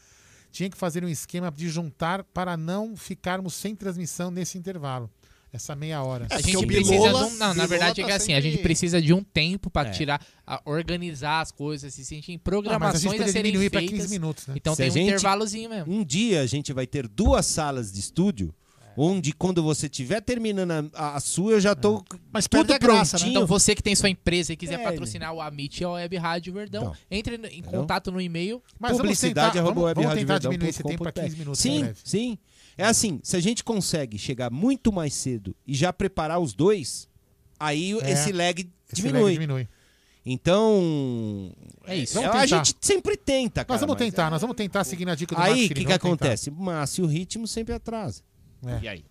[0.52, 5.10] Tinha que fazer um esquema de juntar para não ficarmos sem transmissão nesse intervalo.
[5.52, 6.28] essa meia hora.
[6.30, 9.12] A gente precisa de um, Não, na verdade é que assim, a gente precisa de
[9.16, 13.52] um tempo pra tirar, a- organizar as coisas, se sentir em programações a, podia serem
[13.52, 13.98] diminuir pra feitas.
[14.02, 14.54] 15 minutos, né?
[14.56, 15.92] Então Se tem a um gente- intervalozinho mesmo.
[15.92, 18.54] Um dia a gente vai ter duas salas de estúdio,
[18.98, 22.78] onde quando você estiver terminando a, a sua, eu já tô Mas tudo perde a
[22.78, 23.20] graça, né?
[23.24, 23.30] prontinho.
[23.32, 26.18] Então você que tem sua empresa e quiser É, patrocinar o Amit ou a Web
[26.18, 28.62] Rádio Verdão, entre no- em contato no e-mail.
[28.80, 31.40] Mas vamos publicidade tentar- arroba vamos- vamos tentar webradioverdão diminuir esse tempo ponto 15 BR.
[31.40, 32.38] minutos, Sim, sim.
[32.78, 37.08] É assim, se a gente consegue chegar muito mais cedo e já preparar os dois,
[37.60, 38.60] aí É, esse lag
[38.92, 39.22] esse diminui.
[39.24, 39.68] lag diminui.
[40.26, 41.52] Então,
[41.86, 42.18] É isso.
[42.20, 42.46] a Vamos tentar.
[42.66, 43.74] gente sempre tenta, cara.
[43.74, 45.84] Nós vamos mas tentar, nós vamos tentar seguir a dica do Aí, o que, que
[45.84, 45.96] vamos tentar.
[46.08, 46.52] acontece?
[46.52, 48.22] Mas se o ritmo sempre atrasa.
[48.66, 48.80] É.
[48.84, 49.06] E aí?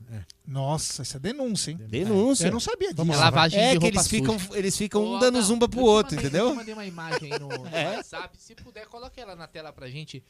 [0.46, 1.78] Nossa, isso é denúncia, hein?
[1.88, 2.46] Denúncia.
[2.46, 2.96] Eu não sabia disso.
[2.98, 4.58] Vamos lá, lavagem é de que roupa eles ficam, suja.
[4.58, 6.48] eles ficam um dando não, zumba pro outro, mandei- entendeu?
[6.50, 7.96] Eu mandei uma imagem aí no, no É?
[7.96, 8.36] WhatsApp.
[8.38, 10.22] Se puder, coloque ela na tela pra gente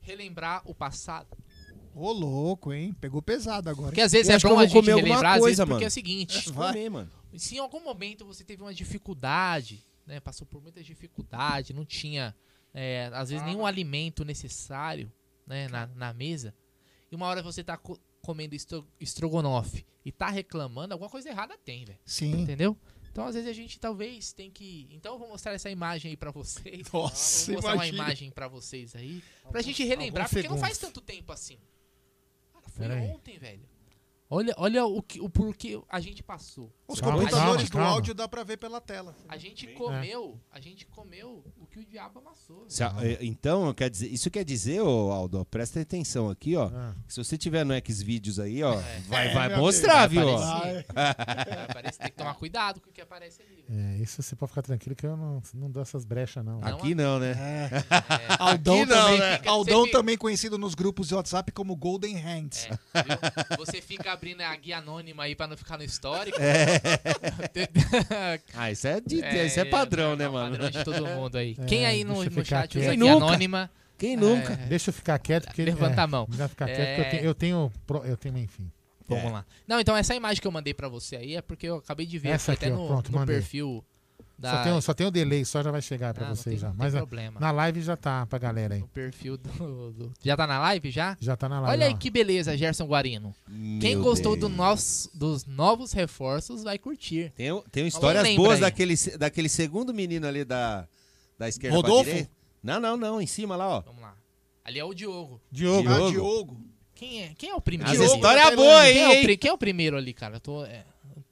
[0.00, 1.28] relembrar o passado.
[1.94, 2.94] Ô, louco, hein?
[3.00, 3.88] Pegou pesado agora.
[3.88, 5.72] Porque às vezes Eu é bom a gente comer alguma relembrar, às vezes, coisa, porque
[5.74, 5.84] mano.
[5.84, 6.50] é o seguinte.
[6.52, 6.72] Vai.
[6.72, 7.10] Comer, mano.
[7.36, 12.34] Se em algum momento você teve uma dificuldade, né, passou por muita dificuldade, não tinha,
[12.74, 15.10] é, às vezes, nenhum alimento necessário
[15.46, 16.54] né, na, na mesa,
[17.10, 17.78] e uma hora você tá
[18.26, 21.98] comendo estro, estrogonofe e tá reclamando, alguma coisa errada tem, velho.
[22.04, 22.42] Sim.
[22.42, 22.76] Entendeu?
[23.12, 24.88] Então, às vezes, a gente talvez tem que.
[24.90, 26.86] Então, eu vou mostrar essa imagem aí pra vocês.
[26.92, 27.96] Nossa, vou mostrar imagina.
[27.96, 29.22] uma imagem pra vocês aí.
[29.50, 31.56] Pra gente relembrar, porque não faz tanto tempo assim.
[32.52, 33.08] Cara, foi Pera aí.
[33.08, 33.66] ontem, velho.
[34.28, 36.72] Olha, olha o, que, o porquê a gente passou.
[36.88, 37.88] Os Calma, computadores calma, do calma.
[37.90, 39.14] áudio dá pra ver pela tela.
[39.28, 42.64] A gente comeu, a gente comeu o que o diabo amassou.
[42.68, 46.70] Se a- eh, então, quer dizer, isso quer dizer, ô Aldo, presta atenção aqui, ó.
[46.74, 46.94] Ah.
[47.06, 48.74] Se você tiver no Xvideos aí, ó,
[49.06, 50.26] vai, É, vai meu mostrar, Vai viu?
[50.36, 53.64] Vai aparecer, tem que tomar cuidado com o que aparece ali.
[53.68, 56.60] É, isso você pode ficar tranquilo que eu não, não dou essas brechas, não.
[56.62, 57.32] Aqui não, né?
[57.32, 57.70] É.
[58.38, 59.40] Aldão, Aqui não, também, né?
[59.46, 62.68] Aldão também conhecido nos grupos de WhatsApp como Golden Hands.
[62.94, 63.56] É?
[63.56, 66.36] Você fica abrindo a guia anônima aí pra não ficar no histórico.
[68.54, 69.16] Ah, isso é, de,
[69.46, 70.52] isso é padrão, né, mano?
[70.52, 71.56] Padrão de todo mundo aí.
[71.60, 72.76] É, Quem aí no, deixa no chat quieto.
[72.82, 73.26] usa Quem guia nunca?
[73.26, 73.70] anônima?
[73.98, 74.52] Quem nunca?
[74.52, 75.62] É, Deixa eu ficar quieto, porque...
[75.64, 76.26] Levanta é, a mão.
[76.30, 77.10] Melhor ficar quieto, porque eu É.
[77.10, 77.24] tenho...
[77.24, 77.72] Eu tenho,
[78.04, 78.70] eu tenho enfim.
[79.08, 79.46] Vamos lá.
[79.66, 82.18] Não, então essa imagem que eu mandei pra você aí é porque eu acabei de
[82.18, 83.84] ver Essa foi até aqui, ó, no, pronto, no perfil
[84.38, 86.60] da Só, tem, um- só tem o delay, só já vai chegar pra Ah, vocês
[86.60, 86.72] já.
[86.74, 87.40] Mas na- problema.
[87.40, 88.80] na live já tá pra galera aí.
[88.80, 91.16] no perfil do, do- Já tá na live já?
[91.18, 91.72] Já tá na live.
[91.72, 91.96] Olha aí ó.
[91.96, 93.34] que beleza, Gerson Guarino.
[93.80, 94.40] Quem Meu gostou Deus.
[94.50, 97.32] do nosso, dos novos reforços vai curtir.
[97.34, 98.60] Tem, tem histórias boas aí.
[98.60, 100.86] daquele, daquele segundo menino ali da,
[101.38, 102.28] da esquerda Rodolfo?
[102.62, 103.80] Não, não, não, em cima lá, ó.
[103.80, 104.14] Vamos lá.
[104.64, 105.40] Ali é o Diogo.
[105.50, 105.88] Diogo.
[105.88, 106.60] Ah, Diogo.
[106.94, 107.92] Quem é, quem é o primeiro?
[107.92, 108.06] As ali?
[108.14, 109.38] histórias da boas, Quem é, o, hein?
[109.38, 110.36] quem é o primeiro ali, cara?
[110.36, 110.84] Eu tô, é,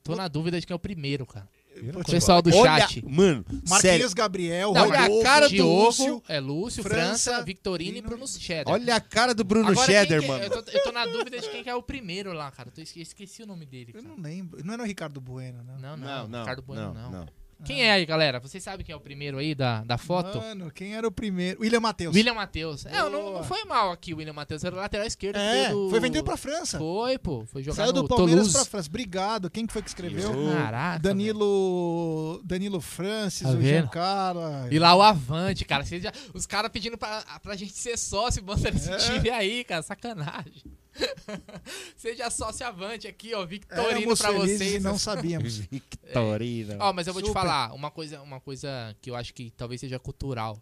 [0.03, 1.49] tô na dúvida de quem é o primeiro, cara.
[1.75, 3.05] Eu não O pessoal do Olha, chat.
[3.07, 6.23] mano, Marquinhos sério, Gabriel, Não, olha a Rodolfo, cara do Diogo, Lúcio.
[6.29, 8.01] é Lúcio, França, França, Victorino e.
[8.03, 8.73] Bruno Cheddar.
[8.73, 10.45] olha a cara do Bruno Agora, quem Cheddar, que é- mano.
[10.45, 12.69] Eu tô, eu tô na dúvida de quem que é o primeiro lá, cara.
[12.69, 13.93] Eu tô esque- esqueci o nome dele.
[13.95, 14.15] Eu Cara.
[14.15, 14.65] não lembro.
[14.65, 15.77] Não era o Ricardo Bueno, né?
[15.81, 17.11] Não, não, Não, não, Ricardo Bueno, não.
[17.11, 17.27] não.
[17.65, 18.41] Quem é aí, galera?
[18.41, 20.39] Vocês sabem quem é o primeiro aí da, da foto?
[20.39, 21.61] Mano, quem era o primeiro?
[21.61, 22.15] William Matheus.
[22.15, 22.85] William Matheus.
[22.87, 24.65] É, não, não foi mal aqui o William Matheus.
[24.65, 25.37] Era o lateral esquerdo.
[25.37, 26.79] É, do- foi vendido pra França.
[26.79, 27.45] Foi, pô.
[27.47, 28.53] Foi jogar Saiu do Palmeiras Toulouse.
[28.53, 28.89] pra França.
[28.89, 29.51] Obrigado.
[29.51, 30.31] Quem que foi que escreveu?
[30.55, 32.41] Caraca, Danilo.
[32.45, 33.61] Danilo Francis, Tá o?
[33.63, 34.43] Giancarlo.
[34.71, 35.85] E lá o Avante, cara.
[35.85, 38.97] Já- os caras pedindo pra, pra gente ser sócio, mandando esse É.
[38.99, 39.83] time aí, cara.
[39.83, 40.63] Sacanagem.
[41.97, 43.45] Seja sócio Avante aqui, ó.
[43.45, 44.82] Victorino felizes vocês.
[44.82, 45.59] não sabíamos.
[45.71, 46.77] Victorino.
[46.81, 47.40] Ó, mas eu vou te Super.
[47.40, 50.61] falar uma coisa, uma coisa que eu acho que talvez seja cultural.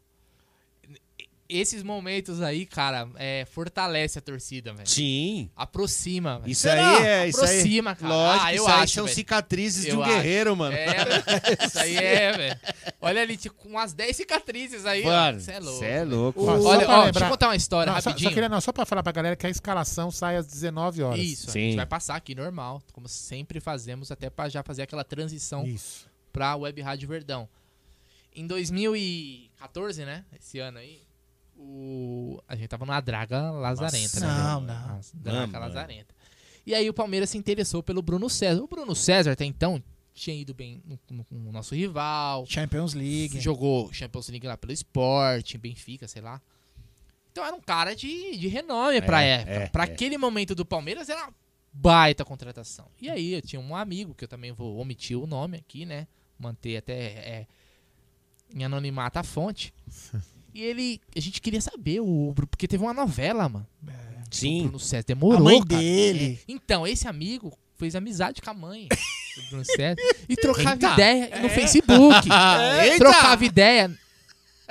[1.60, 4.88] Esses momentos aí, cara, é, fortalece a torcida, velho.
[4.88, 5.50] Sim.
[5.54, 6.50] Aproxima, velho.
[6.50, 6.96] Isso Será?
[6.98, 7.28] aí é.
[7.28, 8.14] Isso aí, Aproxima, cara.
[8.14, 9.14] Lógico, ah, eu isso aí acho, são velho.
[9.14, 10.12] cicatrizes de Eu um acho.
[10.12, 10.74] guerreiro, mano.
[10.76, 10.86] É,
[11.66, 12.60] isso aí é, velho.
[13.00, 15.40] Olha ali, tipo, com umas 10 cicatrizes aí, Mano.
[15.40, 15.78] Você é louco.
[15.78, 16.44] cê é louco.
[16.44, 18.30] Só Olha, ó, lembrar- deixa eu contar uma história Não, só- rapidinho.
[18.30, 21.18] Só, queria, não, só pra falar pra galera que a escalação sai às 19 horas.
[21.20, 21.60] Isso, a Sim.
[21.60, 26.06] gente vai passar aqui normal, como sempre fazemos, até pra já fazer aquela transição Isso.
[26.32, 27.48] pra Web Rádio Verdão.
[28.34, 30.24] Em 2014, né?
[30.38, 31.01] Esse ano aí,
[31.62, 32.42] o...
[32.48, 34.26] a gente tava numa draga lazarenta, né?
[34.26, 34.78] Nossa, não, velho?
[34.80, 34.88] não.
[34.96, 36.14] Nossa, Draga Não, lazarenta.
[36.66, 38.62] E aí o Palmeiras se interessou pelo Bruno César.
[38.62, 39.82] O Bruno César até então
[40.14, 43.40] tinha ido bem no, no- com o nosso rival, Champions League.
[43.40, 46.40] jogou Champions League lá pelo Sport, Benfica, sei lá.
[47.30, 49.50] Então era um cara de, de renome pra É, época.
[49.52, 49.86] é, pra é.
[49.92, 51.34] aquele momento do Palmeiras era uma
[51.72, 52.86] baita contratação.
[53.00, 56.06] E aí eu tinha um amigo, que eu também vou omitir o nome aqui, né?
[56.38, 57.46] Manter até é,
[58.54, 59.72] em anonimato a fonte.
[60.54, 61.00] E ele.
[61.16, 63.66] A gente queria saber, o, porque teve uma novela, mano.
[64.30, 64.62] Sim.
[64.62, 65.38] Bruno César demorou.
[65.38, 65.80] A mãe cara.
[65.80, 66.38] dele.
[66.40, 66.52] É.
[66.52, 68.88] Então, esse amigo fez amizade com a mãe
[69.36, 69.96] do Bruno César
[70.28, 70.92] e trocava Eita.
[70.92, 71.48] ideia no É.
[71.50, 72.28] Facebook.
[72.82, 72.96] Eita.
[72.98, 73.98] Trocava ideia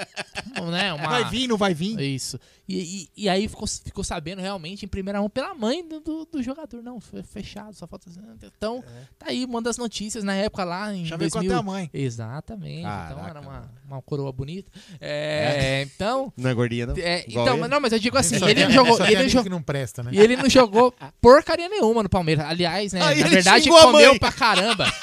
[0.71, 1.99] né, uma- Vai vir, não vai vir?
[1.99, 2.39] Isso.
[2.67, 6.25] E, e, e aí ficou, ficou sabendo realmente em primeira mão pela mãe do, do,
[6.25, 6.81] do jogador.
[6.81, 8.09] Não, foi fechado, só falta.
[8.57, 8.81] Então,
[9.19, 11.51] tá aí uma das notícias na época lá em Já veio com 2000.
[11.51, 11.89] até a mãe.
[11.93, 12.79] Exatamente.
[12.79, 14.71] Então Caraca, era uma, uma coroa bonita.
[15.01, 16.31] É, Então.
[16.37, 16.95] Não é gordinha, não?
[16.97, 17.57] É, então, ele?
[17.61, 19.05] mas não, mas eu digo assim, ele tem- não jogou.
[19.05, 20.11] Ele jogou não presta, né?
[20.13, 22.45] E ele não jogou porcaria nenhuma no Palmeiras.
[22.45, 23.01] Aliás, né?
[23.01, 24.85] Aí na ele verdade, comeu pra caramba.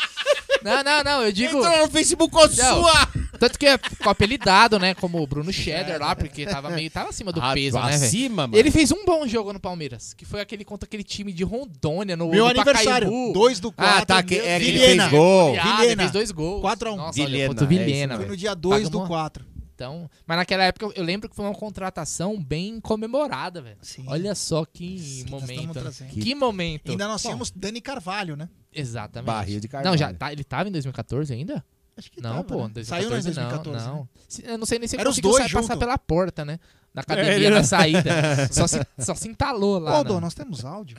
[0.60, 1.56] Não, não, não, eu digo.
[1.58, 3.08] Entrou no Facebook com a sua.
[3.38, 4.94] Tanto que é ficou apelidado, né?
[4.94, 6.90] Como o Bruno Cheddar lá, porque tava meio.
[6.90, 8.04] Tava acima do Ah, peso, né, velho?
[8.04, 8.56] acima, mano.
[8.56, 12.16] Ele fez um bom jogo no Palmeiras, que foi aquele contra aquele time de Rondônia
[12.16, 13.32] no Meu no aniversário, Pacaembu.
[13.32, 13.96] 2 do 4.
[14.02, 15.02] Ah, tá, que- é que ele Vilhena.
[15.04, 15.46] fez gol.
[15.48, 16.02] Goleada, ele Vilhena.
[16.02, 16.60] fez dois gols.
[16.60, 16.96] 4 a 1.
[16.96, 18.16] Nossa, olha, Vilhena, contra o é isso Vilhena.
[18.16, 19.44] Foi no dia 2 do Pagou uma- 4.
[19.74, 23.76] Então, mas naquela época eu lembro que foi uma contratação bem comemorada, velho.
[24.08, 25.66] Olha só que nós momento.
[25.74, 25.80] né?
[25.82, 26.10] trazendo.
[26.10, 26.90] Que momento.
[26.90, 28.48] Ainda nós Bom, tínhamos Dani Carvalho, né?
[28.74, 29.26] Exatamente.
[29.28, 29.98] Barril de Não, Carvalho.
[29.98, 31.64] já tá, ele tava em 2014 ainda?
[31.98, 32.70] Acho que Não, tava, pô, né?
[32.74, 33.96] 2014 Saiu em não, 2014, não.
[33.96, 34.06] né?
[34.28, 36.60] Se- Eu não sei nem se ele conseguiu dois sair, passar pela porta, né?
[36.94, 38.02] Da É, academia na saída.
[38.52, 39.98] só, se, só se entalou lá.
[40.00, 40.20] Ô, Dô, né?
[40.20, 40.96] nós temos áudio.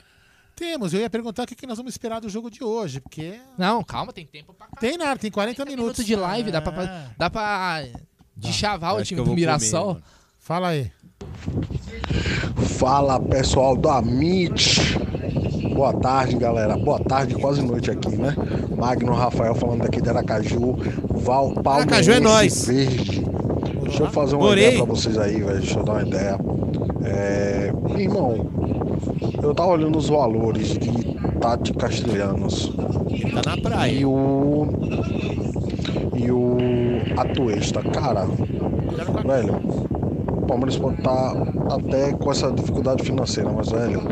[0.54, 3.40] Temos, eu ia perguntar o que, que nós vamos esperar do jogo de hoje, porque.
[3.56, 5.82] Não, calma, tem tempo pra Tem nada, tem 40 minutos.
[5.82, 7.82] minuto de live, dá pra, dá pra
[8.36, 9.94] de chavar o time do comer, Mirassol.
[9.94, 10.02] mano.
[10.38, 10.92] Fala aí.
[12.78, 14.80] Fala pessoal do Amit.
[15.80, 16.76] Boa tarde, galera.
[16.76, 18.36] Boa tarde, quase noite aqui, né?
[18.76, 20.76] Magno Rafael falando daqui de Aracaju.
[21.08, 22.66] Val Palmeirense Aracaju é nóis.
[22.66, 23.24] Verde.
[23.84, 24.64] Deixa eu fazer uma Morei.
[24.64, 25.58] ideia pra vocês aí, velho.
[25.58, 26.38] Deixa eu dar uma ideia.
[27.02, 27.72] É...
[27.96, 28.46] Irmão,
[29.42, 32.70] eu tava olhando os valores de Tati Castelhanos.
[33.08, 33.90] Ele tá na praia.
[33.90, 34.66] E o.
[36.14, 36.58] E o
[37.16, 38.26] Atuesta, cara.
[39.26, 41.34] Velho, o Palmeiras pode estar
[41.70, 44.02] até com essa dificuldade financeira, mas, velho,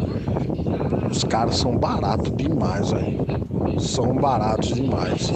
[1.11, 3.81] os caras são baratos demais, velho.
[3.81, 5.31] São baratos demais.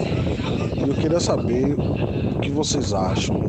[0.75, 3.39] E eu queria saber o que vocês acham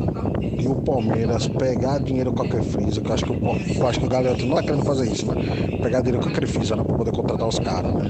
[0.57, 3.99] de o Palmeiras pegar dinheiro com a Crefisa, que eu acho que o, eu acho
[3.99, 5.41] que o Galeoto não é querendo fazer isso, né?
[5.81, 6.83] Pegar dinheiro com a Crefisa, né?
[6.83, 8.09] Pra poder contratar os caras, né?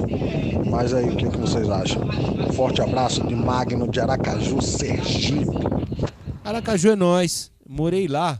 [0.69, 2.01] Mas aí, o que, que vocês acham?
[2.03, 5.45] Um forte abraço de Magno de Aracaju, Sergipe.
[6.43, 7.51] Aracaju é nós.
[7.67, 8.39] Morei lá.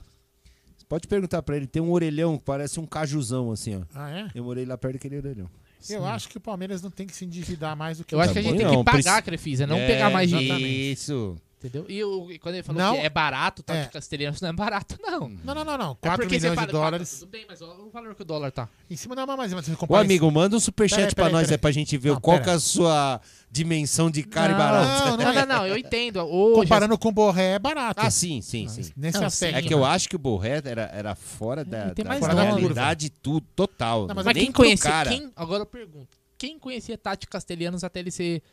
[0.77, 1.65] Você pode perguntar pra ele.
[1.65, 3.81] Tem um orelhão que parece um cajuzão, assim, ó.
[3.95, 4.27] Ah, é?
[4.35, 5.49] Eu morei lá perto daquele orelhão.
[5.89, 8.21] Eu acho que o Palmeiras não tem que se endividar mais do que Eu o
[8.21, 10.59] acho que a gente tem Não, que pagar a Crefisa, não É, pegar mais dinheiro.
[10.59, 11.35] Isso.
[11.65, 11.85] Entendeu?
[11.89, 13.73] E, o- e quando ele falou Não, que é barato, tá?
[13.75, 13.83] é.
[13.85, 15.29] De castelhano, não é barato, não.
[15.43, 15.91] Não, não, não, não.
[15.93, 17.19] É 4 porque você milhões fala- de dólares.
[17.19, 18.69] Tudo bem, mas olha o valor que o dólar tá.
[18.89, 21.53] Em cima da mas você Ô, compara amigo, manda um superchat pra nós peraí.
[21.53, 22.43] aí pra gente ver Não, qual pera.
[22.43, 23.19] que é a sua
[23.49, 25.17] dimensão de cara e Não, barato.
[25.17, 26.19] Não, não, não, eu entendo.
[26.19, 28.01] Hoje, Comparando com o Borré é barato.
[28.01, 28.91] Ah, sim, sim, sim.
[28.95, 29.57] Nesse Não, aspecto.
[29.57, 32.27] É que eu acho que o Borré era, era fora da, tem da, mais da
[32.29, 32.43] dólar.
[32.43, 34.07] realidade tudo, total.
[34.07, 34.15] Não?
[34.15, 35.05] Mas quem conhecia.
[35.05, 36.17] Quem, agora eu pergunto.
[36.37, 38.43] Quem conhecia Tati Castelhanos até ele ser.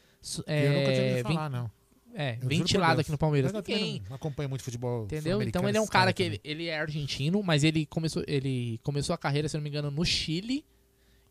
[0.47, 1.71] É, Eu nunca tinha ouvido vin- falar, não.
[2.15, 3.53] É, Eu ventilado aqui no Palmeiras.
[3.53, 4.03] Eu Ninguém.
[4.09, 5.05] Não acompanho muito futebol.
[5.05, 5.41] Entendeu?
[5.43, 9.15] Então ele é um cara que ele, ele é argentino, mas ele começou, ele começou
[9.15, 10.65] a carreira, se não me engano, no Chile.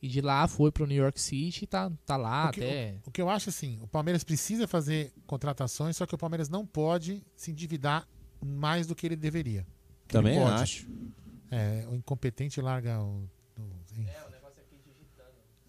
[0.02, 2.96] E de lá foi pro New York City e tá, tá lá O que, até.
[3.06, 6.50] o, o que eu acho assim, o Palmeiras precisa fazer contratações, só que o Palmeiras
[6.50, 8.08] não pode se endividar
[8.44, 9.62] mais do que ele deveria.
[10.08, 10.64] Que ele Também pode.
[10.64, 10.88] acho.
[11.52, 13.30] É, o incompetente larga o.
[13.60, 13.72] o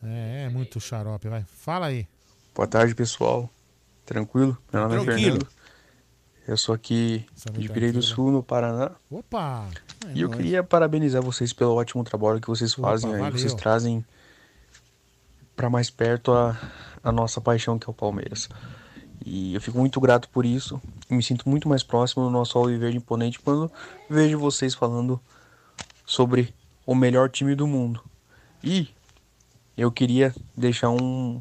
[0.04, 1.44] é, é muito xarope, vai.
[1.44, 2.08] Fala aí.
[2.54, 3.50] Boa tarde, pessoal.
[4.04, 4.56] Tranquilo?
[4.72, 5.12] Meu nome Tranquilo.
[5.12, 5.48] é Fernando.
[6.46, 8.02] Eu sou aqui de Pirei do tranquilo.
[8.02, 8.90] Sul, no Paraná.
[9.10, 9.68] Opa!
[10.06, 10.40] É e eu nóis.
[10.40, 13.20] queria parabenizar vocês pelo ótimo trabalho que vocês Opa, fazem aí.
[13.20, 13.38] valeu.
[13.38, 14.04] Vocês trazem
[15.54, 16.58] para mais perto a,
[17.02, 18.48] a nossa paixão que é o Palmeiras.
[19.24, 20.82] E eu fico muito grato por isso.
[21.08, 23.70] Me sinto muito mais próximo do nosso Alviverde Imponente quando
[24.10, 25.20] vejo vocês falando
[26.04, 26.52] sobre
[26.84, 28.02] o melhor time do mundo.
[28.64, 28.88] E
[29.76, 31.40] eu queria deixar um,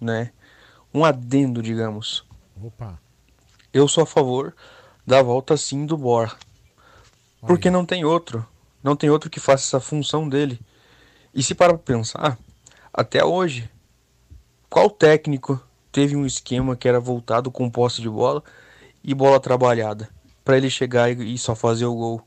[0.00, 0.32] né,
[0.92, 2.24] um adendo, digamos.
[2.62, 2.98] Opa.
[3.72, 4.54] Eu sou a favor
[5.06, 6.36] da volta sim do Borja.
[7.40, 8.46] Porque não tem outro.
[8.82, 10.60] Não tem outro que faça essa função dele.
[11.34, 12.38] E se parar pra pensar,
[12.92, 13.70] até hoje,
[14.68, 15.60] qual técnico
[15.92, 18.42] teve um esquema que era voltado com posse de bola
[19.02, 20.08] e bola trabalhada?
[20.44, 22.22] Pra ele chegar e e só fazer o gol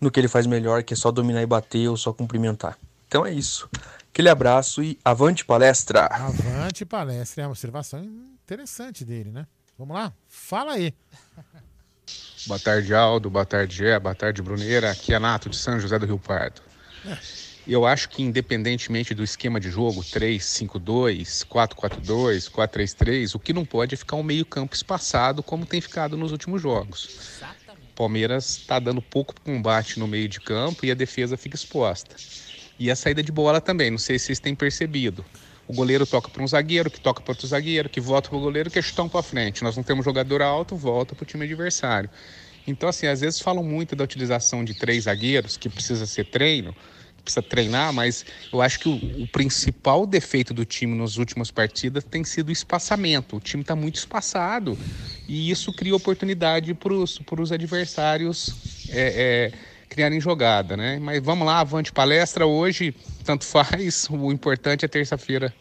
[0.00, 2.78] no que ele faz melhor, que é só dominar e bater ou só cumprimentar.
[3.08, 3.68] Então é isso.
[4.14, 6.04] Aquele abraço e avante palestra!
[6.04, 8.00] Avante palestra, é uma observação
[8.44, 9.44] interessante dele, né?
[9.76, 10.12] Vamos lá?
[10.28, 10.94] Fala aí.
[12.46, 13.28] Boa tarde, Aldo.
[13.28, 13.98] Boa tarde, Gé.
[13.98, 14.92] Boa tarde, Bruneira.
[14.92, 16.62] Aqui é Nato de São José do Rio Pardo.
[17.66, 23.64] E eu acho que, independentemente do esquema de jogo, 3-5-2, 4-4-2, 4-3-3, o que não
[23.64, 27.40] pode é ficar um meio-campo espaçado, como tem ficado nos últimos jogos.
[27.90, 32.14] O Palmeiras está dando pouco combate no meio de campo e a defesa fica exposta.
[32.78, 35.24] E a saída de bola também, não sei se vocês têm percebido.
[35.66, 38.40] O goleiro toca para um zagueiro, que toca para outro zagueiro, que volta para o
[38.40, 39.62] goleiro, que é chutão para frente.
[39.62, 42.10] Nós não temos jogador alto, volta para o time adversário.
[42.66, 46.74] Então, assim, às vezes falam muito da utilização de três zagueiros, que precisa ser treino,
[47.22, 52.04] precisa treinar, mas eu acho que o, o principal defeito do time nas últimas partidas
[52.04, 53.36] tem sido o espaçamento.
[53.36, 54.78] O time está muito espaçado
[55.26, 58.54] e isso cria oportunidade para os adversários
[58.90, 59.52] é, é,
[59.94, 60.98] criarem jogada, né?
[60.98, 62.92] Mas vamos lá, avante palestra hoje,
[63.24, 65.54] tanto faz, o importante é terça-feira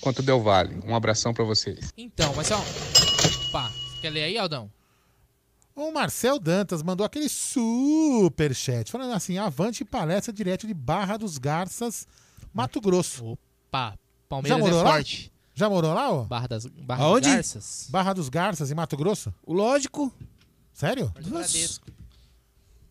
[0.00, 0.80] quanto Del Valle.
[0.86, 1.92] Um abração para vocês.
[1.96, 2.58] Então, mas ó.
[3.48, 4.70] Opa, quer ler aí, Aldão?
[5.76, 11.36] O Marcel Dantas mandou aquele super chat, falando assim: avante palestra direto de Barra dos
[11.36, 12.06] Garças,
[12.52, 13.32] Mato Grosso.
[13.68, 13.98] Opa,
[14.28, 14.90] Palmeiras Já morou é lá?
[14.92, 15.32] forte.
[15.56, 16.24] Já morou lá, ó?
[16.24, 17.26] Barra das Barra Aonde?
[17.26, 17.86] das Garças.
[17.90, 19.34] Barra dos Garças, em Mato Grosso?
[19.46, 20.12] Lógico.
[20.72, 21.10] Sério?
[21.12, 21.38] Perto do.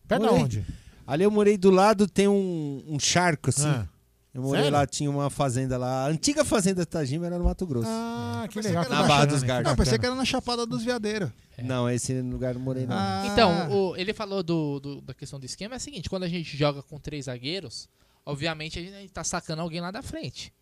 [0.06, 0.42] Perto Morei.
[0.42, 0.66] onde?
[1.06, 3.66] Ali eu morei do lado, tem um, um charco assim.
[3.68, 3.86] Ah.
[4.32, 4.76] Eu morei Sério?
[4.78, 6.06] lá, tinha uma fazenda lá.
[6.06, 7.86] A antiga fazenda Tajima era no Mato Grosso.
[7.88, 8.84] Ah, que Pensei legal.
[8.84, 9.64] que Na Barra dos Garças.
[9.66, 11.30] Não, pensei que era na Chapada dos Veadeiros.
[11.62, 12.96] Não, esse lugar eu não morei não.
[12.98, 13.22] Ah.
[13.30, 15.74] Então, o- ele falou do, do- da questão do esquema.
[15.74, 17.88] É o seguinte: quando a gente joga com três zagueiros,
[18.26, 20.52] obviamente a gente tá sacando alguém lá da frente.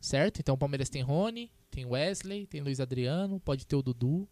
[0.00, 0.38] Certo?
[0.40, 4.28] Então o Palmeiras tem Rony, tem Wesley, tem Luiz Adriano, pode ter o Dudu.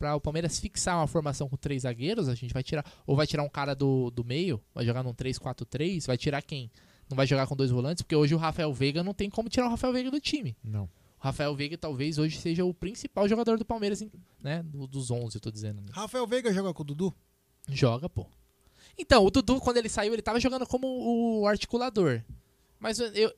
[0.00, 2.84] Pra o Palmeiras fixar uma formação com três zagueiros, a gente vai tirar.
[3.06, 6.70] Ou vai tirar um cara do, do meio, vai jogar num 3-4-3, vai tirar quem?
[7.10, 9.66] Não vai jogar com dois volantes, porque hoje o Rafael Veiga não tem como tirar
[9.66, 10.56] o Rafael Veiga do time.
[10.64, 10.84] Não.
[10.84, 10.88] O
[11.18, 14.02] Rafael Veiga talvez hoje seja o principal jogador do Palmeiras,
[14.42, 14.62] né?
[14.62, 15.82] Do- dos 11, eu tô dizendo.
[15.82, 15.88] né?
[15.92, 17.14] Rafael Veiga joga com o Dudu?
[17.68, 18.26] Joga, pô.
[18.96, 20.86] Então, o Dudu, quando ele saiu, ele tava jogando como
[21.42, 22.22] o articulador.
[22.78, 23.32] Mas eu, eu,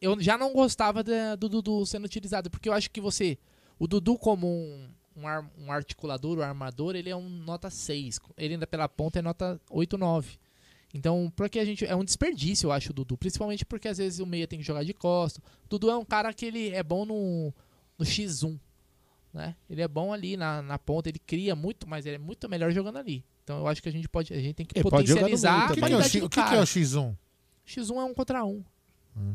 [0.00, 3.38] eu já não gostava da- do Dudu sendo utilizado, porque eu acho que você.
[3.78, 4.88] O Dudu, como um,
[5.18, 8.20] um, ar- um articulador, um armador, ele é um nota 6.
[8.36, 10.38] Ele ainda pela ponta é nota 8, 9.
[10.94, 11.84] Então, porque a gente.
[11.84, 13.16] É um desperdício, eu acho, o Dudu.
[13.16, 15.40] Principalmente porque às vezes o meia tem que jogar de costa.
[15.64, 17.52] O Dudu é um cara que ele é bom no,
[17.98, 18.58] no X1.
[19.32, 19.54] Né?
[19.68, 22.72] Ele é bom ali na, na ponta, ele cria muito, mas ele é muito melhor
[22.72, 23.22] jogando ali.
[23.44, 25.72] Então eu acho que a gente pode, a gente tem que Ele pode potencializar a
[25.72, 27.16] O que, é o, o que é o X1?
[27.66, 28.64] X1 é um contra um.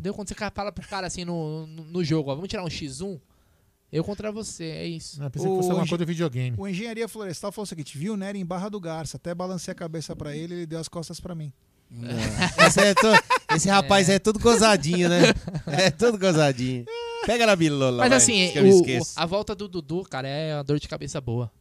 [0.01, 2.67] Deu quando você fala pro cara assim no, no, no jogo, ó, vamos tirar um
[2.67, 3.19] X1?
[3.93, 5.19] Eu contra você, é isso.
[5.21, 6.55] Não, pensei que fosse alguma coisa do videogame.
[6.57, 9.17] O Engenharia Florestal falou o seguinte: viu o Nery em Barra do Garça.
[9.17, 11.53] Até balancei a cabeça pra ele ele deu as costas pra mim.
[12.65, 14.17] Esse, é to- esse rapaz é.
[14.17, 15.21] todo gozadinho, né?
[15.67, 16.85] É todo gozadinho.
[17.25, 20.63] Pega na bilola, Mas vai, assim, o- o- a volta do Dudu, cara, é uma
[20.63, 21.51] dor de cabeça boa.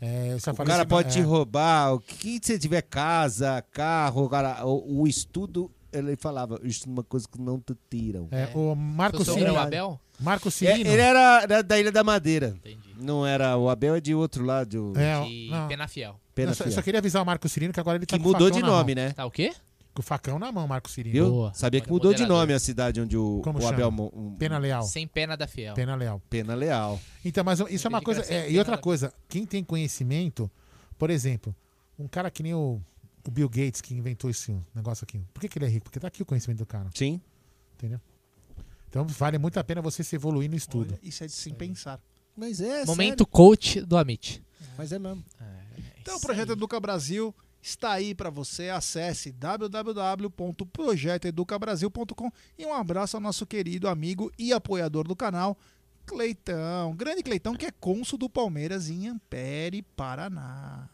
[0.00, 1.10] É, O cara assim, pode é.
[1.12, 6.88] te roubar, o que você tiver casa, carro, cara, o, o estudo, ele falava, isso
[6.88, 8.28] é uma coisa que não te tiram.
[8.30, 9.58] É, o Marco é o Cirino.
[9.58, 10.00] Abel?
[10.20, 10.90] Marco É, Cirino.
[10.90, 12.54] ele era, era da Ilha da Madeira.
[13.00, 14.92] Não era, o Abel é de outro lado.
[14.96, 15.68] É, De não.
[15.68, 16.20] Penafiel.
[16.34, 18.28] Pena Eu só, só queria avisar o Marco Cirino que agora ele tá Que com
[18.28, 19.10] o mudou de nome, né?
[19.12, 19.52] Tá o quê?
[19.98, 21.12] Com o facão na mão, Marco Cirino.
[21.12, 21.28] Viu?
[21.28, 21.52] Boa.
[21.54, 22.42] Sabia que Olha, mudou de moderador.
[22.42, 23.74] nome a cidade onde o, Como o chama?
[23.84, 24.10] Abel...
[24.14, 24.84] um- Pena Leal.
[24.84, 25.74] Sem pena da fiel.
[25.74, 26.22] Pena Leal.
[26.30, 27.00] Pena Leal.
[27.24, 28.22] Então, mas isso é uma coisa.
[28.32, 30.48] É, e outra coisa, quem tem conhecimento,
[30.96, 31.52] por exemplo,
[31.98, 32.80] um cara que nem o,
[33.26, 35.20] o Bill Gates que inventou esse negócio aqui.
[35.34, 35.86] Por que, que ele é rico?
[35.86, 36.88] Porque tá aqui o conhecimento do cara.
[36.94, 37.20] Sim.
[37.74, 38.00] Entendeu?
[38.88, 40.96] Então vale muito a pena você se evoluir no estudo.
[41.02, 42.00] Isso é de se pensar.
[42.36, 44.44] Mas é, Momento coach do Amit.
[44.76, 45.24] Mas é mesmo.
[46.00, 48.70] Então o projeto Educa Brasil está aí para você.
[48.70, 55.56] Acesse www.projetoeducabrasil.com e um abraço ao nosso querido amigo e apoiador do canal,
[56.06, 56.94] Cleitão.
[56.94, 60.88] Grande Cleitão que é cônsul do Palmeiras em Ampere, Paraná.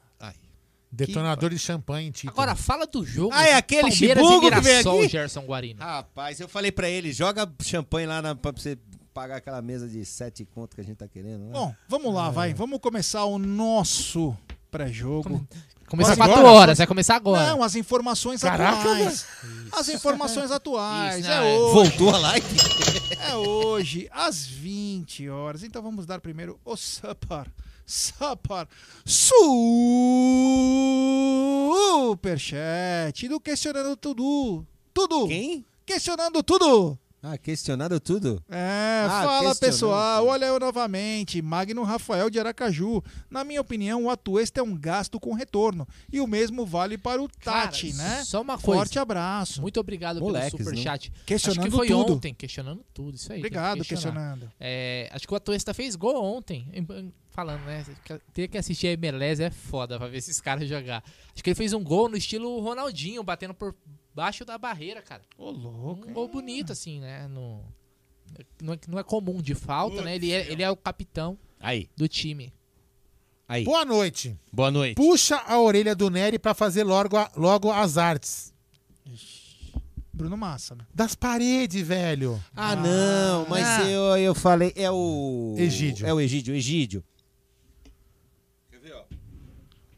[0.95, 2.33] Detonador de champanhe, título.
[2.33, 3.35] Agora fala do jogo.
[3.35, 5.09] Ah, é aquele Palmeiras e chibugo que vem aqui?
[5.09, 5.81] Gerson Guarino.
[5.81, 8.79] Rapaz, eu falei pra ele, joga champanhe lá na, pra você
[9.13, 11.47] pagar aquela mesa de sete conto que a gente tá querendo.
[11.47, 11.53] né?
[11.53, 12.55] Bom, vamos lá, vai.
[12.55, 14.37] Vamos começar o nosso
[14.75, 15.47] pré-jogo.
[15.87, 17.47] As 4 informações- horas, vai começar agora.
[17.51, 19.27] Não, as informações Caraca, atuais.
[19.71, 21.21] As informações atuais.
[21.21, 21.57] Isso, é né?
[21.57, 21.73] hoje.
[21.73, 22.47] Voltou a live?
[23.21, 25.63] É hoje, às 20 horas.
[25.63, 27.47] Então vamos dar primeiro o Super.
[27.87, 28.67] Super.
[32.05, 34.67] Superchat do Questionando Tudo.
[34.93, 35.29] Tudo.
[35.29, 35.65] Quem?
[35.87, 36.99] Questionando Tudo.
[37.27, 38.43] Ah, questionado tudo?
[38.51, 43.03] É, Ah, fala pessoal, olha eu novamente, Magno Rafael de Aracaju.
[43.31, 45.89] Na minha opinião, o Atuesta é um gasto com retorno.
[46.13, 48.25] E o mesmo vale para o Tati, Cara, né?
[48.25, 48.81] Só uma coisa.
[48.81, 49.63] Forte abraço.
[49.63, 51.11] Muito obrigado Moleques, pelo superchat.
[51.25, 52.13] Questionando acho que foi tudo.
[52.15, 53.41] ontem, questionando tudo, isso aí.
[53.41, 54.03] que Obrigado, questionar.
[54.03, 54.53] questionando.
[54.61, 56.69] É, acho que o Atuesta fez gol ontem.
[56.75, 57.85] em- em- Falando, né?
[58.33, 61.03] Ter que assistir a MLS é foda pra ver esses caras jogar.
[61.35, 63.75] Acho que ele fez um gol no estilo Ronaldinho, batendo por
[64.15, 65.23] baixo da barreira, cara.
[65.37, 66.09] Ô, louco.
[66.09, 67.27] Um gol bonito, assim, né?
[67.29, 67.65] No,
[68.63, 70.15] não, é, não é comum de falta, né?
[70.17, 72.53] Ele é, ele é o capitão Aí, do time.
[73.49, 73.65] aí.
[73.65, 74.39] Boa noite.
[74.53, 74.95] Boa noite.
[74.97, 78.53] Puxa a orelha do Nery pra fazer logo, a- logo as artes.
[80.13, 80.87] Bruno Massa, né?
[80.95, 82.43] Das paredes, velho.
[82.55, 83.91] Ah, não, mas Ah.
[83.91, 85.57] eu, eu falei, é o...
[85.59, 86.07] Egídio.
[86.07, 87.03] É o Egídio, Egídio.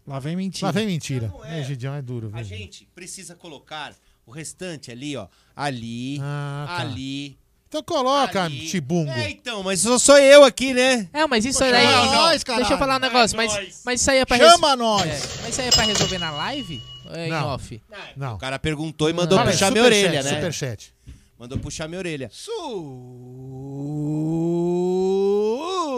[0.06, 0.66] Lá vem mentira.
[0.66, 1.28] Lá vem mentira.
[1.28, 1.60] Não é.
[1.60, 2.44] É, Gidião é duro, A velho.
[2.44, 3.92] gente precisa colocar
[4.26, 5.28] o restante ali, ó.
[5.54, 6.82] Ali, Ah, tá.
[6.82, 7.38] ali.
[7.68, 8.68] Então coloca, ali.
[8.68, 9.10] chibungo.
[9.10, 11.08] É, então, mas só sou eu aqui, né?
[11.12, 11.84] É, mas isso Chama aí.
[12.14, 15.06] nós, Deixa eu falar um negócio, mas, mas isso aí é pra Chama res- nós.
[15.06, 16.82] É, mas isso aí é pra resolver na live?
[17.06, 17.46] Ou é em Não.
[17.48, 17.82] off?
[18.16, 18.34] Não.
[18.34, 20.34] O cara perguntou e mandou Fala, puxar minha orelha, né?
[20.34, 20.94] Superchat.
[21.38, 22.30] Mandou puxar minha orelha.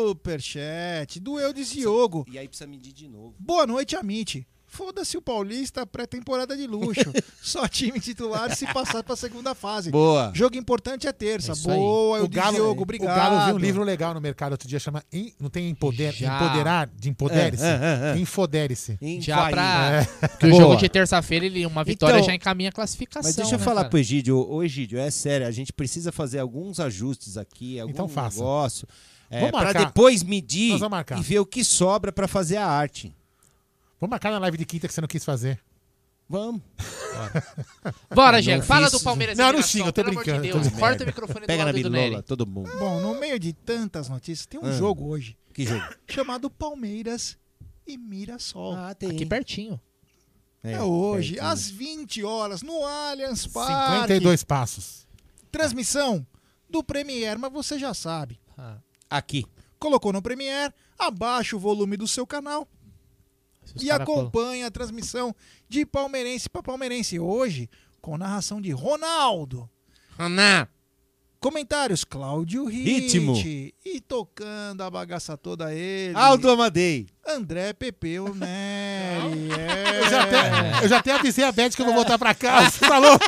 [0.08, 2.26] Superchat do Eudes Diogo.
[2.30, 3.34] E aí precisa medir de novo.
[3.38, 4.46] Boa noite, Amit.
[4.70, 7.00] Foda-se o Paulista, pré-temporada de luxo.
[7.42, 9.90] Só time titular se passar pra segunda fase.
[9.90, 10.30] Boa.
[10.34, 11.52] Jogo importante é terça.
[11.52, 11.76] É isso aí.
[11.76, 13.16] Boa, O Galo, Diogo, o obrigado.
[13.16, 16.36] Galo viu um livro legal no mercado outro dia, chama Em- Não tem empoder, Já.
[16.36, 16.90] Empoderar?
[16.94, 17.64] De Empodere-se?
[17.64, 17.68] É,
[18.12, 18.18] é, é.
[18.20, 18.98] Infodere-se.
[19.20, 20.06] Já pra.
[20.22, 20.28] É.
[20.28, 20.62] Porque o Boa.
[20.62, 23.26] jogo de terça-feira, ele uma vitória Então, já encaminha a classificação.
[23.28, 23.88] Mas deixa eu né, falar cara?
[23.90, 28.06] pro Egídio, ô Egídio, é sério, a gente precisa fazer alguns ajustes aqui, algum Então
[28.08, 28.38] faça.
[28.38, 28.86] negócio,
[29.30, 29.86] é, marcar.
[29.86, 30.78] depois medir
[31.18, 33.14] e ver o que sobra pra fazer a arte.
[34.00, 35.60] Vamos marcar na live de quinta que você não quis fazer.
[36.28, 36.60] Vamos.
[38.14, 38.62] Bora, Diego.
[38.62, 38.98] Fala fiz.
[38.98, 40.66] do Palmeiras e Não, não xinga, eu tô amor de brincando, Deus.
[40.66, 41.04] tô Corta Merda.
[41.04, 42.70] o microfone Pega do na bilola, todo mundo.
[42.78, 44.72] Bom, no meio de tantas notícias, tem um Ah.
[44.72, 45.82] jogo hoje Que jogo?
[46.08, 47.36] chamado Palmeiras
[47.86, 48.74] e Mirassol.
[48.76, 49.10] Ah, tem.
[49.10, 49.80] Aqui pertinho.
[50.62, 51.50] é, hoje, pertinho.
[51.50, 54.00] às 20 horas, no Allianz Parque.
[54.02, 55.06] 52 passos.
[55.50, 56.26] Transmissão
[56.68, 58.38] do Premier, mas você já sabe.
[58.56, 58.76] Ah,
[59.08, 59.46] Aqui.
[59.78, 62.68] Colocou no Premier, abaixa o volume do seu canal
[63.80, 65.34] e acompanha a transmissão
[65.68, 67.18] de palmeirense para palmeirense.
[67.18, 67.68] Hoje,
[68.00, 69.68] com narração de Ronaldo.
[70.18, 70.68] Aná.
[71.40, 73.34] Comentários, Cláudio Ritmo.
[73.84, 76.16] E tocando a bagaça toda ele.
[76.16, 77.06] Aldo Amadei.
[77.26, 79.48] André Pepeu Neri.
[79.58, 80.00] É.
[80.04, 82.70] Eu já até, eu já até avisei a Beth que eu vou voltar pra casa.
[82.70, 83.24] Você tá louco?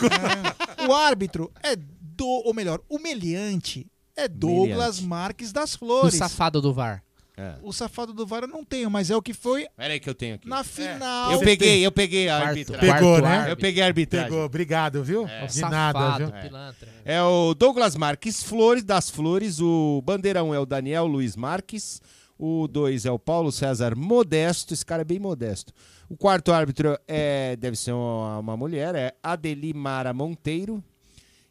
[0.89, 3.87] O árbitro é do, ou melhor, o meliante
[4.17, 5.07] é Douglas Meliante.
[5.07, 6.15] Marques das O Flores.
[6.15, 7.03] safado do VAR.
[7.41, 7.55] É.
[7.63, 10.11] O safado do VAR eu não tenho, mas é o que foi Pera aí que
[10.11, 10.47] eu tenho aqui.
[10.47, 11.33] na final.
[11.33, 12.93] Eu Você peguei, tem- eu peguei a arbitragem.
[12.93, 13.29] Pegou, né?
[13.29, 13.53] árbitro.
[13.53, 14.29] Eu peguei a arbitragem.
[14.31, 15.23] Pegou, obrigado, viu?
[15.25, 16.43] O De nada, safado, viu?
[16.43, 16.89] pilantra.
[17.05, 19.59] É o Douglas Marques Flores, das Flores.
[19.61, 22.03] O bandeira 1 é o Daniel Luiz Marques.
[22.39, 24.75] O 2 é o Paulo César Modesto.
[24.75, 25.73] Esse cara é bem modesto.
[26.09, 30.83] O quarto árbitro é, deve ser uma, uma mulher, é Adelimara Monteiro.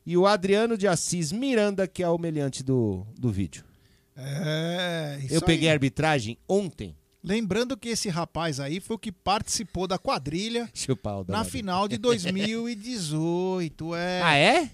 [0.05, 3.63] E o Adriano de Assis Miranda, que é o meliante do, do vídeo.
[4.21, 5.75] É, isso Eu peguei a aí.
[5.75, 6.95] arbitragem ontem.
[7.23, 11.87] Lembrando que esse rapaz aí foi o que participou da quadrilha Chupa o na final
[11.87, 13.95] de 2018.
[13.95, 14.21] É.
[14.23, 14.71] Ah, é?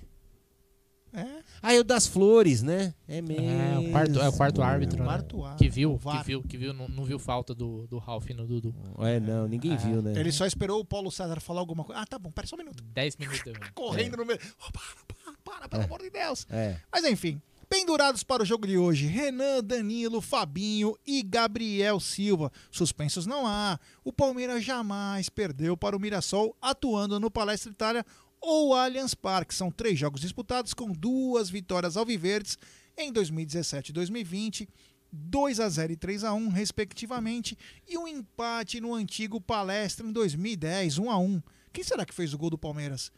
[1.16, 1.46] É.
[1.62, 2.94] Ah, é o das Flores, né?
[3.08, 3.50] É mesmo.
[3.50, 5.06] É, o quarto, é o quarto árbitro, né?
[5.06, 8.30] Quarto árbitro, Que viu, que viu, que viu, não, não viu falta do, do Ralf
[8.32, 8.76] no Dudu.
[9.00, 10.14] É, não, ninguém viu, né?
[10.20, 12.02] Ele só esperou o Paulo César falar alguma coisa.
[12.02, 12.84] Ah, tá bom, pera só um minuto.
[12.84, 13.54] 10 minutos.
[13.74, 14.40] Correndo no meio.
[14.60, 16.46] Oh, para, para, para, pelo amor de Deus.
[16.50, 16.76] É.
[16.92, 22.52] Mas enfim, pendurados para o jogo de hoje: Renan, Danilo, Fabinho e Gabriel Silva.
[22.72, 23.80] Suspensos não há.
[24.04, 28.06] O Palmeiras jamais perdeu para o Mirassol atuando no Palestra Itália
[28.40, 29.54] ou Allianz Parque.
[29.54, 32.58] São três jogos disputados com duas vitórias alviverdes
[32.98, 34.70] em 2017 e 2020.
[35.18, 40.12] 2 a 0 e 3 a 1 respectivamente, e um empate no antigo Palestra em
[40.12, 41.42] 2010, 1 a 1.
[41.72, 43.14] Quem será que fez o gol do Palmeiras?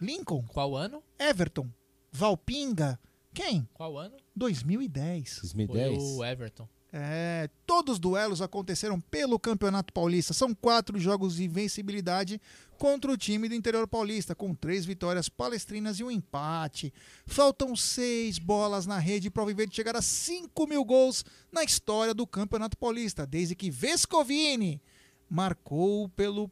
[0.00, 0.42] Lincoln?
[0.48, 1.04] Qual ano?
[1.18, 1.68] Everton?
[2.10, 2.98] Valpinga?
[3.32, 3.68] Quem?
[3.74, 4.16] Qual ano?
[4.34, 5.40] 2010.
[5.42, 5.96] 2010.
[5.96, 6.68] Foi o Everton.
[6.92, 10.34] É, todos os duelos aconteceram pelo Campeonato Paulista.
[10.34, 12.40] São quatro jogos de invencibilidade
[12.76, 16.92] contra o time do interior paulista, com três vitórias palestrinas e um empate.
[17.26, 22.12] Faltam seis bolas na rede para o Viverde chegar a 5 mil gols na história
[22.12, 24.82] do Campeonato Paulista, desde que Vescovini
[25.28, 26.50] marcou pelo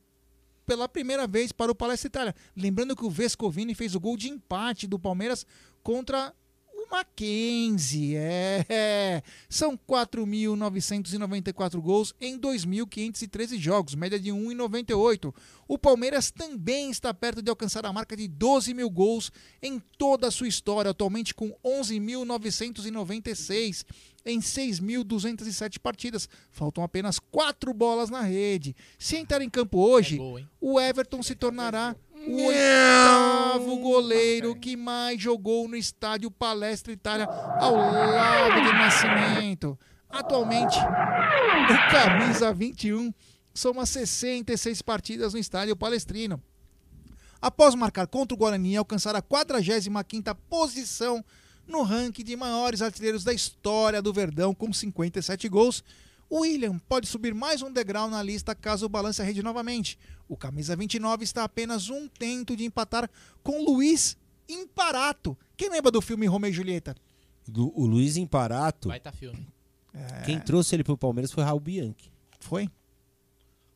[0.65, 2.35] pela primeira vez para o Palestra Itália.
[2.55, 5.47] Lembrando que o Vescovini fez o gol de empate do Palmeiras
[5.83, 6.35] contra
[6.91, 8.17] Mackenzie.
[8.17, 9.23] É.
[9.49, 15.35] São 4.994 gols em 2.513 jogos, média de 1,98.
[15.67, 19.31] O Palmeiras também está perto de alcançar a marca de 12 mil gols
[19.63, 23.85] em toda a sua história, atualmente com 11.996
[24.25, 26.29] em 6.207 partidas.
[26.51, 28.77] Faltam apenas quatro bolas na rede.
[28.99, 30.19] Se entrar em campo hoje,
[30.61, 31.97] o Everton se tornará
[32.27, 39.79] o oitavo goleiro que mais jogou no estádio Palestra Itália ao lado do Nascimento.
[40.09, 43.13] Atualmente, o camisa 21
[43.55, 46.43] soma 66 partidas no estádio palestrino.
[47.41, 51.25] Após marcar contra o Guarani alcançar a 45ª posição
[51.67, 55.85] no ranking de maiores artilheiros da história do Verdão com 57 gols,
[56.31, 59.99] o William pode subir mais um degrau na lista caso o balance a rede novamente.
[60.29, 63.09] O camisa 29 está apenas um tento de empatar
[63.43, 64.17] com Luiz
[64.49, 65.37] Imparato.
[65.57, 66.95] Quem lembra do filme Romeu e Julieta?
[67.47, 69.49] Do- o Luiz Imparato, Baita filme.
[70.27, 72.13] quem trouxe ele pro Palmeiras foi Raul Bianchi.
[72.41, 72.69] Foi?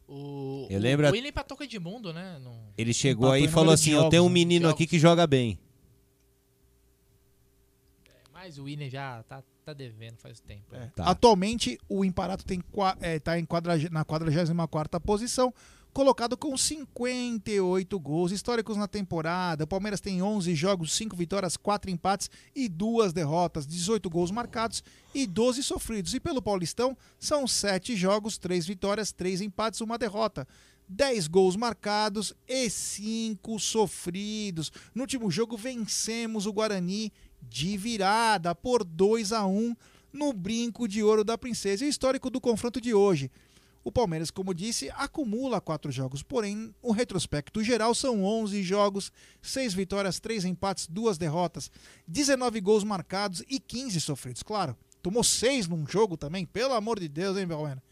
[0.07, 2.39] O, Eu o- lembro- O William empatou com Edmundo, né?
[2.39, 4.99] No- Ele chegou Empatou aí e falou assim: Eu jogos, tenho um menino aqui que
[4.99, 5.59] joga bem.
[8.33, 10.65] Mas o William já tá, tá devendo faz tempo.
[10.73, 10.91] né?
[10.95, 11.05] Tá.
[11.05, 15.53] Atualmente, o Imparato está em quadrag- na 44 posição,
[15.93, 19.65] colocado com 58 gols históricos na temporada.
[19.65, 24.83] O Palmeiras tem 11 jogos, 5 vitórias, 4 empates e 2 derrotas, 18 gols marcados
[25.15, 26.15] e 12 sofridos.
[26.15, 30.47] E pelo Paulistão, são 7 jogos, 3 vitórias, 3 empates, 1 derrota.
[30.89, 34.71] 10 gols marcados e 5 sofridos.
[34.95, 37.13] No último jogo, vencemos o Guarani
[37.43, 39.75] de virada por 2 a 1
[40.13, 41.85] no brinco de ouro da princesa.
[41.85, 43.31] E o histórico do confronto de hoje.
[43.85, 49.11] O Palmeiras, como disse, acumula quatro jogos, porém, o retrospecto geral são 11 jogos,
[49.43, 51.69] 6 vitórias, 3 empates, 2 derrotas,
[52.07, 54.45] 19 gols marcados e 15 sofridos.
[54.45, 57.83] Claro, tomou 6 num jogo também, pelo amor de Deus, hein, Belmena?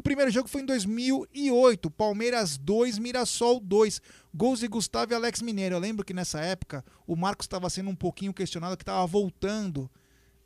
[0.00, 4.00] O primeiro jogo foi em 2008, Palmeiras 2, Mirassol 2.
[4.34, 5.74] Gols de Gustavo e Alex Mineiro.
[5.74, 9.90] Eu lembro que nessa época o Marcos estava sendo um pouquinho questionado, que estava voltando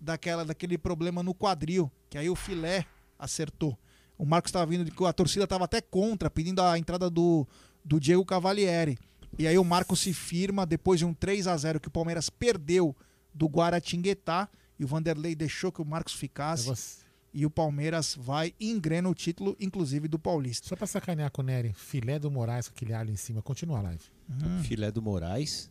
[0.00, 2.84] daquela, daquele problema no quadril, que aí o filé
[3.16, 3.78] acertou.
[4.18, 7.46] O Marcos estava vindo a torcida estava até contra, pedindo a entrada do,
[7.84, 8.98] do Diego Cavalieri.
[9.38, 12.28] E aí o Marcos se firma depois de um 3 a 0 que o Palmeiras
[12.28, 12.92] perdeu
[13.32, 14.48] do Guaratinguetá
[14.80, 17.03] e o Vanderlei deixou que o Marcos ficasse.
[17.36, 20.68] E o Palmeiras vai e engrena o título, inclusive do Paulista.
[20.68, 23.42] Só pra sacanear com o Nery, filé do Moraes com aquele alho em cima.
[23.42, 24.04] Continua a live.
[24.30, 24.62] Hum.
[24.62, 25.68] Filé do Moraes.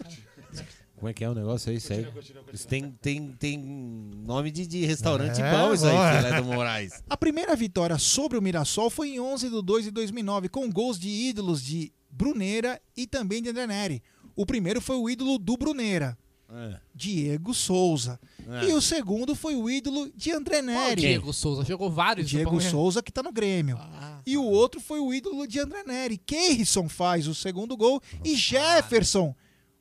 [0.97, 1.77] Como é que é o negócio aí?
[1.77, 2.07] Isso aí?
[2.53, 7.03] Isso tem, tem, tem nome de, de restaurante É, bom, isso aí, filé do Moraes.
[7.09, 10.99] A primeira vitória sobre o Mirassol foi em 11 de 2 de 2009, com gols
[10.99, 14.03] de ídolos de Bruneira e também de André Neri.
[14.35, 16.17] O primeiro foi o ídolo do Bruneira,
[16.49, 16.79] É.
[16.95, 18.21] Diego Souza.
[18.49, 18.67] É.
[18.69, 21.01] E o segundo foi o ídolo de André Qual Neri.
[21.01, 22.29] Diego Souza jogou vários.
[22.29, 22.61] Diego.
[22.61, 23.79] Souza, que tá no Grêmio.
[24.25, 26.17] E o outro foi o ídolo de André Neri.
[26.19, 28.01] Keirson faz o segundo gol.
[28.25, 29.35] E Jefferson,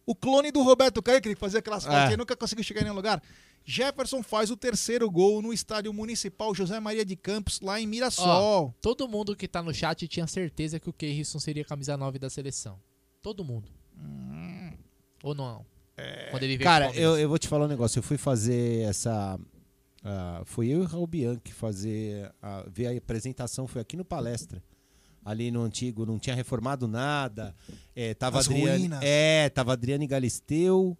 [0.05, 2.13] o clone do Roberto Caio, que fazia aquelas É.
[2.13, 3.21] e nunca conseguiu chegar em nenhum lugar.
[3.67, 8.27] Jefferson faz o terceiro gol no estádio municipal José Maria de Campos, lá em Mirassol.
[8.27, 11.97] Ó, todo mundo que tá no chat tinha certeza que o Keirson seria a camisa
[11.97, 12.79] 9 da seleção.
[13.23, 13.67] Todo mundo.
[15.23, 15.65] Ou não?
[16.31, 17.99] Quando ele veio Cara, eu, eu vou te falar um negócio.
[17.99, 19.39] Eu fui fazer essa.
[20.03, 22.31] ah, foi eu e o Raul Bianchi fazer.
[22.41, 24.61] a- ver a apresentação, foi aqui no palestra.
[25.23, 27.55] Ali no antigo, não tinha reformado nada.
[27.95, 28.99] É, tava As Adriane, ruínas.
[29.01, 30.95] É, tava Adriane Galisteu.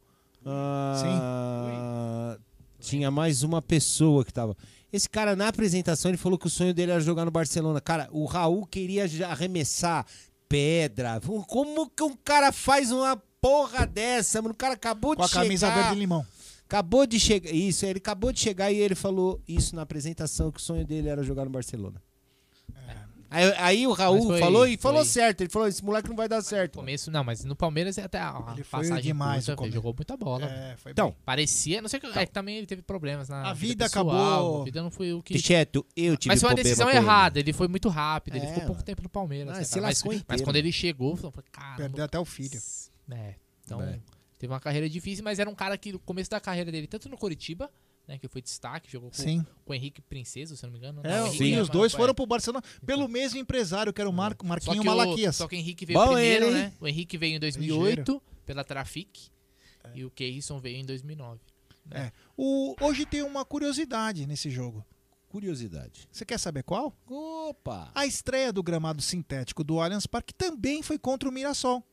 [0.46, 2.38] ah,
[2.80, 4.56] Tinha mais uma pessoa que tava.
[4.92, 7.82] Esse cara, na apresentação, ele falou que o sonho dele era jogar no Barcelona.
[7.82, 10.06] Cara, o Raul queria já arremessar
[10.48, 11.20] pedra.
[11.48, 14.54] Como que um cara faz uma porra dessa, mano?
[14.54, 15.82] O cara acabou Com a de camisa chegar.
[15.84, 16.26] verde e limão.
[16.68, 17.52] Acabou de chegar.
[17.52, 21.08] Isso, ele acabou de chegar e ele falou isso na apresentação, que o sonho dele
[21.10, 22.02] era jogar no Barcelona.
[23.28, 25.42] Aí, aí o Raul foi- falou e falou foi- certo.
[25.42, 26.76] Ele falou: esse moleque não vai dar certo.
[26.78, 30.16] Começo, não, mas no Palmeiras até a Ele foi passagem demais curta, no jogou muita
[30.16, 30.46] bola.
[30.46, 31.18] É, foi Então, bem.
[31.26, 34.62] Parecia, não sei que, é que também ele teve problemas na A vida pessoal, acabou-
[34.62, 37.00] A vida não foi o que Ticheto, eu tive Mas foi uma decisão com ele.
[37.00, 38.86] errada, ele foi muito rápido, ele É, ficou pouco mano.
[38.86, 39.50] tempo no Palmeiras.
[39.50, 42.60] Ah, né, mas, lascou mas quando ele chegou, falou, cara, Perdeu até o filho.
[43.10, 44.00] É, então É.
[44.40, 47.10] teve uma carreira difícil, mas era um cara que no começo da carreira dele, tanto
[47.10, 47.72] no Curitiba
[48.08, 48.20] né?
[48.20, 49.44] Que foi destaque, jogou com, Sim.
[49.64, 51.02] com o Henrique Princesa, se eu não me engano.
[51.04, 51.98] É, Não, é os ma- dois é.
[51.98, 55.36] foram pro Barcelona pelo mesmo empresário, que era o Mar Só Marquinho que, o, Malaquias.
[55.36, 56.74] só que o Henrique veio Bom primeiro, ele, né?
[56.80, 59.32] O Henrique veio em 2008 pela Trafic
[59.96, 61.40] e o Keirson veio em 2009.
[61.90, 62.12] É.
[62.38, 64.86] O, hoje tem uma curiosidade nesse jogo.
[65.28, 66.08] Curiosidade.
[66.12, 66.96] Você quer saber qual?
[67.08, 67.92] Opa!
[67.96, 71.84] A estreia do gramado sintético do Allianz Parque também foi contra o Mirassol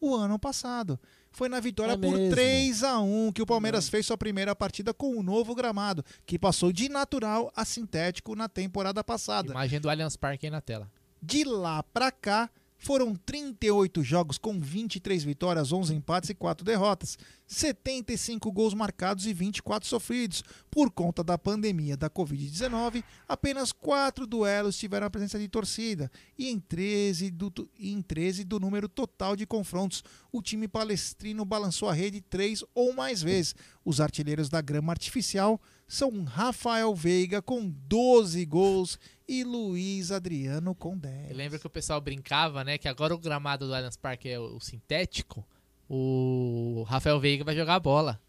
[0.00, 0.98] o ano passado.
[1.30, 2.30] Foi na vitória É por mesmo?
[2.34, 6.38] 3 a 1 que o Palmeiras fez sua primeira partida com o novo gramado, que
[6.38, 9.52] passou de natural a sintético na temporada passada.
[9.52, 10.90] Imagem do Allianz Parque aí na tela.
[11.22, 17.18] De lá pra cá, foram 38 jogos com 23 vitórias, 11 empates e 4 derrotas,
[17.46, 20.42] 75 gols marcados e 24 sofridos.
[20.70, 26.48] Por conta da pandemia da Covid-19, apenas 4 duelos tiveram a presença de torcida e
[26.48, 30.02] em 13 do, em 13 do número total de confrontos,
[30.32, 33.54] o time palestrino balançou a rede três ou mais vezes.
[33.84, 35.60] Os artilheiros da grama artificial
[35.92, 38.96] são Rafael Veiga com 12 gols
[39.26, 41.30] e Luiz Adriano com 10.
[41.30, 42.78] Eu lembro que o pessoal brincava, né?
[42.78, 45.44] Que agora o gramado do Allianz Parque é o sintético.
[45.88, 48.20] O Rafael Veiga vai jogar a bola.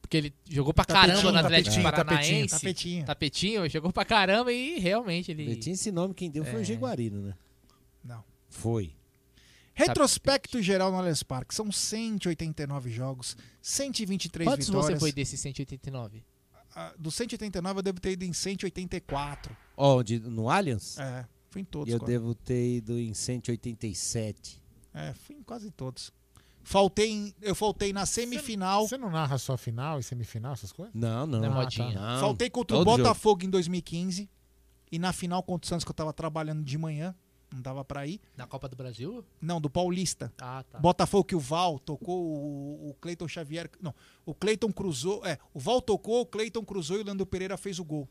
[0.00, 2.48] Porque ele jogou pra Tapetinho, caramba no Atlético tapetinho, Paranaense.
[2.54, 3.04] tapetinho, tapetinho.
[3.06, 5.56] Tapetinho, jogou pra caramba e realmente ele.
[5.56, 6.62] Tinha esse nome, quem deu foi É.
[6.62, 7.34] o Jaguarino, né?
[8.04, 8.24] Não.
[8.48, 8.94] Foi.
[9.74, 11.54] Retrospecto geral no Allianz Parque.
[11.54, 14.92] São 189 jogos, 123 Quantos vitórias.
[14.94, 16.24] você foi desses 189?
[16.98, 19.56] Do 189 eu devo ter ido em 184.
[19.76, 20.98] Ó, de- no Allianz?
[20.98, 21.88] É, fui em todos.
[21.88, 22.12] E eu quase.
[22.12, 24.62] devo ter ido em 187.
[24.94, 26.12] É, fui em quase todos.
[26.62, 28.88] Faltei em- eu faltei na semifinal.
[28.88, 30.94] Você não narra só final e semifinal, essas coisas?
[30.94, 31.38] Não, não.
[31.40, 31.92] Não é Ah, modinha.
[31.94, 32.14] tá.
[32.14, 32.20] Não.
[32.20, 33.02] Faltei contra o Todo jogo.
[33.04, 34.28] Botafogo em 2015.
[34.90, 37.14] E na final contra o Santos, que eu tava trabalhando de manhã.
[37.56, 38.20] Não dava pra ir.
[38.36, 39.24] Na Copa do Brasil?
[39.40, 40.30] Não, do Paulista.
[40.38, 40.78] Ah, tá.
[40.78, 43.70] Botafogo que o Val tocou, o, o Cleiton Xavier.
[43.80, 43.94] Não,
[44.26, 45.24] o Cleiton cruzou.
[45.24, 48.06] É, o Val tocou, o Cleiton cruzou e o Leandro Pereira fez o gol.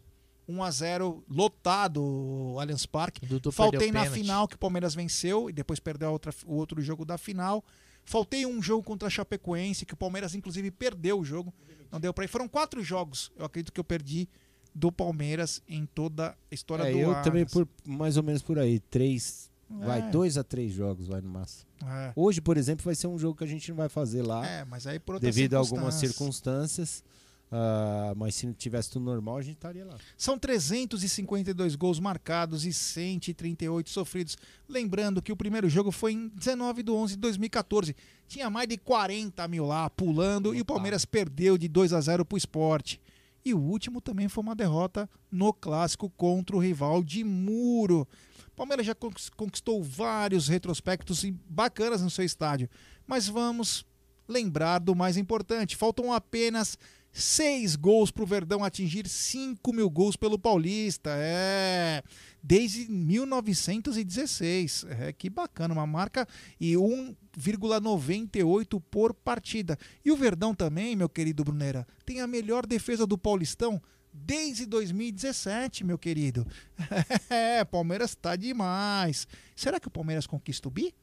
[0.48, 3.26] 1 a 0 lotado o Allianz Parque.
[3.26, 4.20] Dudu Faltei na pênalti.
[4.20, 7.64] final que o Palmeiras venceu e depois perdeu outra, o outro jogo da final.
[8.04, 11.54] Faltei um jogo contra a Chapecoense que o Palmeiras inclusive perdeu o jogo.
[11.92, 12.28] Não deu pra ir.
[12.28, 13.32] Foram quatro jogos.
[13.36, 14.28] Eu acredito que eu perdi
[14.76, 18.60] do Palmeiras em toda a história É, do eu também por mais ou menos por
[18.60, 18.80] aí.
[18.80, 19.50] Três.
[19.82, 19.86] É.
[19.86, 21.66] Vai, dois a três jogos, vai no máximo.
[21.84, 22.14] É.
[22.16, 24.46] Hoje, por exemplo, vai ser um jogo que a gente não vai fazer lá.
[24.46, 27.04] É, mas aí por Devido a algumas circunstâncias.
[27.52, 29.98] Ah, mas se não tivesse tudo normal, a gente estaria lá.
[30.18, 34.38] São 352 gols marcados e 138 sofridos.
[34.68, 37.96] Lembrando que o primeiro jogo foi em 19 de 11 de 2014.
[38.28, 42.26] Tinha mais de 40 mil lá pulando e o Palmeiras perdeu de 2 a 0
[42.26, 43.00] para o esporte.
[43.46, 48.08] E o último também foi uma derrota no clássico contra o rival de Muro.
[48.56, 52.68] Palmeiras já conquis- conquistou vários retrospectos bacanas no seu estádio.
[53.06, 53.86] Mas vamos
[54.28, 55.76] lembrar do mais importante.
[55.76, 56.76] Faltam apenas
[57.12, 61.12] seis gols para o Verdão atingir 5 mil gols pelo Paulista.
[61.16, 62.02] É.
[62.48, 64.86] Desde 1916.
[64.88, 66.28] É, que bacana, uma marca
[66.60, 69.76] e 1,98 por partida.
[70.04, 73.82] E o Verdão também, meu querido Brunera, tem a melhor defesa do Paulistão
[74.14, 76.46] desde 2017, meu querido.
[77.32, 79.28] É, Palmeiras tá demais.
[79.56, 80.94] Será que o Palmeiras conquista o bi?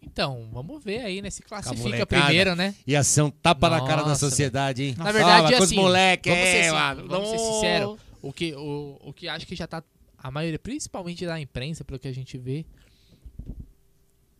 [0.00, 1.28] Então, vamos ver aí, né?
[1.28, 2.74] Se classifica primeiro, né?
[2.86, 4.94] Ia ser um tapa na cara da Nossa, sociedade, hein?
[4.96, 7.06] Na verdade, Fala com os assim, moleque, vamos ser, é, mano.
[7.06, 7.52] vamos ser Não.
[7.52, 8.09] sinceros.
[8.22, 9.82] O que, o, o que acho que já tá.
[10.18, 12.66] A maioria, principalmente da imprensa, pelo que a gente vê,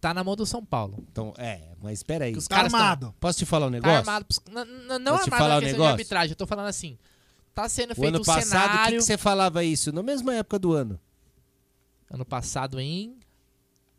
[0.00, 1.04] tá na mão do São Paulo.
[1.10, 2.34] Então, é, mas espera aí.
[2.34, 3.96] Os caras tão- Posso te falar um Tá negócio?
[3.98, 4.24] armado.
[4.26, 5.82] pros- Não, não, não Posso te armado falar na um negócio?
[5.82, 6.30] de arbitragem.
[6.32, 6.98] Eu tô falando assim.
[7.54, 8.98] Tá sendo O feito ano um passado, o que, cenário.
[8.98, 9.92] que você falava isso?
[9.92, 11.00] Na mesma época do ano.
[12.10, 13.16] Ano passado, em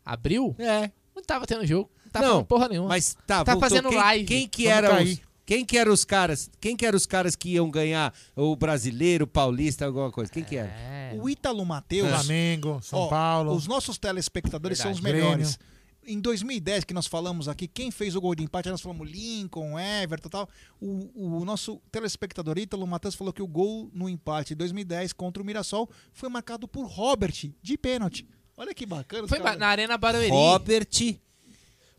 [0.04, 0.54] abril?
[0.58, 0.90] É.
[1.14, 1.90] Não tava tendo jogo.
[2.04, 2.88] Não tava não, porra nenhuma.
[2.88, 3.60] Mas tá, tá voltou.
[3.68, 4.24] fazendo quem, live.
[4.26, 5.12] Quem que Vamos era cair.
[5.14, 6.50] os, quem que eram os caras?
[6.60, 10.30] Quem que eram os caras que iam ganhar o brasileiro, o paulista, alguma coisa?
[10.30, 10.68] Quem que era?
[10.68, 11.18] É.
[11.20, 12.08] O Ítalo Matheus.
[12.08, 13.52] Flamengo, São Ó, Paulo.
[13.54, 15.24] Os nossos telespectadores são os Verdade.
[15.24, 15.58] melhores.
[16.04, 19.78] Em 2010, que nós falamos aqui, quem fez o gol de empate, nós falamos Lincoln,
[19.78, 20.48] Everton e tal.
[20.80, 25.40] O, o nosso telespectador Ítalo Matheus falou que o gol no empate em 2010 contra
[25.40, 28.26] o Mirassol foi marcado por Robert, de pênalti.
[28.56, 29.28] Olha que bacana.
[29.28, 30.28] Foi na Arena Barueri.
[30.28, 30.88] Robert,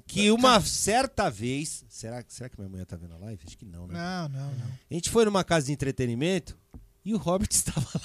[0.07, 1.83] que uma certa vez.
[1.90, 3.41] Será, será que minha mulher tá vendo a live?
[3.45, 3.93] Acho que não, né?
[3.93, 4.67] Não, não, não.
[4.90, 6.57] A gente foi numa casa de entretenimento
[7.03, 8.01] e o Robert estava lá.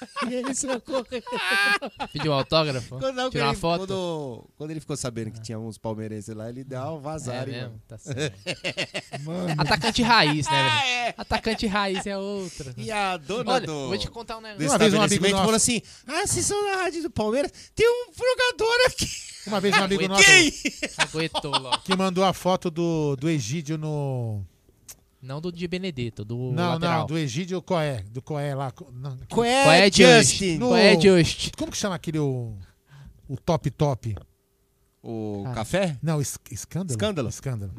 [0.30, 1.22] E ele socorreu.
[2.12, 2.98] Pediu autógrafo?
[2.98, 3.78] Quando, não, Tirar uma ele- foto?
[3.86, 7.50] Quando, quando ele ficou sabendo que tinha uns palmeirenses lá, ele deu uma vazada.
[7.50, 8.38] É mesmo, tá certo.
[9.24, 9.54] Mano.
[9.58, 11.14] Atacante raiz, né, Ah, velho?
[11.18, 12.74] Atacante raiz é outra.
[12.76, 14.66] E a dona Olha, do, vou te contar um negócio.
[14.68, 17.52] Uma vez um amigo falou assim: Ah, vocês são na rádio do Palmeiras?
[17.74, 19.06] Tem um jogador aqui.
[19.46, 20.52] Uma vez um amigo nosso Quem?
[20.98, 21.78] Aguentou logo.
[21.82, 24.44] que mandou a foto do, do Egídio no.
[25.22, 27.00] Não do de Benedetto, do Não, lateral.
[27.00, 28.02] não, do Egídio Coé.
[28.10, 28.72] Do Coé lá.
[28.92, 30.56] Não, Coé Coé Justin.
[30.58, 31.50] No- Coé Just.
[31.58, 32.56] Como que chama aquele o,
[33.28, 34.16] o top top?
[35.02, 35.52] O Ah.
[35.52, 35.98] café?
[36.02, 36.90] Não, es- escândalo.
[36.92, 37.28] Escândalo.
[37.28, 37.72] Escândalo.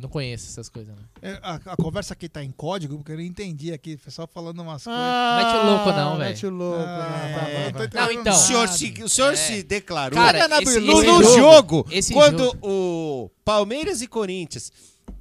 [0.00, 1.04] Não conheço essas coisas, não.
[1.20, 3.94] É, A, a conversa aqui tá em código, porque eu não entendi aqui.
[3.94, 6.30] O pessoal falando umas Ah, Mete o louco não, velho.
[6.30, 6.82] Mete o louco.
[6.84, 7.86] Ah, não, tá eu tô vai.
[7.86, 8.34] entendendo Não, então.
[8.34, 9.36] O senhor, se, o senhor É.
[9.36, 14.02] se declarou Cara, no, esse- no- esse no jogo- jogo, esse quando jogo- o Palmeiras
[14.02, 14.72] e Corinthians,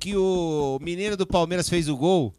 [0.02, 2.34] que o mineiro do Palmeiras fez o gol,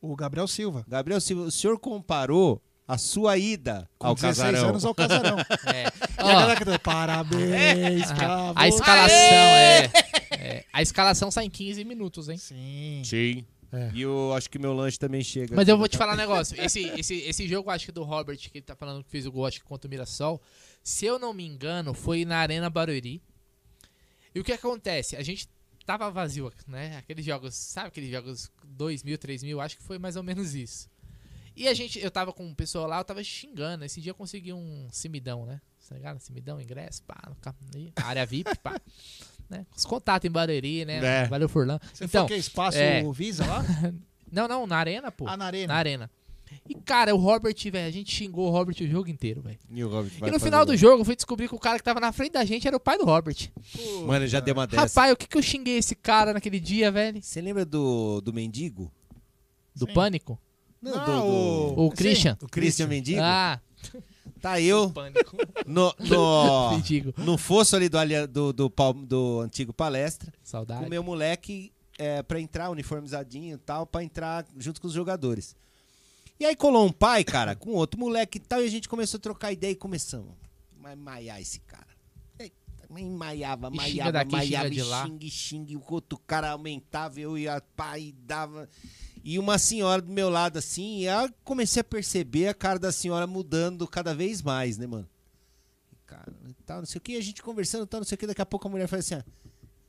[0.00, 0.84] O Gabriel Silva.
[0.86, 4.68] Gabriel Silva, o senhor comparou a sua ida Com ao 16 casarão.
[4.70, 5.36] anos ao casarão.
[5.74, 5.84] É.
[5.86, 9.90] E Ó, a galera cantando, parabéns pra a você." escalação é,
[10.32, 12.36] é, A escalação sai em 15 minutos, hein?
[12.38, 13.02] Sim.
[13.04, 13.44] Sim.
[13.72, 13.90] É.
[13.92, 15.54] E eu acho que meu lanche também chega.
[15.54, 16.58] Mas aqui, eu vou te falar um negócio.
[16.60, 19.32] Esse, esse, esse jogo, acho que do Robert, que ele tá falando que fez o
[19.32, 20.40] gol, acho que contra o Mirassol.
[20.82, 23.20] Se eu não me engano, foi na Arena Barueri.
[24.34, 25.16] E o que acontece?
[25.16, 25.48] A gente
[25.88, 26.98] tava vazio, né?
[26.98, 29.58] Aqueles jogos, sabe aqueles jogos 2 mil, 3 mil?
[29.58, 30.90] Acho que foi mais ou menos isso.
[31.56, 33.86] E a gente, eu tava com um pessoal lá, eu tava xingando.
[33.86, 35.62] Esse dia eu consegui um simidão, né?
[35.88, 36.20] Tá ligado?
[36.20, 37.16] Simidão, ingresso, pá,
[38.04, 38.78] área VIP, pá.
[39.48, 39.64] Né?
[39.74, 41.22] Os contatos em Barueri, né?
[41.22, 41.26] É.
[41.26, 41.78] Valeu, Furlan.
[41.94, 43.64] Você então, foi que espaço é, Visa lá?
[44.30, 45.26] não, não, na arena, pô.
[45.26, 45.72] Ah, na arena.
[45.72, 46.10] Na arena.
[46.68, 49.58] E, cara, o Robert, velho, a gente xingou o Robert o jogo inteiro, velho.
[49.70, 50.74] E, o Robert vai E no final gol.
[50.74, 52.76] do jogo, eu fui descobrir que o cara que tava na frente da gente era
[52.76, 53.50] o pai do Robert.
[54.06, 54.82] Mano, já deu uma dessa.
[55.00, 57.22] Rapaz, o que que eu xinguei esse cara naquele dia, velho?
[57.22, 58.92] Você lembra do, do mendigo?
[59.74, 60.38] Do Pânico?
[60.80, 62.36] Não, Não, do, do- O Christian?
[62.42, 63.20] O Christian Mendigo?
[63.22, 63.60] Ah,
[64.40, 65.36] Tá eu Pânico.
[65.66, 67.12] no, no, Mendigo.
[67.18, 70.80] no fosso ali do, do, do, pal- do antigo palestra, Saudade.
[70.80, 74.92] com o meu moleque é, pra entrar, uniformizadinho e tal, pra entrar junto com os
[74.92, 75.56] jogadores.
[76.40, 79.18] E aí colou um pai, cara, com outro moleque e tal, e a gente começou
[79.18, 80.34] a trocar ideia e começamos.
[80.76, 81.88] Mas maiar esse cara.
[82.90, 85.04] Mas maiava, maiava, daqui, maiava, xinga de e lá.
[85.04, 87.62] xinga, e xinga, e o outro cara aumentava, eu ia
[87.98, 88.66] e dava.
[89.22, 92.90] E uma senhora do meu lado assim, e eu comecei a perceber a cara da
[92.90, 95.08] senhora mudando cada vez mais, né, mano?
[96.06, 98.26] Cara, e tal, não sei o que, a gente conversando, tal, não sei o que,
[98.26, 99.24] daqui a pouco a mulher fala assim, ah,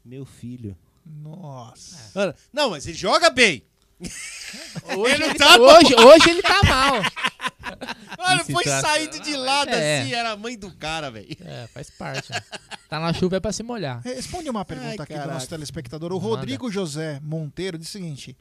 [0.03, 0.77] meu filho.
[1.05, 2.19] Nossa.
[2.19, 3.63] Ana, Não, mas ele joga bem.
[4.01, 5.65] Hoje Ele ele, tá bom.
[5.65, 6.93] hoje, hoje ele tá mal.
[8.17, 8.89] Olha, Que foi situação.
[8.89, 10.01] saindo de lado É.
[10.01, 11.27] assim, era a mãe do cara, velho.
[11.41, 12.31] É, faz parte.
[12.31, 12.41] né?
[12.89, 14.01] Tá na chuva é pra se molhar.
[14.01, 15.33] Responde uma pergunta Ai, aqui do caraca.
[15.33, 16.11] nosso telespectador.
[16.11, 16.27] O Manda.
[16.27, 18.35] Rodrigo José Monteiro diz o seguinte: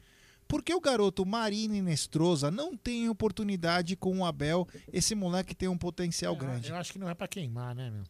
[0.47, 4.67] Por que o garoto Marina Nestrosa não tem oportunidade com o Abel?
[4.91, 6.69] Esse moleque tem um potencial grande.
[6.69, 8.03] Eu acho que não é pra queimar, né, meu?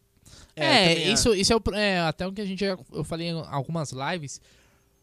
[0.56, 3.42] É, também isso, isso é, o- é até o que a gente eu falei em
[3.48, 4.40] algumas lives.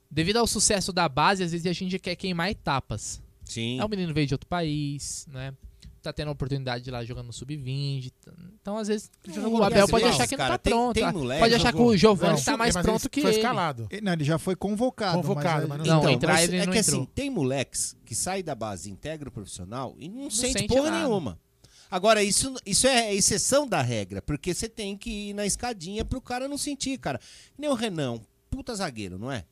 [0.09, 3.21] Devido ao sucesso da base, às vezes a gente quer queimar etapas.
[3.43, 3.79] Sim.
[3.79, 5.53] É um menino veio de outro país, né?
[6.01, 8.13] Tá tendo a oportunidade de ir lá jogando no sub-20.
[8.61, 10.93] Então, às vezes, o Abel pode achar que não tá Tem- pronto.
[10.93, 11.11] tem tá?
[11.11, 13.39] moleque, pode achar que o Giovanni tá mais pronto ele que foi ele.
[13.39, 13.89] escalado.
[14.01, 15.17] Não, ele já foi convocado.
[15.17, 17.01] Convocado, mas, mas Não, então, entrar mas ele é não que entrou.
[17.01, 20.91] assim, tem moleques que saem da base, integra o profissional e não, sente, sente porra
[20.91, 21.03] nada.
[21.05, 21.39] nenhuma.
[21.91, 26.21] Agora, isso, isso é exceção da regra, porque você tem que ir na escadinha pro
[26.21, 27.19] cara não sentir, cara.
[27.57, 28.19] Nem o Renan,
[28.49, 29.43] puta zagueiro, não é?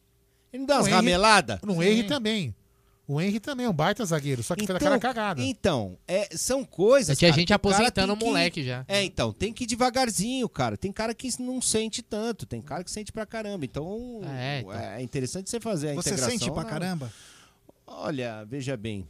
[0.56, 1.60] Ele não dá O umas Henry- rameladas?
[1.62, 2.56] No Henry também.
[3.08, 5.40] O Henry também é um baita zagueiro, só que fez aquela cagada.
[5.40, 7.16] Então, é, são coisas.
[7.20, 8.84] Tinha cara, gente que o aposentando o que- moleque já.
[8.88, 10.76] É, então, tem que ir devagarzinho, cara.
[10.76, 13.64] Tem cara que não sente tanto, tem cara que sente pra caramba.
[13.64, 15.00] Então, É, é, então.
[15.02, 16.30] interessante você fazer a Você integração.
[16.40, 17.14] sente pra na- caramba?
[17.86, 19.06] Olha, veja bem.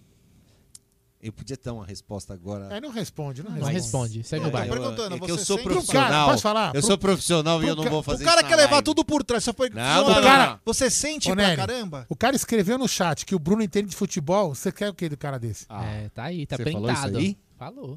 [1.25, 2.65] Eu podia dar uma resposta agora.
[2.75, 4.23] É, não responde, não Não responde.
[4.23, 4.71] segue Eu o tô baile.
[4.71, 6.09] perguntando, é que você eu sou profissional.
[6.11, 6.75] Cara, posso falar?
[6.75, 8.71] Eu sou profissional e pro eu não vou O fazer cara isso quer na levar
[8.73, 8.85] live.
[8.85, 9.43] tudo por trás.
[9.43, 10.47] Só foi Não, não, não, pergunta.
[10.47, 10.59] não.
[10.65, 12.05] Você sente Ô, pra Nery, caramba?
[12.07, 14.53] O cara escreveu no chat que o Bruno entende de futebol.
[14.53, 15.65] Você quer o que do cara desse?
[15.69, 17.17] É, tá aí, tá Você falou isso printado.
[17.17, 17.37] aí?
[17.57, 17.95] Falou.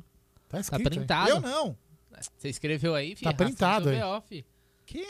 [0.48, 0.80] Tá Tá escrito.
[0.80, 0.90] hein?
[0.98, 1.30] printado.
[1.30, 1.76] Eu não.
[2.38, 3.30] Você escreveu aí, filho?
[3.30, 4.00] Tá printado aí.
[4.02, 4.44] Off.
[4.86, 5.06] Que?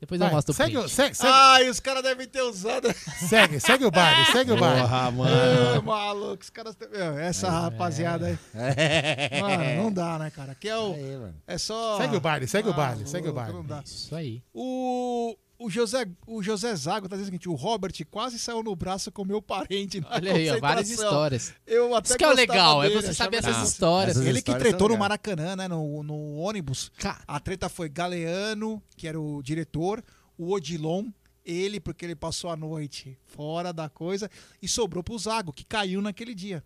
[0.00, 0.94] Depois Vai, eu mostro o segue, o- print.
[0.94, 2.88] segue, segue, Ai, os caras devem ter usado.
[3.28, 4.82] segue, segue o baile, segue o baile.
[4.82, 5.82] Porra, É, mano.
[5.82, 6.76] maluco, os caras.
[6.90, 8.38] Meu, essa rapaziada aí.
[9.40, 10.54] Mano, não dá, né, cara?
[10.54, 10.92] Que é o.
[10.94, 11.32] Aí.
[11.48, 11.96] É só.
[11.98, 13.52] Segue o baile, segue o Ah, baile, segue o baile.
[13.54, 13.82] Não dá.
[13.84, 14.40] Isso aí.
[14.54, 18.74] O, o, José, o José Zago tá dizendo o seguinte: o Robert quase saiu no
[18.76, 20.00] braço com o meu parente.
[20.00, 21.52] Na Olha aí, ó, várias histórias.
[21.66, 24.16] Eu até Isso que é o legal, é dele, você achava saber essas histórias.
[24.16, 25.00] Essas Ele que histórias tretou são no.
[25.00, 25.66] Maracanã, né?
[25.68, 26.90] No, no ônibus.
[26.98, 30.02] Ca- A treta foi Galeano, que era o diretor,
[30.38, 31.06] o Odilon,
[31.44, 34.30] ele, porque ele passou a noite fora da coisa,
[34.62, 36.62] e sobrou pro Zago, que caiu naquele dia.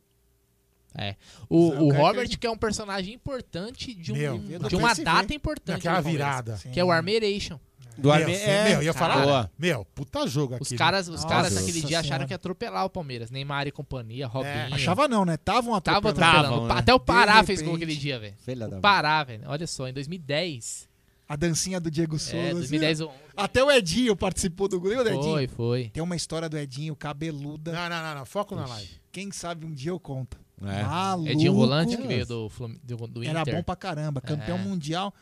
[0.95, 1.17] É.
[1.49, 4.39] O, o Robert, que- que é um personagem importante de, um, Meu,
[4.69, 5.77] de uma data importante.
[5.77, 6.61] Naquela do Palmeiras, virada.
[6.71, 7.59] Que é o Armeiration.
[7.97, 8.35] Do Meu, Arme...
[8.35, 9.23] é, meu, eu ia falar.
[9.23, 9.51] Boa.
[9.59, 10.63] Meu, puta jogo aqui.
[10.63, 12.01] Os caras, os Nossa caras naquele dia Senhora.
[12.07, 13.31] acharam que ia atropelar o Palmeiras.
[13.31, 14.75] Neymar e companhia, Robinho.
[14.75, 15.37] Achava não, né?
[15.37, 16.25] Tavam Tava atropelando.
[16.25, 16.49] atropelando.
[16.63, 16.81] Tavam, né?
[16.81, 18.35] Até o Pará fez gol aquele dia, velho.
[18.45, 19.43] Filha da O Pará, velho.
[19.47, 20.89] Olha só, em 2010.
[21.29, 22.37] A dancinha do Diego Souza.
[22.37, 24.83] É, 2010 assim, Até o Edinho participou do.
[24.83, 25.57] Lembra do Foi, Edinho?
[25.57, 25.91] foi.
[25.93, 27.73] Tem uma história do Edinho cabeluda.
[27.73, 28.27] Não, não, não, não.
[28.27, 28.91] Foco na live.
[29.11, 30.37] Quem sabe um dia eu conto.
[30.63, 30.83] É.
[30.83, 31.29] Maluco.
[31.31, 32.51] Edinho Volante, que veio do,
[32.85, 33.55] do, do Era Inter.
[33.57, 34.21] bom pra caramba.
[34.21, 34.63] Campeão É.
[34.63, 35.13] mundial.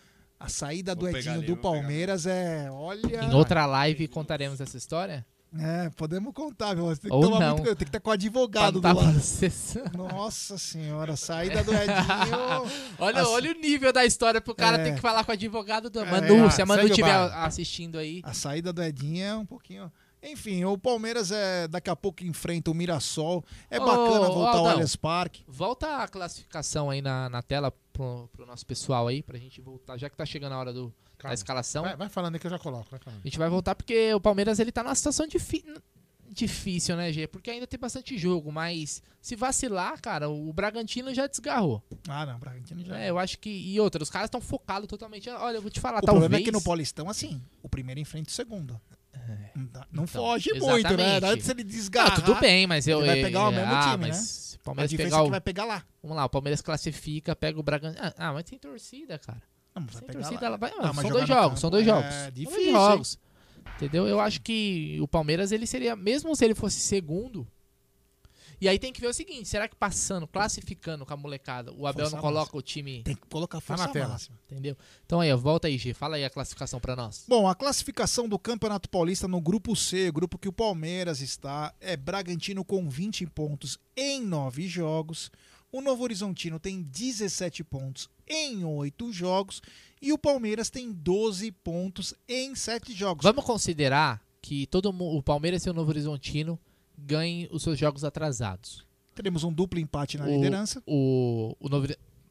[0.41, 1.57] A saída do Vou Edinho ali, do.
[1.57, 2.71] Palmeiras é.
[2.73, 3.25] Olha.
[3.25, 5.25] Em outra live contaremos essa história?
[5.59, 6.87] É, podemos contar, meu.
[6.87, 7.47] Você tem que Ou tomar não.
[7.49, 9.21] muito cuidado, Tem que estar com o advogado do tá lado.
[9.97, 12.71] Nossa senhora, a saída do Edinho.
[12.99, 14.85] Olha, a- olha o nível da história pro cara É.
[14.85, 16.47] ter que falar com o advogado do É, Manu.
[16.47, 18.21] ah, se a Manu estiver assistindo aí.
[18.25, 19.91] A saída do Edinho é um pouquinho.
[20.23, 23.45] Enfim, o Palmeiras é daqui a pouco enfrenta o Mirassol.
[23.71, 25.43] É Ô, bacana voltar ao Aldão, Allianz Parque.
[25.49, 29.97] Volta a classificação aí na, na tela pro, pro nosso pessoal aí, pra gente voltar,
[29.97, 30.93] já que tá chegando a hora do,
[31.23, 31.85] da escalação.
[31.85, 32.91] Vai, vai falando aí que eu já coloco.
[32.91, 33.21] Vai falando.
[33.21, 35.65] A gente vai voltar porque o Palmeiras ele tá numa situação difí-
[36.29, 37.27] difícil, né, Gê?
[37.27, 41.83] Porque ainda tem bastante jogo, mas se vacilar, cara, o Bragantino já desgarrou.
[42.09, 42.99] Ah, não, o Bragantino já.
[42.99, 43.51] É, eu acho que.
[43.51, 45.29] E outra, os caras estão focados totalmente.
[45.31, 46.23] Olha, eu vou te falar, o talvez.
[46.23, 48.81] problema é que no Paulistão, assim, o primeiro enfrenta o segundo.
[49.55, 50.79] Não, não Então, foge muito, né?
[50.79, 51.25] exatamente.
[51.25, 52.13] Antes ele desgarrar.
[52.13, 52.99] Ah, tudo bem, mas eu.
[52.99, 54.59] Ele vai pegar o mesmo ah, time, mas né?
[54.61, 55.25] o Palmeiras a diferença pegar é o...
[55.25, 55.85] que vai pegar lá.
[56.03, 58.05] Vamos lá, o Palmeiras classifica, pega o Bragantino.
[58.05, 59.43] Ah, ah, mas tem torcida, cara.
[59.75, 60.47] Não, mas vai Sem pegar torcida, lá.
[60.47, 60.73] ela vai.
[60.79, 62.15] Ah, são dois no jogos, são dois é jogos.
[62.15, 63.19] São difícil, dois jogos.
[63.77, 64.07] Entendeu?
[64.07, 67.47] Eu acho que o Palmeiras, ele seria, mesmo se ele fosse segundo.
[68.61, 71.87] E aí tem que ver o seguinte: será que passando, classificando com a molecada, o
[71.87, 72.59] Abel Força não coloca máxima.
[72.59, 73.03] o time.
[73.03, 74.09] Tem que colocar Tá força na tela.
[74.09, 74.39] máxima.
[74.51, 74.77] Entendeu?
[75.07, 75.95] Então aí, ó, volta aí, G.
[75.95, 77.25] Fala aí a classificação pra nós.
[77.27, 81.97] Bom, a classificação do Campeonato Paulista no grupo C, grupo que o Palmeiras está, é
[81.97, 85.31] Bragantino com 20 pontos em 9 jogos.
[85.73, 89.63] O Novo Horizontino tem 17 pontos em 8 jogos.
[90.03, 93.23] E o Palmeiras tem 12 pontos em 7 jogos.
[93.23, 96.59] Vamos considerar que todo mundo, o Palmeiras e o Novo Horizontino
[97.05, 98.87] ganhem os seus jogos atrasados.
[99.15, 100.83] Teremos um duplo empate na o, liderança.
[100.87, 101.89] O, o Novo,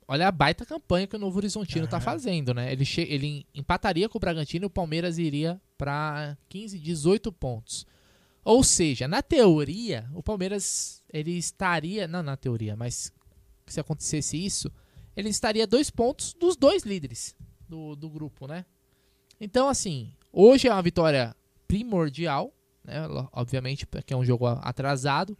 [0.07, 2.71] olha a baita campanha que o Novo Horizontino tá fazendo, né?
[2.71, 7.85] Ele, che, ele empataria com o Bragantino e o Palmeiras iria para 15, 18 pontos.
[8.43, 13.11] Ou seja, na teoria, o Palmeiras ele estaria, não na teoria, mas
[13.67, 14.71] se acontecesse isso,
[15.15, 17.35] ele estaria dois pontos dos dois líderes
[17.67, 18.65] do, do grupo, né?
[19.39, 21.35] Então, assim, hoje é uma vitória
[21.67, 22.53] primordial,
[22.89, 23.27] né?
[23.31, 25.37] Obviamente, porque é um jogo atrasado.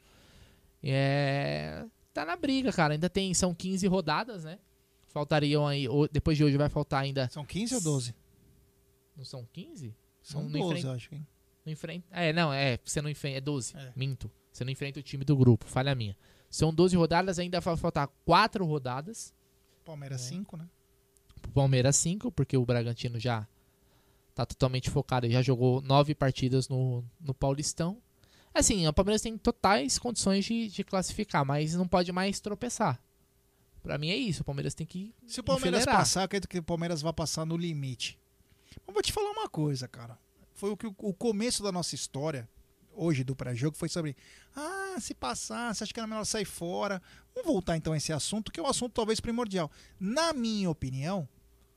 [0.84, 2.94] É, tá na briga, cara.
[2.94, 4.60] Ainda tem, são 15 rodadas, né?
[5.08, 7.28] Faltariam aí, depois de hoje vai faltar ainda.
[7.30, 8.16] São 15 ou 12?
[9.18, 9.94] Não são 15?
[10.22, 11.16] São Não- 12, não enfrenta- acho.
[11.16, 11.28] Hein?
[11.66, 12.08] Não enfrenta.
[12.11, 13.74] É, não, é, você não enfrenta, é 12.
[13.95, 14.32] Minto.
[14.52, 16.16] Você não enfrenta o time do grupo, falha minha.
[16.50, 19.34] São 12 rodadas, ainda vai faltar 4 rodadas.
[19.84, 20.68] Palmeiras 5, né?
[21.42, 23.48] Pro Palmeiras 5, porque o Bragantino já
[24.35, 28.01] tá totalmente focado e já jogou 9 partidas no, no Paulistão.
[28.53, 32.99] Assim, o Palmeiras tem totais condições de, de classificar, mas não pode mais tropeçar.
[33.82, 36.01] Pra mim é isso, o Palmeiras tem que Se o Palmeiras enfileirar.
[36.01, 38.19] passar, eu acredito que o Palmeiras vai passar no limite.
[38.85, 40.17] Mas vou te falar uma coisa, cara.
[40.53, 42.49] Foi o que o- começo da nossa história,
[42.93, 44.17] hoje do pré-jogo, foi sobre.
[44.56, 47.01] Ah, se passar, você acha que era melhor sair fora?
[47.33, 49.72] Vamos voltar então a esse assunto, que é um assunto talvez primordial.
[49.99, 51.27] Na minha opinião,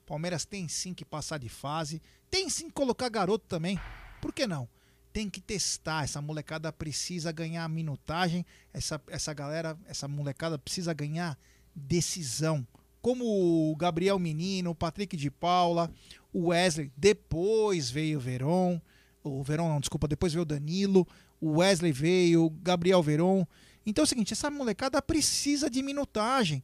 [0.07, 2.01] Palmeiras tem sim que passar de fase,
[2.31, 3.79] tem sim que colocar garoto também.
[4.21, 4.69] Por que não?
[5.13, 6.05] Tem que testar.
[6.05, 8.47] Essa molecada precisa ganhar minutagem.
[8.73, 11.39] Essa, essa galera, essa molecada precisa ganhar
[11.75, 12.67] decisão.
[13.01, 15.91] Como o Gabriel Menino, o Patrick de Paula,
[16.33, 18.81] o Wesley, depois veio o Veron.
[19.25, 21.07] O Veron não, desculpa, depois veio o Danilo.
[21.41, 23.47] O Wesley veio, o Gabriel Veron.
[23.85, 26.63] Então é o seguinte, essa molecada precisa de minutagem.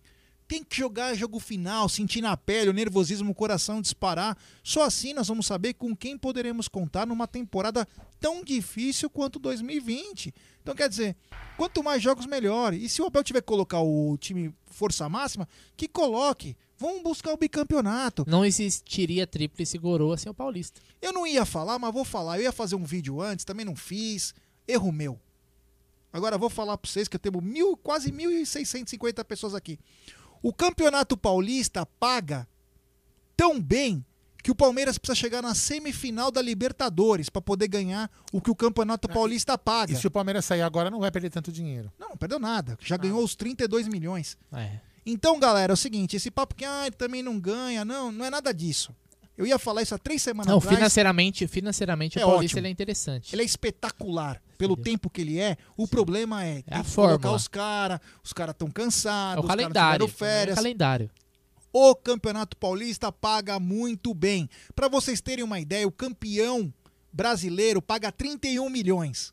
[0.49, 4.35] Tem que jogar jogo final, sentir na pele, o nervosismo, o coração disparar.
[4.65, 7.87] Só assim nós vamos saber com quem poderemos contar numa temporada
[8.19, 10.35] tão difícil quanto 2020.
[10.63, 11.15] Então quer dizer,
[11.59, 12.73] quanto mais jogos, melhor.
[12.73, 15.47] E se o Abel tiver que colocar o time força máxima,
[15.77, 16.57] que coloque.
[16.79, 18.25] Vamos buscar o bicampeonato.
[18.27, 20.81] Não existiria tríplice coroa sem o Paulista.
[21.03, 22.39] Eu não ia falar, mas vou falar.
[22.39, 24.33] Eu ia fazer um vídeo antes, também não fiz.
[24.67, 25.21] Erro meu.
[26.13, 29.79] Agora vou falar para vocês que eu tenho mil, quase 1.650 pessoas aqui.
[30.43, 32.47] O Campeonato Paulista paga
[33.37, 34.05] tão bem
[34.43, 38.55] que o Palmeiras precisa chegar na semifinal da Libertadores para poder ganhar o que o
[38.55, 39.93] Campeonato Paulista paga.
[39.93, 41.93] E se o Palmeiras sair agora, não vai perder tanto dinheiro.
[41.99, 42.79] Não, não perdeu nada.
[42.81, 44.39] Já ganhou os 32 milhões.
[44.53, 44.79] É.
[45.05, 48.25] Então, galera, é o seguinte: esse papo que ah, ele também não ganha, não, não
[48.25, 48.95] é nada disso.
[49.39, 50.77] Eu ia falar isso há três semanas Não, atrás.
[50.77, 53.33] financeiramente, financeiramente É o Paulista é interessante.
[53.35, 54.43] Ele é espetacular.
[54.59, 58.53] Pelo tempo que ele é, o problema é, tem a colocar os caras, os caras
[58.53, 60.07] estão É cansados, o os caras calendário.
[60.07, 60.57] tiveram férias.
[60.57, 61.11] É o calendário.
[61.73, 64.51] O Campeonato Paulista paga muito bem.
[64.75, 66.75] Para vocês terem uma ideia, o campeão
[67.13, 69.33] brasileiro paga 31 milhões.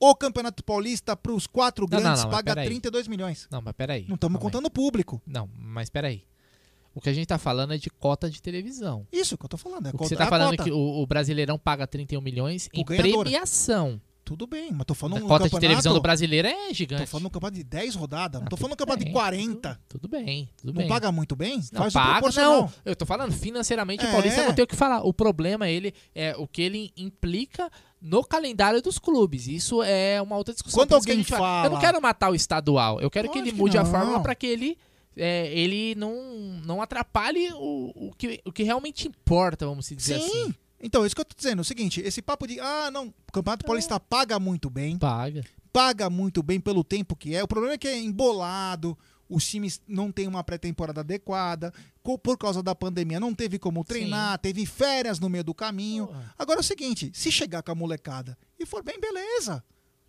[0.00, 2.66] O Campeonato Paulista para os quatro Não, não, grandes não, mas paga peraí.
[2.66, 3.46] 32 milhões.
[3.50, 4.04] Não, mas peraí.
[4.08, 5.22] Não estamos contando o público.
[5.24, 6.24] Não, mas peraí.
[6.94, 9.06] O que a gente tá falando é de cota de televisão.
[9.12, 9.86] Isso que eu tô falando.
[9.86, 10.62] É O que cota- você é tá falando é cota.
[10.70, 13.22] que o, o Brasileirão paga 31 milhões em ganhadora.
[13.24, 14.00] premiação.
[14.24, 17.06] Tudo bem, mas tô falando A no cota de televisão do brasileiro é Tô gigante.
[17.06, 18.40] falando no campeonato de 10 rodadas.
[18.40, 19.80] Não tô falando no campeonato de bem, 40.
[19.86, 20.88] Tudo bem, tudo Não bem.
[20.88, 21.62] paga muito bem?
[21.70, 22.72] Não, Faz paga, não.
[22.86, 24.08] Eu tô falando financeiramente, É.
[24.08, 25.02] o Paulista não tem o que falar.
[25.02, 29.46] O problema ele é o que ele implica no calendário dos clubes.
[29.46, 30.78] Isso é uma outra discussão.
[30.80, 33.02] Quando alguém gente fala- Eu não quero matar o estadual.
[33.02, 33.90] Eu quero que ele Lógico que mude a não.
[33.90, 34.78] fórmula para que ele
[35.16, 36.14] é, ele não,
[36.64, 40.26] não atrapalhe o, o, que, o que realmente importa, vamos dizer Sim.
[40.26, 40.54] assim.
[40.80, 41.60] Então, é isso que eu tô dizendo.
[41.60, 44.98] É o seguinte, esse papo de, ah, não, o Campeonato Paulista paga muito bem.
[44.98, 45.42] Paga.
[45.72, 47.42] Paga muito bem pelo tempo que é.
[47.42, 48.96] O problema é que é embolado,
[49.28, 51.72] os times não têm uma pré-temporada adequada,
[52.22, 56.08] por causa da pandemia não teve como treinar, teve férias no meio do caminho.
[56.38, 59.64] Agora é o seguinte, se chegar com a molecada e for bem, beleza.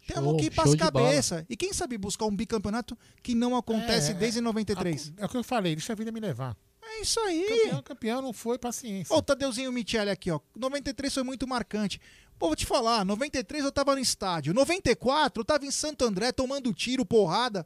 [0.07, 0.91] Temos que ir show pras de bola.
[0.91, 1.45] cabeça.
[1.49, 5.13] E quem sabe buscar um bicampeonato que não acontece É, desde 93.
[5.17, 6.55] É o que eu falei, deixa a vida me levar.
[6.83, 7.45] É isso aí.
[7.47, 9.13] Campeão, campeão não foi, paciência.
[9.13, 10.39] Ó, o Tadeuzinho Michele aqui, ó.
[10.55, 11.99] 93 foi muito marcante.
[12.37, 14.53] Pô, vou te falar, 93 eu tava no estádio.
[14.53, 17.65] 94 eu tava em Santo André tomando tiro, porrada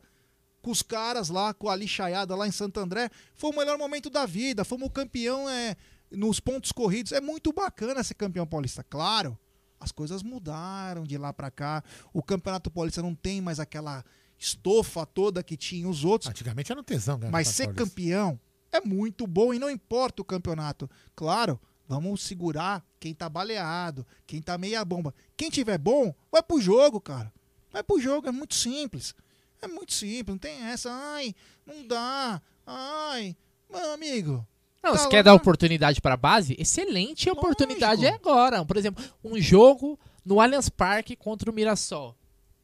[0.61, 3.09] com os caras lá, com a lixaiada lá em Santo André.
[3.33, 4.63] Foi o melhor momento da vida.
[4.63, 5.75] Fomos campeão é,
[6.11, 7.11] nos pontos corridos.
[7.11, 9.37] É muito bacana ser campeão paulista, claro.
[9.79, 11.83] As coisas mudaram de lá pra cá.
[12.13, 14.03] O Campeonato Paulista não tem mais aquela
[14.37, 16.29] estofa toda que tinha os outros.
[16.29, 17.85] Antigamente era um tesão, Mas ser Paulista.
[17.85, 18.39] campeão
[18.71, 20.89] é muito bom e não importa o campeonato.
[21.15, 25.13] Claro, vamos segurar quem tá baleado, quem tá meia bomba.
[25.35, 27.31] Quem tiver bom, vai pro jogo, cara.
[27.71, 29.13] Vai pro jogo, é muito simples.
[29.61, 30.89] É muito simples, não tem essa.
[30.91, 31.35] Ai,
[31.65, 32.41] não dá.
[32.65, 33.35] Ai,
[33.69, 34.47] meu amigo.
[34.81, 38.63] Não, tá se lá quer dar oportunidade para a base, excelente oportunidade é agora.
[38.63, 42.15] Por exemplo, um jogo no Allianz Parque contra o Mirassol.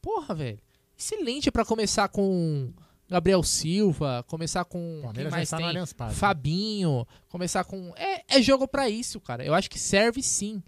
[0.01, 0.59] Porra, velho.
[0.97, 2.71] Excelente para começar com
[3.09, 5.95] Gabriel Silva, começar com quem Palmeiras mais no tem?
[5.95, 6.15] Parque.
[6.15, 9.43] Fabinho, começar com é, é jogo para isso, cara.
[9.43, 10.63] Eu acho que serve sim.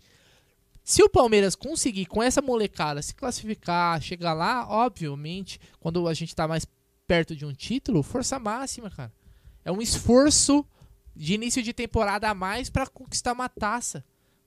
[0.84, 6.36] Se o Palmeiras conseguir com essa molecada se classificar, chegar lá, obviamente, quando a gente
[6.36, 6.66] tá mais
[7.06, 9.12] perto de um título, força máxima, cara.
[9.66, 10.66] É um esforço
[11.18, 14.04] de início de temporada a mais pra conquistar uma taça.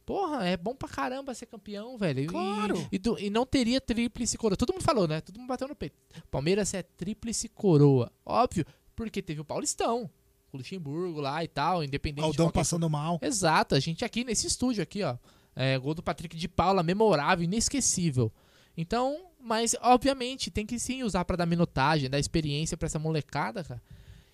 [0.06, 2.20] Porra, é bom pra caramba ser campeão, velho.
[2.20, 2.88] E- Claro.
[2.90, 4.56] E, tu- e não teria tríplice coroa.
[4.56, 5.20] Todo mundo falou, né?
[5.20, 5.96] Todo mundo bateu no peito.
[6.30, 8.10] Palmeiras é tríplice coroa.
[8.24, 8.64] Óbvio,
[8.96, 10.10] porque teve o Paulistão.
[10.52, 13.20] O Luxemburgo lá e tal, independente de Aldão passando mal.
[13.22, 15.16] Exato, a gente aqui nesse estúdio aqui, ó.
[15.54, 18.32] É, gol do Patrick de Paula, memorável, inesquecível.
[18.76, 23.62] Então, mas obviamente tem que sim usar pra dar minutagem, dar experiência pra essa molecada,
[23.62, 23.82] cara.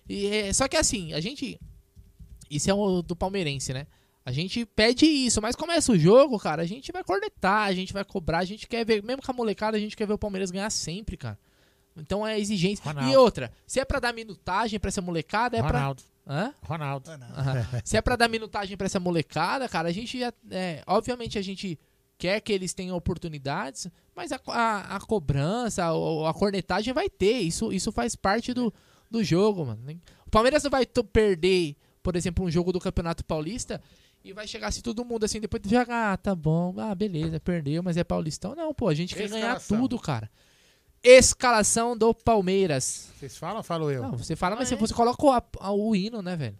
[0.08, 1.60] E é, só que assim, a gente
[2.50, 3.86] isso é o do palmeirense, né?
[4.24, 7.92] A gente pede isso, mas começa o jogo, cara, a gente vai cornetar, a gente
[7.92, 10.18] vai cobrar, a gente quer ver, mesmo com a molecada, a gente quer ver o
[10.18, 11.38] Palmeiras ganhar sempre, cara.
[11.96, 12.82] Então é exigência.
[12.84, 13.20] E Ronaldo.
[13.20, 16.02] outra, se é pra dar minutagem pra essa molecada, é pra Ronaldo.
[16.28, 16.52] Hã?
[16.62, 17.10] Ronaldo.
[17.10, 17.66] Aham.
[17.84, 20.32] Se é pra dar minutagem pra essa molecada, cara, a gente já.
[20.50, 21.78] É, obviamente a gente
[22.18, 27.38] quer que eles tenham oportunidades, mas a, a, a cobrança, a, a cornetagem vai ter.
[27.38, 28.74] Isso, isso faz parte do,
[29.08, 30.00] do jogo, mano.
[30.26, 31.76] O Palmeiras não vai perder,
[32.06, 33.82] por exemplo, um jogo do Campeonato Paulista
[34.24, 37.40] e vai chegar assim todo mundo assim, depois de jogar, ah, tá bom, ah, beleza,
[37.40, 38.54] perdeu, mas é Paulistão.
[38.54, 40.30] Não, pô, a gente quer ganhar tudo, cara.
[41.02, 43.08] Escalação do Palmeiras.
[43.18, 44.02] Vocês falam ou falo eu?
[44.04, 46.56] Não, você fala, mas você coloca o, a- o hino, né, velho?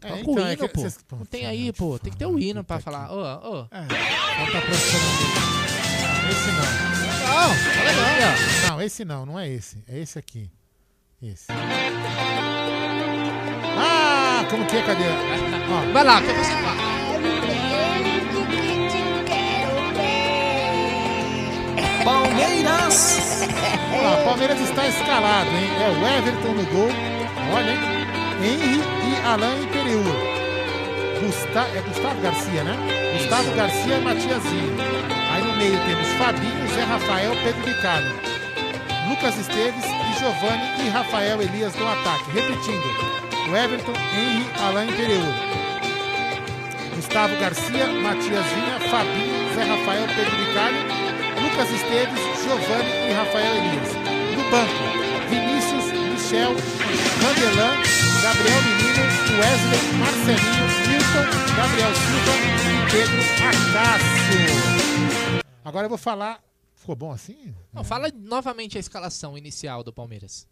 [0.00, 0.80] É, Coloca então, o é hino, que pô.
[0.80, 1.96] vocês- Não tem aí, pô.
[2.00, 3.12] Tem que ter o hino pra falar.
[3.12, 3.66] Ô, ô.
[3.68, 5.40] Falta profissionalismo.
[6.02, 7.06] Não, esse não.
[7.06, 8.70] Legal, tá legal.
[8.70, 9.84] Não, esse não, não é esse.
[9.86, 10.50] É esse aqui.
[11.22, 11.46] Esse.
[14.50, 14.82] Como que é?
[14.82, 15.04] Cadê?
[15.70, 15.92] Ó.
[15.92, 16.90] Vai lá, que você fala.
[22.04, 23.46] Palmeiras!
[23.92, 25.70] Olha lá, Palmeiras está escalado, hein?
[25.80, 26.88] É o Everton no gol.
[27.54, 28.00] Olha, hein?
[28.42, 30.02] Henry e Alain Imperiur.
[31.20, 32.74] Gusta é Gustavo Garcia, né?
[33.18, 34.76] Gustavo Garcia e Matiazinho.
[35.30, 38.20] Aí no meio temos Fabinho, Zé Rafael, Pedro Bicalho.
[39.08, 42.30] Lucas Esteves e Giovanni e Rafael Elias no ataque.
[42.32, 43.29] Repetindo.
[43.50, 45.34] O Everton, Henry, Alain Imperiur.
[46.94, 50.78] Gustavo Garcia, Matias Vinha, Fabinho, Zé Rafael, Pedro Bicalho,
[51.42, 53.90] Lucas Esteves, Giovanni e Rafael Elias.
[54.36, 54.84] No banco,
[55.28, 56.54] Vinícius, Michel,
[57.18, 57.74] Vandelan,
[58.22, 59.02] Gabriel Menino,
[59.40, 65.42] Wesley, Marcelinho, Milton, Gabriel Silva e Pedro Acácio.
[65.64, 66.40] Agora eu vou falar.
[66.76, 67.52] Ficou bom assim?
[67.72, 70.46] Não, fala novamente a escalação inicial do Palmeiras.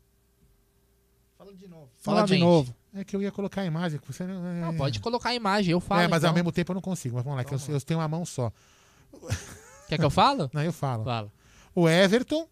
[1.39, 1.89] Fala de novo.
[1.99, 2.75] Fala de novo.
[2.95, 4.01] É que eu ia colocar a imagem.
[4.07, 4.61] Você não, é...
[4.61, 6.01] Não, pode colocar a imagem, eu falo.
[6.01, 6.35] É, mas ao então.
[6.35, 7.17] mesmo tempo eu não consigo.
[7.17, 8.53] Mas vamos lá, que eu, eu tenho uma mão só.
[9.89, 10.51] Quer que eu falo?
[10.53, 11.05] Não, eu falo.
[11.05, 11.33] Fala.
[11.75, 12.47] O Everton,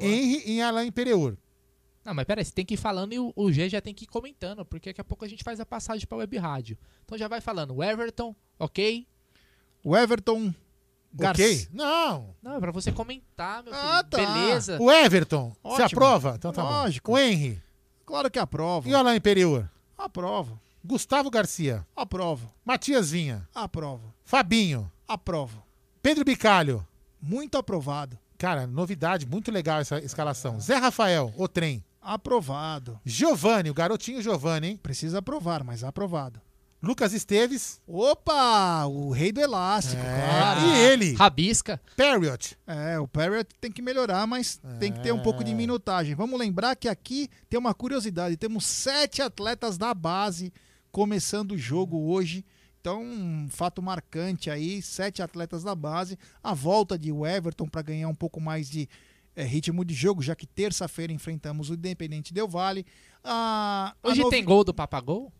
[0.00, 1.36] Henry e Alain Imperiur.
[2.04, 4.04] Não, mas peraí, você tem que ir falando e o, o G já tem que
[4.04, 6.78] ir comentando, porque daqui a pouco a gente faz a passagem pra web rádio.
[7.04, 9.06] Então já vai falando, o Everton, ok?
[9.84, 10.52] O Everton
[11.12, 11.44] Garcia.
[11.44, 11.68] Ok?
[11.72, 12.34] Não.
[12.42, 13.84] Não, é pra você comentar, meu filho.
[13.84, 14.16] Ah, tá.
[14.16, 14.78] Beleza.
[14.80, 15.86] O Everton, você Ótimo.
[15.98, 16.34] aprova?
[16.36, 17.12] Então tá Lógico.
[17.12, 17.16] bom.
[17.16, 17.62] O Henry.
[18.06, 18.88] Claro que aprovo.
[18.88, 19.68] E o Alain Periur?
[20.00, 20.58] Aprovo.
[20.82, 21.86] Gustavo Garcia.
[21.94, 22.50] Aprovo.
[22.64, 23.46] Matias Vinha.
[23.54, 24.14] Aprovo.
[24.24, 24.90] Fabinho.
[25.06, 25.62] Aprovo.
[26.00, 26.86] Pedro Bicalho.
[27.20, 28.18] Muito aprovado.
[28.38, 30.58] Cara, novidade, muito legal essa escalação.
[30.58, 31.84] Zé Rafael, o trem.
[32.00, 32.98] Aprovado.
[33.04, 34.76] Giovanni, o garotinho Giovanni, hein?
[34.78, 36.40] Precisa aprovar, mas aprovado.
[36.82, 37.80] Lucas Esteves.
[37.86, 38.86] Opa!
[38.86, 40.60] O rei do elástico, É, claro.
[40.66, 41.12] E ele.
[41.14, 41.80] Rabisca.
[41.94, 42.56] Perriot.
[42.66, 46.14] É, o Parrot tem que melhorar, mas tem que ter um pouco de minutagem.
[46.14, 50.52] Vamos lembrar que aqui tem uma curiosidade: temos sete atletas da base
[50.90, 52.44] começando o jogo hoje.
[52.80, 56.18] Então, um fato marcante aí: sete atletas da base.
[56.42, 58.88] A volta de Everton para ganhar um pouco mais de
[59.36, 62.86] eh, ritmo de jogo, já que terça-feira enfrentamos o Independente Del Vale.
[63.22, 65.30] A- a Hoje novi- tem gol do Papagol?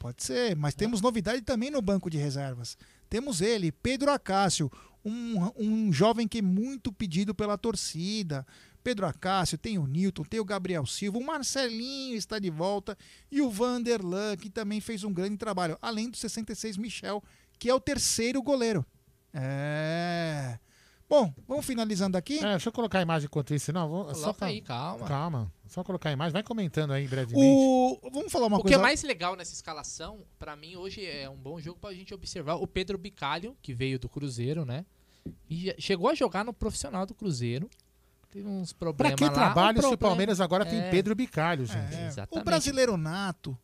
[0.00, 2.74] Pode ser, mas temos novidade também no banco de reservas.
[3.10, 4.72] Temos ele, Pedro Acácio,
[5.04, 8.46] um, um jovem que é muito pedido pela torcida.
[8.82, 12.96] Pedro Acácio, tem o Newton, tem o Gabriel Silva, o Marcelinho está de volta
[13.30, 17.22] e o Vanderlan, que também fez um grande trabalho, além do 66 Michel,
[17.58, 18.86] que é o terceiro goleiro.
[19.34, 20.58] É.
[21.10, 22.38] Bom, vamos finalizando aqui.
[22.38, 23.88] É, deixa eu colocar a imagem enquanto isso, não.
[23.88, 24.46] Vou, só pra...
[24.46, 25.08] aí, calma.
[25.08, 25.52] Calma.
[25.66, 26.32] Só colocar a imagem.
[26.32, 27.44] Vai comentando aí brevemente.
[27.44, 27.98] O...
[28.12, 28.76] Vamos falar uma o coisa.
[28.76, 32.14] que é mais legal nessa escalação, pra mim, hoje é um bom jogo pra gente
[32.14, 34.86] observar o Pedro Bicalho, que veio do Cruzeiro, né?
[35.50, 37.68] E chegou a jogar no profissional do Cruzeiro.
[38.30, 39.30] Teve uns Pra problemas que lá.
[39.32, 41.92] trabalho um se o Palmeiras agora tem É, Pedro Bicalho, gente?
[41.96, 42.40] É, Exatamente.
[42.40, 43.58] o brasileiro nato,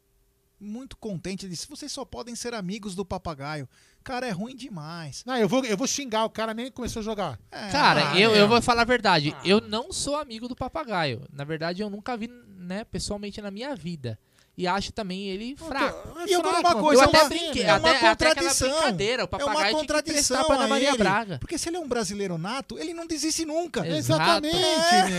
[0.61, 3.69] muito contente, disse: vocês só podem ser amigos do papagaio.
[4.03, 5.25] Cara, é ruim demais.
[5.25, 7.39] Não, eu vou, eu vou xingar o cara, nem começou a jogar.
[7.51, 8.41] Cara, Ah, eu, é.
[8.41, 9.35] eu vou falar a verdade.
[9.45, 11.23] Eu não sou amigo do papagaio.
[11.33, 14.17] Na verdade, eu nunca vi, né, pessoalmente na minha vida.
[14.59, 16.09] E acho também ele fraco.
[16.27, 18.35] E eu vou fraco, uma coisa, eu é até brinquei, é uma até, até aquela
[18.35, 18.69] contradição.
[18.71, 19.23] brincadeira.
[19.23, 20.97] O é papagaio uma contradição pra Ana a Maria ele.
[20.99, 21.39] Braga.
[21.39, 23.87] Porque se ele é um brasileiro nato, ele não desiste nunca.
[23.87, 24.47] Exato.
[24.47, 24.57] Exatamente,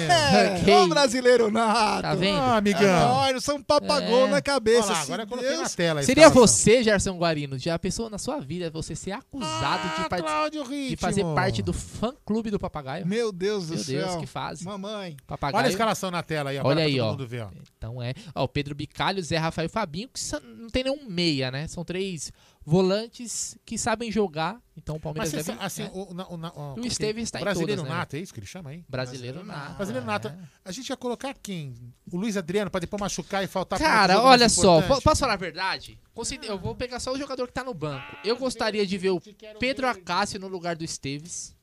[0.10, 0.84] É, meu.
[0.84, 2.02] Ô brasileiro nato.
[2.02, 2.40] Tá vendo?
[2.40, 3.26] Ah, amigão.
[3.28, 4.30] É, nós somos papagão É.
[4.30, 4.88] na cabeça.
[4.88, 6.02] Olha lá, agora eu coloquei na tela.
[6.04, 10.24] Seria você, Gerson Guarino, já pensou na sua vida você ser acusado de, Ah, part-
[10.24, 13.06] Cláudio de fazer parte do fã-clube do papagaio?
[13.06, 14.08] Meu Deus do Meu céu.
[14.08, 14.66] Deus, que fase.
[14.66, 15.16] Mamãe.
[15.28, 15.60] Papagaio.
[15.60, 17.12] Olha a escalação na tela aí, agora Olha pra aí, todo ó.
[17.12, 17.50] mundo ver, ó.
[17.78, 18.14] Então é.
[18.34, 21.68] Ó, o Pedro Bicalho, Zé Rafael e Fabinho, que não tem nenhum meia, né?
[21.68, 22.32] São três
[22.66, 24.62] volantes que sabem jogar.
[24.76, 25.60] Então o Palmeiras Mas deve.
[25.64, 25.92] assim, né?
[25.94, 27.98] o, na- o, na- ó, O Esteves está em Brasileiro todas, né?
[28.00, 28.84] nato, é isso que ele chama aí?
[28.90, 29.76] Brasileiro nato.
[29.78, 30.28] Brasileiro nato.
[30.28, 30.38] É.
[30.66, 31.74] A gente ia colocar quem?
[32.12, 35.04] O Luiz Adriano, pra depois machucar e faltar Cara, olha só, importante?
[35.04, 36.00] posso falar a verdade?
[36.44, 38.16] Eu vou pegar só o jogador que tá no banco.
[38.24, 39.22] Eu gostaria de ver o
[39.60, 41.56] Pedro Acácio no lugar do Esteves.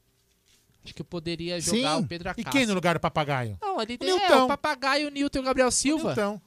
[0.85, 2.05] Acho que eu poderia jogar Sim.
[2.05, 2.51] o Pedro E Acácio.
[2.53, 3.57] quem no lugar do papagaio?
[3.61, 6.13] Não, ali O tem é, o Papagaio, o Nilton e o Gabriel Silva.
[6.13, 6.41] Então,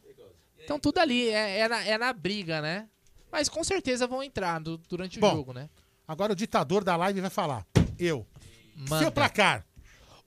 [0.68, 2.90] Então tudo ali, é, é, na, é na briga, né?
[3.32, 5.70] Mas com certeza vão entrar do- durante o Bom, jogo, né?
[6.06, 7.66] agora o ditador da live vai falar.
[7.98, 8.28] Eu.
[8.76, 9.00] Manda.
[9.00, 9.66] Seu placar.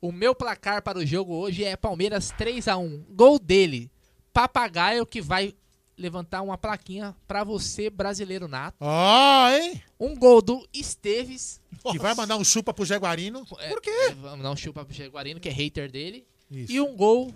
[0.01, 3.91] O meu placar para o jogo hoje é Palmeiras 3 a 1 Gol dele.
[4.33, 5.55] Papagaio que vai
[5.95, 8.79] levantar uma plaquinha pra você, brasileiro nato.
[8.81, 9.83] Ó, hein?
[10.01, 11.61] Um gol do Esteves.
[11.93, 13.45] Que vai mandar um chupa pro Jaguarino.
[13.45, 14.15] Por quê?
[14.17, 16.27] Vamos dar um chupa pro Jaguarino, que é hater dele.
[16.51, 16.73] Isso.
[16.73, 17.31] E um gol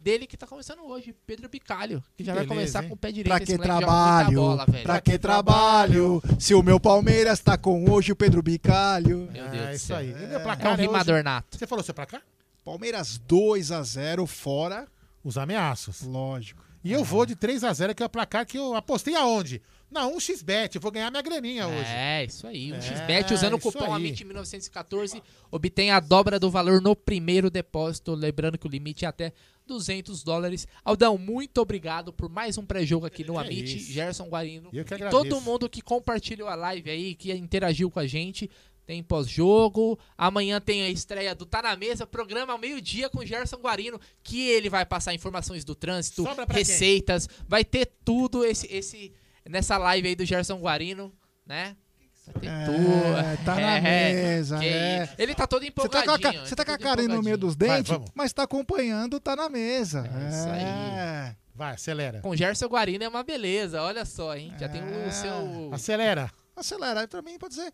[0.00, 2.02] dele que tá começando hoje, Pedro Bicalho.
[2.16, 2.88] Que já vai beleza, começar hein?
[2.88, 3.28] com o pé direito.
[3.36, 4.40] Pra que trabalho?
[4.40, 4.82] bola, velho.
[4.84, 6.22] pra que trabalho?
[6.38, 9.28] Se o meu Palmeiras tá com hoje o Pedro Bicalho.
[9.32, 9.96] Meu Deus É do isso céu.
[9.98, 10.12] aí.
[10.12, 11.56] É placar um rimador nato.
[11.58, 12.22] Você falou seu placar?
[12.64, 14.86] Palmeiras 2 a 0 fora.
[15.22, 16.02] Os ameaços.
[16.02, 16.64] Lógico.
[16.82, 19.60] E eu vou de 3 a 0 que é o placar que eu apostei aonde?
[19.90, 20.76] Na 1xBet.
[20.76, 21.84] Eu vou ganhar minha graninha hoje.
[21.90, 22.72] É, isso aí.
[22.72, 24.12] Um É, XBET usando o cupom aí.
[24.12, 25.20] AMIT1914
[25.50, 28.14] obtém a dobra do valor no primeiro depósito.
[28.14, 29.32] Lembrando que o limite é até
[29.70, 30.66] 200 dólares.
[30.84, 33.76] Aldão, muito obrigado por mais um pré-jogo aqui no Que Amit.
[33.76, 33.92] isso.
[33.92, 34.68] Gerson Guarino.
[34.72, 35.22] Eu que e agradeço.
[35.22, 38.50] todo mundo que compartilhou a live aí, que interagiu com a gente.
[38.84, 39.96] Tem pós-jogo.
[40.18, 44.48] Amanhã tem a estreia do Tá na Mesa, programa ao meio-dia com Gerson Guarino, que
[44.48, 46.56] ele vai passar informações do trânsito, pra quem?
[46.56, 49.12] receitas, vai ter tudo esse, esse
[49.48, 51.12] nessa live aí do Gerson Guarino,
[51.46, 51.76] né?
[52.34, 53.44] Vai É, tudo.
[53.44, 55.08] tá na mesa, que é.
[55.18, 56.46] Ele tá todo Você tá com a, empolgadinho.
[56.46, 57.38] você tá com a cara aí no meio empolgadinho.
[57.38, 58.10] dos Vai, dentes, vamos.
[58.14, 60.00] mas tá acompanhando, tá na mesa.
[60.06, 60.62] É isso aí.
[60.62, 61.36] É.
[61.54, 62.20] Vai, acelera.
[62.20, 64.52] Com Gerson Guarino é uma beleza, olha só, hein?
[64.58, 65.06] Já tem É.
[65.08, 65.70] o seu...
[65.74, 66.30] Acelera.
[66.56, 67.72] Acelera aí pra mim, pode ser.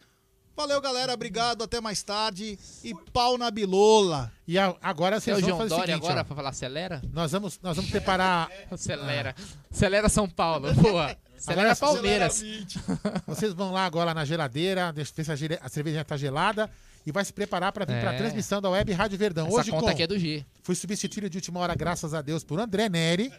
[0.57, 1.13] Valeu, galera.
[1.13, 1.63] Obrigado.
[1.63, 2.59] Até mais tarde.
[2.83, 4.33] E pau na bilola.
[4.49, 6.25] E a- agora Você é vocês o vão João fazer o Dória seguinte, agora ó.
[6.25, 7.03] pra falar acelera?
[7.13, 8.49] Nós vamos, nós vamos preparar...
[8.73, 9.35] Acelera.
[9.71, 11.15] Acelera São Paulo, boa.
[11.37, 12.45] Acelera agora, é Palmeiras.
[13.27, 16.71] Vocês vão lá agora na geladeira, deixa ver se a, gele, a cerveja está gelada
[17.07, 18.01] e vai se preparar para vir é.
[18.01, 19.47] para a transmissão da Web Rádio Verdão.
[19.47, 20.45] Essa Hoje conta com, aqui é do G.
[20.63, 23.33] Fui substituído de última hora, graças a Deus, por André Neri.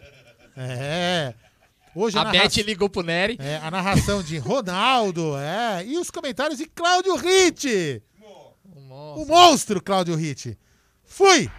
[0.56, 1.34] É.
[1.94, 2.48] Hoje a, a narra...
[2.48, 3.36] Beth ligou pro Neri.
[3.38, 5.84] É, a narração de Ronaldo, é.
[5.84, 8.02] E os comentários de Cláudio Ritt.
[8.74, 10.58] O monstro, o monstro Cláudio Ritt.
[11.04, 11.50] Fui!